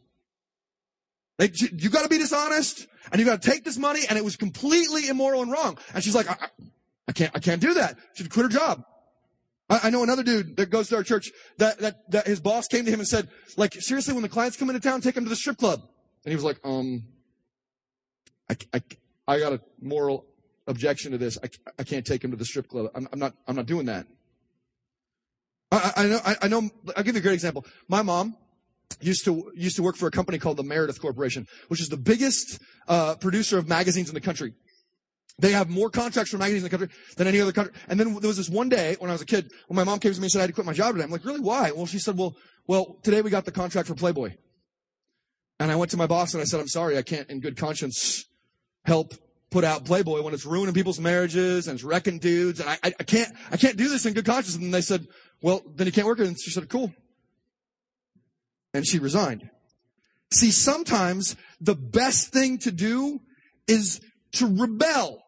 Like, 1.38 1.60
you- 1.60 1.90
got 1.90 2.02
to 2.02 2.08
be 2.08 2.18
dishonest 2.18 2.86
and 3.12 3.20
you 3.20 3.24
got 3.24 3.40
to 3.40 3.50
take 3.50 3.64
this 3.64 3.78
money 3.78 4.00
and 4.08 4.18
it 4.18 4.24
was 4.24 4.36
completely 4.36 5.08
immoral 5.08 5.42
and 5.42 5.52
wrong. 5.52 5.78
And 5.94 6.02
she's 6.02 6.14
like, 6.14 6.28
I, 6.28 6.36
I- 6.40 6.64
I 7.08 7.12
can't, 7.12 7.32
I 7.34 7.38
can't 7.38 7.60
do 7.60 7.72
that. 7.74 7.96
She 8.14 8.28
quit 8.28 8.44
her 8.44 8.50
job. 8.50 8.84
I, 9.70 9.90
know 9.90 10.02
another 10.02 10.22
dude 10.22 10.56
that 10.56 10.70
goes 10.70 10.88
to 10.88 10.96
our 10.96 11.02
church 11.02 11.30
that, 11.58 11.78
that, 11.80 12.10
that 12.10 12.26
his 12.26 12.40
boss 12.40 12.66
came 12.66 12.86
to 12.86 12.90
him 12.90 13.00
and 13.00 13.08
said, 13.08 13.28
like, 13.56 13.74
seriously, 13.74 14.14
when 14.14 14.22
the 14.22 14.28
clients 14.28 14.56
come 14.56 14.70
into 14.70 14.80
town, 14.80 15.00
take 15.02 15.14
them 15.14 15.24
to 15.24 15.30
the 15.30 15.36
strip 15.36 15.58
club. 15.58 15.82
And 16.24 16.32
he 16.32 16.34
was 16.34 16.44
like, 16.44 16.58
um, 16.64 17.04
I, 18.50 18.56
I, 18.72 18.82
I 19.26 19.38
got 19.40 19.52
a 19.52 19.60
moral 19.80 20.24
objection 20.66 21.12
to 21.12 21.18
this. 21.18 21.36
I, 21.42 21.48
I 21.78 21.82
can't 21.84 22.06
take 22.06 22.24
him 22.24 22.30
to 22.30 22.36
the 22.36 22.46
strip 22.46 22.68
club. 22.68 22.90
I'm, 22.94 23.08
I'm 23.12 23.18
not, 23.18 23.34
I'm 23.46 23.56
not 23.56 23.66
doing 23.66 23.86
that. 23.86 24.06
I, 25.70 25.92
I 25.96 26.02
I 26.02 26.06
know, 26.06 26.20
I, 26.24 26.36
I 26.42 26.48
know, 26.48 26.70
I'll 26.96 27.04
give 27.04 27.14
you 27.14 27.20
a 27.20 27.22
great 27.22 27.34
example. 27.34 27.66
My 27.88 28.00
mom 28.00 28.36
used 29.00 29.26
to, 29.26 29.52
used 29.54 29.76
to 29.76 29.82
work 29.82 29.96
for 29.96 30.06
a 30.06 30.10
company 30.10 30.38
called 30.38 30.56
the 30.56 30.62
Meredith 30.62 31.00
Corporation, 31.00 31.46
which 31.68 31.80
is 31.80 31.88
the 31.88 31.98
biggest, 31.98 32.58
uh, 32.88 33.16
producer 33.16 33.58
of 33.58 33.68
magazines 33.68 34.08
in 34.08 34.14
the 34.14 34.20
country. 34.20 34.54
They 35.38 35.52
have 35.52 35.68
more 35.68 35.88
contracts 35.88 36.32
for 36.32 36.38
magazines 36.38 36.64
in 36.64 36.70
the 36.70 36.76
country 36.76 36.96
than 37.16 37.28
any 37.28 37.40
other 37.40 37.52
country. 37.52 37.72
And 37.88 37.98
then 37.98 38.14
there 38.14 38.28
was 38.28 38.36
this 38.36 38.48
one 38.48 38.68
day 38.68 38.96
when 38.98 39.08
I 39.08 39.12
was 39.12 39.22
a 39.22 39.26
kid, 39.26 39.52
when 39.68 39.76
my 39.76 39.84
mom 39.84 40.00
came 40.00 40.12
to 40.12 40.20
me 40.20 40.24
and 40.24 40.32
said 40.32 40.40
I 40.40 40.42
had 40.42 40.46
to 40.48 40.52
quit 40.52 40.66
my 40.66 40.72
job 40.72 40.94
today. 40.94 41.04
I'm 41.04 41.10
like, 41.10 41.24
really? 41.24 41.40
Why? 41.40 41.70
Well, 41.70 41.86
she 41.86 42.00
said, 42.00 42.18
well, 42.18 42.36
well, 42.66 42.96
today 43.02 43.22
we 43.22 43.30
got 43.30 43.44
the 43.44 43.52
contract 43.52 43.86
for 43.86 43.94
Playboy. 43.94 44.34
And 45.60 45.70
I 45.70 45.76
went 45.76 45.92
to 45.92 45.96
my 45.96 46.06
boss 46.06 46.34
and 46.34 46.40
I 46.40 46.44
said, 46.44 46.60
I'm 46.60 46.68
sorry, 46.68 46.98
I 46.98 47.02
can't 47.02 47.28
in 47.30 47.40
good 47.40 47.56
conscience 47.56 48.24
help 48.84 49.14
put 49.50 49.64
out 49.64 49.84
Playboy 49.84 50.22
when 50.22 50.34
it's 50.34 50.44
ruining 50.44 50.74
people's 50.74 51.00
marriages 51.00 51.68
and 51.68 51.76
it's 51.76 51.84
wrecking 51.84 52.18
dudes. 52.18 52.60
And 52.60 52.68
I, 52.68 52.78
I, 52.82 52.94
I 53.00 53.02
can't, 53.04 53.32
I 53.50 53.56
can't 53.56 53.76
do 53.76 53.88
this 53.88 54.06
in 54.06 54.14
good 54.14 54.26
conscience. 54.26 54.56
And 54.56 54.74
they 54.74 54.80
said, 54.80 55.06
well, 55.40 55.62
then 55.74 55.86
you 55.86 55.92
can't 55.92 56.06
work 56.06 56.18
it. 56.20 56.26
And 56.26 56.36
she 56.40 56.50
said, 56.50 56.68
cool. 56.68 56.92
And 58.74 58.86
she 58.86 58.98
resigned. 58.98 59.48
See, 60.32 60.50
sometimes 60.50 61.36
the 61.60 61.74
best 61.74 62.32
thing 62.32 62.58
to 62.58 62.72
do 62.72 63.20
is 63.66 64.00
to 64.32 64.46
rebel. 64.46 65.24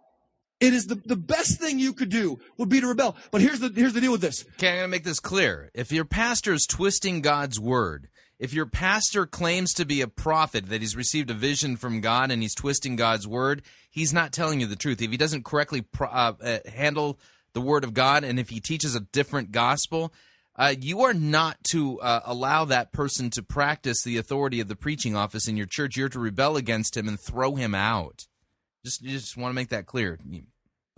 It 0.60 0.74
is 0.74 0.86
the, 0.86 0.96
the 0.96 1.16
best 1.16 1.58
thing 1.58 1.78
you 1.78 1.94
could 1.94 2.10
do 2.10 2.38
would 2.58 2.68
be 2.68 2.80
to 2.80 2.86
rebel. 2.86 3.16
But 3.30 3.40
here's 3.40 3.60
the, 3.60 3.72
here's 3.74 3.94
the 3.94 4.00
deal 4.00 4.12
with 4.12 4.20
this. 4.20 4.44
Okay, 4.56 4.68
I'm 4.68 4.74
going 4.76 4.84
to 4.84 4.88
make 4.88 5.04
this 5.04 5.20
clear. 5.20 5.70
If 5.72 5.90
your 5.90 6.04
pastor 6.04 6.52
is 6.52 6.66
twisting 6.66 7.22
God's 7.22 7.58
word, 7.58 8.08
if 8.38 8.52
your 8.52 8.66
pastor 8.66 9.26
claims 9.26 9.72
to 9.74 9.84
be 9.84 10.00
a 10.00 10.08
prophet, 10.08 10.66
that 10.66 10.80
he's 10.80 10.96
received 10.96 11.30
a 11.30 11.34
vision 11.34 11.76
from 11.76 12.00
God 12.00 12.30
and 12.30 12.42
he's 12.42 12.54
twisting 12.54 12.96
God's 12.96 13.26
word, 13.26 13.62
he's 13.90 14.12
not 14.12 14.32
telling 14.32 14.60
you 14.60 14.66
the 14.66 14.76
truth. 14.76 15.00
If 15.00 15.10
he 15.10 15.16
doesn't 15.16 15.44
correctly 15.44 15.82
pro- 15.82 16.08
uh, 16.08 16.32
uh, 16.42 16.58
handle 16.70 17.18
the 17.52 17.60
word 17.60 17.84
of 17.84 17.94
God 17.94 18.24
and 18.24 18.38
if 18.38 18.50
he 18.50 18.60
teaches 18.60 18.94
a 18.94 19.00
different 19.00 19.52
gospel, 19.52 20.12
uh, 20.56 20.74
you 20.78 21.02
are 21.02 21.14
not 21.14 21.56
to 21.70 22.00
uh, 22.00 22.20
allow 22.24 22.66
that 22.66 22.92
person 22.92 23.30
to 23.30 23.42
practice 23.42 24.02
the 24.02 24.18
authority 24.18 24.60
of 24.60 24.68
the 24.68 24.76
preaching 24.76 25.16
office 25.16 25.48
in 25.48 25.56
your 25.56 25.66
church. 25.66 25.96
You're 25.96 26.08
to 26.10 26.18
rebel 26.18 26.56
against 26.56 26.96
him 26.96 27.08
and 27.08 27.18
throw 27.18 27.54
him 27.54 27.74
out. 27.74 28.26
Just, 28.84 29.02
you 29.02 29.18
just 29.18 29.36
want 29.36 29.52
to 29.52 29.54
make 29.54 29.68
that 29.68 29.86
clear. 29.86 30.18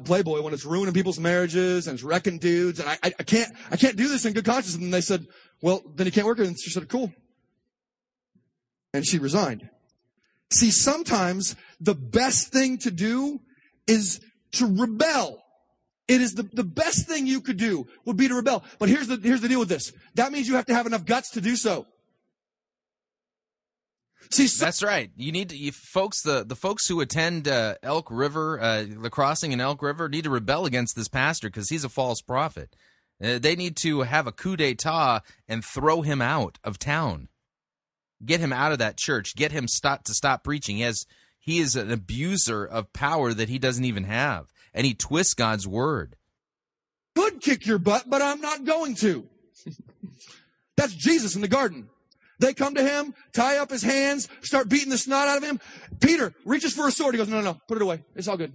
Playboy 0.02 0.42
when 0.42 0.52
it's 0.52 0.64
ruining 0.64 0.94
people's 0.94 1.18
marriages 1.18 1.86
and 1.86 1.94
it's 1.94 2.02
wrecking 2.02 2.38
dudes. 2.38 2.80
And 2.80 2.88
I, 2.88 2.98
I, 3.02 3.12
I 3.18 3.22
can't, 3.22 3.52
I 3.70 3.76
can't 3.76 3.96
do 3.96 4.08
this 4.08 4.24
in 4.24 4.32
good 4.32 4.44
conscience. 4.44 4.74
And 4.74 4.92
they 4.92 5.00
said, 5.00 5.26
well, 5.60 5.82
then 5.94 6.06
you 6.06 6.12
can't 6.12 6.26
work 6.26 6.38
it. 6.38 6.46
And 6.46 6.58
she 6.58 6.70
said, 6.70 6.88
cool. 6.88 7.12
And 8.92 9.06
she 9.06 9.18
resigned. 9.18 9.68
See, 10.50 10.70
sometimes 10.70 11.56
the 11.80 11.94
best 11.94 12.52
thing 12.52 12.78
to 12.78 12.90
do 12.90 13.40
is 13.86 14.20
to 14.52 14.66
rebel. 14.66 15.42
It 16.08 16.20
is 16.20 16.34
the, 16.34 16.42
the 16.42 16.64
best 16.64 17.08
thing 17.08 17.26
you 17.26 17.40
could 17.40 17.56
do 17.56 17.86
would 18.04 18.16
be 18.16 18.28
to 18.28 18.34
rebel. 18.34 18.64
But 18.78 18.88
here's 18.88 19.06
the, 19.06 19.16
here's 19.16 19.40
the 19.40 19.48
deal 19.48 19.60
with 19.60 19.70
this. 19.70 19.92
That 20.14 20.30
means 20.30 20.48
you 20.48 20.56
have 20.56 20.66
to 20.66 20.74
have 20.74 20.86
enough 20.86 21.06
guts 21.06 21.30
to 21.30 21.40
do 21.40 21.56
so. 21.56 21.86
See, 24.30 24.46
that's 24.46 24.82
right. 24.82 25.10
You 25.16 25.32
need 25.32 25.50
to, 25.50 25.56
you 25.56 25.72
folks. 25.72 26.22
The 26.22 26.44
the 26.44 26.56
folks 26.56 26.86
who 26.88 27.00
attend 27.00 27.48
uh, 27.48 27.74
Elk 27.82 28.08
River, 28.10 28.60
uh, 28.60 28.84
the 28.88 29.10
crossing 29.10 29.52
in 29.52 29.60
Elk 29.60 29.82
River, 29.82 30.08
need 30.08 30.24
to 30.24 30.30
rebel 30.30 30.64
against 30.64 30.96
this 30.96 31.08
pastor 31.08 31.48
because 31.48 31.68
he's 31.68 31.84
a 31.84 31.88
false 31.88 32.20
prophet. 32.22 32.74
Uh, 33.22 33.38
they 33.38 33.54
need 33.54 33.76
to 33.76 34.02
have 34.02 34.26
a 34.26 34.32
coup 34.32 34.56
d'état 34.56 35.20
and 35.48 35.64
throw 35.64 36.02
him 36.02 36.20
out 36.20 36.58
of 36.64 36.78
town. 36.78 37.28
Get 38.24 38.40
him 38.40 38.52
out 38.52 38.72
of 38.72 38.78
that 38.78 38.96
church. 38.96 39.36
Get 39.36 39.52
him 39.52 39.68
stop 39.68 40.04
to 40.04 40.14
stop 40.14 40.44
preaching. 40.44 40.76
He 40.76 40.82
has 40.82 41.04
he 41.38 41.58
is 41.58 41.76
an 41.76 41.90
abuser 41.90 42.64
of 42.64 42.92
power 42.92 43.34
that 43.34 43.48
he 43.48 43.58
doesn't 43.58 43.84
even 43.84 44.04
have, 44.04 44.52
and 44.72 44.86
he 44.86 44.94
twists 44.94 45.34
God's 45.34 45.66
word. 45.66 46.16
could 47.16 47.40
kick 47.40 47.66
your 47.66 47.78
butt, 47.78 48.08
but 48.08 48.22
I'm 48.22 48.40
not 48.40 48.64
going 48.64 48.94
to. 48.96 49.28
That's 50.76 50.94
Jesus 50.94 51.34
in 51.34 51.42
the 51.42 51.48
garden. 51.48 51.88
They 52.42 52.54
come 52.54 52.74
to 52.74 52.82
him, 52.82 53.14
tie 53.32 53.58
up 53.58 53.70
his 53.70 53.84
hands, 53.84 54.28
start 54.40 54.68
beating 54.68 54.90
the 54.90 54.98
snot 54.98 55.28
out 55.28 55.38
of 55.38 55.44
him. 55.44 55.60
Peter 56.00 56.34
reaches 56.44 56.72
for 56.72 56.88
a 56.88 56.90
sword. 56.90 57.14
He 57.14 57.18
goes, 57.18 57.28
no, 57.28 57.36
no, 57.36 57.52
no, 57.52 57.60
put 57.68 57.76
it 57.76 57.82
away. 57.82 58.02
It's 58.16 58.26
all 58.26 58.36
good. 58.36 58.52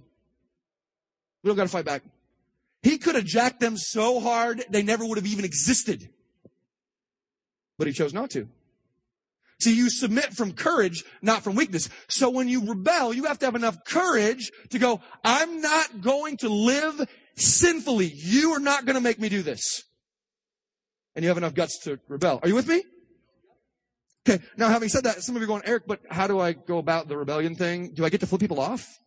We 1.42 1.48
don't 1.48 1.56
got 1.56 1.62
to 1.62 1.70
fight 1.70 1.86
back. 1.86 2.02
He 2.82 2.98
could 2.98 3.14
have 3.14 3.24
jacked 3.24 3.60
them 3.60 3.78
so 3.78 4.20
hard 4.20 4.62
they 4.68 4.82
never 4.82 5.06
would 5.06 5.16
have 5.16 5.26
even 5.26 5.46
existed. 5.46 6.10
But 7.78 7.86
he 7.86 7.94
chose 7.94 8.12
not 8.12 8.28
to. 8.32 8.46
See, 9.58 9.74
you 9.74 9.88
submit 9.88 10.34
from 10.34 10.52
courage, 10.52 11.02
not 11.22 11.42
from 11.42 11.54
weakness. 11.54 11.88
So 12.08 12.28
when 12.28 12.46
you 12.46 12.66
rebel, 12.66 13.14
you 13.14 13.24
have 13.24 13.38
to 13.38 13.46
have 13.46 13.54
enough 13.54 13.84
courage 13.86 14.50
to 14.68 14.78
go, 14.78 15.00
I'm 15.24 15.62
not 15.62 16.02
going 16.02 16.36
to 16.38 16.50
live 16.50 17.08
sinfully. 17.36 18.12
You 18.14 18.52
are 18.52 18.60
not 18.60 18.84
going 18.84 18.96
to 18.96 19.00
make 19.00 19.18
me 19.18 19.30
do 19.30 19.40
this. 19.40 19.82
And 21.16 21.22
you 21.22 21.30
have 21.30 21.38
enough 21.38 21.54
guts 21.54 21.78
to 21.84 21.98
rebel. 22.06 22.38
Are 22.42 22.48
you 22.48 22.54
with 22.54 22.68
me? 22.68 22.82
Okay. 24.28 24.44
Now, 24.56 24.68
having 24.68 24.88
said 24.88 25.04
that, 25.04 25.22
some 25.22 25.36
of 25.36 25.40
you 25.40 25.44
are 25.44 25.48
going, 25.48 25.62
Eric, 25.64 25.84
but 25.86 26.00
how 26.10 26.26
do 26.26 26.38
I 26.38 26.52
go 26.52 26.78
about 26.78 27.08
the 27.08 27.16
rebellion 27.16 27.54
thing? 27.54 27.94
Do 27.94 28.04
I 28.04 28.10
get 28.10 28.20
to 28.20 28.26
flip 28.26 28.40
people 28.40 28.60
off? 28.60 28.98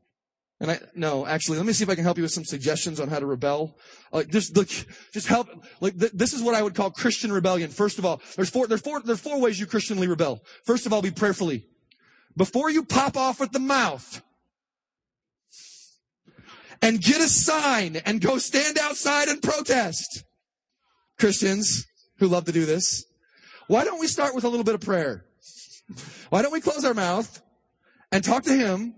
And 0.60 0.72
I, 0.72 0.80
no, 0.96 1.26
actually, 1.26 1.58
let 1.58 1.66
me 1.66 1.74
see 1.74 1.84
if 1.84 1.90
I 1.90 1.96
can 1.96 2.04
help 2.04 2.18
you 2.18 2.24
with 2.24 2.32
some 2.32 2.46
suggestions 2.46 3.00
on 3.00 3.08
how 3.08 3.20
to 3.20 3.26
rebel. 3.26 3.78
Like, 4.12 4.30
just, 4.30 4.56
look, 4.56 4.70
just 5.12 5.28
help, 5.28 5.48
like, 5.80 6.00
th- 6.00 6.12
this 6.12 6.34
is 6.34 6.42
what 6.42 6.56
I 6.56 6.62
would 6.62 6.76
call 6.76 6.92
Christian 6.92 7.32
rebellion. 7.32 7.70
First 7.70 8.00
of 8.00 8.06
all, 8.06 8.22
there's 8.36 8.50
four, 8.50 8.68
there's 8.68 8.82
four, 8.82 9.02
there's 9.02 9.20
four 9.20 9.40
ways 9.40 9.60
you 9.60 9.66
Christianly 9.66 10.08
rebel. 10.08 10.44
First 10.66 10.86
of 10.86 10.94
all, 10.94 11.02
be 11.02 11.12
prayerfully. 11.12 11.66
Before 12.38 12.70
you 12.70 12.84
pop 12.84 13.18
off 13.18 13.42
at 13.42 13.52
the 13.52 13.60
mouth, 13.60 14.22
and 16.82 17.00
get 17.00 17.22
a 17.22 17.28
sign 17.28 17.98
and 18.06 18.22
go 18.22 18.40
stand 18.40 18.80
outside 18.80 19.28
and 19.28 19.42
protest. 19.42 20.24
Christians 21.20 21.86
who 22.18 22.28
love 22.28 22.46
to 22.46 22.52
do 22.52 22.66
this. 22.66 23.06
Why 23.72 23.86
don't 23.86 24.02
we 24.02 24.08
start 24.08 24.36
with 24.36 24.44
a 24.44 24.50
little 24.50 24.66
bit 24.66 24.76
of 24.76 24.82
prayer? 24.82 25.24
Why 26.30 26.42
don't 26.42 26.52
we 26.52 26.60
close 26.60 26.84
our 26.84 26.94
mouth 26.94 27.42
and 28.12 28.22
talk 28.22 28.44
to 28.44 28.54
him 28.54 28.96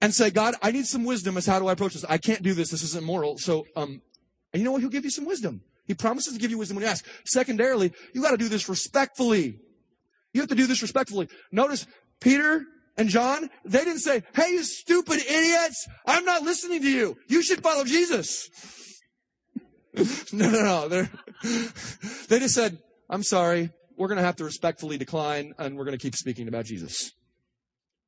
and 0.00 0.14
say, 0.14 0.30
God, 0.30 0.54
I 0.62 0.70
need 0.70 0.86
some 0.86 1.02
wisdom 1.02 1.36
as 1.36 1.46
how 1.46 1.58
do 1.58 1.66
I 1.66 1.72
approach 1.72 1.94
this? 1.94 2.04
I 2.08 2.18
can't 2.18 2.44
do 2.44 2.54
this. 2.54 2.70
This 2.70 2.84
isn't 2.84 3.02
moral. 3.02 3.38
So, 3.38 3.66
um, 3.74 4.00
and 4.52 4.60
you 4.60 4.64
know 4.64 4.70
what? 4.70 4.82
He'll 4.82 4.88
give 4.88 5.02
you 5.02 5.10
some 5.10 5.24
wisdom. 5.24 5.62
He 5.84 5.94
promises 5.94 6.32
to 6.32 6.38
give 6.38 6.52
you 6.52 6.58
wisdom 6.58 6.76
when 6.76 6.84
you 6.84 6.90
ask. 6.92 7.04
Secondarily, 7.24 7.92
you 8.14 8.22
got 8.22 8.30
to 8.30 8.36
do 8.36 8.48
this 8.48 8.68
respectfully. 8.68 9.58
You 10.32 10.40
have 10.42 10.50
to 10.50 10.54
do 10.54 10.68
this 10.68 10.80
respectfully. 10.80 11.28
Notice 11.50 11.84
Peter 12.20 12.64
and 12.96 13.08
John, 13.08 13.50
they 13.64 13.82
didn't 13.82 13.98
say, 13.98 14.22
Hey, 14.32 14.52
you 14.52 14.62
stupid 14.62 15.18
idiots. 15.28 15.88
I'm 16.06 16.24
not 16.24 16.42
listening 16.42 16.82
to 16.82 16.88
you. 16.88 17.16
You 17.26 17.42
should 17.42 17.64
follow 17.64 17.82
Jesus. 17.82 18.48
no, 20.32 20.50
no, 20.50 20.62
no. 20.62 20.88
They're, 20.88 21.10
they 22.28 22.38
just 22.38 22.54
said, 22.54 22.78
I'm 23.12 23.22
sorry. 23.22 23.70
We're 23.98 24.08
going 24.08 24.18
to 24.18 24.24
have 24.24 24.36
to 24.36 24.44
respectfully 24.44 24.96
decline 24.96 25.52
and 25.58 25.76
we're 25.76 25.84
going 25.84 25.96
to 25.96 26.02
keep 26.02 26.16
speaking 26.16 26.48
about 26.48 26.64
Jesus. 26.64 27.12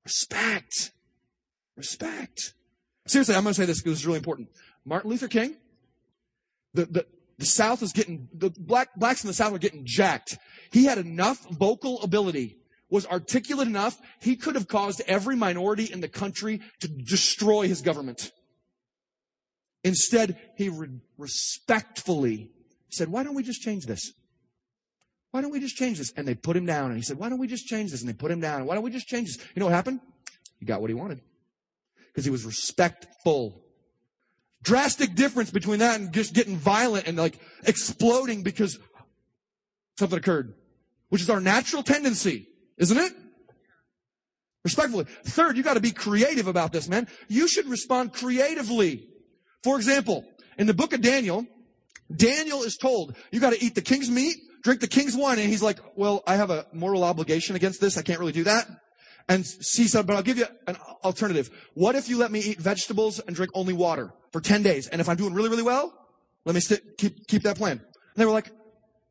Respect. 0.02 0.92
Respect. 1.76 2.54
Seriously, 3.06 3.34
I'm 3.34 3.42
going 3.42 3.54
to 3.54 3.60
say 3.60 3.66
this 3.66 3.82
because 3.82 3.98
it's 3.98 4.06
really 4.06 4.16
important. 4.16 4.48
Martin 4.86 5.10
Luther 5.10 5.28
King, 5.28 5.56
the, 6.72 6.86
the, 6.86 7.06
the 7.36 7.44
South 7.44 7.82
is 7.82 7.92
getting, 7.92 8.28
the 8.32 8.48
black, 8.58 8.94
blacks 8.96 9.22
in 9.22 9.28
the 9.28 9.34
South 9.34 9.52
are 9.52 9.58
getting 9.58 9.84
jacked. 9.84 10.38
He 10.72 10.86
had 10.86 10.96
enough 10.96 11.46
vocal 11.50 12.00
ability, 12.00 12.56
was 12.88 13.06
articulate 13.06 13.68
enough, 13.68 14.00
he 14.20 14.36
could 14.36 14.54
have 14.54 14.68
caused 14.68 15.02
every 15.06 15.36
minority 15.36 15.84
in 15.84 16.00
the 16.00 16.08
country 16.08 16.62
to 16.80 16.88
destroy 16.88 17.68
his 17.68 17.82
government. 17.82 18.32
Instead, 19.82 20.38
he 20.56 20.70
re- 20.70 20.88
respectfully 21.18 22.52
said, 22.88 23.10
why 23.10 23.22
don't 23.22 23.34
we 23.34 23.42
just 23.42 23.60
change 23.60 23.84
this? 23.84 24.14
Why 25.34 25.40
don't 25.40 25.50
we 25.50 25.58
just 25.58 25.74
change 25.74 25.98
this? 25.98 26.12
And 26.16 26.28
they 26.28 26.36
put 26.36 26.56
him 26.56 26.64
down. 26.64 26.92
And 26.92 26.96
he 26.96 27.02
said, 27.02 27.18
why 27.18 27.28
don't 27.28 27.40
we 27.40 27.48
just 27.48 27.66
change 27.66 27.90
this? 27.90 28.02
And 28.02 28.08
they 28.08 28.14
put 28.14 28.30
him 28.30 28.38
down. 28.38 28.66
Why 28.66 28.76
don't 28.76 28.84
we 28.84 28.92
just 28.92 29.08
change 29.08 29.34
this? 29.34 29.44
You 29.52 29.58
know 29.58 29.66
what 29.66 29.74
happened? 29.74 29.98
He 30.60 30.64
got 30.64 30.80
what 30.80 30.90
he 30.90 30.94
wanted. 30.94 31.22
Because 32.06 32.24
he 32.24 32.30
was 32.30 32.44
respectful. 32.44 33.60
Drastic 34.62 35.16
difference 35.16 35.50
between 35.50 35.80
that 35.80 35.98
and 35.98 36.12
just 36.12 36.34
getting 36.34 36.56
violent 36.56 37.08
and 37.08 37.16
like 37.16 37.36
exploding 37.64 38.44
because 38.44 38.78
something 39.98 40.16
occurred. 40.16 40.54
Which 41.08 41.20
is 41.20 41.28
our 41.28 41.40
natural 41.40 41.82
tendency, 41.82 42.46
isn't 42.76 42.96
it? 42.96 43.12
Respectfully. 44.62 45.06
Third, 45.24 45.56
you 45.56 45.64
gotta 45.64 45.80
be 45.80 45.90
creative 45.90 46.46
about 46.46 46.72
this, 46.72 46.88
man. 46.88 47.08
You 47.26 47.48
should 47.48 47.66
respond 47.66 48.12
creatively. 48.12 49.08
For 49.64 49.74
example, 49.78 50.24
in 50.58 50.68
the 50.68 50.74
book 50.74 50.92
of 50.92 51.00
Daniel, 51.00 51.44
Daniel 52.14 52.62
is 52.62 52.76
told, 52.76 53.16
you 53.32 53.40
got 53.40 53.52
to 53.52 53.64
eat 53.64 53.74
the 53.74 53.82
king's 53.82 54.08
meat, 54.08 54.36
drink 54.64 54.80
the 54.80 54.88
king's 54.88 55.16
wine. 55.16 55.38
And 55.38 55.48
he's 55.48 55.62
like, 55.62 55.78
well, 55.94 56.24
I 56.26 56.34
have 56.34 56.50
a 56.50 56.66
moral 56.72 57.04
obligation 57.04 57.54
against 57.54 57.80
this. 57.80 57.96
I 57.96 58.02
can't 58.02 58.18
really 58.18 58.32
do 58.32 58.44
that. 58.44 58.66
And 59.28 59.44
he 59.44 59.86
said, 59.86 60.06
but 60.06 60.16
I'll 60.16 60.22
give 60.22 60.38
you 60.38 60.46
an 60.66 60.76
alternative. 61.04 61.48
What 61.74 61.94
if 61.94 62.08
you 62.08 62.18
let 62.18 62.32
me 62.32 62.40
eat 62.40 62.58
vegetables 62.58 63.20
and 63.20 63.36
drink 63.36 63.52
only 63.54 63.72
water 63.72 64.12
for 64.32 64.40
10 64.40 64.62
days? 64.62 64.88
And 64.88 65.00
if 65.00 65.08
I'm 65.08 65.16
doing 65.16 65.32
really, 65.32 65.48
really 65.48 65.62
well, 65.62 65.94
let 66.44 66.54
me 66.54 66.60
st- 66.60 66.98
keep, 66.98 67.26
keep 67.26 67.42
that 67.44 67.56
plan. 67.56 67.78
And 67.78 68.16
they 68.16 68.26
were 68.26 68.32
like, 68.32 68.50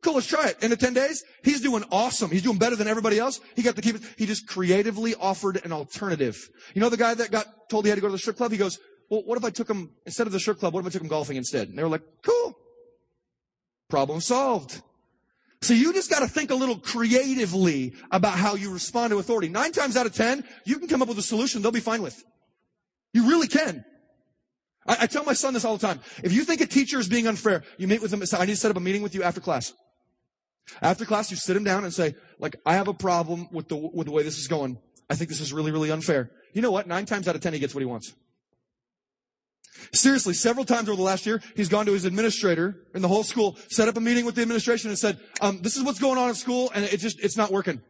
cool, 0.01 0.15
let's 0.15 0.27
try 0.27 0.49
it. 0.49 0.61
In 0.61 0.69
the 0.69 0.77
10 0.77 0.93
days, 0.93 1.23
he's 1.43 1.61
doing 1.61 1.83
awesome. 1.91 2.29
He's 2.29 2.43
doing 2.43 2.59
better 2.59 2.75
than 2.75 2.87
everybody 2.87 3.17
else. 3.17 3.39
He 3.55 3.63
got 3.63 3.75
to 3.75 3.81
keep 3.81 3.95
it. 3.95 4.03
He 4.17 4.27
just 4.27 4.47
creatively 4.47 5.15
offered 5.15 5.63
an 5.65 5.71
alternative. 5.71 6.37
You 6.75 6.81
know 6.81 6.89
the 6.89 6.97
guy 6.97 7.15
that 7.15 7.31
got 7.31 7.47
told 7.69 7.85
he 7.85 7.89
had 7.89 7.95
to 7.95 8.01
go 8.01 8.07
to 8.07 8.11
the 8.11 8.19
strip 8.19 8.37
club? 8.37 8.51
He 8.51 8.57
goes, 8.57 8.77
well, 9.09 9.23
what 9.25 9.37
if 9.37 9.45
I 9.45 9.49
took 9.49 9.69
him, 9.69 9.91
instead 10.05 10.27
of 10.27 10.33
the 10.33 10.39
strip 10.39 10.59
club, 10.59 10.73
what 10.73 10.81
if 10.81 10.87
I 10.87 10.89
took 10.89 11.01
him 11.01 11.07
golfing 11.07 11.37
instead? 11.37 11.69
And 11.69 11.77
they 11.77 11.83
were 11.83 11.89
like, 11.89 12.03
cool. 12.23 12.57
Problem 13.89 14.21
solved. 14.21 14.81
So 15.63 15.73
you 15.73 15.93
just 15.93 16.09
got 16.09 16.19
to 16.19 16.27
think 16.27 16.51
a 16.51 16.55
little 16.55 16.77
creatively 16.77 17.93
about 18.11 18.37
how 18.37 18.55
you 18.55 18.73
respond 18.73 19.11
to 19.11 19.19
authority. 19.19 19.47
Nine 19.47 19.71
times 19.71 19.95
out 19.95 20.05
of 20.05 20.13
ten, 20.13 20.43
you 20.65 20.77
can 20.77 20.89
come 20.89 21.01
up 21.01 21.07
with 21.07 21.17
a 21.17 21.23
solution 21.23 21.61
they'll 21.61 21.71
be 21.71 21.79
fine 21.79 22.01
with. 22.01 22.21
You 23.13 23.29
really 23.29 23.47
can. 23.47 23.85
I, 24.85 24.97
I 25.01 25.07
tell 25.07 25.23
my 25.23 25.31
son 25.31 25.53
this 25.53 25.63
all 25.63 25.77
the 25.77 25.87
time. 25.87 26.01
If 26.21 26.33
you 26.33 26.43
think 26.43 26.59
a 26.59 26.65
teacher 26.65 26.99
is 26.99 27.07
being 27.07 27.27
unfair, 27.27 27.63
you 27.77 27.87
meet 27.87 28.01
with 28.01 28.11
them 28.11 28.19
and 28.19 28.27
say, 28.27 28.37
I 28.37 28.45
need 28.45 28.51
to 28.51 28.57
set 28.57 28.71
up 28.71 28.77
a 28.77 28.81
meeting 28.81 29.03
with 29.03 29.15
you 29.15 29.23
after 29.23 29.39
class. 29.39 29.71
After 30.81 31.05
class, 31.05 31.31
you 31.31 31.37
sit 31.37 31.55
him 31.55 31.63
down 31.63 31.85
and 31.85 31.93
say, 31.93 32.15
like, 32.39 32.57
I 32.65 32.73
have 32.73 32.89
a 32.89 32.93
problem 32.93 33.47
with 33.53 33.69
the, 33.69 33.77
with 33.77 34.07
the 34.07 34.11
way 34.11 34.23
this 34.23 34.37
is 34.37 34.49
going. 34.49 34.77
I 35.09 35.15
think 35.15 35.29
this 35.29 35.39
is 35.39 35.53
really, 35.53 35.71
really 35.71 35.91
unfair. 35.91 36.29
You 36.53 36.61
know 36.61 36.71
what? 36.71 36.87
Nine 36.87 37.05
times 37.05 37.29
out 37.29 37.35
of 37.35 37.41
ten, 37.41 37.53
he 37.53 37.59
gets 37.59 37.73
what 37.73 37.79
he 37.79 37.85
wants. 37.85 38.13
Seriously, 39.93 40.33
several 40.33 40.65
times 40.65 40.89
over 40.89 40.95
the 40.95 41.03
last 41.03 41.25
year, 41.25 41.41
he's 41.55 41.69
gone 41.69 41.85
to 41.85 41.93
his 41.93 42.05
administrator 42.05 42.77
in 42.95 43.01
the 43.01 43.07
whole 43.07 43.23
school, 43.23 43.57
set 43.69 43.87
up 43.87 43.97
a 43.97 44.01
meeting 44.01 44.25
with 44.25 44.35
the 44.35 44.41
administration 44.41 44.89
and 44.89 44.97
said, 44.97 45.19
um, 45.41 45.61
this 45.61 45.75
is 45.77 45.83
what's 45.83 45.99
going 45.99 46.17
on 46.17 46.29
at 46.29 46.35
school 46.35 46.71
and 46.73 46.85
it 46.85 46.99
just, 46.99 47.19
it's 47.19 47.37
not 47.37 47.51
working. 47.51 47.81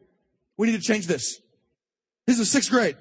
We 0.57 0.68
need 0.68 0.81
to 0.81 0.85
change 0.85 1.07
this. 1.07 1.39
This 2.27 2.39
is 2.39 2.51
sixth 2.51 2.69
grade. 2.69 2.97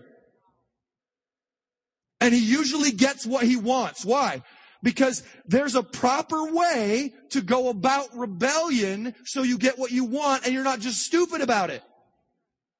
And 2.20 2.32
he 2.32 2.40
usually 2.40 2.92
gets 2.92 3.26
what 3.26 3.44
he 3.44 3.56
wants. 3.56 4.04
Why? 4.04 4.42
Because 4.82 5.22
there's 5.46 5.74
a 5.74 5.82
proper 5.82 6.52
way 6.52 7.12
to 7.30 7.40
go 7.40 7.68
about 7.68 8.16
rebellion 8.16 9.14
so 9.24 9.42
you 9.42 9.58
get 9.58 9.78
what 9.78 9.90
you 9.90 10.04
want 10.04 10.44
and 10.44 10.54
you're 10.54 10.64
not 10.64 10.80
just 10.80 11.00
stupid 11.00 11.40
about 11.40 11.70
it. 11.70 11.82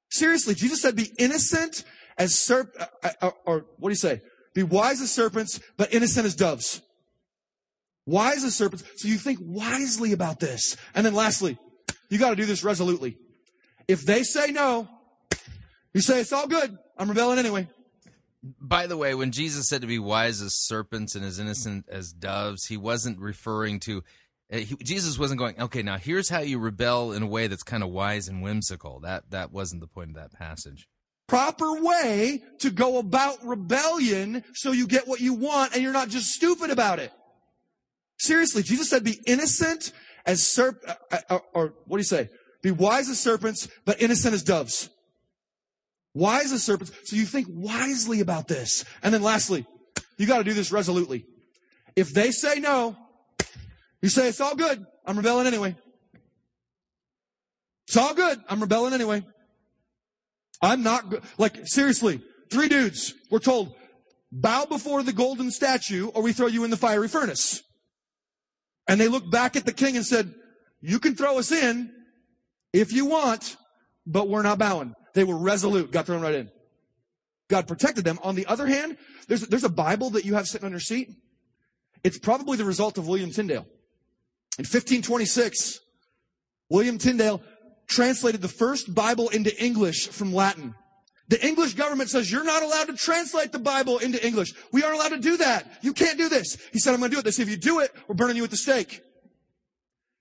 Seriously, 0.09 0.53
Jesus 0.53 0.81
said 0.81 0.95
be 0.95 1.11
innocent 1.17 1.83
as 2.17 2.33
serp, 2.33 2.69
uh, 2.79 2.85
uh, 3.03 3.09
or, 3.21 3.33
or 3.45 3.65
what 3.77 3.89
do 3.89 3.93
you 3.93 3.95
say? 3.95 4.21
Be 4.53 4.63
wise 4.63 5.01
as 5.01 5.11
serpents, 5.11 5.59
but 5.77 5.93
innocent 5.93 6.25
as 6.25 6.35
doves. 6.35 6.81
Wise 8.05 8.43
as 8.43 8.55
serpents. 8.55 8.83
So 8.97 9.07
you 9.07 9.17
think 9.17 9.39
wisely 9.41 10.11
about 10.13 10.39
this. 10.39 10.77
And 10.93 11.05
then 11.05 11.13
lastly, 11.13 11.57
you 12.09 12.19
got 12.19 12.31
to 12.31 12.35
do 12.35 12.45
this 12.45 12.63
resolutely. 12.63 13.17
If 13.87 14.05
they 14.05 14.23
say 14.23 14.51
no, 14.51 14.87
you 15.93 16.01
say, 16.01 16.19
it's 16.21 16.33
all 16.33 16.47
good. 16.47 16.77
I'm 16.97 17.09
rebelling 17.09 17.39
anyway. 17.39 17.67
By 18.59 18.87
the 18.87 18.97
way, 18.97 19.15
when 19.15 19.31
Jesus 19.31 19.69
said 19.69 19.81
to 19.81 19.87
be 19.87 19.99
wise 19.99 20.41
as 20.41 20.53
serpents 20.55 21.15
and 21.15 21.23
as 21.23 21.39
innocent 21.39 21.85
as 21.87 22.11
doves, 22.11 22.65
he 22.65 22.75
wasn't 22.75 23.19
referring 23.19 23.79
to. 23.81 24.03
uh, 24.51 24.57
He, 24.57 24.75
Jesus 24.75 25.17
wasn't 25.17 25.39
going. 25.39 25.59
Okay, 25.61 25.81
now 25.81 25.97
here's 25.97 26.27
how 26.27 26.39
you 26.39 26.59
rebel 26.59 27.13
in 27.13 27.23
a 27.23 27.27
way 27.27 27.47
that's 27.47 27.63
kind 27.63 27.83
of 27.83 27.89
wise 27.89 28.27
and 28.27 28.41
whimsical. 28.43 28.99
That 28.99 29.31
that 29.31 29.53
wasn't 29.53 29.79
the 29.81 29.87
point 29.87 30.09
of 30.09 30.15
that 30.15 30.33
passage. 30.33 30.89
Proper 31.27 31.81
way 31.81 32.43
to 32.59 32.69
go 32.69 32.97
about 32.99 33.45
rebellion 33.45 34.43
so 34.53 34.71
you 34.71 34.87
get 34.87 35.07
what 35.07 35.21
you 35.21 35.33
want 35.33 35.73
and 35.73 35.81
you're 35.81 35.93
not 35.93 36.09
just 36.09 36.31
stupid 36.31 36.69
about 36.69 36.99
it. 36.99 37.11
Seriously, 38.19 38.63
Jesus 38.63 38.89
said 38.89 39.03
be 39.03 39.19
innocent 39.25 39.91
as 40.25 40.41
serp, 40.41 40.77
uh, 40.87 41.17
uh, 41.29 41.39
or 41.53 41.73
what 41.85 41.97
do 41.97 41.99
you 41.99 42.05
say? 42.05 42.29
Be 42.61 42.71
wise 42.71 43.09
as 43.09 43.19
serpents, 43.19 43.67
but 43.85 44.01
innocent 44.01 44.33
as 44.33 44.43
doves. 44.43 44.89
Wise 46.13 46.51
as 46.51 46.63
serpents. 46.63 46.91
So 47.05 47.15
you 47.15 47.25
think 47.25 47.47
wisely 47.49 48.21
about 48.21 48.47
this. 48.47 48.85
And 49.01 49.13
then 49.13 49.23
lastly, 49.23 49.65
you 50.17 50.27
got 50.27 50.37
to 50.37 50.43
do 50.43 50.53
this 50.53 50.71
resolutely. 50.71 51.25
If 51.95 52.13
they 52.13 52.31
say 52.31 52.59
no, 52.59 52.95
you 54.01 54.09
say, 54.09 54.27
it's 54.27 54.41
all 54.41 54.55
good. 54.55 54.85
I'm 55.05 55.17
rebelling 55.17 55.47
anyway. 55.47 55.75
It's 57.87 57.97
all 57.97 58.13
good. 58.13 58.39
I'm 58.49 58.59
rebelling 58.61 58.93
anyway. 58.93 59.23
I'm 60.63 60.81
not, 60.81 61.03
like, 61.37 61.59
seriously, 61.65 62.21
three 62.49 62.69
dudes 62.69 63.13
were 63.29 63.41
told, 63.41 63.75
bow 64.31 64.65
before 64.65 65.03
the 65.03 65.11
golden 65.11 65.51
statue 65.51 66.07
or 66.07 66.23
we 66.23 66.31
throw 66.31 66.47
you 66.47 66.63
in 66.63 66.71
the 66.71 66.77
fiery 66.77 67.09
furnace. 67.09 67.61
And 68.87 68.99
they 68.99 69.09
looked 69.09 69.29
back 69.29 69.57
at 69.57 69.65
the 69.65 69.73
king 69.73 69.97
and 69.97 70.05
said, 70.05 70.33
you 70.81 70.99
can 70.99 71.15
throw 71.15 71.37
us 71.37 71.51
in 71.51 71.91
if 72.71 72.93
you 72.93 73.05
want, 73.05 73.57
but 74.07 74.29
we're 74.29 74.41
not 74.41 74.57
bowing. 74.57 74.93
They 75.13 75.25
were 75.25 75.37
resolute, 75.37 75.91
got 75.91 76.05
thrown 76.05 76.21
right 76.21 76.33
in. 76.33 76.49
God 77.49 77.67
protected 77.67 78.05
them. 78.05 78.17
On 78.23 78.35
the 78.35 78.45
other 78.45 78.65
hand, 78.65 78.97
there's, 79.27 79.41
there's 79.47 79.63
a 79.65 79.69
Bible 79.69 80.11
that 80.11 80.23
you 80.23 80.35
have 80.35 80.47
sitting 80.47 80.65
on 80.65 80.71
your 80.71 80.79
seat. 80.79 81.09
It's 82.05 82.17
probably 82.17 82.57
the 82.57 82.65
result 82.65 82.97
of 82.97 83.07
William 83.07 83.31
Tyndale. 83.31 83.67
In 84.57 84.63
1526, 84.63 85.79
William 86.69 86.97
Tyndale 86.97 87.41
translated 87.87 88.41
the 88.41 88.47
first 88.47 88.93
Bible 88.93 89.29
into 89.29 89.55
English 89.63 90.07
from 90.09 90.33
Latin. 90.33 90.75
The 91.29 91.45
English 91.45 91.73
government 91.73 92.09
says 92.09 92.31
you're 92.31 92.43
not 92.43 92.63
allowed 92.63 92.87
to 92.87 92.95
translate 92.95 93.51
the 93.51 93.59
Bible 93.59 93.97
into 93.99 94.23
English. 94.25 94.53
We 94.71 94.83
aren't 94.83 94.97
allowed 94.97 95.09
to 95.09 95.19
do 95.19 95.37
that. 95.37 95.79
You 95.81 95.93
can't 95.93 96.17
do 96.17 96.29
this. 96.29 96.57
He 96.71 96.79
said, 96.79 96.93
I'm 96.93 96.99
going 96.99 97.11
to 97.11 97.15
do 97.15 97.19
it. 97.19 97.25
They 97.25 97.31
said, 97.31 97.43
if 97.43 97.49
you 97.49 97.57
do 97.57 97.79
it, 97.79 97.91
we're 98.07 98.15
burning 98.15 98.37
you 98.37 98.43
at 98.43 98.51
the 98.51 98.57
stake. 98.57 99.01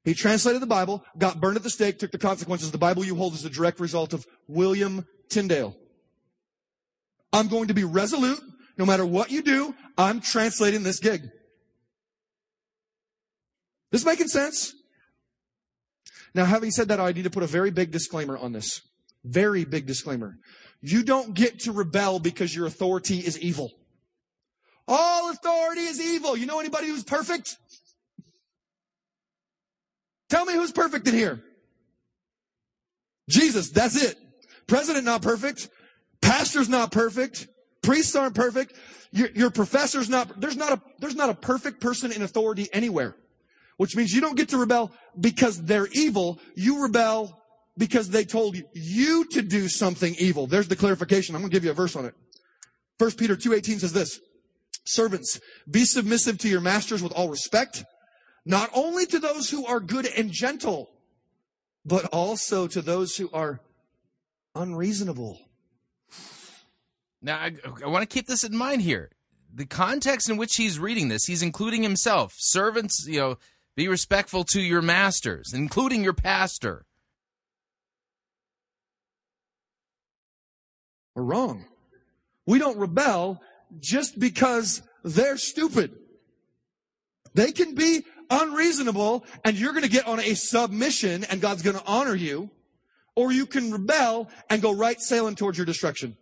He 0.05 0.14
translated 0.14 0.62
the 0.62 0.66
Bible, 0.66 1.05
got 1.18 1.40
burned 1.40 1.56
at 1.56 1.62
the 1.62 1.70
stake, 1.70 1.98
took 1.98 2.10
the 2.10 2.18
consequences. 2.18 2.70
The 2.70 2.78
Bible 2.78 3.05
you 3.05 3.14
hold 3.14 3.34
is 3.34 3.44
a 3.44 3.51
direct 3.51 3.78
result 3.78 4.12
of 4.12 4.26
William 4.48 5.06
Tyndale. 5.28 5.76
I'm 7.32 7.48
going 7.48 7.68
to 7.68 7.74
be 7.74 7.84
resolute. 7.84 8.40
No 8.78 8.86
matter 8.86 9.05
what 9.05 9.30
you 9.30 9.43
do, 9.43 9.74
I'm 9.98 10.20
translating 10.20 10.82
this 10.82 10.98
gig. 10.98 11.30
This 13.90 14.05
making 14.05 14.28
sense? 14.28 14.74
Now, 16.34 16.44
having 16.44 16.70
said 16.70 16.88
that, 16.88 17.00
I 17.00 17.12
need 17.12 17.24
to 17.24 17.30
put 17.30 17.42
a 17.42 17.46
very 17.46 17.70
big 17.70 17.90
disclaimer 17.90 18.36
on 18.38 18.52
this. 18.52 18.80
Very 19.24 19.64
big 19.64 19.86
disclaimer. 19.86 20.38
You 20.80 21.02
don't 21.02 21.34
get 21.34 21.60
to 21.60 21.72
rebel 21.72 22.18
because 22.18 22.54
your 22.54 22.66
authority 22.66 23.18
is 23.18 23.38
evil. 23.38 23.70
All 24.88 25.30
authority 25.30 25.82
is 25.82 26.00
evil. 26.00 26.36
You 26.36 26.46
know 26.46 26.59
anybody 26.59 26.88
who's 26.88 27.04
perfect? 27.04 27.56
Tell 30.28 30.44
me 30.44 30.54
who's 30.54 30.72
perfect 30.72 31.06
in 31.06 31.14
here. 31.14 31.42
Jesus, 33.28 33.70
that's 33.70 34.02
it. 34.02 34.16
President 34.66 35.04
not 35.04 35.22
perfect. 35.22 35.68
Pastor's 36.20 36.68
not 36.68 36.90
perfect. 36.90 37.46
Priests 37.82 38.16
aren't 38.16 38.34
perfect. 38.34 38.74
Your, 39.12 39.28
your 39.34 39.50
professor's 39.50 40.09
not, 40.09 40.40
there's 40.40 40.56
not 40.56 40.72
a, 40.72 40.80
there's 40.98 41.14
not 41.14 41.30
a 41.30 41.34
perfect 41.34 41.80
person 41.80 42.12
in 42.12 42.22
authority 42.22 42.68
anywhere. 42.72 43.14
Which 43.76 43.96
means 43.96 44.12
you 44.12 44.20
don't 44.20 44.36
get 44.36 44.50
to 44.50 44.58
rebel 44.58 44.92
because 45.18 45.62
they're 45.62 45.88
evil. 45.92 46.38
You 46.54 46.82
rebel 46.82 47.42
because 47.76 48.10
they 48.10 48.24
told 48.24 48.56
you, 48.74 49.24
to 49.24 49.42
do 49.42 49.68
something 49.68 50.14
evil. 50.18 50.46
There's 50.46 50.68
the 50.68 50.76
clarification. 50.76 51.34
I'm 51.34 51.40
going 51.40 51.50
to 51.50 51.54
give 51.54 51.64
you 51.64 51.70
a 51.70 51.74
verse 51.74 51.96
on 51.96 52.04
it. 52.04 52.14
1 52.98 53.12
Peter 53.12 53.34
2.18 53.34 53.80
says 53.80 53.92
this, 53.92 54.20
Servants, 54.84 55.40
be 55.70 55.84
submissive 55.84 56.38
to 56.38 56.48
your 56.48 56.60
masters 56.60 57.02
with 57.02 57.12
all 57.12 57.28
respect, 57.28 57.84
not 58.44 58.70
only 58.74 59.06
to 59.06 59.18
those 59.18 59.48
who 59.50 59.64
are 59.66 59.80
good 59.80 60.06
and 60.06 60.30
gentle, 60.30 60.90
but 61.84 62.04
also 62.06 62.66
to 62.66 62.82
those 62.82 63.16
who 63.16 63.30
are 63.32 63.60
unreasonable. 64.54 65.38
Now, 67.20 67.36
I, 67.36 67.52
I 67.84 67.88
want 67.88 68.02
to 68.02 68.12
keep 68.12 68.26
this 68.26 68.44
in 68.44 68.56
mind 68.56 68.82
here. 68.82 69.10
The 69.54 69.66
context 69.66 70.28
in 70.28 70.36
which 70.36 70.52
he's 70.56 70.78
reading 70.78 71.08
this, 71.08 71.24
he's 71.26 71.42
including 71.42 71.82
himself. 71.82 72.32
Servants, 72.36 73.04
you 73.06 73.20
know, 73.20 73.38
be 73.76 73.88
respectful 73.88 74.44
to 74.44 74.60
your 74.60 74.82
masters, 74.82 75.52
including 75.54 76.04
your 76.04 76.12
pastor. 76.12 76.84
We're 81.14 81.22
wrong. 81.22 81.66
We 82.46 82.58
don't 82.58 82.78
rebel 82.78 83.40
just 83.80 84.18
because 84.18 84.82
they're 85.04 85.36
stupid. 85.36 85.92
They 87.34 87.52
can 87.52 87.74
be 87.74 88.04
unreasonable 88.30 89.24
and 89.44 89.56
you're 89.56 89.72
going 89.72 89.84
to 89.84 89.90
get 89.90 90.06
on 90.06 90.20
a 90.20 90.34
submission 90.34 91.24
and 91.24 91.40
God's 91.40 91.62
going 91.62 91.76
to 91.76 91.86
honor 91.86 92.14
you. 92.14 92.50
Or 93.14 93.30
you 93.30 93.44
can 93.44 93.70
rebel 93.70 94.30
and 94.48 94.62
go 94.62 94.74
right 94.74 94.98
sailing 94.98 95.34
towards 95.34 95.58
your 95.58 95.66
destruction. 95.66 96.16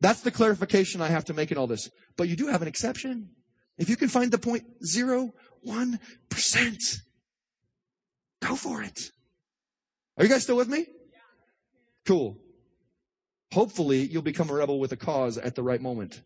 That's 0.00 0.20
the 0.20 0.30
clarification 0.30 1.02
I 1.02 1.08
have 1.08 1.24
to 1.26 1.34
make 1.34 1.50
in 1.50 1.58
all 1.58 1.66
this. 1.66 1.90
But 2.16 2.28
you 2.28 2.36
do 2.36 2.46
have 2.46 2.62
an 2.62 2.68
exception. 2.68 3.30
If 3.76 3.88
you 3.88 3.96
can 3.96 4.08
find 4.08 4.30
the 4.30 4.38
point 4.38 4.64
zero 4.84 5.32
one 5.62 5.98
percent, 6.28 6.82
go 8.42 8.56
for 8.56 8.82
it. 8.82 9.10
Are 10.16 10.24
you 10.24 10.30
guys 10.30 10.42
still 10.42 10.56
with 10.56 10.68
me? 10.68 10.86
Cool. 12.06 12.38
Hopefully, 13.52 14.06
you'll 14.06 14.22
become 14.22 14.50
a 14.50 14.54
rebel 14.54 14.78
with 14.78 14.92
a 14.92 14.96
cause 14.96 15.38
at 15.38 15.54
the 15.54 15.62
right 15.62 15.80
moment. 15.80 16.22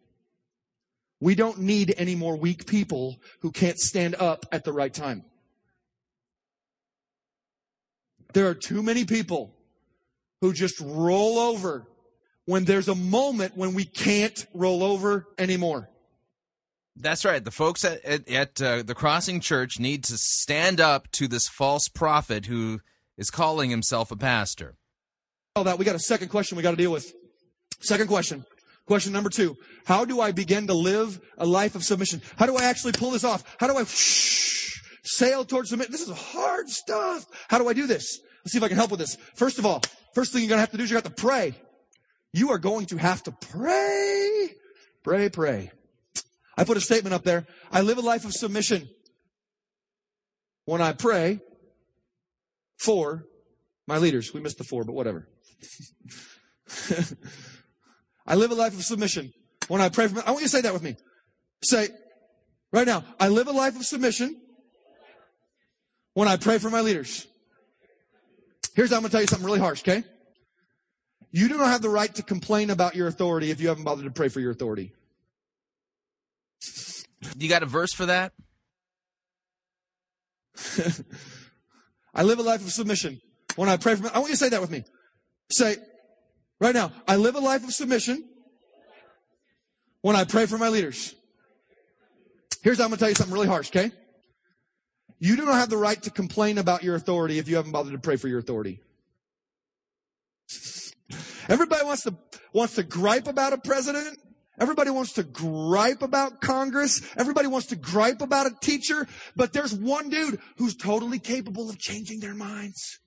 We 1.21 1.35
don't 1.35 1.61
need 1.61 1.95
any 1.97 2.15
more 2.15 2.37
weak 2.37 2.67
people 2.67 3.17
who 3.41 3.51
can't 3.51 3.79
stand 3.79 4.15
up 4.17 4.45
at 4.53 4.65
the 4.65 4.73
right 4.73 4.93
time. 4.93 5.25
There 8.35 8.49
are 8.49 8.55
too 8.55 8.83
many 8.83 9.05
people 9.05 9.55
who 10.41 10.53
just 10.53 10.81
roll 10.81 11.39
over 11.39 11.87
when 12.45 12.65
there's 12.65 12.89
a 12.89 12.95
moment 12.95 13.57
when 13.57 13.75
we 13.75 13.85
can't 13.85 14.45
roll 14.53 14.83
over 14.83 15.29
anymore. 15.39 15.89
That's 16.97 17.25
right. 17.25 17.45
The 17.45 17.51
folks 17.51 17.85
at 17.85 18.05
at, 18.05 18.29
at 18.29 18.63
uh, 18.63 18.83
the 18.83 18.95
Crossing 18.95 19.41
Church 19.41 19.81
need 19.81 20.05
to 20.05 20.17
stand 20.17 20.81
up 20.81 21.11
to 21.13 21.27
this 21.27 21.49
false 21.49 21.89
prophet 21.89 22.47
who 22.47 22.81
is 23.19 23.31
calling 23.31 23.71
himself 23.71 24.11
a 24.11 24.17
pastor. 24.17 24.77
All 25.57 25.65
that 25.65 25.79
we 25.79 25.85
got 25.85 25.97
a 25.97 26.01
second 26.01 26.29
question 26.29 26.57
we 26.57 26.63
got 26.63 26.73
to 26.73 26.77
deal 26.77 26.93
with. 26.93 27.13
Second 27.81 28.07
question. 28.07 28.45
Question 28.87 29.13
number 29.13 29.31
two. 29.31 29.57
How 29.87 30.05
do 30.05 30.21
I 30.21 30.33
begin 30.33 30.67
to 30.67 30.75
live 30.75 31.21
a 31.39 31.47
life 31.47 31.75
of 31.75 31.83
submission? 31.83 32.21
How 32.37 32.47
do 32.47 32.57
I 32.57 32.65
actually 32.65 32.93
pull 32.93 33.11
this 33.11 33.25
off? 33.25 33.43
How 33.59 33.67
do 33.67 33.77
I 33.77 33.85
sail 35.05 35.45
towards 35.45 35.71
submission? 35.71 35.93
This 35.93 36.03
is 36.03 36.11
hard 36.11 36.69
stuff. 36.69 37.27
How 37.49 37.59
do 37.59 37.69
I 37.69 37.73
do 37.73 37.87
this? 37.87 38.21
Let's 38.45 38.53
see 38.53 38.59
if 38.59 38.65
I 38.65 38.69
can 38.69 38.77
help 38.77 38.91
with 38.91 39.01
this. 39.01 39.17
First 39.35 39.59
of 39.59 39.67
all, 39.67 39.81
first 40.15 40.33
thing 40.33 40.43
you're 40.43 40.51
going 40.51 40.59
to 40.59 40.61
have 40.61 40.71
to 40.71 40.77
do 40.77 40.85
is 40.85 40.91
you 40.91 40.97
have 40.97 41.05
to 41.05 41.11
pray. 41.11 41.55
You 42.33 42.51
are 42.51 42.59
going 42.59 42.87
to 42.87 42.97
have 42.99 43.23
to 43.23 43.33
pray, 43.33 44.51
pray, 45.03 45.29
pray. 45.31 45.71
I 46.57 46.65
put 46.65 46.77
a 46.77 46.81
statement 46.81 47.15
up 47.15 47.25
there. 47.25 47.47
I 47.71 47.81
live 47.81 47.99
a 47.99 48.03
life 48.03 48.25
of 48.25 48.33
submission 48.33 48.89
when 50.65 50.81
I 50.81 50.93
pray 50.93 51.41
for 52.79 53.25
my 53.87 53.99
leaders. 53.99 54.33
We 54.33 54.41
missed 54.41 54.59
the 54.59 54.65
four, 54.65 54.85
but 54.85 54.93
whatever. 54.93 55.29
I 58.27 58.37
live 58.37 58.51
a 58.51 58.55
life 58.55 58.75
of 58.75 58.83
submission 58.85 59.33
when 59.69 59.81
I 59.81 59.89
pray 59.89 60.09
for. 60.09 60.17
My, 60.17 60.23
I 60.27 60.31
want 60.31 60.43
you 60.43 60.47
to 60.47 60.53
say 60.53 60.63
that 60.63 60.73
with 60.73 60.83
me. 60.83 60.97
Say 61.63 61.89
right 62.73 62.87
now. 62.87 63.05
I 63.21 63.29
live 63.29 63.49
a 63.49 63.53
life 63.53 63.77
of 63.77 63.85
submission 63.85 64.41
when 66.15 66.29
I 66.29 66.37
pray 66.37 66.59
for 66.59 66.71
my 66.71 66.81
leaders. 66.81 67.27
Here's 68.75 68.91
how 68.91 68.97
I'm 68.97 69.03
going 69.03 69.11
to 69.11 69.13
tell 69.13 69.21
you 69.21 69.27
something 69.27 69.47
really 69.47 69.61
harsh. 69.61 69.83
Okay. 69.83 70.05
You 71.31 71.49
do 71.49 71.57
not 71.59 71.67
have 71.67 71.83
the 71.83 71.91
right 71.91 72.15
to 72.15 72.23
complain 72.23 72.71
about 72.71 72.95
your 72.95 73.09
authority 73.09 73.51
if 73.51 73.61
you 73.61 73.69
haven't 73.69 73.85
bothered 73.85 74.05
to 74.05 74.11
pray 74.11 74.29
for 74.29 74.41
your 74.41 74.53
authority. 74.53 74.93
You 77.37 77.49
got 77.49 77.63
a 77.63 77.67
verse 77.67 77.93
for 77.93 78.07
that? 78.07 78.33
I 82.15 82.23
live 82.23 82.39
a 82.39 82.43
life 82.43 82.61
of 82.61 82.71
submission 82.71 83.21
when 83.57 83.69
I 83.69 83.77
pray 83.77 83.97
for. 83.97 84.05
My, 84.05 84.11
I 84.15 84.19
want 84.19 84.31
you 84.31 84.37
to 84.37 84.39
say 84.39 84.51
that 84.51 84.61
with 84.61 84.71
me. 84.71 84.85
Say 85.51 85.77
right 86.61 86.75
now. 86.75 86.93
I 87.09 87.17
live 87.17 87.35
a 87.35 87.41
life 87.41 87.65
of 87.65 87.73
submission 87.73 88.25
when 90.01 90.17
I 90.17 90.25
pray 90.25 90.47
for 90.47 90.59
my 90.59 90.69
leaders. 90.69 91.15
Here's 92.63 92.79
how 92.79 92.85
I'm 92.85 92.91
going 92.91 92.99
to 92.99 93.01
tell 93.01 93.09
you 93.11 93.15
something 93.15 93.35
really 93.35 93.49
harsh. 93.49 93.71
Okay. 93.71 93.91
You 95.19 95.37
do 95.37 95.45
not 95.45 95.55
have 95.55 95.71
the 95.71 95.77
right 95.77 96.03
to 96.03 96.11
complain 96.11 96.59
about 96.59 96.83
your 96.83 96.95
authority 96.95 97.39
if 97.39 97.49
you 97.49 97.57
haven't 97.57 97.73
bothered 97.73 97.93
to 97.93 97.99
pray 97.99 98.17
for 98.17 98.29
your 98.29 98.39
authority. 98.39 98.81
Everybody 101.49 101.85
wants 101.85 102.05
to 102.05 102.15
wants 102.53 102.75
to 102.77 102.83
gripe 102.83 103.27
about 103.27 103.53
a 103.53 103.59
president. 103.59 104.19
Everybody 104.59 104.91
wants 104.91 105.13
to 105.15 105.25
gripe 105.25 106.03
about 106.03 106.41
Congress. 106.41 107.03
Everybody 107.17 107.49
wants 107.49 107.67
to 107.69 107.77
gripe 107.77 108.21
about 108.21 108.47
a 108.47 108.55
teacher. 108.61 109.07
But 109.35 109.53
there's 109.53 109.75
one 109.75 110.11
dude 110.11 110.39
who's 110.57 110.77
totally 110.77 111.19
capable 111.19 111.69
of 111.69 111.79
changing 111.79 112.21
their 112.21 112.35
minds. 112.35 113.01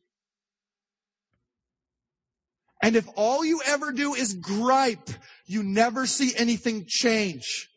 And 2.82 2.96
if 2.96 3.08
all 3.16 3.44
you 3.44 3.62
ever 3.66 3.92
do 3.92 4.14
is 4.14 4.34
gripe, 4.34 5.10
you 5.46 5.64
never 5.64 6.06
see 6.06 6.34
anything 6.38 6.86
change. 6.88 7.70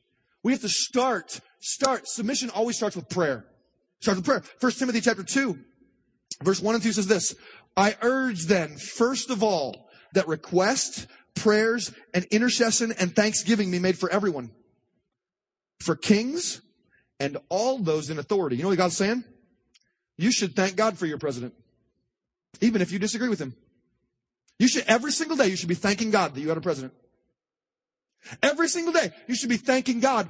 We 0.42 0.52
have 0.52 0.60
to 0.62 0.68
start, 0.68 1.40
start. 1.60 2.06
Submission 2.06 2.51
always 2.51 2.76
starts 2.76 2.97
with 2.97 3.09
prayer. 3.09 3.47
Starts 4.01 4.18
with 4.18 4.26
prayer. 4.26 4.42
First 4.59 4.78
Timothy 4.78 5.01
chapter 5.01 5.22
2, 5.22 5.59
verse 6.42 6.60
1 6.60 6.74
and 6.74 6.82
2 6.82 6.92
says 6.92 7.06
this. 7.06 7.34
I 7.76 7.97
urge 8.02 8.47
then, 8.47 8.76
first 8.76 9.30
of 9.30 9.42
all, 9.42 9.88
that 10.14 10.26
request, 10.26 11.06
prayers, 11.40 11.92
and 12.14 12.24
intercession 12.26 12.92
and 12.98 13.14
thanksgiving 13.14 13.70
be 13.70 13.78
made 13.78 13.98
for 13.98 14.10
everyone. 14.10 14.50
For 15.80 15.96
kings 15.96 16.60
and 17.18 17.38
all 17.48 17.78
those 17.78 18.10
in 18.10 18.18
authority. 18.18 18.56
You 18.56 18.62
know 18.62 18.68
what 18.68 18.78
God's 18.78 18.96
saying? 18.96 19.24
You 20.16 20.30
should 20.30 20.54
thank 20.54 20.76
God 20.76 20.98
for 20.98 21.06
your 21.06 21.18
president. 21.18 21.54
Even 22.60 22.82
if 22.82 22.92
you 22.92 22.98
disagree 22.98 23.28
with 23.28 23.40
him. 23.40 23.54
You 24.58 24.68
should, 24.68 24.84
every 24.86 25.12
single 25.12 25.36
day, 25.36 25.48
you 25.48 25.56
should 25.56 25.68
be 25.68 25.74
thanking 25.74 26.10
God 26.10 26.34
that 26.34 26.40
you 26.40 26.46
got 26.46 26.58
a 26.58 26.60
president. 26.60 26.92
Every 28.42 28.68
single 28.68 28.92
day, 28.92 29.10
you 29.26 29.34
should 29.34 29.48
be 29.48 29.56
thanking 29.56 30.00
God 30.00 30.28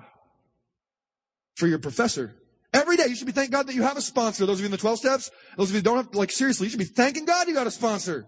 for 1.56 1.66
your 1.66 1.80
professor. 1.80 2.36
Every 2.72 2.96
day, 2.96 3.06
you 3.08 3.16
should 3.16 3.26
be 3.26 3.32
thanking 3.32 3.50
God 3.50 3.66
that 3.66 3.74
you 3.74 3.82
have 3.82 3.96
a 3.96 4.00
sponsor. 4.00 4.46
Those 4.46 4.58
of 4.58 4.60
you 4.60 4.66
in 4.66 4.70
the 4.70 4.78
12 4.78 4.98
steps, 4.98 5.30
those 5.56 5.70
of 5.70 5.74
you 5.74 5.80
who 5.80 5.82
don't 5.82 5.96
have, 5.96 6.14
like, 6.14 6.30
seriously, 6.30 6.66
you 6.66 6.70
should 6.70 6.78
be 6.78 6.84
thanking 6.84 7.24
God 7.24 7.48
you 7.48 7.54
got 7.54 7.66
a 7.66 7.70
sponsor. 7.72 8.26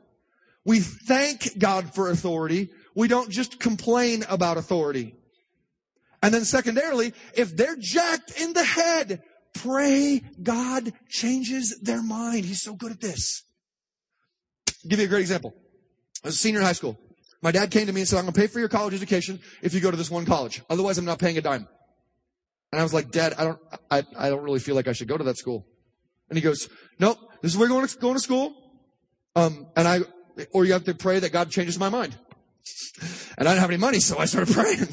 We 0.65 0.81
thank 0.81 1.59
God 1.59 1.95
for 1.95 2.11
authority. 2.11 2.71
We 2.95 3.09
don't 3.09 3.31
just 3.31 3.59
complain 3.59 4.25
about 4.29 4.57
authority. 4.57 5.17
And 6.23 6.33
then 6.33 6.45
secondarily, 6.45 7.15
if 7.35 7.57
they're 7.57 7.77
jacked 7.77 8.41
in 8.41 8.53
the 8.53 8.65
head, 8.65 9.23
pray 9.55 10.23
God 10.41 10.93
changes 11.09 11.81
their 11.83 12.03
mind. 12.03 12.45
He's 12.45 12.63
so 12.63 12.75
good 12.75 12.93
at 12.93 13.01
this. 13.01 13.43
I'll 14.69 14.89
give 14.89 15.01
you 15.01 15.07
a 15.07 15.09
great 15.09 15.21
example. 15.21 15.53
I 16.25 16.29
was 16.29 16.35
a 16.35 16.39
senior 16.39 16.61
in 16.61 16.67
high 16.67 16.73
school. 16.73 16.99
My 17.43 17.51
dad 17.51 17.73
came 17.73 17.87
to 17.87 17.93
me 17.93 18.03
and 18.03 18.09
said, 18.09 18.19
I'm 18.19 18.25
going 18.25 18.35
to 18.35 18.41
pay 18.41 18.47
for 18.47 18.61
your 18.61 18.69
college 18.69 18.95
education 18.95 19.41
if 19.63 19.75
you 19.75 19.81
go 19.81 19.91
to 19.91 19.97
this 19.97 20.11
one 20.11 20.25
college. 20.25 20.63
Otherwise, 20.71 20.97
I'm 20.97 21.05
not 21.05 21.19
paying 21.19 21.37
a 21.39 21.41
dime. 21.41 21.67
And 22.71 22.81
I 22.81 22.85
was 22.85 22.95
like, 22.95 23.11
Dad, 23.11 23.35
I 23.37 23.45
don't, 23.45 23.59
I, 23.91 24.05
I 24.17 24.31
don't 24.31 24.43
really 24.43 24.61
feel 24.61 24.77
like 24.77 24.87
I 24.87 24.93
should 24.93 25.09
go 25.09 25.19
to 25.19 25.25
that 25.25 25.37
school. 25.37 25.67
And 26.31 26.39
he 26.39 26.43
goes, 26.43 26.69
Nope, 26.99 27.19
this 27.43 27.53
is 27.53 27.59
where 27.59 27.69
you're 27.69 27.77
going 27.77 27.87
to, 27.87 27.99
going 27.99 28.15
to 28.15 28.21
school. 28.21 28.55
Um, 29.35 29.67
and 29.77 29.89
I, 29.89 30.01
or 30.53 30.65
you 30.65 30.73
have 30.73 30.85
to 30.85 30.95
pray 30.95 31.19
that 31.19 31.33
God 31.33 31.51
changes 31.51 31.79
my 31.79 31.89
mind. 31.89 32.17
And 33.39 33.49
I 33.49 33.53
didn't 33.53 33.61
have 33.61 33.71
any 33.71 33.79
money, 33.79 34.01
so 34.01 34.19
I 34.19 34.27
started 34.27 34.53
praying. 34.55 34.87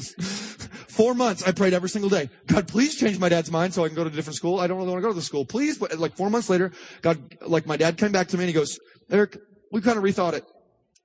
Four 0.90 1.14
months, 1.14 1.42
I 1.46 1.52
prayed 1.52 1.72
every 1.72 1.88
single 1.88 2.10
day. 2.10 2.28
God, 2.46 2.68
please 2.68 2.96
change 2.96 3.18
my 3.18 3.28
dad's 3.28 3.50
mind 3.50 3.72
so 3.72 3.84
I 3.84 3.88
can 3.88 3.96
go 3.96 4.04
to 4.04 4.10
a 4.10 4.12
different 4.12 4.36
school. 4.36 4.58
I 4.58 4.66
don't 4.66 4.78
really 4.78 4.90
want 4.90 4.98
to 4.98 5.02
go 5.02 5.08
to 5.08 5.14
the 5.14 5.22
school. 5.22 5.44
Please. 5.44 5.78
But 5.78 5.98
like 5.98 6.16
four 6.16 6.30
months 6.30 6.50
later, 6.50 6.72
God, 7.00 7.18
like 7.46 7.66
my 7.66 7.76
dad 7.76 7.96
came 7.96 8.12
back 8.12 8.28
to 8.28 8.36
me 8.36 8.44
and 8.44 8.48
he 8.48 8.54
goes, 8.54 8.78
Eric, 9.10 9.38
we 9.72 9.80
kind 9.80 9.96
of 9.96 10.04
rethought 10.04 10.34
it. 10.34 10.44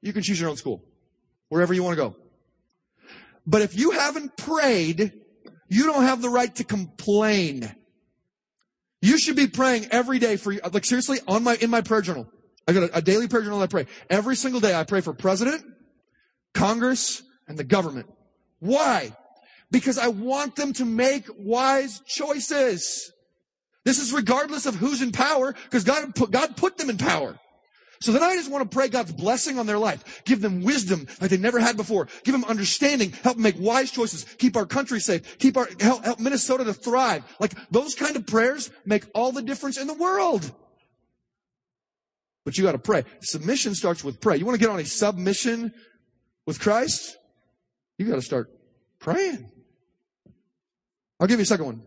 You 0.02 0.12
can 0.12 0.24
choose 0.24 0.40
your 0.40 0.50
own 0.50 0.58
school, 0.58 0.84
wherever 1.50 1.74
you 1.74 1.84
want 1.84 1.98
to 1.98 2.04
go. 2.04 2.16
But 3.48 3.62
if 3.62 3.78
you 3.78 3.92
haven't 3.92 4.38
prayed, 4.38 5.14
you 5.70 5.86
don't 5.86 6.04
have 6.04 6.22
the 6.22 6.30
right 6.30 6.54
to 6.56 6.64
complain. 6.64 7.74
You 9.02 9.18
should 9.18 9.36
be 9.36 9.48
praying 9.48 9.88
every 9.92 10.20
day 10.20 10.36
for, 10.36 10.54
like 10.74 10.86
seriously, 10.86 11.20
on 11.28 11.44
my, 11.44 11.56
in 11.56 11.70
my 11.70 11.82
prayer 11.82 12.02
journal. 12.02 12.28
I 12.68 12.74
got 12.74 12.84
a, 12.84 12.98
a 12.98 13.02
daily 13.02 13.28
prayer 13.28 13.44
journal 13.44 13.62
I 13.62 13.68
pray. 13.68 13.86
Every 14.10 14.36
single 14.36 14.60
day 14.60 14.74
I 14.74 14.84
pray 14.84 15.02
for 15.02 15.14
president, 15.14 15.64
Congress, 16.54 17.22
and 17.48 17.58
the 17.58 17.64
government. 17.64 18.08
Why? 18.60 19.16
Because 19.72 19.98
I 19.98 20.08
want 20.08 20.56
them 20.56 20.74
to 20.74 20.86
make 20.86 21.26
wise 21.38 22.02
choices. 22.08 23.12
This 23.84 24.00
is 24.00 24.12
regardless 24.12 24.66
of 24.66 24.76
who's 24.76 25.02
in 25.02 25.12
power, 25.12 25.54
because 25.54 25.84
God 25.84 26.16
put, 26.16 26.32
God 26.32 26.58
put 26.58 26.78
them 26.78 26.90
in 26.90 26.98
power. 26.98 27.38
So 28.02 28.12
then 28.12 28.24
I 28.24 28.36
just 28.36 28.52
want 28.52 28.70
to 28.70 28.76
pray 28.76 28.90
God's 28.90 29.14
blessing 29.14 29.58
on 29.58 29.68
their 29.68 29.78
life. 29.78 30.24
Give 30.26 30.42
them 30.42 30.64
wisdom 30.64 31.08
like 31.22 31.30
they 31.30 31.38
never 31.38 31.60
had 31.60 31.78
before. 31.78 32.08
Give 32.24 32.34
them 32.34 32.44
understanding. 32.46 33.12
Help 33.24 33.38
them 33.38 33.44
make 33.44 33.60
wise 33.60 33.90
choices. 33.90 34.26
Keep 34.38 34.58
our 34.58 34.66
country 34.66 35.00
safe. 35.00 35.38
Keep 35.40 35.58
our, 35.58 35.68
help, 35.80 36.04
help 36.04 36.20
Minnesota 36.20 36.66
to 36.66 36.74
thrive. 36.74 37.24
Like 37.40 37.54
those 37.72 37.96
kind 37.96 38.16
of 38.16 38.28
prayers 38.28 38.70
make 38.86 39.06
all 39.16 39.32
the 39.32 39.42
difference 39.42 39.78
in 39.78 39.88
the 39.88 39.94
world. 39.94 40.52
But 42.46 42.58
you 42.58 42.64
got 42.64 42.74
to 42.74 42.80
pray. 42.80 43.04
Submission 43.22 43.76
starts 43.76 44.04
with 44.04 44.22
pray. 44.22 44.38
You 44.38 44.46
want 44.46 44.58
to 44.58 44.64
get 44.64 44.72
on 44.72 44.80
a 44.80 44.86
submission 44.86 45.74
with 46.46 46.60
Christ? 46.60 47.18
You 47.98 48.06
got 48.06 48.16
to 48.16 48.22
start 48.22 48.52
praying. 49.00 49.52
I'll 51.20 51.28
give 51.28 51.40
you 51.40 51.44
a 51.44 51.48
second 51.48 51.66
one. 51.66 51.82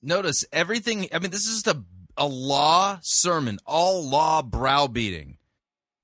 Notice 0.00 0.44
everything. 0.52 1.08
I 1.12 1.18
mean, 1.18 1.30
this 1.30 1.46
is 1.46 1.62
just 1.62 1.66
a, 1.66 1.82
a 2.16 2.26
law 2.26 3.00
sermon, 3.02 3.58
all 3.66 4.08
law 4.08 4.40
browbeating. 4.42 5.38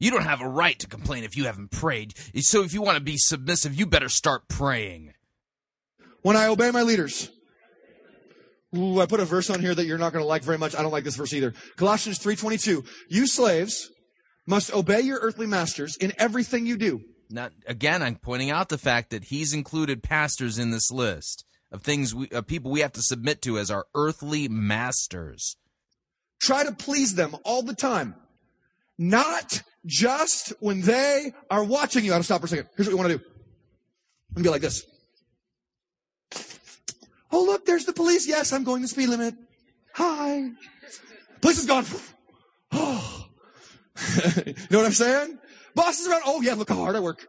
You 0.00 0.10
don't 0.10 0.24
have 0.24 0.40
a 0.40 0.48
right 0.48 0.78
to 0.80 0.88
complain 0.88 1.22
if 1.22 1.36
you 1.36 1.44
haven't 1.44 1.70
prayed. 1.70 2.14
So 2.36 2.62
if 2.62 2.74
you 2.74 2.82
want 2.82 2.98
to 2.98 3.02
be 3.02 3.16
submissive, 3.16 3.74
you 3.74 3.86
better 3.86 4.08
start 4.08 4.48
praying. 4.48 5.14
When 6.22 6.36
I 6.36 6.46
obey 6.46 6.70
my 6.72 6.82
leaders. 6.82 7.30
Ooh, 8.76 9.00
I 9.00 9.06
put 9.06 9.20
a 9.20 9.24
verse 9.24 9.50
on 9.50 9.60
here 9.60 9.74
that 9.74 9.86
you're 9.86 9.98
not 9.98 10.12
going 10.12 10.22
to 10.22 10.28
like 10.28 10.42
very 10.42 10.58
much. 10.58 10.74
I 10.74 10.82
don't 10.82 10.92
like 10.92 11.04
this 11.04 11.16
verse 11.16 11.32
either. 11.32 11.54
Colossians 11.76 12.18
3:22. 12.18 12.84
You 13.08 13.26
slaves 13.26 13.90
must 14.46 14.72
obey 14.74 15.00
your 15.00 15.18
earthly 15.20 15.46
masters 15.46 15.96
in 15.96 16.12
everything 16.18 16.66
you 16.66 16.76
do. 16.76 17.00
Now, 17.30 17.48
again, 17.66 18.02
I'm 18.02 18.16
pointing 18.16 18.50
out 18.50 18.68
the 18.68 18.78
fact 18.78 19.10
that 19.10 19.24
he's 19.24 19.52
included 19.52 20.02
pastors 20.02 20.58
in 20.58 20.70
this 20.70 20.90
list 20.90 21.44
of 21.72 21.82
things 21.82 22.14
we, 22.14 22.28
of 22.30 22.46
people 22.46 22.70
we 22.70 22.80
have 22.80 22.92
to 22.92 23.02
submit 23.02 23.42
to 23.42 23.58
as 23.58 23.70
our 23.70 23.86
earthly 23.94 24.48
masters. 24.48 25.56
Try 26.40 26.64
to 26.64 26.72
please 26.72 27.14
them 27.14 27.36
all 27.44 27.62
the 27.62 27.74
time. 27.74 28.14
Not 28.98 29.62
just 29.86 30.52
when 30.60 30.82
they 30.82 31.32
are 31.50 31.64
watching 31.64 32.04
you. 32.04 32.12
I 32.12 32.14
gotta 32.14 32.24
stop 32.24 32.40
for 32.40 32.46
a 32.46 32.48
second. 32.48 32.68
Here's 32.76 32.86
what 32.86 32.92
you 32.92 32.98
want 32.98 33.10
to 33.10 33.18
do. 33.18 33.24
I'm 33.24 34.42
gonna 34.42 34.44
be 34.44 34.50
like 34.50 34.62
this. 34.62 34.84
Oh, 37.34 37.42
look, 37.42 37.66
there's 37.66 37.84
the 37.84 37.92
police. 37.92 38.28
Yes, 38.28 38.52
I'm 38.52 38.62
going 38.62 38.80
the 38.80 38.86
speed 38.86 39.08
limit. 39.08 39.34
Hi. 39.94 40.50
Police 41.40 41.58
is 41.58 41.66
gone. 41.66 41.84
Oh. 42.70 43.26
you 44.46 44.54
know 44.70 44.78
what 44.78 44.86
I'm 44.86 44.92
saying? 44.92 45.38
Boss 45.74 45.98
is 45.98 46.06
around. 46.06 46.22
Oh, 46.26 46.42
yeah, 46.42 46.54
look 46.54 46.68
how 46.68 46.76
hard 46.76 46.94
I 46.94 47.00
work. 47.00 47.26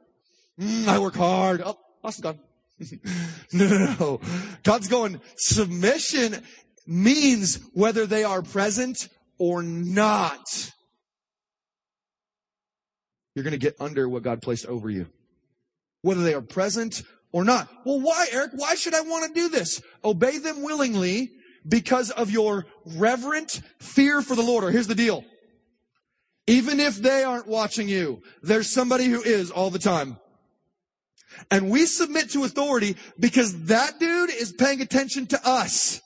Mm, 0.60 0.88
I 0.88 1.00
work 1.00 1.16
hard. 1.16 1.64
Oh, 1.66 1.80
boss 2.04 2.18
is 2.18 2.22
gone. 2.22 2.38
no, 3.52 3.68
no, 3.68 3.96
no. 4.00 4.22
God's 4.62 4.88
going, 4.88 5.22
submission 5.38 6.44
means 6.86 7.60
whether 7.74 8.06
they 8.06 8.24
are 8.24 8.44
present 8.44 9.10
or 9.40 9.64
not. 9.64 10.72
You're 13.34 13.44
going 13.44 13.54
to 13.54 13.58
get 13.58 13.76
under 13.80 14.08
what 14.08 14.22
God 14.22 14.44
placed 14.44 14.68
over 14.68 14.88
you. 14.88 15.08
Whether 16.04 16.22
they 16.22 16.36
are 16.36 16.42
present 16.42 17.02
or 17.36 17.44
not. 17.44 17.68
Well, 17.84 18.00
why, 18.00 18.28
Eric? 18.32 18.52
Why 18.56 18.76
should 18.76 18.96
I 18.96 19.02
want 19.02 19.28
to 19.28 19.38
do 19.38 19.50
this? 19.50 19.82
Obey 20.06 20.38
them 20.38 20.62
willingly 20.62 21.32
because 21.68 22.10
of 22.10 22.32
your 22.32 22.66
reverent 22.86 23.62
fear 23.78 24.22
for 24.22 24.38
the 24.38 24.42
Lord. 24.42 24.64
Or 24.64 24.72
here's 24.72 24.88
the 24.88 24.96
deal. 24.96 25.26
Even 26.48 26.80
if 26.80 26.96
they 26.96 27.26
aren't 27.26 27.46
watching 27.46 27.90
you, 27.90 28.22
there's 28.42 28.70
somebody 28.70 29.08
who 29.08 29.22
is 29.22 29.52
all 29.52 29.70
the 29.70 29.80
time. 29.80 30.16
And 31.52 31.70
we 31.70 31.88
submit 31.88 32.30
to 32.30 32.46
authority 32.46 32.96
because 33.20 33.66
that 33.66 34.00
dude 34.00 34.30
is 34.30 34.54
paying 34.54 34.80
attention 34.80 35.28
to 35.28 35.40
us. 35.46 36.00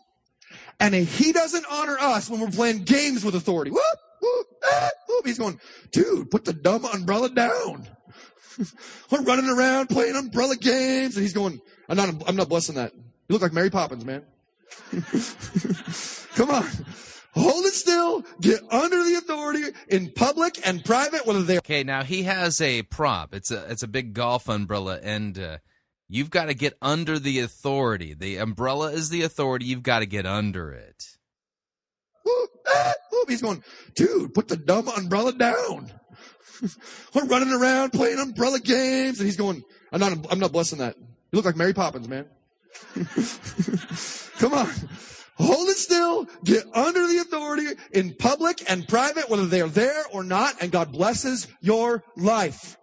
And 0.80 0.96
he 0.96 1.32
doesn't 1.32 1.66
honor 1.70 2.00
us 2.00 2.28
when 2.28 2.40
we're 2.40 2.50
playing 2.50 2.86
games 2.86 3.24
with 3.24 3.36
authority. 3.36 3.70
Whoop, 3.70 3.84
whoop, 4.20 4.48
ah, 4.64 4.90
whoop. 5.08 5.28
He's 5.28 5.38
going, 5.38 5.60
dude, 5.92 6.32
put 6.32 6.46
the 6.46 6.54
dumb 6.54 6.86
umbrella 6.86 7.30
down. 7.30 7.88
we're 9.12 9.22
running 9.22 9.50
around 9.50 9.88
playing 9.88 10.16
umbrella 10.16 10.56
games. 10.56 11.16
And 11.16 11.24
he's 11.24 11.34
going, 11.34 11.62
I'm 11.88 11.98
not, 11.98 12.28
I'm 12.28 12.36
not 12.36 12.50
blessing 12.50 12.76
that. 12.76 12.94
You 12.94 13.34
look 13.34 13.42
like 13.42 13.54
Mary 13.54 13.70
Poppins, 13.70 14.06
man. 14.06 14.24
Come 16.36 16.50
on. 16.50 16.66
Hold 17.34 17.66
it 17.66 17.74
still. 17.74 18.24
Get 18.42 18.62
under 18.72 19.04
the 19.04 19.16
authority 19.16 19.64
in 19.88 20.12
public 20.12 20.60
and 20.66 20.84
private, 20.84 21.26
whether 21.26 21.44
they 21.44 21.58
Okay, 21.60 21.84
now 21.84 22.04
he 22.04 22.24
has 22.24 22.60
a 22.60 22.84
prop. 22.84 23.34
It's 23.34 23.52
a 23.52 23.70
it's 23.70 23.84
a 23.84 23.88
big 23.88 24.14
golf 24.14 24.50
umbrella, 24.50 25.00
and 25.02 25.38
uh, 25.38 25.58
you've 26.08 26.32
got 26.32 26.46
to 26.46 26.54
get 26.54 26.74
under 26.82 27.20
the 27.20 27.40
authority. 27.40 28.14
The 28.14 28.38
umbrella 28.38 28.92
is 28.92 29.10
the 29.10 29.22
authority. 29.22 29.66
You've 29.66 29.84
got 29.84 30.00
to 30.00 30.06
get 30.08 30.26
under 30.26 30.72
it. 30.72 31.06
Whoop, 32.26 32.50
ah, 32.68 32.94
whoop. 33.12 33.30
He's 33.30 33.44
going, 33.44 33.64
dude, 33.94 34.34
put 34.34 34.48
the 34.48 34.58
dumb 34.58 34.88
umbrella 34.88 35.34
down. 35.34 35.92
We're 37.14 37.26
running 37.26 37.52
around 37.52 37.92
playing 37.92 38.20
umbrella 38.20 38.60
games, 38.60 39.20
and 39.20 39.26
he's 39.26 39.38
going, 39.38 39.64
I'm 39.92 40.00
not, 40.00 40.32
I'm 40.32 40.40
not 40.40 40.52
blessing 40.52 40.80
that. 40.80 40.96
You 40.98 41.38
look 41.38 41.46
like 41.46 41.56
Mary 41.56 41.74
Poppins, 41.74 42.08
man. 42.08 42.26
Come 44.40 44.54
on. 44.54 44.70
Hold 45.36 45.70
it 45.70 45.78
still. 45.78 46.28
Get 46.44 46.66
under 46.74 47.08
the 47.08 47.20
authority 47.20 47.68
in 47.92 48.14
public 48.16 48.70
and 48.70 48.88
private, 48.88 49.30
whether 49.30 49.46
they 49.46 49.62
are 49.62 49.70
there 49.70 50.04
or 50.12 50.24
not, 50.24 50.56
and 50.62 50.72
God 50.72 50.92
blesses 50.92 51.48
your 51.62 52.04
life. 52.18 52.78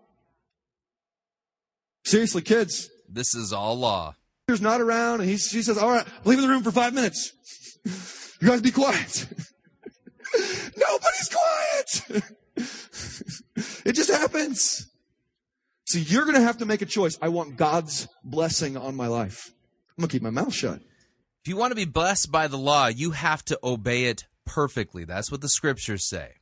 Seriously, 2.04 2.42
kids. 2.42 2.88
This 3.08 3.34
is 3.34 3.52
all 3.52 3.76
law. 3.78 4.14
He's 4.46 4.60
not 4.60 4.80
around, 4.80 5.20
and 5.20 5.28
he, 5.28 5.36
she 5.36 5.62
says, 5.62 5.76
all 5.76 5.90
right, 5.90 6.06
leave 6.24 6.40
the 6.40 6.48
room 6.48 6.62
for 6.62 6.72
five 6.72 6.94
minutes. 6.94 7.32
You 8.38 8.48
guys 8.48 8.60
be 8.60 8.70
quiet. 8.70 9.26
Nobody's 10.76 11.30
quiet. 11.32 12.22
It 13.56 13.92
just 13.92 14.10
happens. 14.10 14.90
So 15.84 15.98
you're 15.98 16.24
going 16.24 16.36
to 16.36 16.42
have 16.42 16.58
to 16.58 16.66
make 16.66 16.82
a 16.82 16.86
choice. 16.86 17.18
I 17.22 17.28
want 17.28 17.56
God's 17.56 18.08
blessing 18.24 18.76
on 18.76 18.96
my 18.96 19.06
life. 19.06 19.52
I'm 19.96 20.02
going 20.02 20.08
to 20.08 20.12
keep 20.12 20.22
my 20.22 20.30
mouth 20.30 20.52
shut. 20.52 20.80
If 21.42 21.48
you 21.48 21.56
want 21.56 21.70
to 21.70 21.76
be 21.76 21.84
blessed 21.84 22.32
by 22.32 22.48
the 22.48 22.58
law, 22.58 22.88
you 22.88 23.12
have 23.12 23.44
to 23.46 23.58
obey 23.62 24.06
it 24.06 24.26
perfectly. 24.44 25.04
That's 25.04 25.30
what 25.30 25.40
the 25.40 25.48
scriptures 25.48 26.08
say. 26.08 26.34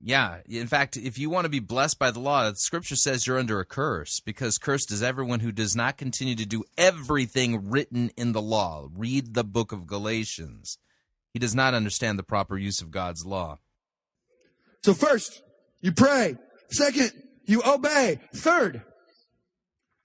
Yeah, 0.00 0.38
in 0.46 0.66
fact, 0.66 0.96
if 0.96 1.18
you 1.18 1.30
want 1.30 1.46
to 1.46 1.50
be 1.50 1.58
blessed 1.58 1.98
by 1.98 2.10
the 2.10 2.20
law, 2.20 2.48
the 2.48 2.56
scripture 2.56 2.96
says 2.96 3.26
you're 3.26 3.38
under 3.38 3.58
a 3.60 3.64
curse 3.64 4.20
because 4.20 4.58
cursed 4.58 4.92
is 4.92 5.02
everyone 5.02 5.40
who 5.40 5.50
does 5.50 5.74
not 5.74 5.96
continue 5.96 6.36
to 6.36 6.46
do 6.46 6.64
everything 6.76 7.70
written 7.70 8.10
in 8.16 8.32
the 8.32 8.42
law. 8.42 8.88
Read 8.94 9.34
the 9.34 9.42
book 9.42 9.72
of 9.72 9.86
Galatians. 9.86 10.78
He 11.32 11.38
does 11.38 11.54
not 11.54 11.74
understand 11.74 12.18
the 12.18 12.22
proper 12.22 12.56
use 12.56 12.80
of 12.80 12.90
God's 12.90 13.26
law. 13.26 13.58
So 14.86 14.94
first, 14.94 15.42
you 15.80 15.90
pray. 15.90 16.36
Second, 16.70 17.10
you 17.44 17.60
obey. 17.66 18.20
Third, 18.32 18.82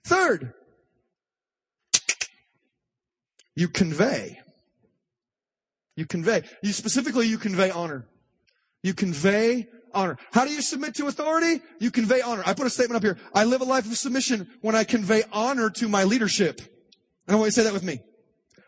third, 0.08 0.56
you 3.54 3.68
convey. 3.68 4.40
You 5.96 6.08
convey. 6.08 6.42
You 6.64 6.74
specifically, 6.74 7.28
you 7.28 7.38
convey 7.38 7.70
honor. 7.70 8.08
You 8.82 8.96
convey 8.96 9.68
honor. 9.94 10.18
How 10.32 10.46
do 10.46 10.52
you 10.52 10.64
submit 10.64 10.96
to 10.96 11.06
authority? 11.06 11.62
You 11.80 11.92
convey 11.92 12.22
honor. 12.22 12.42
I 12.44 12.56
put 12.56 12.66
a 12.66 12.72
statement 12.72 12.98
up 12.98 13.04
here. 13.04 13.20
I 13.36 13.44
live 13.44 13.62
a 13.62 13.66
life 13.66 13.86
of 13.86 13.96
submission 13.96 14.48
when 14.62 14.76
I 14.76 14.84
convey 14.84 15.22
honor 15.32 15.70
to 15.70 15.90
my 15.90 16.06
leadership. 16.06 16.60
And 17.28 17.36
I 17.36 17.40
want 17.40 17.50
you 17.50 17.52
to 17.52 17.56
say 17.58 17.64
that 17.66 17.74
with 17.74 17.84
me. 17.84 18.00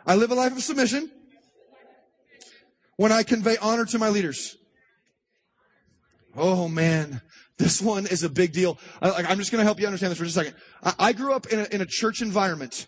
I 0.06 0.14
live 0.14 0.30
a 0.30 0.36
life 0.36 0.52
of 0.52 0.62
submission 0.62 1.10
when 2.98 3.12
I 3.12 3.24
convey 3.24 3.58
honor 3.58 3.86
to 3.86 3.98
my 3.98 4.10
leaders. 4.10 4.58
Oh 6.36 6.68
man, 6.68 7.22
this 7.58 7.82
one 7.82 8.08
is 8.08 8.24
a 8.24 8.30
big 8.30 8.54
deal. 8.54 8.80
I, 9.02 9.32
am 9.32 9.38
just 9.38 9.52
going 9.52 9.60
to 9.60 9.66
help 9.66 9.80
you 9.80 9.86
understand 9.86 10.12
this 10.12 10.18
for 10.18 10.26
just 10.26 10.38
a 10.38 10.46
second. 10.46 10.56
I, 10.84 10.94
I 11.10 11.14
grew 11.14 11.34
up 11.34 11.48
in 11.48 11.60
a, 11.60 11.64
in 11.66 11.82
a 11.82 11.86
church 11.86 12.22
environment 12.22 12.88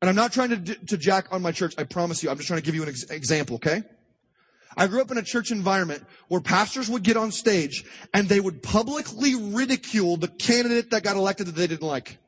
and 0.00 0.08
I'm 0.08 0.16
not 0.16 0.32
trying 0.32 0.50
to, 0.50 0.74
to 0.74 0.96
jack 0.96 1.26
on 1.30 1.42
my 1.42 1.52
church. 1.52 1.74
I 1.76 1.84
promise 1.84 2.22
you. 2.22 2.30
I'm 2.30 2.36
just 2.36 2.46
trying 2.46 2.60
to 2.60 2.64
give 2.64 2.74
you 2.74 2.82
an 2.82 2.88
ex- 2.88 3.04
example, 3.04 3.56
okay? 3.56 3.82
I 4.76 4.86
grew 4.86 5.00
up 5.00 5.10
in 5.10 5.18
a 5.18 5.22
church 5.22 5.50
environment 5.50 6.04
where 6.28 6.40
pastors 6.40 6.88
would 6.88 7.02
get 7.02 7.16
on 7.16 7.32
stage 7.32 7.84
and 8.14 8.28
they 8.28 8.38
would 8.38 8.62
publicly 8.62 9.34
ridicule 9.34 10.16
the 10.16 10.28
candidate 10.28 10.90
that 10.90 11.02
got 11.02 11.16
elected 11.16 11.48
that 11.48 11.56
they 11.56 11.66
didn't 11.66 11.86
like. 11.86 12.18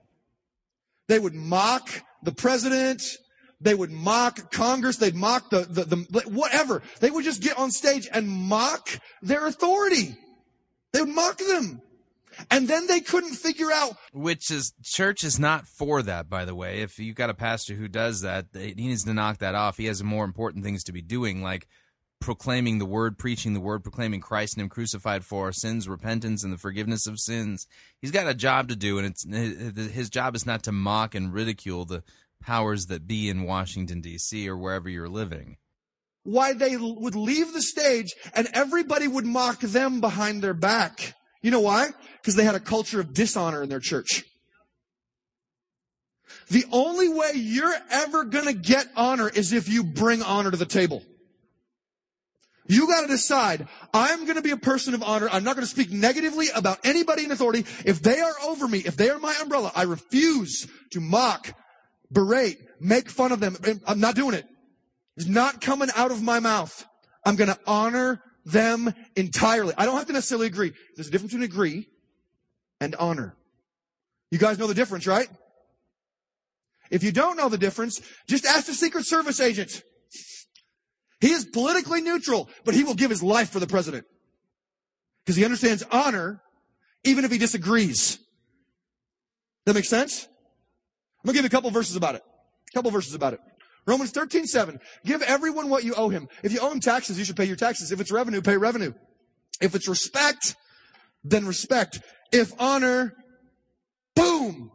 They 1.07 1.21
would 1.21 1.35
mock 1.35 1.89
the 2.25 2.33
president. 2.33 3.03
They 3.61 3.75
would 3.75 3.93
mock 3.93 4.51
Congress. 4.51 4.97
They'd 4.97 5.15
mock 5.15 5.51
the, 5.51 5.61
the, 5.61 5.85
the, 5.85 6.23
whatever. 6.29 6.83
They 6.99 7.11
would 7.11 7.25
just 7.25 7.41
get 7.41 7.57
on 7.57 7.71
stage 7.71 8.09
and 8.13 8.29
mock 8.29 8.99
their 9.23 9.47
authority. 9.47 10.17
They 10.93 11.01
would 11.01 11.11
mock 11.11 11.39
them. 11.39 11.83
And 12.51 12.69
then 12.69 12.87
they 12.87 13.01
couldn't 13.01 13.35
figure 13.35 13.71
out. 13.73 13.97
Which 14.13 14.51
is, 14.51 14.73
church 14.83 15.25
is 15.25 15.39
not 15.39 15.67
for 15.67 16.03
that, 16.03 16.31
by 16.31 16.45
the 16.45 16.55
way. 16.55 16.81
If 16.81 16.99
you've 16.99 17.17
got 17.17 17.31
a 17.31 17.35
pastor 17.35 17.75
who 17.75 17.89
does 17.89 18.23
that, 18.23 18.47
he 18.55 18.75
needs 18.75 19.05
to 19.05 19.15
knock 19.15 19.39
that 19.39 19.55
off. 19.55 19.77
He 19.77 19.87
has 19.87 20.03
more 20.03 20.25
important 20.25 20.65
things 20.65 20.85
to 20.85 20.93
be 20.93 21.03
doing, 21.03 21.43
like 21.43 21.67
proclaiming 22.21 22.79
the 22.79 22.87
word, 22.87 23.19
preaching 23.19 23.53
the 23.53 23.61
word, 23.61 23.83
proclaiming 23.83 24.21
Christ 24.21 24.55
and 24.55 24.63
Him 24.63 24.69
crucified 24.69 25.25
for 25.25 25.47
our 25.47 25.53
sins, 25.53 25.89
repentance, 25.89 26.45
and 26.45 26.53
the 26.53 26.59
forgiveness 26.59 27.07
of 27.07 27.19
sins. 27.19 27.67
He's 28.01 28.11
got 28.11 28.29
a 28.29 28.35
job 28.35 28.69
to 28.69 28.77
do, 28.77 28.99
and 28.99 29.07
it's 29.07 29.25
his 29.93 30.11
job 30.11 30.37
is 30.37 30.47
not 30.47 30.63
to 30.65 30.73
mock 30.73 31.15
and 31.15 31.33
ridicule 31.33 31.85
the 31.85 32.03
powers 32.41 32.87
that 32.87 33.07
be 33.07 33.29
in 33.29 33.43
Washington, 33.43 34.01
D.C., 34.01 34.49
or 34.49 34.57
wherever 34.57 34.89
you're 34.89 35.09
living. 35.09 35.57
Why 36.23 36.53
they 36.53 36.77
would 36.77 37.15
leave 37.15 37.53
the 37.53 37.63
stage 37.63 38.15
and 38.35 38.49
everybody 38.53 39.09
would 39.09 39.25
mock 39.25 39.61
them 39.61 40.01
behind 40.01 40.43
their 40.43 40.55
back. 40.55 41.15
You 41.43 41.51
know 41.51 41.61
why? 41.61 41.89
Because 42.21 42.37
they 42.37 42.45
had 42.45 42.55
a 42.55 42.61
culture 42.61 43.01
of 43.01 43.15
dishonor 43.15 43.63
in 43.63 43.69
their 43.69 43.81
church. 43.81 44.25
The 46.51 46.65
only 46.73 47.09
way 47.09 47.33
you're 47.35 47.75
ever 47.91 48.25
gonna 48.25 48.53
get 48.53 48.87
honor 48.97 49.29
is 49.29 49.53
if 49.53 49.69
you 49.69 49.85
bring 49.85 50.21
honor 50.23 50.51
to 50.51 50.57
the 50.57 50.67
table. 50.67 51.03
You 52.67 52.87
gotta 52.87 53.09
decide, 53.09 53.67
I'm 53.93 54.27
gonna 54.27 54.43
be 54.43 54.51
a 54.51 54.57
person 54.57 54.95
of 54.95 55.03
honor. 55.03 55.29
I'm 55.31 55.43
not 55.43 55.57
gonna 55.57 55.67
speak 55.67 55.91
negatively 55.91 56.49
about 56.55 56.79
anybody 56.85 57.25
in 57.25 57.31
authority. 57.31 57.65
If 57.85 58.03
they 58.03 58.21
are 58.21 58.35
over 58.45 58.69
me, 58.69 58.79
if 58.79 58.97
they 58.97 59.11
are 59.11 59.19
my 59.19 59.35
umbrella, 59.41 59.73
I 59.75 59.85
refuse 59.85 60.69
to 60.93 61.01
mock, 61.01 61.53
berate, 62.13 62.59
make 62.81 63.09
fun 63.11 63.33
of 63.33 63.41
them. 63.41 63.57
I'm 63.87 63.99
not 63.99 64.15
doing 64.15 64.35
it. 64.35 64.45
It's 65.21 65.29
not 65.29 65.61
coming 65.61 65.91
out 65.95 66.11
of 66.11 66.23
my 66.23 66.41
mouth. 66.41 66.87
I'm 67.27 67.37
gonna 67.37 67.59
honor 67.67 68.23
them 68.47 68.95
entirely. 69.17 69.75
I 69.77 69.85
don't 69.85 69.97
have 69.99 70.07
to 70.07 70.15
necessarily 70.15 70.47
agree. 70.47 70.73
There's 70.97 71.09
a 71.09 71.11
difference 71.11 71.35
between 71.35 71.45
agree 71.45 71.89
and 72.81 72.95
honor. 72.95 73.37
You 74.31 74.39
guys 74.39 74.59
know 74.59 74.67
the 74.67 74.73
difference, 74.73 75.07
right? 75.07 75.29
If 76.91 77.05
you 77.05 77.13
don't 77.13 77.37
know 77.37 77.51
the 77.51 77.59
difference, 77.59 78.01
just 78.29 78.47
ask 78.47 78.65
the 78.65 78.73
Secret 78.73 79.05
Service 79.05 79.41
agent. 79.41 79.83
He 81.21 81.33
is 81.33 81.45
politically 81.45 82.01
neutral, 82.01 82.49
but 82.65 82.73
he 82.73 82.83
will 82.83 82.95
give 82.95 83.11
his 83.11 83.23
life 83.23 83.51
for 83.51 83.61
the 83.61 83.67
president. 83.67 84.07
Because 85.27 85.37
he 85.37 85.45
understands 85.45 85.85
honor, 85.91 86.41
even 87.05 87.27
if 87.27 87.31
he 87.31 87.37
disagrees. 87.37 88.19
That 89.67 89.75
makes 89.75 89.91
sense? 89.91 90.27
I'm 91.23 91.27
gonna 91.27 91.35
give 91.35 91.45
you 91.45 91.49
a 91.49 91.51
couple 91.51 91.71
verses 91.73 91.95
about 91.95 92.15
it. 92.15 92.23
A 92.71 92.73
couple 92.73 92.91
verses 92.91 93.13
about 93.13 93.35
it. 93.35 93.41
Romans 93.91 94.13
13, 94.13 94.47
7. 94.47 94.79
Give 95.05 95.21
everyone 95.23 95.69
what 95.69 95.83
you 95.83 95.95
owe 95.95 96.11
him. 96.11 96.29
If 96.45 96.53
you 96.53 96.61
owe 96.61 96.71
him 96.71 96.79
taxes, 96.79 97.19
you 97.19 97.25
should 97.25 97.37
pay 97.37 97.45
your 97.45 97.57
taxes. 97.57 97.91
If 97.91 98.01
it's 98.01 98.13
revenue, 98.13 98.41
pay 98.41 98.57
revenue. 98.57 98.93
If 99.61 99.75
it's 99.75 99.89
respect, 99.89 100.55
then 101.25 101.45
respect. 101.45 102.01
If 102.31 102.53
honor, 102.61 103.17
boom. 104.15 104.71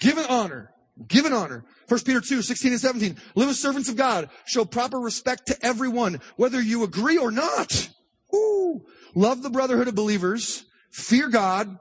Give 0.00 0.16
it 0.16 0.30
honor. 0.30 0.70
Give 1.08 1.26
it 1.26 1.32
honor. 1.32 1.64
1 1.88 2.00
Peter 2.04 2.20
2, 2.20 2.40
16 2.40 2.72
and 2.72 2.80
17. 2.80 3.16
Live 3.34 3.48
as 3.48 3.60
servants 3.60 3.88
of 3.88 3.96
God. 3.96 4.30
Show 4.46 4.64
proper 4.64 5.00
respect 5.00 5.48
to 5.48 5.66
everyone, 5.66 6.20
whether 6.36 6.62
you 6.62 6.84
agree 6.84 7.18
or 7.18 7.32
not. 7.32 7.90
Ooh. 8.32 8.80
Love 9.16 9.42
the 9.42 9.50
brotherhood 9.50 9.88
of 9.88 9.96
believers. 9.96 10.64
Fear 10.92 11.30
God. 11.30 11.80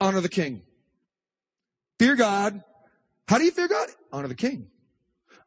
Honor 0.00 0.20
the 0.20 0.28
king. 0.28 0.62
Fear 2.00 2.16
God. 2.16 2.64
How 3.26 3.38
do 3.38 3.44
you 3.44 3.50
fear 3.50 3.68
God? 3.68 3.88
Honor 4.12 4.28
the 4.28 4.34
king. 4.34 4.68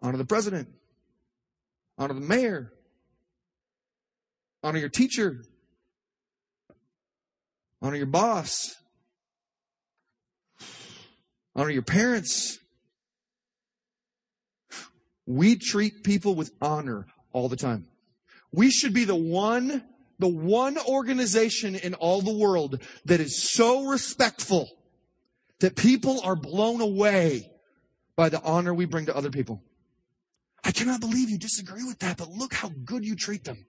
Honor 0.01 0.17
the 0.17 0.25
president. 0.25 0.69
Honor 1.97 2.13
the 2.13 2.21
mayor. 2.21 2.73
Honor 4.63 4.79
your 4.79 4.89
teacher. 4.89 5.43
Honor 7.81 7.95
your 7.95 8.07
boss. 8.07 8.75
Honor 11.55 11.69
your 11.69 11.83
parents. 11.83 12.59
We 15.25 15.57
treat 15.57 16.03
people 16.03 16.35
with 16.35 16.51
honor 16.61 17.05
all 17.33 17.49
the 17.49 17.55
time. 17.55 17.87
We 18.51 18.71
should 18.71 18.93
be 18.93 19.03
the 19.03 19.15
one, 19.15 19.83
the 20.19 20.27
one 20.27 20.77
organization 20.87 21.75
in 21.75 21.93
all 21.95 22.21
the 22.21 22.33
world 22.33 22.81
that 23.05 23.19
is 23.19 23.51
so 23.51 23.85
respectful 23.87 24.69
that 25.59 25.75
people 25.75 26.21
are 26.23 26.35
blown 26.35 26.81
away 26.81 27.51
by 28.17 28.27
the 28.27 28.41
honor 28.41 28.73
we 28.73 28.85
bring 28.85 29.05
to 29.05 29.15
other 29.15 29.29
people. 29.29 29.63
I 30.63 30.71
cannot 30.71 30.99
believe 30.99 31.29
you 31.29 31.37
disagree 31.37 31.83
with 31.83 31.99
that, 31.99 32.17
but 32.17 32.29
look 32.29 32.53
how 32.53 32.71
good 32.83 33.05
you 33.05 33.15
treat 33.15 33.45
them. 33.45 33.65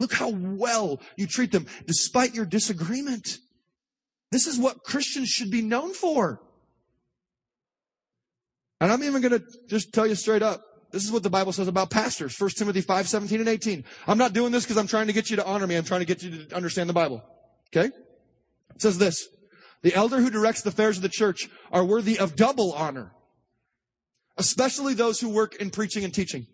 Look 0.00 0.14
how 0.14 0.30
well 0.30 1.00
you 1.16 1.26
treat 1.26 1.52
them 1.52 1.66
despite 1.86 2.34
your 2.34 2.46
disagreement. 2.46 3.38
This 4.30 4.46
is 4.46 4.58
what 4.58 4.84
Christians 4.84 5.28
should 5.28 5.50
be 5.50 5.60
known 5.60 5.92
for. 5.92 6.40
And 8.80 8.90
I'm 8.90 9.04
even 9.04 9.20
going 9.20 9.38
to 9.38 9.44
just 9.68 9.92
tell 9.92 10.06
you 10.06 10.14
straight 10.14 10.42
up. 10.42 10.62
This 10.90 11.04
is 11.04 11.12
what 11.12 11.22
the 11.22 11.30
Bible 11.30 11.52
says 11.52 11.68
about 11.68 11.90
pastors. 11.90 12.38
1 12.38 12.50
Timothy 12.50 12.80
5, 12.80 13.08
17 13.08 13.40
and 13.40 13.48
18. 13.48 13.84
I'm 14.06 14.18
not 14.18 14.32
doing 14.32 14.52
this 14.52 14.64
because 14.64 14.76
I'm 14.76 14.86
trying 14.86 15.06
to 15.06 15.12
get 15.12 15.30
you 15.30 15.36
to 15.36 15.46
honor 15.46 15.66
me. 15.66 15.76
I'm 15.76 15.84
trying 15.84 16.00
to 16.00 16.06
get 16.06 16.22
you 16.22 16.44
to 16.44 16.56
understand 16.56 16.88
the 16.88 16.94
Bible. 16.94 17.22
Okay? 17.74 17.94
It 18.74 18.82
says 18.82 18.98
this. 18.98 19.28
The 19.82 19.94
elder 19.94 20.20
who 20.20 20.30
directs 20.30 20.62
the 20.62 20.70
affairs 20.70 20.96
of 20.96 21.02
the 21.02 21.08
church 21.08 21.48
are 21.70 21.84
worthy 21.84 22.18
of 22.18 22.36
double 22.36 22.72
honor, 22.72 23.12
especially 24.36 24.94
those 24.94 25.20
who 25.20 25.28
work 25.28 25.56
in 25.56 25.70
preaching 25.70 26.04
and 26.04 26.12
teaching. 26.12 26.46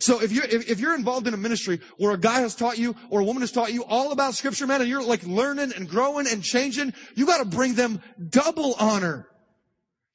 So 0.00 0.22
if 0.22 0.30
you're, 0.30 0.44
if, 0.44 0.70
if, 0.70 0.78
you're 0.78 0.94
involved 0.94 1.26
in 1.26 1.34
a 1.34 1.38
ministry 1.38 1.80
where 1.96 2.12
a 2.12 2.18
guy 2.18 2.40
has 2.40 2.54
taught 2.54 2.78
you 2.78 2.94
or 3.10 3.20
a 3.20 3.24
woman 3.24 3.40
has 3.40 3.50
taught 3.50 3.72
you 3.72 3.84
all 3.84 4.12
about 4.12 4.34
scripture, 4.34 4.66
man, 4.66 4.80
and 4.80 4.88
you're 4.88 5.02
like 5.02 5.24
learning 5.24 5.72
and 5.74 5.88
growing 5.88 6.28
and 6.28 6.42
changing, 6.42 6.94
you 7.16 7.26
gotta 7.26 7.44
bring 7.44 7.74
them 7.74 8.00
double 8.30 8.74
honor. 8.78 9.28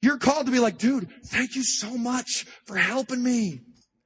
You're 0.00 0.18
called 0.18 0.46
to 0.46 0.52
be 0.52 0.58
like, 0.58 0.78
dude, 0.78 1.08
thank 1.26 1.54
you 1.54 1.62
so 1.62 1.98
much 1.98 2.46
for 2.66 2.76
helping 2.76 3.22
me. 3.22 3.60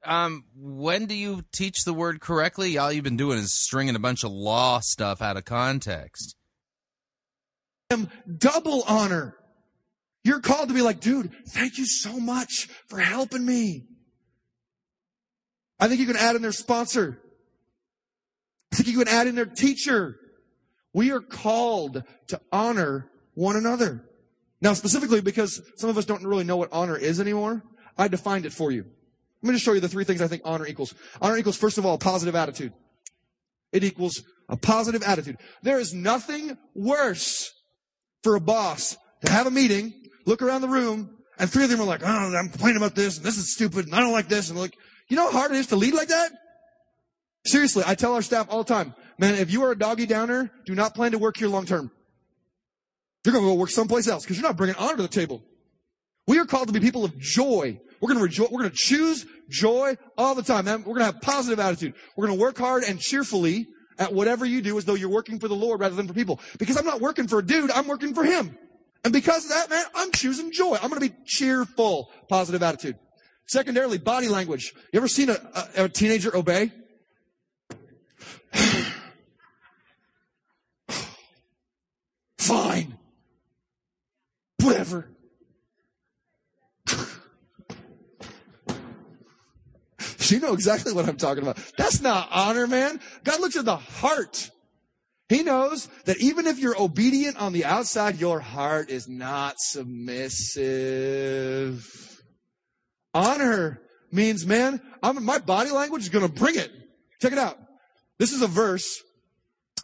Um, 0.05 0.45
when 0.55 1.05
do 1.05 1.15
you 1.15 1.43
teach 1.53 1.83
the 1.85 1.93
word 1.93 2.19
correctly? 2.21 2.77
All 2.77 2.91
you've 2.91 3.03
been 3.03 3.17
doing 3.17 3.37
is 3.37 3.53
stringing 3.53 3.95
a 3.95 3.99
bunch 3.99 4.23
of 4.23 4.31
law 4.31 4.79
stuff 4.79 5.21
out 5.21 5.37
of 5.37 5.45
context. 5.45 6.35
Double 8.37 8.83
honor. 8.87 9.35
You're 10.23 10.41
called 10.41 10.67
to 10.67 10.73
be 10.73 10.81
like, 10.81 10.99
dude, 10.99 11.31
thank 11.47 11.77
you 11.77 11.85
so 11.85 12.19
much 12.19 12.67
for 12.87 12.99
helping 12.99 13.45
me. 13.45 13.85
I 15.79 15.87
think 15.87 15.99
you 15.99 16.05
can 16.05 16.17
add 16.17 16.35
in 16.35 16.41
their 16.41 16.51
sponsor. 16.51 17.21
I 18.71 18.75
think 18.75 18.89
you 18.89 18.97
can 18.97 19.07
add 19.07 19.27
in 19.27 19.35
their 19.35 19.45
teacher. 19.45 20.19
We 20.93 21.11
are 21.11 21.21
called 21.21 22.03
to 22.27 22.41
honor 22.51 23.09
one 23.33 23.55
another. 23.55 24.05
Now, 24.61 24.73
specifically 24.73 25.21
because 25.21 25.61
some 25.77 25.89
of 25.89 25.97
us 25.97 26.05
don't 26.05 26.25
really 26.25 26.43
know 26.43 26.57
what 26.57 26.69
honor 26.73 26.97
is 26.97 27.21
anymore, 27.21 27.63
I 27.97 28.09
defined 28.09 28.45
it 28.45 28.53
for 28.53 28.71
you. 28.71 28.85
Let 29.41 29.49
me 29.49 29.55
just 29.55 29.63
show 29.63 29.71
you 29.71 29.79
the 29.79 29.87
three 29.87 30.03
things 30.03 30.21
I 30.21 30.27
think 30.27 30.41
honor 30.43 30.67
equals. 30.67 30.93
Honor 31.21 31.37
equals, 31.37 31.55
first 31.55 31.77
of 31.77 31.85
all, 31.85 31.97
positive 31.97 32.35
attitude. 32.35 32.73
It 33.71 33.83
equals 33.83 34.23
a 34.49 34.57
positive 34.57 35.03
attitude. 35.03 35.37
There 35.63 35.79
is 35.79 35.93
nothing 35.93 36.57
worse 36.75 37.53
for 38.23 38.35
a 38.35 38.41
boss 38.41 38.97
to 39.23 39.31
have 39.31 39.47
a 39.47 39.51
meeting, 39.51 39.93
look 40.25 40.41
around 40.41 40.61
the 40.61 40.67
room, 40.67 41.17
and 41.37 41.49
three 41.49 41.63
of 41.63 41.69
them 41.69 41.81
are 41.81 41.85
like, 41.85 42.01
oh, 42.03 42.35
I'm 42.35 42.49
complaining 42.49 42.77
about 42.77 42.95
this, 42.95 43.17
and 43.17 43.25
this 43.25 43.37
is 43.37 43.53
stupid, 43.53 43.85
and 43.85 43.95
I 43.95 44.01
don't 44.01 44.11
like 44.11 44.29
this, 44.29 44.49
and 44.49 44.59
like, 44.59 44.75
you 45.07 45.15
know 45.15 45.31
how 45.31 45.39
hard 45.39 45.51
it 45.51 45.57
is 45.57 45.67
to 45.67 45.75
lead 45.75 45.93
like 45.93 46.09
that? 46.09 46.31
Seriously, 47.45 47.83
I 47.85 47.95
tell 47.95 48.13
our 48.13 48.21
staff 48.21 48.47
all 48.49 48.63
the 48.63 48.73
time, 48.73 48.93
man, 49.17 49.35
if 49.35 49.51
you 49.51 49.63
are 49.63 49.71
a 49.71 49.77
Debbie 49.77 50.05
Downer, 50.05 50.51
do 50.65 50.75
not 50.75 50.93
plan 50.93 51.11
to 51.11 51.17
work 51.17 51.37
here 51.37 51.47
long 51.47 51.65
term. 51.65 51.91
You're 53.25 53.33
going 53.33 53.43
to 53.43 53.51
go 53.51 53.55
work 53.55 53.69
someplace 53.69 54.07
else 54.07 54.23
because 54.23 54.37
you're 54.37 54.47
not 54.47 54.57
bringing 54.57 54.75
honor 54.75 54.97
to 54.97 55.01
the 55.01 55.07
table. 55.07 55.41
We 56.27 56.37
are 56.39 56.45
called 56.45 56.67
to 56.67 56.73
be 56.73 56.79
people 56.79 57.03
of 57.03 57.17
joy. 57.17 57.79
We're 57.99 58.07
going 58.07 58.19
to 58.19 58.23
rejoice. 58.23 58.49
We're 58.49 58.59
going 58.59 58.71
to 58.71 58.77
choose 58.77 59.25
joy 59.49 59.97
all 60.17 60.35
the 60.35 60.43
time, 60.43 60.65
man. 60.65 60.79
We're 60.79 60.95
going 60.95 60.99
to 60.99 61.13
have 61.13 61.21
positive 61.21 61.59
attitude. 61.59 61.95
We're 62.15 62.27
going 62.27 62.37
to 62.37 62.41
work 62.41 62.57
hard 62.57 62.83
and 62.83 62.99
cheerfully 62.99 63.67
at 63.97 64.13
whatever 64.13 64.45
you 64.45 64.61
do 64.61 64.77
as 64.77 64.85
though 64.85 64.93
you're 64.93 65.09
working 65.09 65.39
for 65.39 65.47
the 65.47 65.55
Lord 65.55 65.81
rather 65.81 65.95
than 65.95 66.07
for 66.07 66.13
people. 66.13 66.39
Because 66.57 66.77
I'm 66.77 66.85
not 66.85 67.01
working 67.01 67.27
for 67.27 67.39
a 67.39 67.45
dude, 67.45 67.71
I'm 67.71 67.87
working 67.87 68.13
for 68.13 68.23
him. 68.23 68.57
And 69.03 69.13
because 69.13 69.45
of 69.45 69.51
that, 69.51 69.69
man, 69.69 69.85
I'm 69.95 70.11
choosing 70.11 70.51
joy. 70.51 70.75
I'm 70.75 70.89
going 70.89 71.01
to 71.01 71.09
be 71.09 71.15
cheerful, 71.25 72.11
positive 72.27 72.61
attitude. 72.61 72.97
Secondarily, 73.47 73.97
body 73.97 74.27
language. 74.27 74.73
You 74.91 74.97
ever 74.97 75.07
seen 75.07 75.29
a, 75.29 75.37
a, 75.75 75.85
a 75.85 75.89
teenager 75.89 76.35
obey? 76.35 76.71
Fine. 82.37 82.97
Whatever. 84.61 85.09
you 90.19 90.39
know 90.39 90.53
exactly 90.53 90.93
what 90.93 91.07
I'm 91.07 91.17
talking 91.17 91.43
about. 91.43 91.57
That's 91.77 92.01
not 92.01 92.27
honor, 92.31 92.67
man. 92.67 92.99
God 93.23 93.39
looks 93.39 93.55
at 93.55 93.65
the 93.65 93.77
heart. 93.77 94.51
He 95.29 95.43
knows 95.43 95.87
that 96.05 96.17
even 96.17 96.47
if 96.47 96.57
you're 96.57 96.81
obedient 96.81 97.37
on 97.37 97.53
the 97.53 97.63
outside, 97.63 98.19
your 98.19 98.39
heart 98.39 98.89
is 98.89 99.07
not 99.07 99.55
submissive. 99.59 100.65
Honor 103.13 103.79
means, 104.11 104.47
man, 104.47 104.81
I'm, 105.03 105.23
my 105.23 105.37
body 105.37 105.69
language 105.69 106.01
is 106.01 106.09
going 106.09 106.27
to 106.27 106.33
bring 106.33 106.55
it. 106.55 106.71
Check 107.21 107.31
it 107.31 107.37
out. 107.37 107.59
This 108.17 108.33
is 108.33 108.41
a 108.41 108.47
verse 108.47 109.03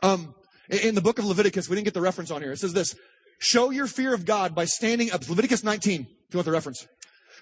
um, 0.01 0.33
in 0.69 0.95
the 0.95 1.01
book 1.01 1.19
of 1.19 1.25
Leviticus. 1.25 1.69
We 1.69 1.75
didn't 1.75 1.85
get 1.85 1.93
the 1.93 2.01
reference 2.01 2.31
on 2.31 2.41
here. 2.41 2.51
It 2.51 2.59
says 2.59 2.73
this 2.73 2.95
Show 3.37 3.69
your 3.69 3.85
fear 3.85 4.15
of 4.15 4.25
God 4.25 4.55
by 4.55 4.65
standing 4.65 5.11
up. 5.11 5.29
Leviticus 5.29 5.63
19, 5.63 6.01
if 6.01 6.07
you 6.33 6.37
want 6.37 6.45
the 6.45 6.51
reference. 6.51 6.87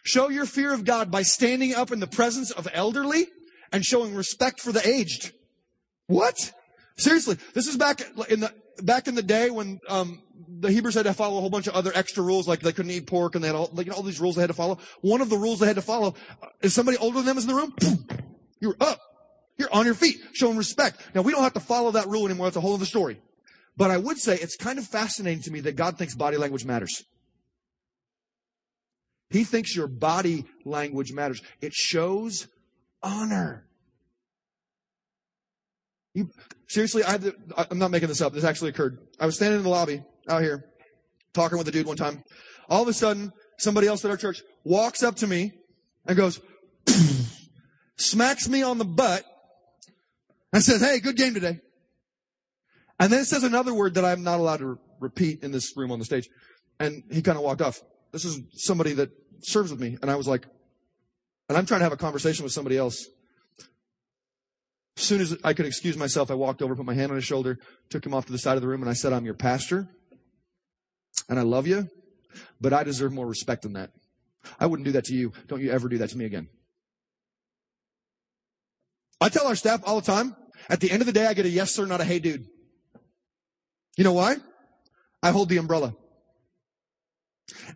Show 0.03 0.27
your 0.29 0.45
fear 0.45 0.73
of 0.73 0.83
God 0.83 1.09
by 1.09 1.21
standing 1.21 1.73
up 1.73 1.91
in 1.91 2.01
the 2.01 2.07
presence 2.07 2.51
of 2.51 2.67
elderly 2.73 3.27
and 3.71 3.85
showing 3.85 4.13
respect 4.13 4.59
for 4.59 4.73
the 4.73 4.85
aged. 4.85 5.31
What? 6.07 6.35
Seriously, 6.97 7.37
this 7.53 7.67
is 7.67 7.77
back 7.77 8.01
in 8.29 8.39
the 8.39 8.53
back 8.81 9.07
in 9.07 9.15
the 9.15 9.23
day 9.23 9.49
when 9.49 9.79
um, 9.89 10.21
the 10.47 10.71
Hebrews 10.71 10.95
had 10.95 11.03
to 11.03 11.13
follow 11.13 11.37
a 11.37 11.41
whole 11.41 11.49
bunch 11.49 11.67
of 11.67 11.73
other 11.73 11.91
extra 11.93 12.23
rules, 12.23 12.47
like 12.47 12.59
they 12.59 12.71
couldn't 12.71 12.91
eat 12.91 13.07
pork 13.07 13.35
and 13.35 13.43
they 13.43 13.47
had 13.47 13.55
all, 13.55 13.69
like, 13.73 13.91
all 13.95 14.03
these 14.03 14.19
rules 14.19 14.35
they 14.35 14.41
had 14.41 14.47
to 14.47 14.53
follow. 14.53 14.77
One 15.01 15.21
of 15.21 15.29
the 15.29 15.37
rules 15.37 15.59
they 15.59 15.67
had 15.67 15.75
to 15.75 15.81
follow 15.81 16.15
uh, 16.41 16.47
is 16.61 16.73
somebody 16.73 16.97
older 16.97 17.17
than 17.17 17.25
them 17.25 17.37
is 17.37 17.45
in 17.45 17.49
the 17.49 17.55
room. 17.55 17.75
You're 18.59 18.75
up. 18.79 18.99
You're 19.57 19.73
on 19.73 19.85
your 19.85 19.93
feet, 19.93 20.17
showing 20.33 20.57
respect. 20.57 20.99
Now 21.13 21.21
we 21.21 21.31
don't 21.31 21.43
have 21.43 21.53
to 21.53 21.59
follow 21.59 21.91
that 21.91 22.07
rule 22.07 22.25
anymore. 22.25 22.47
That's 22.47 22.57
a 22.57 22.61
whole 22.61 22.73
other 22.73 22.85
story. 22.85 23.21
But 23.75 23.91
I 23.91 23.97
would 23.97 24.17
say 24.17 24.35
it's 24.35 24.55
kind 24.55 24.79
of 24.79 24.85
fascinating 24.85 25.43
to 25.43 25.51
me 25.51 25.59
that 25.61 25.75
God 25.75 25.97
thinks 25.97 26.15
body 26.15 26.37
language 26.37 26.65
matters. 26.65 27.03
He 29.29 29.43
thinks 29.43 29.75
your 29.75 29.87
body 29.87 30.45
language 30.63 31.11
matters. 31.11 31.41
It 31.59 31.73
shows 31.73 32.47
honor. 33.01 33.65
You, 36.13 36.29
seriously, 36.67 37.03
I 37.05 37.17
to, 37.17 37.35
I'm 37.71 37.79
not 37.79 37.91
making 37.91 38.09
this 38.09 38.21
up. 38.21 38.33
This 38.33 38.43
actually 38.43 38.69
occurred. 38.69 38.99
I 39.19 39.25
was 39.25 39.35
standing 39.35 39.57
in 39.57 39.63
the 39.63 39.69
lobby 39.69 40.03
out 40.29 40.41
here 40.41 40.65
talking 41.33 41.57
with 41.57 41.67
a 41.67 41.71
dude 41.71 41.87
one 41.87 41.97
time. 41.97 42.23
All 42.69 42.81
of 42.81 42.87
a 42.87 42.93
sudden, 42.93 43.33
somebody 43.57 43.87
else 43.87 44.03
at 44.05 44.11
our 44.11 44.17
church 44.17 44.41
walks 44.63 45.03
up 45.03 45.15
to 45.17 45.27
me 45.27 45.53
and 46.05 46.17
goes, 46.17 46.39
smacks 47.95 48.47
me 48.47 48.63
on 48.63 48.77
the 48.77 48.85
butt 48.85 49.23
and 50.51 50.63
says, 50.63 50.81
Hey, 50.81 50.99
good 50.99 51.17
game 51.17 51.33
today. 51.33 51.59
And 52.99 53.11
then 53.11 53.21
it 53.21 53.25
says 53.25 53.43
another 53.43 53.73
word 53.73 53.95
that 53.95 54.05
I'm 54.05 54.23
not 54.23 54.39
allowed 54.39 54.57
to 54.57 54.65
re- 54.65 54.77
repeat 54.99 55.43
in 55.43 55.51
this 55.51 55.75
room 55.75 55.91
on 55.91 55.99
the 55.99 56.05
stage. 56.05 56.29
And 56.79 57.03
he 57.11 57.21
kind 57.21 57.37
of 57.37 57.43
walked 57.43 57.61
off. 57.61 57.81
This 58.11 58.25
is 58.25 58.39
somebody 58.53 58.93
that 58.93 59.09
serves 59.41 59.71
with 59.71 59.79
me. 59.79 59.97
And 60.01 60.09
I 60.09 60.15
was 60.15 60.27
like, 60.27 60.45
and 61.49 61.57
I'm 61.57 61.65
trying 61.65 61.81
to 61.81 61.83
have 61.83 61.93
a 61.93 61.97
conversation 61.97 62.43
with 62.43 62.53
somebody 62.53 62.77
else. 62.77 63.07
As 64.95 65.03
soon 65.03 65.21
as 65.21 65.35
I 65.43 65.53
could 65.53 65.65
excuse 65.65 65.97
myself, 65.97 66.29
I 66.29 66.35
walked 66.35 66.61
over, 66.61 66.75
put 66.75 66.85
my 66.85 66.93
hand 66.93 67.11
on 67.11 67.15
his 67.15 67.25
shoulder, 67.25 67.57
took 67.89 68.05
him 68.05 68.13
off 68.13 68.27
to 68.27 68.31
the 68.31 68.37
side 68.37 68.55
of 68.55 68.61
the 68.61 68.67
room, 68.67 68.81
and 68.81 68.89
I 68.89 68.93
said, 68.93 69.11
I'm 69.11 69.25
your 69.25 69.33
pastor, 69.33 69.87
and 71.29 71.39
I 71.39 71.41
love 71.41 71.65
you, 71.65 71.89
but 72.61 72.73
I 72.73 72.83
deserve 72.83 73.11
more 73.11 73.25
respect 73.25 73.63
than 73.63 73.73
that. 73.73 73.91
I 74.59 74.67
wouldn't 74.67 74.85
do 74.85 74.91
that 74.93 75.05
to 75.05 75.15
you. 75.15 75.31
Don't 75.47 75.61
you 75.61 75.71
ever 75.71 75.89
do 75.89 75.97
that 75.99 76.09
to 76.11 76.17
me 76.17 76.25
again. 76.25 76.47
I 79.19 79.29
tell 79.29 79.47
our 79.47 79.55
staff 79.55 79.81
all 79.85 79.99
the 79.99 80.05
time, 80.05 80.35
at 80.69 80.79
the 80.79 80.91
end 80.91 81.01
of 81.01 81.05
the 81.05 81.13
day, 81.13 81.25
I 81.25 81.33
get 81.33 81.45
a 81.45 81.49
yes, 81.49 81.73
sir, 81.73 81.85
not 81.85 82.01
a 82.01 82.03
hey, 82.03 82.19
dude. 82.19 82.45
You 83.97 84.03
know 84.03 84.13
why? 84.13 84.35
I 85.21 85.31
hold 85.31 85.49
the 85.49 85.57
umbrella. 85.57 85.95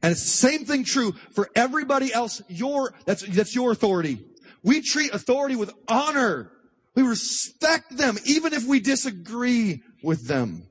And 0.02 0.12
it's 0.12 0.24
the 0.24 0.30
same 0.30 0.66
thing 0.66 0.84
true 0.84 1.14
for 1.32 1.50
everybody 1.56 2.14
else. 2.14 2.42
Your, 2.48 2.94
that's, 3.06 3.22
that's 3.24 3.56
your 3.56 3.72
authority. 3.72 4.26
We 4.64 4.82
treat 4.82 5.14
authority 5.14 5.56
with 5.56 5.72
honor. 5.88 6.52
We 6.98 7.04
respect 7.04 7.96
them, 7.96 8.18
even 8.26 8.54
if 8.54 8.66
we 8.66 8.80
disagree 8.80 9.84
with 10.02 10.28
them. 10.28 10.68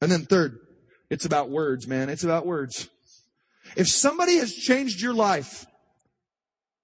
And 0.00 0.08
then 0.08 0.24
third, 0.24 0.60
it's 1.10 1.24
about 1.24 1.50
words, 1.50 1.88
man. 1.88 2.08
It's 2.08 2.22
about 2.22 2.46
words. 2.46 2.88
If 3.76 3.88
somebody 3.88 4.36
has 4.36 4.54
changed 4.54 5.00
your 5.00 5.14
life 5.14 5.66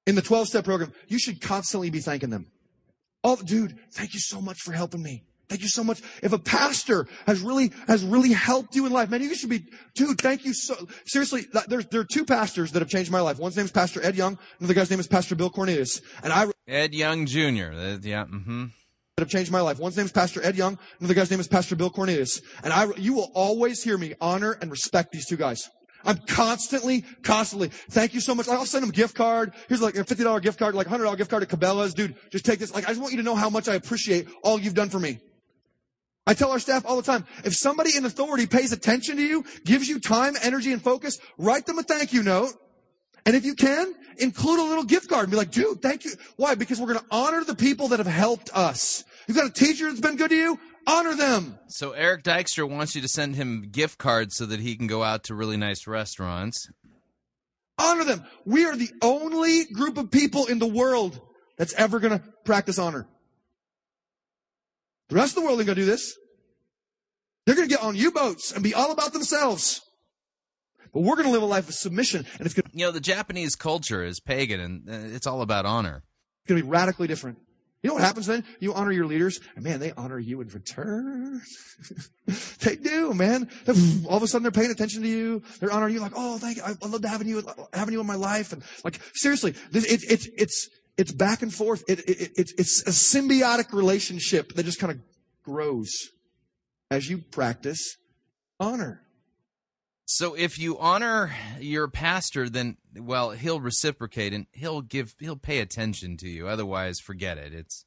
in 0.08 0.16
the 0.16 0.22
12 0.22 0.48
step 0.48 0.64
program, 0.64 0.92
you 1.06 1.20
should 1.20 1.40
constantly 1.40 1.90
be 1.90 2.00
thanking 2.00 2.30
them. 2.30 2.50
Oh, 3.22 3.36
dude, 3.36 3.78
thank 3.92 4.12
you 4.12 4.20
so 4.20 4.40
much 4.40 4.58
for 4.58 4.72
helping 4.72 5.00
me. 5.00 5.22
Thank 5.52 5.64
you 5.64 5.68
so 5.68 5.84
much. 5.84 6.00
If 6.22 6.32
a 6.32 6.38
pastor 6.38 7.06
has 7.26 7.42
really, 7.42 7.72
has 7.86 8.02
really 8.02 8.32
helped 8.32 8.74
you 8.74 8.86
in 8.86 8.92
life, 8.92 9.10
man, 9.10 9.20
you 9.20 9.34
should 9.34 9.50
be, 9.50 9.66
dude, 9.94 10.18
thank 10.18 10.46
you 10.46 10.54
so, 10.54 10.74
seriously, 11.04 11.42
there, 11.68 11.82
there 11.82 12.00
are 12.00 12.06
two 12.10 12.24
pastors 12.24 12.72
that 12.72 12.80
have 12.80 12.88
changed 12.88 13.10
my 13.10 13.20
life. 13.20 13.38
One's 13.38 13.54
name 13.54 13.66
is 13.66 13.70
Pastor 13.70 14.02
Ed 14.02 14.16
Young, 14.16 14.38
another 14.60 14.72
guy's 14.72 14.88
name 14.88 14.98
is 14.98 15.06
Pastor 15.06 15.34
Bil 15.34 15.50
Cornelius. 15.50 16.00
And 16.22 16.32
I, 16.32 16.46
Ed 16.66 16.94
Young 16.94 17.26
Jr. 17.26 17.38
Uh, 17.38 17.98
yeah, 18.00 18.24
mm-hmm. 18.24 18.64
that 19.16 19.24
have 19.24 19.28
changed 19.28 19.52
my 19.52 19.60
life. 19.60 19.78
One's 19.78 19.94
name 19.94 20.06
is 20.06 20.12
Pastor 20.12 20.42
Ed 20.42 20.56
Young, 20.56 20.78
another 21.00 21.12
guy's 21.12 21.30
name 21.30 21.40
is 21.40 21.48
Pastor 21.48 21.76
Bil 21.76 21.90
Cornelius. 21.90 22.40
And 22.64 22.72
I, 22.72 22.86
you 22.96 23.12
will 23.12 23.30
always 23.34 23.82
hear 23.82 23.98
me 23.98 24.14
honor 24.22 24.52
and 24.62 24.70
respect 24.70 25.12
these 25.12 25.26
two 25.26 25.36
guys. 25.36 25.68
I'm 26.06 26.16
constantly, 26.26 27.04
constantly, 27.22 27.68
thank 27.90 28.14
you 28.14 28.20
so 28.20 28.34
much. 28.34 28.48
I'll 28.48 28.64
send 28.64 28.84
them 28.84 28.90
a 28.90 28.94
gift 28.94 29.14
card. 29.14 29.52
Here's 29.68 29.82
like 29.82 29.96
a 29.96 30.04
$50 30.04 30.40
gift 30.40 30.58
card, 30.58 30.74
like 30.74 30.86
a 30.86 30.90
$100 30.90 31.14
gift 31.18 31.28
card 31.28 31.46
to 31.46 31.56
Cabela's. 31.56 31.92
Dude, 31.92 32.16
just 32.30 32.46
take 32.46 32.58
this. 32.58 32.74
Like, 32.74 32.84
I 32.84 32.88
just 32.88 33.02
want 33.02 33.12
you 33.12 33.18
to 33.18 33.22
know 33.22 33.34
how 33.34 33.50
much 33.50 33.68
I 33.68 33.74
appreciate 33.74 34.28
all 34.42 34.58
you've 34.58 34.72
done 34.72 34.88
for 34.88 34.98
me. 34.98 35.20
I 36.26 36.34
tell 36.34 36.52
our 36.52 36.60
staff 36.60 36.84
all 36.86 36.96
the 36.96 37.02
time, 37.02 37.26
if 37.44 37.54
somebody 37.54 37.96
in 37.96 38.04
authority 38.04 38.46
pays 38.46 38.72
attention 38.72 39.16
to 39.16 39.22
you, 39.22 39.44
gives 39.64 39.88
you 39.88 39.98
time, 39.98 40.34
energy, 40.42 40.72
and 40.72 40.80
focus, 40.80 41.18
write 41.36 41.66
them 41.66 41.78
a 41.78 41.82
thank 41.82 42.12
you 42.12 42.22
note. 42.22 42.52
And 43.26 43.34
if 43.34 43.44
you 43.44 43.54
can, 43.54 43.92
include 44.18 44.60
a 44.60 44.64
little 44.64 44.84
gift 44.84 45.08
card 45.08 45.24
and 45.24 45.30
be 45.30 45.36
like, 45.36 45.50
dude, 45.50 45.82
thank 45.82 46.04
you. 46.04 46.12
Why? 46.36 46.54
Because 46.54 46.80
we're 46.80 46.92
going 46.92 47.00
to 47.00 47.06
honor 47.10 47.44
the 47.44 47.54
people 47.54 47.88
that 47.88 47.98
have 47.98 48.06
helped 48.06 48.50
us. 48.54 49.04
You've 49.26 49.36
got 49.36 49.46
a 49.46 49.52
teacher 49.52 49.86
that's 49.88 50.00
been 50.00 50.16
good 50.16 50.30
to 50.30 50.36
you, 50.36 50.58
honor 50.86 51.14
them. 51.14 51.58
So 51.68 51.92
Eric 51.92 52.24
Dykstra 52.24 52.68
wants 52.68 52.94
you 52.94 53.02
to 53.02 53.08
send 53.08 53.36
him 53.36 53.68
gift 53.70 53.98
cards 53.98 54.36
so 54.36 54.46
that 54.46 54.60
he 54.60 54.76
can 54.76 54.86
go 54.86 55.02
out 55.02 55.24
to 55.24 55.34
really 55.34 55.56
nice 55.56 55.86
restaurants. 55.86 56.68
Honor 57.78 58.04
them. 58.04 58.24
We 58.44 58.64
are 58.64 58.76
the 58.76 58.90
only 59.02 59.64
group 59.66 59.96
of 59.98 60.10
people 60.10 60.46
in 60.46 60.58
the 60.58 60.66
world 60.66 61.20
that's 61.56 61.74
ever 61.74 62.00
going 62.00 62.18
to 62.18 62.24
practice 62.44 62.78
honor. 62.78 63.06
The 65.12 65.18
rest 65.18 65.36
of 65.36 65.42
the 65.42 65.46
world 65.46 65.58
ain't 65.58 65.66
going 65.66 65.76
to 65.76 65.82
do 65.82 65.86
this. 65.86 66.16
They're 67.44 67.54
going 67.54 67.68
to 67.68 67.74
get 67.74 67.84
on 67.84 67.94
U-boats 67.94 68.50
and 68.50 68.64
be 68.64 68.72
all 68.72 68.92
about 68.92 69.12
themselves. 69.12 69.82
But 70.94 71.02
we're 71.02 71.16
going 71.16 71.26
to 71.26 71.32
live 71.32 71.42
a 71.42 71.46
life 71.46 71.68
of 71.68 71.74
submission, 71.74 72.24
and 72.38 72.46
it's 72.46 72.54
going 72.54 72.64
to. 72.64 72.70
You 72.72 72.86
know, 72.86 72.92
the 72.92 73.00
Japanese 73.00 73.54
culture 73.54 74.02
is 74.02 74.20
pagan, 74.20 74.58
and 74.58 74.88
uh, 74.88 75.14
it's 75.14 75.26
all 75.26 75.42
about 75.42 75.66
honor. 75.66 76.02
It's 76.40 76.48
going 76.48 76.60
to 76.60 76.64
be 76.64 76.70
radically 76.70 77.08
different. 77.08 77.36
You 77.82 77.88
know 77.88 77.94
what 77.94 78.04
happens 78.04 78.24
then? 78.24 78.42
You 78.58 78.72
honor 78.72 78.90
your 78.90 79.04
leaders, 79.04 79.38
and 79.54 79.64
man, 79.64 79.80
they 79.80 79.92
honor 79.92 80.18
you 80.18 80.40
in 80.40 80.48
return. 80.48 81.42
they 82.60 82.76
do, 82.76 83.12
man. 83.12 83.50
All 84.08 84.16
of 84.16 84.22
a 84.22 84.26
sudden, 84.26 84.44
they're 84.44 84.50
paying 84.50 84.70
attention 84.70 85.02
to 85.02 85.08
you. 85.08 85.42
They're 85.60 85.72
honoring 85.72 85.92
you, 85.92 86.00
like, 86.00 86.12
oh, 86.16 86.38
thank 86.38 86.56
you. 86.56 86.62
I 86.62 86.86
love 86.86 87.04
having 87.04 87.28
you, 87.28 87.42
having 87.74 87.92
you 87.92 88.00
in 88.00 88.06
my 88.06 88.14
life, 88.14 88.54
and 88.54 88.62
like, 88.82 88.98
seriously, 89.12 89.54
this, 89.72 89.84
it, 89.84 90.10
it's 90.10 90.26
it's 90.38 90.70
it's 90.96 91.12
back 91.12 91.42
and 91.42 91.52
forth. 91.52 91.84
It, 91.88 92.00
it, 92.00 92.20
it, 92.20 92.30
it's 92.36 92.52
it's 92.58 92.82
a 92.86 92.90
symbiotic 92.90 93.72
relationship 93.72 94.52
that 94.54 94.64
just 94.64 94.78
kind 94.78 94.92
of 94.92 94.98
grows 95.42 95.90
as 96.90 97.08
you 97.08 97.18
practice 97.18 97.96
honor. 98.60 99.02
So 100.04 100.34
if 100.34 100.58
you 100.58 100.78
honor 100.78 101.34
your 101.58 101.88
pastor, 101.88 102.48
then 102.48 102.76
well, 102.94 103.30
he'll 103.30 103.60
reciprocate 103.60 104.34
and 104.34 104.46
he'll 104.52 104.82
give 104.82 105.14
he'll 105.18 105.36
pay 105.36 105.60
attention 105.60 106.16
to 106.18 106.28
you. 106.28 106.48
Otherwise, 106.48 107.00
forget 107.00 107.38
it. 107.38 107.54
It's 107.54 107.84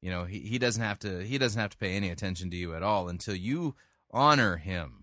you 0.00 0.10
know, 0.10 0.24
he, 0.24 0.40
he 0.40 0.58
doesn't 0.58 0.82
have 0.82 0.98
to 1.00 1.24
he 1.24 1.36
doesn't 1.38 1.60
have 1.60 1.70
to 1.70 1.78
pay 1.78 1.94
any 1.94 2.08
attention 2.08 2.50
to 2.50 2.56
you 2.56 2.74
at 2.74 2.82
all 2.82 3.08
until 3.08 3.34
you 3.34 3.74
honor 4.10 4.56
him. 4.56 4.99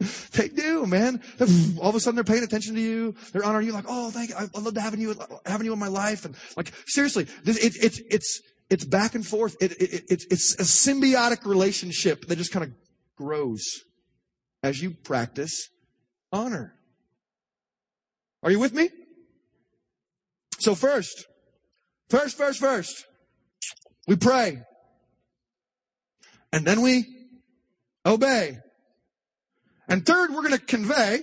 They 0.32 0.48
do, 0.48 0.86
man. 0.86 1.20
Hmm. 1.38 1.78
All 1.80 1.88
of 1.88 1.96
a 1.96 2.00
sudden, 2.00 2.14
they're 2.14 2.22
paying 2.22 2.44
attention 2.44 2.76
to 2.76 2.80
you. 2.80 3.16
They're 3.32 3.44
honoring 3.44 3.66
you, 3.66 3.72
like, 3.72 3.86
oh, 3.88 4.10
thank 4.10 4.30
you. 4.30 4.36
I 4.36 4.46
I 4.54 4.60
love 4.60 4.76
having 4.76 5.00
you, 5.00 5.16
having 5.44 5.66
you 5.66 5.72
in 5.72 5.78
my 5.78 5.88
life, 5.88 6.24
and 6.24 6.36
like, 6.56 6.72
seriously, 6.86 7.26
this 7.42 7.56
it's 7.56 7.76
it's 7.76 8.00
it's 8.08 8.40
it's 8.70 8.84
back 8.84 9.16
and 9.16 9.26
forth. 9.26 9.56
It, 9.60 9.72
it, 9.72 9.92
it, 9.92 10.04
it's 10.10 10.26
it's 10.30 10.54
a 10.54 10.90
symbiotic 10.90 11.44
relationship 11.44 12.26
that 12.26 12.36
just 12.36 12.52
kind 12.52 12.64
of 12.64 12.72
grows 13.16 13.64
as 14.62 14.80
you 14.80 14.92
practice 14.92 15.68
honor. 16.32 16.74
Are 18.42 18.50
you 18.50 18.60
with 18.60 18.74
me? 18.74 18.90
So 20.60 20.74
first, 20.74 21.26
first, 22.08 22.36
first, 22.36 22.60
first, 22.60 23.06
we 24.06 24.16
pray. 24.16 24.62
And 26.52 26.64
then 26.64 26.82
we 26.82 27.04
obey. 28.06 28.58
And 29.88 30.04
third, 30.04 30.30
we're 30.30 30.42
going 30.42 30.58
to 30.58 30.64
convey. 30.64 31.20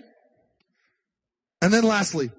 And 1.61 1.73
then 1.73 1.83
lastly, 1.83 2.31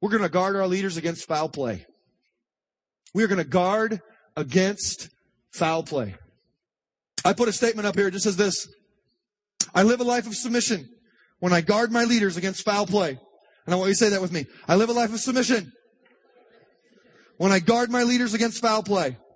we're 0.00 0.10
going 0.10 0.22
to 0.22 0.28
guard 0.28 0.56
our 0.56 0.66
leaders 0.66 0.96
against 0.96 1.26
foul 1.26 1.48
play. 1.48 1.86
We 3.14 3.24
are 3.24 3.28
going 3.28 3.42
to 3.42 3.44
guard 3.44 4.00
against 4.36 5.08
foul 5.52 5.82
play. 5.82 6.14
I 7.24 7.32
put 7.32 7.48
a 7.48 7.52
statement 7.52 7.86
up 7.86 7.96
here. 7.96 8.08
It 8.08 8.12
just 8.12 8.24
says 8.24 8.36
this. 8.36 8.68
I 9.74 9.82
live 9.82 10.00
a 10.00 10.04
life 10.04 10.26
of 10.26 10.34
submission 10.34 10.88
when 11.40 11.52
I 11.52 11.60
guard 11.62 11.90
my 11.90 12.04
leaders 12.04 12.36
against 12.36 12.64
foul 12.64 12.86
play. 12.86 13.18
And 13.64 13.74
I 13.74 13.76
want 13.76 13.88
you 13.88 13.94
to 13.94 13.98
say 13.98 14.10
that 14.10 14.20
with 14.20 14.32
me. 14.32 14.46
I 14.68 14.76
live 14.76 14.90
a 14.90 14.92
life 14.92 15.12
of 15.12 15.20
submission 15.20 15.72
when 17.38 17.52
I 17.52 17.58
guard 17.58 17.90
my 17.90 18.04
leaders 18.04 18.34
against 18.34 18.60
foul 18.60 18.82
play. 18.82 19.16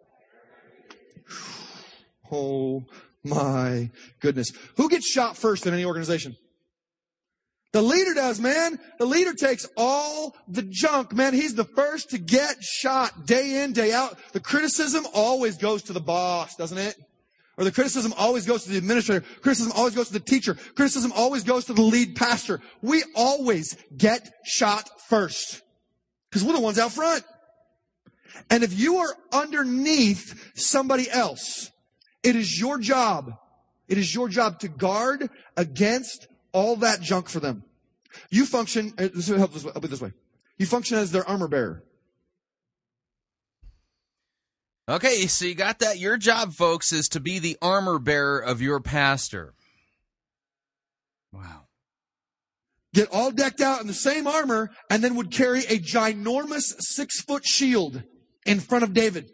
Oh 2.33 2.85
my 3.25 3.91
goodness. 4.21 4.51
Who 4.77 4.89
gets 4.89 5.07
shot 5.07 5.37
first 5.37 5.67
in 5.67 5.75
any 5.75 5.85
organization? 5.85 6.37
The 7.73 7.83
leader 7.83 8.15
does, 8.15 8.41
man. 8.41 8.81
The 8.99 9.07
leader 9.07 9.33
takes 9.33 9.67
all 9.77 10.35
the 10.49 10.63
junk, 10.63 11.13
man. 11.13 11.35
He's 11.35 11.55
the 11.55 11.65
first 11.65 12.11
to 12.11 12.19
get 12.19 12.63
shot 12.63 13.27
day 13.27 13.63
in, 13.63 13.73
day 13.73 13.93
out. 13.93 14.19
The 14.33 14.41
criticism 14.41 15.07
always 15.15 15.57
goes 15.57 15.83
to 15.85 15.93
the 15.93 16.01
boss, 16.01 16.57
doesn't 16.57 16.79
it? 16.79 16.97
Or 17.57 17.65
the 17.65 17.71
criticism 17.71 18.13
always 18.17 18.47
goes 18.47 18.65
to 18.65 18.71
the 18.71 18.79
administrator. 18.79 19.25
Criticism 19.43 19.73
always 19.77 19.95
goes 19.95 20.09
to 20.09 20.15
the 20.15 20.21
teacher. 20.21 20.55
Criticism 20.55 21.13
always 21.15 21.45
goes 21.45 21.67
to 21.67 21.73
the 21.73 21.83
lead 21.83 22.17
pastor. 22.17 22.61
We 22.81 23.05
always 23.15 23.77
get 23.97 24.33
shot 24.45 24.89
first. 25.09 25.61
Because 26.29 26.43
we're 26.43 26.55
the 26.55 26.61
ones 26.61 26.79
out 26.79 26.93
front. 26.93 27.23
And 28.49 28.65
if 28.65 28.77
you 28.77 28.97
are 28.97 29.15
underneath 29.33 30.53
somebody 30.55 31.09
else, 31.11 31.71
it 32.23 32.37
is 32.37 32.61
your 32.61 32.79
job. 32.79 33.35
It 33.89 33.99
is 33.99 34.15
your 34.15 34.29
job 34.29 34.61
to 34.61 34.69
guard 34.69 35.31
against 35.57 36.29
all 36.53 36.77
that 36.77 37.01
junk 37.01 37.29
for 37.29 37.41
them. 37.41 37.65
You 38.31 38.47
function, 38.47 38.93
uh, 38.99 39.09
this 39.15 39.29
will 39.29 39.39
help 39.39 39.53
this, 39.53 39.67
I'll 39.67 39.81
this 39.81 40.01
way. 40.01 40.13
You 40.59 40.67
function 40.67 40.99
as 40.99 41.13
their 41.13 41.29
armor 41.29 41.49
bearer. 41.49 41.83
Okay, 44.89 45.27
so 45.27 45.45
you 45.45 45.55
got 45.55 45.79
that. 45.79 45.99
Your 45.99 46.17
job, 46.17 46.53
folks, 46.53 46.93
is 46.93 47.09
to 47.11 47.21
be 47.21 47.39
the 47.39 47.57
armor 47.63 47.99
bearer 47.99 48.41
of 48.41 48.61
your 48.61 48.81
pastor. 48.81 49.55
Wow. 51.33 51.67
Get 52.93 53.09
all 53.13 53.31
decked 53.31 53.61
out 53.61 53.81
in 53.81 53.87
the 53.87 53.95
same 53.95 54.27
armor 54.27 54.71
and 54.91 55.03
then 55.03 55.15
would 55.15 55.31
carry 55.31 55.61
a 55.61 55.79
ginormous 55.79 56.75
six 56.81 57.21
foot 57.23 57.47
shield 57.47 58.03
in 58.45 58.59
front 58.59 58.83
of 58.83 58.93
David. 58.93 59.31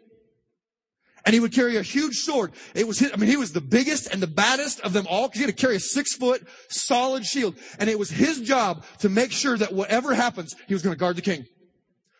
And 1.27 1.33
he 1.33 1.41
would 1.41 1.51
carry 1.51 1.75
a 1.75 1.81
huge 1.81 2.15
sword. 2.15 2.53
It 2.73 2.87
was 2.87 2.99
his, 2.99 3.11
I 3.11 3.17
mean, 3.17 3.29
he 3.29 3.35
was 3.35 3.51
the 3.51 3.59
biggest 3.59 4.13
and 4.13 4.23
the 4.23 4.27
baddest 4.27 4.79
of 4.79 4.93
them 4.93 5.05
all 5.09 5.27
because 5.27 5.39
he 5.41 5.45
had 5.45 5.57
to 5.57 5.61
carry 5.61 5.75
a 5.75 5.79
six 5.81 6.15
foot 6.15 6.47
solid 6.69 7.25
shield. 7.25 7.55
And 7.79 7.89
it 7.89 7.99
was 7.99 8.09
his 8.09 8.39
job 8.39 8.85
to 8.99 9.09
make 9.09 9.33
sure 9.33 9.57
that 9.57 9.73
whatever 9.73 10.13
happens, 10.13 10.55
he 10.69 10.73
was 10.73 10.81
going 10.81 10.95
to 10.95 10.97
guard 10.99 11.17
the 11.17 11.21
king. 11.21 11.45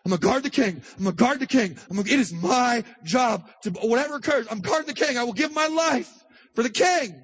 I'm 0.03 0.11
gonna 0.11 0.19
guard 0.19 0.43
the 0.43 0.49
king. 0.49 0.81
I'm 0.97 1.03
gonna 1.05 1.15
guard 1.15 1.39
the 1.39 1.47
king. 1.47 1.77
I'm 1.89 1.95
gonna, 1.95 2.09
it 2.09 2.19
is 2.19 2.33
my 2.33 2.83
job 3.03 3.49
to, 3.63 3.71
whatever 3.71 4.15
occurs, 4.15 4.45
I'm 4.51 4.59
guarding 4.59 4.87
the 4.87 4.93
king. 4.93 5.17
I 5.17 5.23
will 5.23 5.33
give 5.33 5.53
my 5.53 5.67
life 5.67 6.11
for 6.53 6.63
the 6.63 6.69
king. 6.69 7.21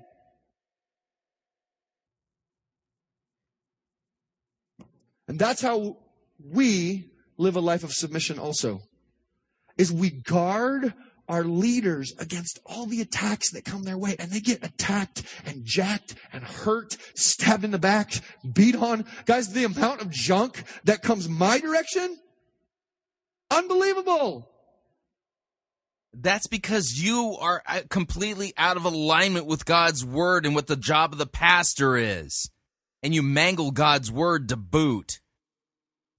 And 5.28 5.38
that's 5.38 5.62
how 5.62 5.98
we 6.46 7.10
live 7.38 7.58
a 7.58 7.62
life 7.62 7.84
of 7.84 7.92
submission 7.92 8.40
also. 8.40 8.82
Is 9.78 9.92
we 9.92 10.10
guard 10.10 10.94
our 11.28 11.44
leaders 11.44 12.14
against 12.20 12.60
all 12.66 12.86
the 12.86 13.02
attacks 13.02 13.52
that 13.52 13.66
come 13.66 13.84
their 13.84 13.98
way 13.98 14.16
and 14.20 14.32
they 14.32 14.40
get 14.40 14.64
attacked 14.64 15.24
and 15.46 15.64
jacked 15.66 16.16
and 16.32 16.44
hurt, 16.44 16.98
stabbed 17.16 17.64
in 17.64 17.72
the 17.72 17.80
back, 17.80 18.14
beat 18.54 18.76
on. 18.76 19.06
Guys, 19.26 19.54
the 19.54 19.64
amount 19.64 20.02
of 20.02 20.10
junk 20.10 20.64
that 20.84 21.02
comes 21.02 21.30
my 21.30 21.60
direction, 21.60 22.18
unbelievable. 23.50 24.50
That's 26.14 26.48
because 26.48 27.02
you 27.02 27.36
are 27.40 27.64
uh, 27.68 27.82
completely 27.90 28.54
out 28.58 28.78
of 28.78 28.86
alignment 28.86 29.48
with 29.48 29.66
God's 29.66 30.06
word 30.06 30.46
and 30.46 30.54
what 30.54 30.68
the 30.68 30.76
job 30.76 31.12
of 31.12 31.18
the 31.18 31.26
pastor 31.26 31.98
is. 31.98 32.52
And 33.02 33.16
you 33.16 33.24
mangle 33.24 33.72
God's 33.72 34.12
word 34.12 34.48
to 34.50 34.56
boot. 34.56 35.20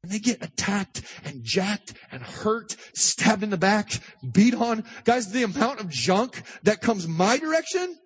And 0.04 0.12
they 0.12 0.18
get 0.18 0.44
attacked 0.44 1.00
and 1.24 1.42
jacked 1.42 1.94
and 2.12 2.22
hurt, 2.22 2.76
stabbed 2.92 3.42
in 3.42 3.48
the 3.48 3.56
back, 3.56 3.90
beat 4.32 4.54
on. 4.54 4.84
Guys, 5.04 5.32
the 5.32 5.44
amount 5.44 5.80
of 5.80 5.88
junk 5.88 6.42
that 6.64 6.82
comes 6.82 7.08
my 7.08 7.38
direction, 7.38 7.96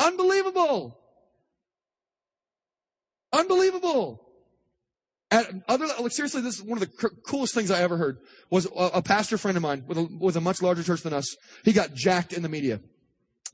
unbelievable. 0.00 0.98
Unbelievable. 3.32 4.20
At 5.30 5.46
other, 5.68 5.86
like 6.00 6.10
seriously, 6.10 6.42
this 6.42 6.56
is 6.56 6.62
one 6.64 6.76
of 6.76 6.80
the 6.80 6.92
cr- 6.96 7.14
coolest 7.24 7.54
things 7.54 7.70
I 7.70 7.80
ever 7.80 7.96
heard. 7.96 8.18
Was 8.50 8.66
a, 8.66 8.94
a 8.94 9.02
pastor 9.02 9.38
friend 9.38 9.56
of 9.56 9.62
mine 9.62 9.84
with 9.86 9.96
a, 9.96 10.08
with 10.18 10.34
a 10.34 10.40
much 10.40 10.60
larger 10.60 10.82
church 10.82 11.02
than 11.02 11.12
us. 11.12 11.36
He 11.64 11.72
got 11.72 11.94
jacked 11.94 12.32
in 12.32 12.42
the 12.42 12.48
media. 12.48 12.80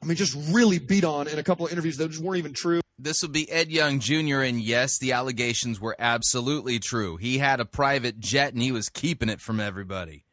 I 0.03 0.07
mean, 0.07 0.17
just 0.17 0.39
really 0.51 0.79
beat 0.79 1.05
on 1.05 1.29
in 1.29 1.39
a 1.39 1.43
couple 1.43 1.67
of 1.67 1.73
interviews 1.73 1.99
that 1.99 2.09
just 2.09 2.23
weren't 2.23 2.39
even 2.39 2.55
true. 2.55 2.81
This 3.03 3.23
will 3.23 3.31
be 3.31 3.51
Ed 3.51 3.71
Young 3.71 3.99
Jr., 3.99 4.41
and 4.41 4.61
yes, 4.61 4.99
the 4.99 5.13
allegations 5.13 5.81
were 5.81 5.97
absolutely 5.99 6.79
true. 6.79 7.17
He 7.17 7.39
had 7.39 7.59
a 7.59 7.65
private 7.65 8.21
jet 8.21 8.53
and 8.53 8.61
he 8.61 8.73
was 8.73 8.91
keeping 8.91 9.31
it 9.31 9.41
from 9.41 9.59
everybody. 9.59 10.25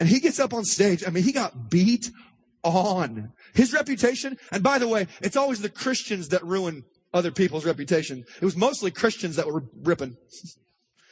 And 0.00 0.08
he 0.08 0.18
gets 0.18 0.40
up 0.40 0.54
on 0.54 0.64
stage. 0.64 1.04
I 1.06 1.10
mean, 1.10 1.24
he 1.24 1.32
got 1.32 1.68
beat 1.68 2.10
on. 2.64 3.32
His 3.52 3.74
reputation, 3.74 4.38
and 4.50 4.62
by 4.62 4.78
the 4.78 4.88
way, 4.88 5.08
it's 5.20 5.36
always 5.36 5.60
the 5.60 5.68
Christians 5.68 6.28
that 6.28 6.42
ruin 6.42 6.84
other 7.12 7.30
people's 7.30 7.66
reputation. 7.66 8.24
It 8.40 8.44
was 8.44 8.56
mostly 8.56 8.90
Christians 8.90 9.36
that 9.36 9.46
were 9.46 9.64
ripping. 9.82 10.16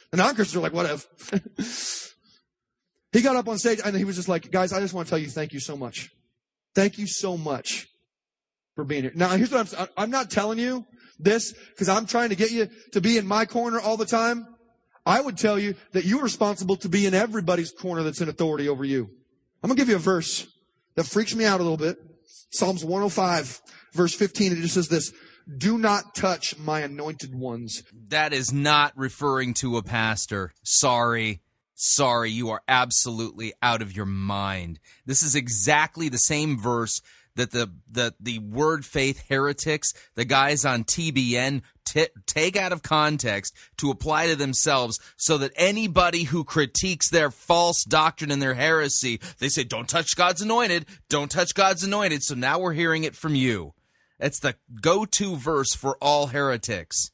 The 0.09 0.17
non-Christians 0.17 0.55
were 0.55 0.63
like, 0.63 0.73
whatever. 0.73 1.03
he 3.11 3.21
got 3.21 3.35
up 3.35 3.47
on 3.47 3.59
stage 3.59 3.79
and 3.85 3.95
he 3.95 4.05
was 4.05 4.15
just 4.15 4.27
like, 4.27 4.49
guys, 4.49 4.73
I 4.73 4.79
just 4.79 4.95
want 4.95 5.07
to 5.07 5.09
tell 5.11 5.19
you 5.19 5.27
thank 5.27 5.53
you 5.53 5.59
so 5.59 5.77
much. 5.77 6.09
Thank 6.73 6.97
you 6.97 7.05
so 7.05 7.37
much 7.37 7.90
for 8.75 8.83
being 8.83 9.03
here. 9.03 9.11
Now, 9.15 9.29
here's 9.29 9.51
what 9.51 9.73
I'm, 9.77 9.87
I'm 9.97 10.09
not 10.09 10.31
telling 10.31 10.59
you 10.59 10.85
this 11.19 11.53
because 11.53 11.89
I'm 11.89 12.05
trying 12.05 12.29
to 12.29 12.35
get 12.35 12.51
you 12.51 12.69
to 12.93 13.01
be 13.01 13.17
in 13.17 13.27
my 13.27 13.45
corner 13.45 13.79
all 13.79 13.97
the 13.97 14.05
time. 14.05 14.47
I 15.05 15.19
would 15.19 15.37
tell 15.37 15.57
you 15.57 15.75
that 15.93 16.05
you're 16.05 16.21
responsible 16.21 16.75
to 16.77 16.89
be 16.89 17.05
in 17.05 17.13
everybody's 17.13 17.71
corner 17.71 18.03
that's 18.03 18.21
in 18.21 18.29
authority 18.29 18.69
over 18.69 18.85
you. 18.85 19.09
I'm 19.63 19.67
going 19.67 19.77
to 19.77 19.81
give 19.81 19.89
you 19.89 19.95
a 19.95 19.99
verse 19.99 20.47
that 20.95 21.05
freaks 21.05 21.35
me 21.35 21.45
out 21.45 21.59
a 21.59 21.63
little 21.63 21.77
bit. 21.77 21.97
Psalms 22.51 22.83
105, 22.83 23.61
verse 23.93 24.13
15. 24.13 24.51
It 24.51 24.55
just 24.57 24.75
says 24.75 24.89
this. 24.89 25.11
Do 25.57 25.77
not 25.77 26.15
touch 26.15 26.57
my 26.57 26.81
anointed 26.81 27.33
ones. 27.33 27.83
That 28.09 28.31
is 28.31 28.53
not 28.53 28.93
referring 28.95 29.53
to 29.55 29.77
a 29.77 29.83
pastor. 29.83 30.53
Sorry. 30.63 31.41
Sorry, 31.73 32.29
you 32.29 32.51
are 32.51 32.61
absolutely 32.67 33.53
out 33.63 33.81
of 33.81 33.95
your 33.95 34.05
mind. 34.05 34.79
This 35.07 35.23
is 35.23 35.35
exactly 35.35 36.09
the 36.09 36.19
same 36.19 36.59
verse 36.59 37.01
that 37.35 37.51
the 37.51 37.71
the 37.89 38.13
the 38.19 38.39
word 38.39 38.85
faith 38.85 39.23
heretics, 39.29 39.93
the 40.15 40.25
guys 40.25 40.65
on 40.65 40.83
TBN 40.83 41.61
t- 41.85 42.07
take 42.25 42.55
out 42.55 42.71
of 42.71 42.83
context 42.83 43.55
to 43.77 43.91
apply 43.91 44.27
to 44.27 44.35
themselves 44.35 44.99
so 45.17 45.37
that 45.37 45.51
anybody 45.55 46.23
who 46.23 46.43
critiques 46.43 47.09
their 47.09 47.31
false 47.31 47.83
doctrine 47.83 48.31
and 48.31 48.41
their 48.41 48.55
heresy, 48.55 49.19
they 49.39 49.49
say 49.49 49.63
don't 49.63 49.89
touch 49.89 50.15
God's 50.15 50.41
anointed, 50.41 50.85
don't 51.09 51.31
touch 51.31 51.53
God's 51.53 51.83
anointed. 51.83 52.23
So 52.23 52.35
now 52.35 52.59
we're 52.59 52.73
hearing 52.73 53.03
it 53.03 53.15
from 53.15 53.35
you. 53.35 53.73
It's 54.19 54.39
the 54.39 54.55
go-to 54.81 55.35
verse 55.35 55.73
for 55.73 55.97
all 55.99 56.27
heretics. 56.27 57.09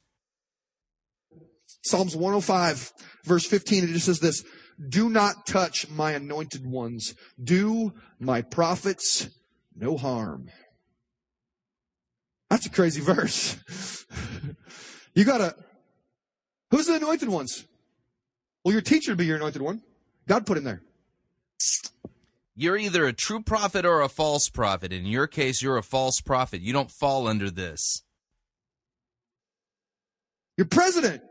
Psalms 1.83 2.15
105, 2.15 2.91
verse 3.23 3.45
15, 3.45 3.85
it 3.85 3.87
just 3.87 4.07
says 4.07 4.19
this 4.19 4.43
Do 4.89 5.09
not 5.09 5.45
touch 5.47 5.89
my 5.89 6.11
anointed 6.11 6.65
ones, 6.65 7.13
do 7.41 7.93
my 8.19 8.41
prophets 8.41 9.29
no 9.77 9.97
harm. 9.97 10.49
That's 12.49 12.65
a 12.65 12.69
crazy 12.69 13.01
verse. 13.01 13.57
you 15.13 15.23
gotta, 15.23 15.55
who's 16.71 16.87
the 16.87 16.95
anointed 16.95 17.29
ones? 17.29 17.65
Well, 18.63 18.73
your 18.73 18.81
teacher 18.81 19.11
would 19.11 19.17
be 19.17 19.25
your 19.25 19.37
anointed 19.37 19.61
one. 19.61 19.81
God 20.27 20.45
put 20.45 20.57
him 20.57 20.63
there. 20.63 20.81
You're 22.55 22.77
either 22.77 23.05
a 23.05 23.13
true 23.13 23.41
prophet 23.41 23.85
or 23.85 24.01
a 24.01 24.09
false 24.09 24.49
prophet. 24.49 24.91
In 24.91 25.05
your 25.05 25.27
case, 25.27 25.61
you're 25.61 25.77
a 25.77 25.83
false 25.83 26.21
prophet. 26.21 26.61
You 26.61 26.73
don't 26.73 26.89
fall 26.89 27.27
under 27.27 27.51
this. 27.51 28.01
Your 30.57 30.65
president. 30.65 31.21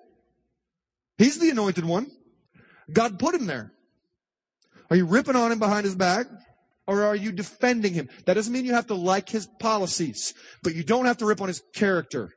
He's 1.19 1.39
the 1.39 1.51
anointed 1.51 1.85
one. 1.85 2.11
God 2.93 3.19
put 3.19 3.35
him 3.35 3.47
there. 3.47 3.73
Are 4.89 4.97
you 4.97 5.05
ripping 5.05 5.35
on 5.35 5.51
him 5.51 5.59
behind 5.59 5.85
his 5.85 5.97
back? 5.97 6.27
Or 6.87 7.03
are 7.03 7.17
you 7.17 7.33
defending 7.33 7.95
him? 7.95 8.09
That 8.27 8.35
doesn't 8.35 8.53
mean 8.53 8.65
you 8.65 8.75
have 8.75 8.87
to 8.89 8.95
like 8.95 9.29
his 9.29 9.49
policies, 9.59 10.35
but 10.63 10.75
you 10.75 10.85
don't 10.85 11.07
have 11.07 11.19
to 11.19 11.27
rip 11.27 11.41
on 11.41 11.49
his 11.49 11.63
character. 11.75 12.31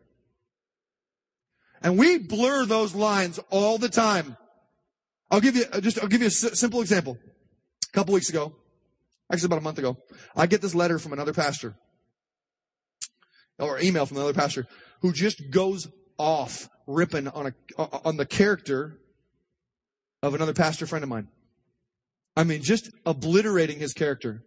And 1.81 1.97
we 1.97 2.17
blur 2.17 2.65
those 2.65 2.95
lines 2.95 3.39
all 3.49 3.77
the 3.77 3.89
time. 3.89 4.37
I'll 5.31 5.39
give 5.39 5.55
you 5.55 5.65
uh, 5.71 5.79
just, 5.81 6.01
I'll 6.01 6.09
give 6.09 6.21
you 6.21 6.27
a 6.27 6.31
simple 6.31 6.81
example. 6.81 7.17
A 7.87 7.91
couple 7.91 8.13
weeks 8.13 8.29
ago, 8.29 8.55
actually 9.31 9.47
about 9.47 9.59
a 9.59 9.63
month 9.63 9.77
ago, 9.77 9.97
I 10.35 10.47
get 10.47 10.61
this 10.61 10.75
letter 10.75 10.99
from 10.99 11.13
another 11.13 11.33
pastor 11.33 11.75
or 13.57 13.79
email 13.79 14.05
from 14.05 14.17
another 14.17 14.33
pastor 14.33 14.65
who 15.01 15.11
just 15.11 15.49
goes 15.51 15.87
off 16.17 16.69
ripping 16.87 17.27
on 17.27 17.47
a, 17.77 17.83
on 18.03 18.17
the 18.17 18.25
character 18.25 18.99
of 20.21 20.33
another 20.33 20.53
pastor 20.53 20.85
friend 20.85 21.03
of 21.03 21.09
mine. 21.09 21.27
I 22.39 22.45
mean, 22.45 22.63
just 22.63 22.89
obliterating 23.05 23.79
his 23.79 23.91
character 23.91 24.41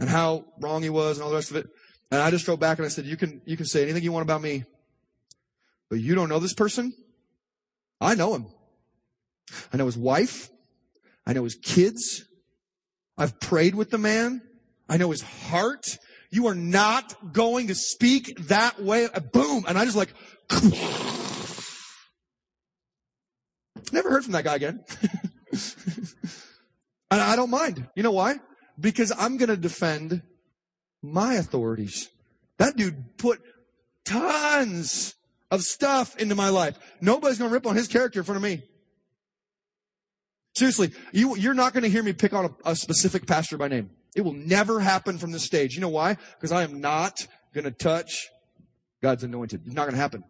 and 0.00 0.08
how 0.08 0.46
wrong 0.58 0.82
he 0.82 0.90
was 0.90 1.16
and 1.16 1.22
all 1.22 1.30
the 1.30 1.36
rest 1.36 1.52
of 1.52 1.56
it. 1.58 1.68
And 2.10 2.20
I 2.20 2.32
just 2.32 2.48
wrote 2.48 2.58
back 2.58 2.78
and 2.78 2.84
I 2.84 2.88
said, 2.88 3.04
you 3.04 3.16
can, 3.16 3.40
you 3.44 3.56
can 3.56 3.66
say 3.66 3.84
anything 3.84 4.02
you 4.02 4.10
want 4.10 4.24
about 4.24 4.42
me, 4.42 4.64
but 5.88 6.00
you 6.00 6.16
don't 6.16 6.28
know 6.28 6.40
this 6.40 6.54
person. 6.54 6.92
I 8.00 8.16
know 8.16 8.34
him. 8.34 8.48
I 9.72 9.76
know 9.76 9.86
his 9.86 9.96
wife. 9.96 10.50
I 11.24 11.34
know 11.34 11.44
his 11.44 11.54
kids. 11.54 12.24
I've 13.16 13.38
prayed 13.38 13.76
with 13.76 13.90
the 13.90 13.98
man. 13.98 14.42
I 14.88 14.96
know 14.96 15.12
his 15.12 15.22
heart. 15.22 15.86
You 16.32 16.48
are 16.48 16.56
not 16.56 17.32
going 17.32 17.68
to 17.68 17.76
speak 17.76 18.48
that 18.48 18.82
way. 18.82 19.06
Boom. 19.32 19.66
And 19.68 19.78
I 19.78 19.84
just 19.84 19.96
like, 19.96 20.12
never 23.92 24.10
heard 24.10 24.24
from 24.24 24.32
that 24.32 24.42
guy 24.42 24.56
again. 24.56 24.84
and 27.10 27.20
I 27.20 27.36
don't 27.36 27.50
mind. 27.50 27.88
You 27.94 28.02
know 28.02 28.12
why? 28.12 28.36
Because 28.78 29.12
I'm 29.16 29.36
going 29.36 29.50
to 29.50 29.56
defend 29.56 30.22
my 31.02 31.34
authorities. 31.34 32.08
That 32.58 32.76
dude 32.76 33.18
put 33.18 33.40
tons 34.04 35.14
of 35.50 35.62
stuff 35.62 36.16
into 36.16 36.34
my 36.34 36.48
life. 36.48 36.78
Nobody's 37.00 37.38
going 37.38 37.50
to 37.50 37.54
rip 37.54 37.66
on 37.66 37.76
his 37.76 37.88
character 37.88 38.20
in 38.20 38.24
front 38.24 38.36
of 38.36 38.42
me. 38.42 38.62
Seriously, 40.54 40.92
you, 41.12 41.36
you're 41.36 41.54
not 41.54 41.72
going 41.72 41.82
to 41.82 41.88
hear 41.88 42.02
me 42.02 42.12
pick 42.12 42.32
on 42.32 42.46
a, 42.46 42.70
a 42.70 42.76
specific 42.76 43.26
pastor 43.26 43.56
by 43.56 43.68
name. 43.68 43.90
It 44.14 44.22
will 44.22 44.34
never 44.34 44.80
happen 44.80 45.18
from 45.18 45.32
this 45.32 45.44
stage. 45.44 45.74
You 45.74 45.80
know 45.80 45.88
why? 45.88 46.16
Because 46.34 46.52
I 46.52 46.62
am 46.62 46.80
not 46.80 47.26
going 47.54 47.64
to 47.64 47.70
touch 47.70 48.28
God's 49.02 49.24
anointed. 49.24 49.62
It's 49.66 49.74
not 49.74 49.84
going 49.84 49.94
to 49.94 50.00
happen. 50.00 50.24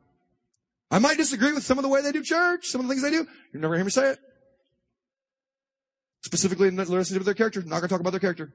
I 0.91 0.99
might 0.99 1.17
disagree 1.17 1.53
with 1.53 1.65
some 1.65 1.79
of 1.79 1.83
the 1.83 1.89
way 1.89 2.03
they 2.03 2.13
do 2.13 2.23
church, 2.23 2.67
some 2.67 2.81
of 2.81 2.87
the 2.87 2.93
things 2.93 3.03
they 3.03 3.11
do. 3.11 3.27
You're 3.53 3.61
never 3.61 3.77
going 3.77 3.79
to 3.79 3.79
hear 3.79 3.85
me 3.85 3.91
say 3.91 4.11
it. 4.13 4.19
Specifically 6.25 6.69
in 6.69 6.77
relation 6.77 7.19
to 7.19 7.25
their 7.25 7.35
character. 7.35 7.61
Not 7.63 7.81
going 7.81 7.83
to 7.83 7.89
talk 7.89 8.01
about 8.01 8.11
their 8.11 8.21
character. 8.21 8.53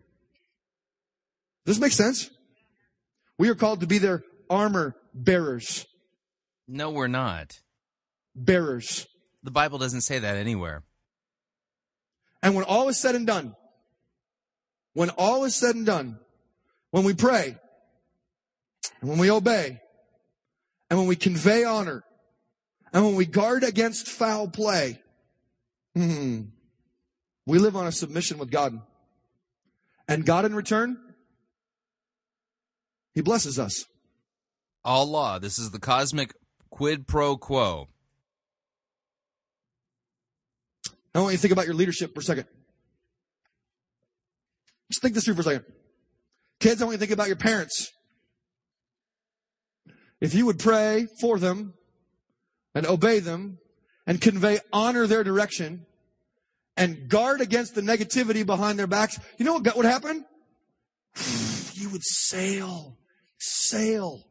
Does 1.65 1.75
this 1.75 1.81
make 1.81 1.91
sense? 1.91 2.29
We 3.37 3.49
are 3.49 3.55
called 3.55 3.81
to 3.81 3.87
be 3.87 3.97
their 3.97 4.23
armor 4.49 4.95
bearers. 5.13 5.85
No, 6.67 6.89
we're 6.89 7.07
not. 7.07 7.59
Bearers. 8.35 9.05
The 9.43 9.51
Bible 9.51 9.77
doesn't 9.77 10.01
say 10.01 10.19
that 10.19 10.37
anywhere. 10.37 10.83
And 12.41 12.55
when 12.55 12.65
all 12.65 12.87
is 12.89 12.99
said 12.99 13.15
and 13.15 13.27
done, 13.27 13.55
when 14.93 15.09
all 15.11 15.43
is 15.43 15.55
said 15.55 15.75
and 15.75 15.85
done, 15.85 16.19
when 16.91 17.03
we 17.03 17.13
pray, 17.13 17.57
and 19.01 19.09
when 19.09 19.19
we 19.19 19.29
obey, 19.29 19.79
and 20.89 20.97
when 20.97 21.07
we 21.07 21.15
convey 21.15 21.63
honor, 21.63 22.03
and 22.93 23.05
when 23.05 23.15
we 23.15 23.25
guard 23.25 23.63
against 23.63 24.07
foul 24.07 24.47
play, 24.47 25.01
hmm, 25.95 26.43
we 27.47 27.59
live 27.59 27.77
on 27.77 27.87
a 27.87 27.91
submission 27.91 28.37
with 28.37 28.51
God. 28.51 28.79
And 30.07 30.25
God 30.25 30.45
in 30.45 30.53
return, 30.53 30.97
He 33.15 33.21
blesses 33.21 33.57
us. 33.57 33.85
Allah, 34.83 35.39
this 35.41 35.57
is 35.57 35.71
the 35.71 35.79
cosmic 35.79 36.33
quid 36.69 37.07
pro 37.07 37.37
quo. 37.37 37.87
I 41.15 41.19
want 41.19 41.31
you 41.31 41.37
to 41.37 41.41
think 41.41 41.53
about 41.53 41.65
your 41.65 41.73
leadership 41.73 42.13
for 42.13 42.19
a 42.19 42.23
second. 42.23 42.45
Just 44.91 45.01
think 45.01 45.15
this 45.15 45.23
through 45.23 45.35
for 45.35 45.41
a 45.41 45.43
second. 45.45 45.65
Kids, 46.59 46.81
I 46.81 46.85
want 46.85 46.93
you 46.93 46.97
to 46.97 47.05
think 47.05 47.13
about 47.13 47.27
your 47.27 47.37
parents. 47.37 47.91
If 50.19 50.33
you 50.33 50.45
would 50.45 50.59
pray 50.59 51.07
for 51.21 51.39
them 51.39 51.73
and 52.75 52.85
obey 52.85 53.19
them 53.19 53.59
and 54.05 54.19
convey 54.19 54.59
honor 54.73 55.07
their 55.07 55.23
direction 55.23 55.85
and 56.77 57.09
guard 57.09 57.41
against 57.41 57.75
the 57.75 57.81
negativity 57.81 58.45
behind 58.45 58.79
their 58.79 58.87
backs, 58.87 59.19
you 59.37 59.45
know 59.45 59.53
what 59.53 59.75
would 59.75 59.85
happen? 59.85 60.25
You 61.73 61.89
would 61.89 62.03
sail, 62.03 62.97
sail 63.39 64.23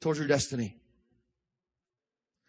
towards 0.00 0.18
your 0.18 0.28
destiny. 0.28 0.76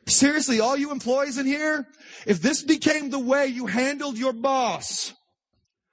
Seriously, 0.07 0.59
all 0.59 0.77
you 0.77 0.91
employees 0.91 1.37
in 1.37 1.45
here, 1.45 1.87
if 2.25 2.41
this 2.41 2.63
became 2.63 3.09
the 3.09 3.19
way 3.19 3.47
you 3.47 3.67
handled 3.67 4.17
your 4.17 4.33
boss, 4.33 5.13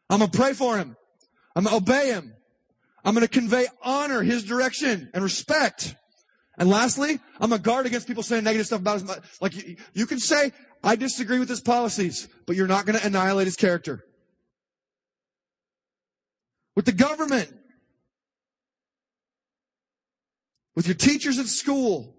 I'm 0.08 0.20
gonna 0.20 0.30
pray 0.30 0.52
for 0.52 0.78
him. 0.78 0.96
I'm 1.54 1.64
gonna 1.64 1.76
obey 1.76 2.08
him. 2.08 2.34
I'm 3.04 3.14
gonna 3.14 3.28
convey 3.28 3.66
honor, 3.82 4.22
his 4.22 4.44
direction, 4.44 5.10
and 5.12 5.22
respect. 5.22 5.94
And 6.58 6.70
lastly, 6.70 7.20
I'm 7.40 7.50
gonna 7.50 7.62
guard 7.62 7.86
against 7.86 8.06
people 8.06 8.22
saying 8.22 8.44
negative 8.44 8.66
stuff 8.66 8.80
about 8.80 9.00
his. 9.00 9.10
Like 9.40 9.54
you, 9.54 9.76
you 9.92 10.06
can 10.06 10.18
say, 10.18 10.52
I 10.86 10.94
disagree 10.94 11.40
with 11.40 11.48
his 11.48 11.60
policies, 11.60 12.28
but 12.46 12.54
you're 12.54 12.68
not 12.68 12.86
gonna 12.86 13.00
annihilate 13.02 13.48
his 13.48 13.56
character. 13.56 14.04
With 16.76 16.84
the 16.84 16.92
government, 16.92 17.52
with 20.76 20.86
your 20.86 20.94
teachers 20.94 21.38
at 21.38 21.46
school, 21.46 22.14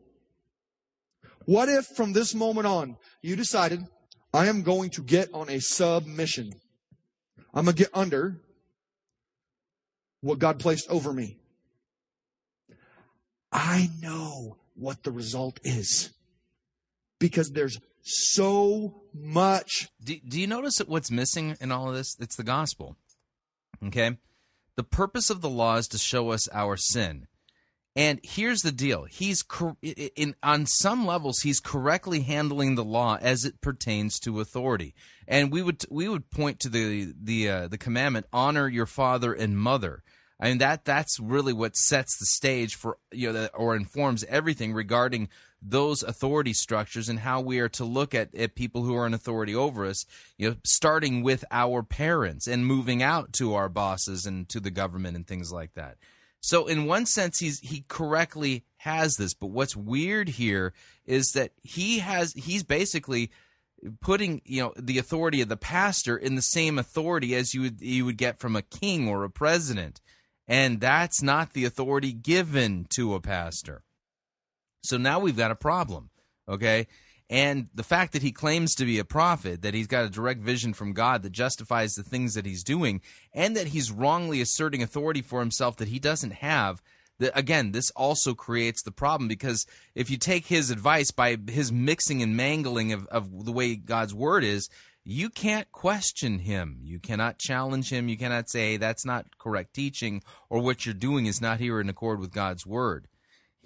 what 1.45 1.69
if 1.69 1.85
from 1.85 2.11
this 2.11 2.35
moment 2.35 2.67
on 2.67 2.97
you 3.21 3.37
decided, 3.37 3.85
I 4.33 4.47
am 4.47 4.63
going 4.63 4.89
to 4.91 5.01
get 5.01 5.29
on 5.33 5.49
a 5.49 5.59
submission? 5.59 6.51
I'm 7.53 7.65
going 7.65 7.75
to 7.77 7.83
get 7.83 7.91
under 7.93 8.41
what 10.19 10.39
God 10.39 10.59
placed 10.59 10.89
over 10.89 11.13
me. 11.13 11.37
I 13.51 13.89
know 14.01 14.57
what 14.75 15.03
the 15.03 15.11
result 15.11 15.59
is 15.63 16.11
because 17.19 17.51
there's 17.51 17.79
so 18.07 19.03
much. 19.13 19.89
Do, 20.03 20.15
do 20.27 20.39
you 20.39 20.47
notice 20.47 20.77
that 20.77 20.89
what's 20.89 21.11
missing 21.11 21.57
in 21.59 21.71
all 21.71 21.89
of 21.89 21.95
this? 21.95 22.15
It's 22.19 22.35
the 22.35 22.43
gospel. 22.43 22.95
Okay? 23.85 24.17
The 24.75 24.83
purpose 24.83 25.29
of 25.29 25.41
the 25.41 25.49
law 25.49 25.77
is 25.77 25.87
to 25.89 25.97
show 25.97 26.31
us 26.31 26.47
our 26.53 26.77
sin. 26.77 27.27
And 27.95 28.19
here's 28.21 28.61
the 28.61 28.71
deal: 28.71 29.05
he's 29.05 29.43
in 29.81 30.35
on 30.43 30.67
some 30.67 31.07
levels 31.07 31.39
he's 31.39 31.59
correctly 31.59 32.21
handling 32.21 32.75
the 32.75 32.83
law 32.83 33.17
as 33.19 33.43
it 33.43 33.59
pertains 33.59 34.19
to 34.19 34.39
authority. 34.39 34.93
And 35.27 35.51
we 35.51 35.63
would 35.63 35.83
we 35.89 36.07
would 36.07 36.29
point 36.29 36.59
to 36.59 36.69
the 36.69 37.11
the 37.19 37.49
uh, 37.49 37.67
the 37.67 37.79
commandment: 37.79 38.27
honor 38.31 38.67
your 38.67 38.85
father 38.85 39.33
and 39.33 39.57
mother. 39.57 40.03
I 40.39 40.49
mean 40.49 40.59
that 40.59 40.85
that's 40.85 41.19
really 41.19 41.53
what 41.53 41.75
sets 41.75 42.17
the 42.17 42.25
stage 42.25 42.75
for 42.75 42.97
you 43.11 43.31
know 43.31 43.49
or 43.53 43.75
informs 43.75 44.23
everything 44.25 44.73
regarding 44.73 45.29
those 45.61 46.03
authority 46.03 46.53
structures 46.53 47.09
and 47.09 47.19
how 47.19 47.41
we 47.41 47.59
are 47.59 47.69
to 47.69 47.83
look 47.83 48.13
at, 48.13 48.33
at 48.35 48.55
people 48.55 48.83
who 48.83 48.95
are 48.95 49.07
in 49.07 49.13
authority 49.13 49.55
over 49.55 49.85
us, 49.85 50.05
you 50.37 50.49
know, 50.49 50.55
starting 50.63 51.23
with 51.23 51.43
our 51.51 51.81
parents 51.81 52.47
and 52.47 52.65
moving 52.65 53.01
out 53.01 53.33
to 53.33 53.55
our 53.55 53.69
bosses 53.69 54.25
and 54.25 54.47
to 54.49 54.59
the 54.59 54.69
government 54.69 55.15
and 55.15 55.25
things 55.25 55.51
like 55.51 55.73
that. 55.73 55.97
So 56.39 56.67
in 56.67 56.85
one 56.85 57.05
sense 57.05 57.39
he's 57.39 57.59
he 57.59 57.83
correctly 57.87 58.63
has 58.77 59.15
this, 59.15 59.33
but 59.33 59.47
what's 59.47 59.75
weird 59.75 60.29
here 60.29 60.73
is 61.05 61.31
that 61.31 61.51
he 61.63 61.99
has 61.99 62.33
he's 62.33 62.63
basically 62.63 63.31
putting 63.99 64.41
you 64.45 64.61
know 64.61 64.73
the 64.77 64.97
authority 64.97 65.41
of 65.41 65.49
the 65.49 65.57
pastor 65.57 66.15
in 66.15 66.35
the 66.35 66.41
same 66.41 66.77
authority 66.77 67.35
as 67.35 67.53
you 67.53 67.61
would 67.61 67.81
you 67.81 68.05
would 68.05 68.17
get 68.17 68.39
from 68.39 68.55
a 68.55 68.61
king 68.61 69.07
or 69.07 69.23
a 69.23 69.29
president. 69.29 70.01
And 70.47 70.79
that's 70.79 71.21
not 71.21 71.53
the 71.53 71.65
authority 71.65 72.13
given 72.13 72.85
to 72.91 73.13
a 73.15 73.19
pastor. 73.19 73.83
So 74.83 74.97
now 74.97 75.19
we've 75.19 75.37
got 75.37 75.51
a 75.51 75.55
problem, 75.55 76.09
okay? 76.47 76.87
And 77.29 77.67
the 77.75 77.83
fact 77.83 78.13
that 78.13 78.21
he 78.21 78.31
claims 78.31 78.73
to 78.75 78.85
be 78.85 78.99
a 78.99 79.05
prophet, 79.05 79.61
that 79.61 79.73
he's 79.73 79.87
got 79.87 80.05
a 80.05 80.09
direct 80.09 80.41
vision 80.41 80.73
from 80.73 80.93
God 80.93 81.23
that 81.23 81.31
justifies 81.31 81.93
the 81.93 82.03
things 82.03 82.35
that 82.35 82.45
he's 82.45 82.63
doing, 82.63 83.01
and 83.33 83.57
that 83.57 83.67
he's 83.67 83.91
wrongly 83.91 84.39
asserting 84.39 84.81
authority 84.81 85.21
for 85.21 85.41
himself 85.41 85.75
that 85.77 85.89
he 85.89 85.99
doesn't 85.99 86.35
have, 86.35 86.81
that 87.19 87.37
again, 87.37 87.71
this 87.71 87.89
also 87.91 88.33
creates 88.33 88.81
the 88.81 88.91
problem 88.91 89.27
because 89.27 89.65
if 89.95 90.09
you 90.09 90.17
take 90.17 90.45
his 90.45 90.69
advice 90.69 91.11
by 91.11 91.37
his 91.49 91.71
mixing 91.71 92.21
and 92.21 92.37
mangling 92.37 92.93
of, 92.93 93.07
of 93.07 93.45
the 93.45 93.51
way 93.51 93.75
God's 93.75 94.13
word 94.13 94.43
is, 94.43 94.69
you 95.07 95.29
can't 95.29 95.71
question 95.71 96.39
him. 96.39 96.79
You 96.83 96.99
cannot 96.99 97.39
challenge 97.39 97.91
him. 97.91 98.09
You 98.09 98.17
cannot 98.17 98.49
say 98.49 98.77
that's 98.77 99.05
not 99.05 99.37
correct 99.37 99.73
teaching 99.73 100.21
or 100.49 100.59
what 100.59 100.85
you're 100.85 100.93
doing 100.93 101.25
is 101.25 101.41
not 101.41 101.59
here 101.59 101.79
in 101.79 101.89
accord 101.89 102.19
with 102.19 102.31
God's 102.31 102.65
word 102.65 103.07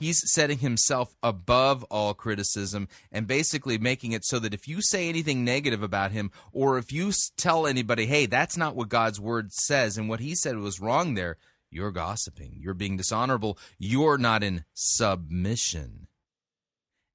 he's 0.01 0.21
setting 0.33 0.57
himself 0.57 1.15
above 1.21 1.83
all 1.85 2.13
criticism 2.13 2.87
and 3.11 3.27
basically 3.27 3.77
making 3.77 4.11
it 4.11 4.25
so 4.25 4.39
that 4.39 4.53
if 4.53 4.67
you 4.67 4.81
say 4.81 5.07
anything 5.07 5.45
negative 5.45 5.83
about 5.83 6.11
him 6.11 6.31
or 6.51 6.77
if 6.77 6.91
you 6.91 7.11
tell 7.37 7.67
anybody, 7.67 8.07
hey, 8.07 8.25
that's 8.25 8.57
not 8.57 8.75
what 8.75 8.89
God's 8.89 9.19
word 9.19 9.53
says 9.53 9.97
and 9.97 10.09
what 10.09 10.19
he 10.19 10.35
said 10.35 10.57
was 10.57 10.81
wrong 10.81 11.13
there, 11.13 11.37
you're 11.69 11.91
gossiping. 11.91 12.57
You're 12.57 12.73
being 12.73 12.97
dishonorable. 12.97 13.57
You're 13.77 14.17
not 14.17 14.43
in 14.43 14.65
submission. 14.73 16.07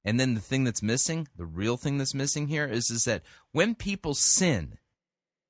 And 0.06 0.20
then 0.20 0.34
the 0.34 0.40
thing 0.40 0.62
that's 0.62 0.84
missing, 0.84 1.26
the 1.36 1.44
real 1.44 1.76
thing 1.76 1.98
that's 1.98 2.14
missing 2.14 2.46
here 2.46 2.64
is, 2.64 2.90
is 2.90 3.02
that 3.04 3.22
when 3.50 3.74
people 3.74 4.14
sin, 4.14 4.78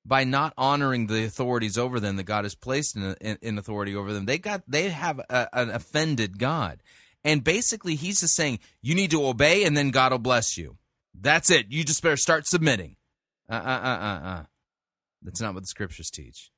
by 0.02 0.24
not 0.24 0.54
honoring 0.56 1.08
the 1.08 1.24
authorities 1.24 1.76
over 1.76 2.00
them 2.00 2.16
that 2.16 2.24
God 2.24 2.44
has 2.44 2.54
placed 2.54 2.96
in, 2.96 3.14
in, 3.20 3.38
in 3.42 3.58
authority 3.58 3.94
over 3.94 4.14
them, 4.14 4.24
they 4.24 4.38
got 4.38 4.62
they 4.66 4.88
have 4.88 5.18
a, 5.18 5.48
an 5.52 5.68
offended 5.68 6.38
God. 6.38 6.82
And 7.22 7.44
basically, 7.44 7.96
he's 7.96 8.20
just 8.20 8.34
saying, 8.34 8.60
you 8.80 8.94
need 8.94 9.10
to 9.10 9.26
obey 9.26 9.64
and 9.64 9.76
then 9.76 9.90
God 9.90 10.12
will 10.12 10.18
bless 10.18 10.56
you. 10.56 10.78
That's 11.12 11.50
it. 11.50 11.66
You 11.68 11.84
just 11.84 12.02
better 12.02 12.16
start 12.16 12.46
submitting. 12.46 12.96
Uh 13.50 13.54
uh 13.54 13.80
uh 13.82 13.98
uh 14.00 14.26
uh. 14.26 14.42
That's 15.22 15.40
not 15.40 15.52
what 15.52 15.64
the 15.64 15.68
scriptures 15.68 16.10
teach. 16.10 16.50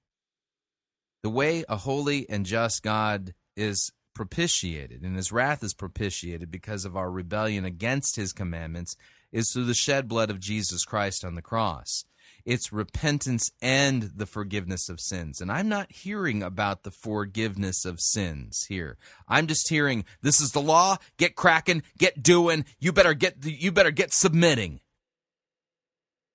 The 1.24 1.30
way 1.30 1.64
a 1.68 1.76
holy 1.76 2.30
and 2.30 2.46
just 2.46 2.84
God 2.84 3.34
is 3.56 3.90
propitiated 4.18 5.02
and 5.02 5.14
his 5.14 5.30
wrath 5.30 5.62
is 5.62 5.72
propitiated 5.72 6.50
because 6.50 6.84
of 6.84 6.96
our 6.96 7.08
rebellion 7.08 7.64
against 7.64 8.16
his 8.16 8.32
commandments 8.32 8.96
is 9.30 9.52
through 9.52 9.66
the 9.66 9.74
shed 9.74 10.08
blood 10.08 10.28
of 10.28 10.40
Jesus 10.40 10.84
Christ 10.84 11.24
on 11.24 11.36
the 11.36 11.40
cross 11.40 12.04
it's 12.48 12.72
repentance 12.72 13.52
and 13.60 14.10
the 14.16 14.24
forgiveness 14.24 14.88
of 14.88 15.00
sins. 15.00 15.42
And 15.42 15.52
I'm 15.52 15.68
not 15.68 15.92
hearing 15.92 16.42
about 16.42 16.82
the 16.82 16.90
forgiveness 16.90 17.84
of 17.84 18.00
sins 18.00 18.64
here. 18.70 18.96
I'm 19.28 19.46
just 19.46 19.68
hearing 19.68 20.06
this 20.22 20.40
is 20.40 20.52
the 20.52 20.60
law. 20.62 20.96
Get 21.18 21.36
cracking, 21.36 21.82
get 21.98 22.22
doing. 22.22 22.64
You 22.78 22.90
better 22.90 23.12
get 23.12 23.44
you 23.44 23.70
better 23.70 23.90
get 23.90 24.14
submitting. 24.14 24.80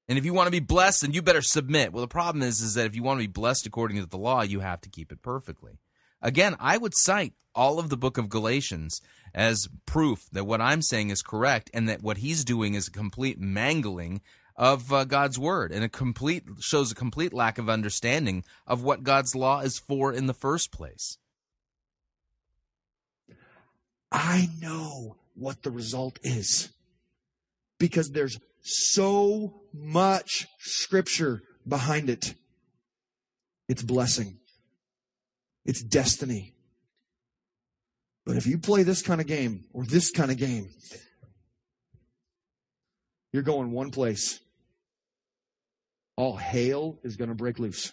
And 0.07 0.19
if 0.19 0.26
you 0.26 0.34
want 0.34 0.47
to 0.47 0.51
be 0.51 0.60
blessed, 0.60 1.01
then 1.01 1.14
you 1.14 1.23
better 1.23 1.41
submit. 1.41 1.93
Well, 1.93 2.01
the 2.01 2.07
problem 2.07 2.43
is, 2.43 2.61
is 2.61 2.76
that 2.76 2.85
if 2.85 2.95
you 2.95 3.01
want 3.01 3.19
to 3.19 3.27
be 3.27 3.31
blessed 3.31 3.65
according 3.65 3.97
to 3.97 4.05
the 4.05 4.18
law, 4.18 4.43
you 4.43 4.60
have 4.60 4.81
to 4.81 4.89
keep 4.89 5.11
it 5.11 5.23
perfectly. 5.23 5.80
Again, 6.24 6.56
I 6.60 6.78
would 6.78 6.95
cite 6.95 7.34
all 7.54 7.78
of 7.78 7.90
the 7.90 7.98
book 7.98 8.18
of 8.18 8.30
Galatians 8.30 9.02
as 9.36 9.68
proof 9.86 10.28
that 10.32 10.45
what 10.45 10.62
I'm 10.62 10.82
saying 10.82 11.10
is 11.10 11.22
correct 11.22 11.70
and 11.74 11.88
that 11.90 12.02
what 12.02 12.18
he's 12.18 12.45
doing 12.45 12.74
is 12.76 12.88
a 12.88 12.91
complete 12.91 13.40
mangling 13.40 14.22
of 14.56 14.94
uh, 14.94 15.04
God's 15.04 15.38
word 15.38 15.72
and 15.72 15.84
a 15.84 15.90
complete 15.90 16.44
shows 16.60 16.91
a 16.91 16.95
complete 16.95 17.34
lack 17.34 17.58
of 17.58 17.70
understanding 17.70 18.45
of 18.66 18.84
what 18.84 19.04
God's 19.04 19.36
law 19.36 19.60
is 19.60 19.78
for 19.78 20.14
in 20.14 20.28
the 20.28 20.34
first 20.34 20.72
place. 20.72 21.18
I 24.12 24.50
know 24.62 25.18
what 25.36 25.64
the 25.64 25.72
result 25.72 26.20
is 26.24 26.70
because 27.80 28.12
there's 28.12 28.40
so 28.62 29.62
much 29.74 30.48
scripture 30.60 31.41
behind 31.68 32.10
it. 32.10 32.36
It's 33.68 33.82
blessing. 33.82 34.38
It's 35.65 35.81
destiny. 35.81 36.53
But 38.26 38.38
if 38.38 38.48
you 38.48 38.57
play 38.57 38.84
this 38.84 39.02
kind 39.02 39.22
of 39.22 39.27
game 39.27 39.65
or 39.73 39.85
this 39.85 40.11
kind 40.11 40.31
of 40.31 40.38
game, 40.38 40.69
you're 43.31 43.44
going 43.44 43.72
one 43.72 43.91
place 43.91 44.40
all 46.15 46.38
hail 46.38 46.99
is 47.03 47.15
going 47.15 47.30
to 47.30 47.35
break 47.35 47.60
loose. 47.60 47.91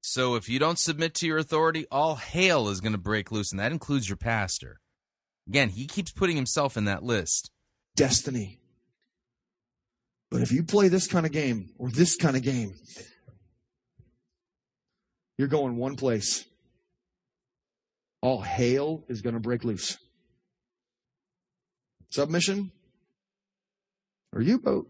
So 0.00 0.36
if 0.36 0.48
you 0.48 0.58
don't 0.58 0.78
submit 0.78 1.14
to 1.14 1.26
your 1.26 1.38
authority, 1.38 1.86
all 1.90 2.14
hail 2.14 2.68
is 2.68 2.80
going 2.80 2.92
to 2.92 2.98
break 2.98 3.32
loose, 3.32 3.50
and 3.50 3.58
that 3.58 3.72
includes 3.72 4.08
your 4.08 4.16
pastor. 4.16 4.80
Again, 5.48 5.70
he 5.70 5.86
keeps 5.86 6.12
putting 6.12 6.36
himself 6.36 6.76
in 6.76 6.84
that 6.84 7.02
list. 7.02 7.50
Destiny. 7.96 8.60
But 10.30 10.42
if 10.42 10.52
you 10.52 10.62
play 10.62 10.88
this 10.88 11.06
kind 11.06 11.26
of 11.26 11.32
game 11.32 11.70
or 11.78 11.90
this 11.90 12.16
kind 12.16 12.36
of 12.36 12.42
game, 12.42 12.74
you're 15.38 15.48
going 15.48 15.76
one 15.76 15.96
place. 15.96 16.44
All 18.22 18.40
hail 18.40 19.04
is 19.08 19.22
going 19.22 19.34
to 19.34 19.40
break 19.40 19.64
loose. 19.64 19.98
Submission 22.10 22.72
or 24.32 24.40
U 24.42 24.58
boat. 24.58 24.88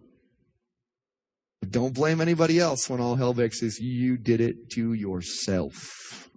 Don't 1.68 1.94
blame 1.94 2.20
anybody 2.20 2.60
else 2.60 2.88
when 2.88 3.00
all 3.00 3.16
hell 3.16 3.34
breaks 3.34 3.60
loose. 3.60 3.80
You 3.80 4.16
did 4.16 4.40
it 4.40 4.70
to 4.70 4.92
yourself. 4.92 6.30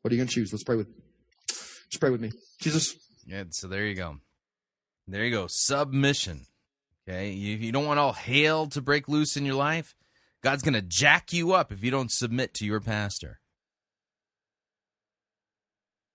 What 0.00 0.12
are 0.12 0.14
you 0.14 0.20
going 0.20 0.28
to 0.28 0.34
choose? 0.34 0.52
Let's 0.52 0.64
pray 0.64 0.76
with. 0.76 0.88
Just 1.48 2.00
pray 2.00 2.10
with 2.10 2.20
me. 2.20 2.30
Jesus. 2.60 2.96
Yeah. 3.26 3.44
So 3.50 3.68
there 3.68 3.86
you 3.86 3.94
go. 3.94 4.16
There 5.06 5.24
you 5.24 5.30
go. 5.30 5.46
Submission. 5.48 6.46
Okay, 7.06 7.32
you, 7.32 7.56
you 7.58 7.72
don't 7.72 7.84
want 7.84 8.00
all 8.00 8.14
hail 8.14 8.66
to 8.68 8.80
break 8.80 9.08
loose 9.08 9.36
in 9.36 9.44
your 9.44 9.56
life. 9.56 9.94
God's 10.42 10.62
going 10.62 10.74
to 10.74 10.82
jack 10.82 11.32
you 11.32 11.52
up 11.52 11.70
if 11.72 11.84
you 11.84 11.90
don't 11.90 12.10
submit 12.10 12.54
to 12.54 12.64
your 12.64 12.80
pastor. 12.80 13.40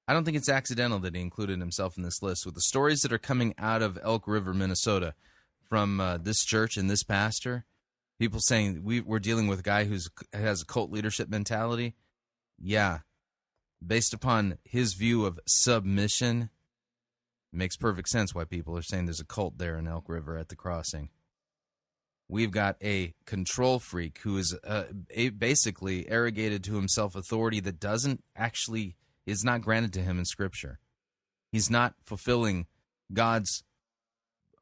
I 0.10 0.14
don't 0.14 0.24
think 0.24 0.38
it's 0.38 0.50
accidental 0.50 0.98
that 1.02 1.14
he 1.14 1.22
included 1.22 1.60
himself 1.60 1.96
in 1.96 2.02
this 2.02 2.24
list 2.24 2.44
with 2.44 2.56
the 2.56 2.62
stories 2.62 3.02
that 3.02 3.14
are 3.14 3.20
coming 3.20 3.54
out 3.60 3.84
of 3.84 4.00
Elk 4.02 4.28
River, 4.28 4.56
Minnesota, 4.56 5.14
from 5.70 6.02
uh, 6.02 6.18
this 6.18 6.44
church 6.44 6.78
and 6.78 6.90
this 6.90 7.04
pastor. 7.04 7.64
People 8.18 8.40
saying 8.40 8.82
we, 8.84 9.02
we're 9.02 9.20
dealing 9.20 9.46
with 9.46 9.60
a 9.60 9.62
guy 9.62 9.84
who 9.86 10.00
has 10.34 10.64
a 10.64 10.66
cult 10.66 10.90
leadership 10.90 11.30
mentality. 11.30 11.94
Yeah, 12.58 13.02
based 13.86 14.12
upon 14.12 14.58
his 14.64 14.96
view 14.96 15.28
of 15.28 15.40
submission, 15.46 16.50
makes 17.54 17.78
perfect 17.78 18.10
sense 18.10 18.34
why 18.34 18.46
people 18.46 18.76
are 18.76 18.82
saying 18.82 19.06
there's 19.06 19.20
a 19.20 19.26
cult 19.26 19.60
there 19.60 19.78
in 19.78 19.88
Elk 19.88 20.10
River 20.10 20.40
at 20.40 20.50
the 20.50 20.56
crossing. 20.56 21.10
We've 22.28 22.50
got 22.50 22.78
a 22.84 23.14
control 23.28 23.78
freak 23.78 24.18
who 24.24 24.40
is 24.40 24.58
uh, 24.64 24.86
basically 25.38 26.10
arrogated 26.10 26.64
to 26.64 26.78
himself 26.78 27.16
authority 27.16 27.60
that 27.60 27.80
doesn't 27.80 28.24
actually 28.36 28.96
is 29.26 29.44
not 29.44 29.62
granted 29.62 29.94
to 29.94 30.02
him 30.02 30.20
in 30.20 30.26
Scripture. 30.26 30.80
He's 31.52 31.70
not 31.70 31.96
fulfilling 32.06 32.68
God's 33.12 33.64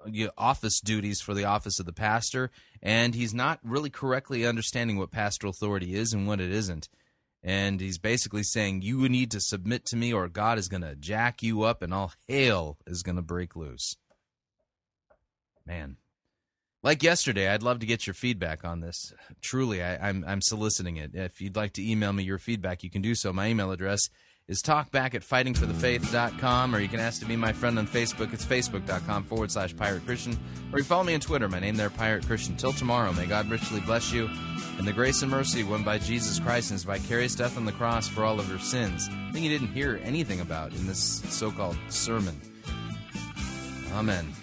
uh, 0.06 0.28
office 0.38 0.80
duties 0.80 1.22
for 1.22 1.34
the 1.34 1.46
office 1.46 1.80
of 1.80 1.86
the 1.86 1.94
pastor, 1.94 2.52
and 2.82 3.16
he's 3.16 3.34
not 3.34 3.60
really 3.64 3.90
correctly 3.90 4.46
understanding 4.46 4.98
what 4.98 5.12
pastoral 5.12 5.52
authority 5.52 5.96
is 5.96 6.14
and 6.14 6.28
what 6.28 6.40
it 6.40 6.52
isn't. 6.52 6.90
And 7.44 7.80
he's 7.80 7.98
basically 7.98 8.44
saying, 8.44 8.82
You 8.82 9.08
need 9.08 9.32
to 9.32 9.40
submit 9.40 9.86
to 9.88 9.96
me, 9.96 10.14
or 10.14 10.28
God 10.28 10.58
is 10.58 10.70
going 10.70 10.82
to 10.82 10.96
jack 10.96 11.44
you 11.44 11.64
up, 11.64 11.82
and 11.82 11.94
all 11.94 12.14
hail 12.28 12.78
is 12.86 13.04
going 13.04 13.16
to 13.16 13.22
break 13.22 13.56
loose. 13.56 13.96
Man. 15.66 15.98
Like 16.84 17.04
yesterday, 17.04 17.50
I'd 17.50 17.64
love 17.64 17.80
to 17.80 17.86
get 17.86 18.06
your 18.06 18.14
feedback 18.14 18.64
on 18.64 18.82
this. 18.82 19.12
Truly, 19.42 19.82
I, 19.82 19.96
am 19.96 20.24
I'm, 20.24 20.26
I'm 20.28 20.42
soliciting 20.42 20.98
it. 20.98 21.12
If 21.16 21.42
you'd 21.42 21.56
like 21.56 21.74
to 21.74 21.86
email 21.86 22.14
me 22.14 22.24
your 22.24 22.38
feedback, 22.38 22.84
you 22.84 22.90
can 22.90 23.02
do 23.02 23.16
so. 23.16 23.34
My 23.34 23.48
email 23.48 23.72
address 23.72 24.10
is 24.48 24.62
talkback 24.62 25.14
at 25.14 25.24
fightingforthefaith.com, 25.24 26.74
or 26.74 26.80
you 26.80 26.88
can 26.88 27.02
ask 27.02 27.20
to 27.20 27.28
be 27.28 27.36
my 27.36 27.52
friend 27.52 27.78
on 27.78 27.86
Facebook. 27.86 28.34
It's 28.34 28.46
facebook.com 28.46 29.26
forward 29.26 29.52
slash 29.52 29.76
pirate 29.76 30.06
Christian, 30.06 30.38
or 30.72 30.80
you 30.80 30.86
follow 30.86 31.04
me 31.04 31.14
on 31.14 31.20
Twitter. 31.20 31.50
My 31.50 31.60
name 31.60 31.76
there, 31.76 31.90
Pirate 31.90 32.26
Christian. 32.26 32.56
Till 32.56 32.72
tomorrow, 32.72 33.12
may 33.14 33.26
God 33.26 33.50
richly 33.50 33.82
bless 33.82 34.12
you, 34.14 34.30
and 34.78 34.88
the 34.88 34.94
grace 34.94 35.22
and 35.22 35.30
mercy 35.30 35.64
won 35.64 35.84
by 35.84 35.98
Jesus 35.98 36.40
Christ 36.40 36.72
and 36.72 36.76
his 36.76 36.84
vicarious 36.86 37.36
death 37.36 37.58
on 37.58 37.66
the 37.66 37.74
cross 37.74 38.08
for 38.08 38.24
all 38.24 38.40
of 38.40 38.50
your 38.50 38.60
sins. 38.60 39.10
I 39.12 39.32
think 39.34 39.44
you 39.44 39.52
didn't 39.52 39.74
hear 39.74 40.00
anything 40.04 40.40
about 40.40 40.74
in 40.74 40.88
this 40.88 41.22
so 41.30 41.52
called 41.52 41.78
sermon. 41.90 42.40
Amen. 43.94 44.34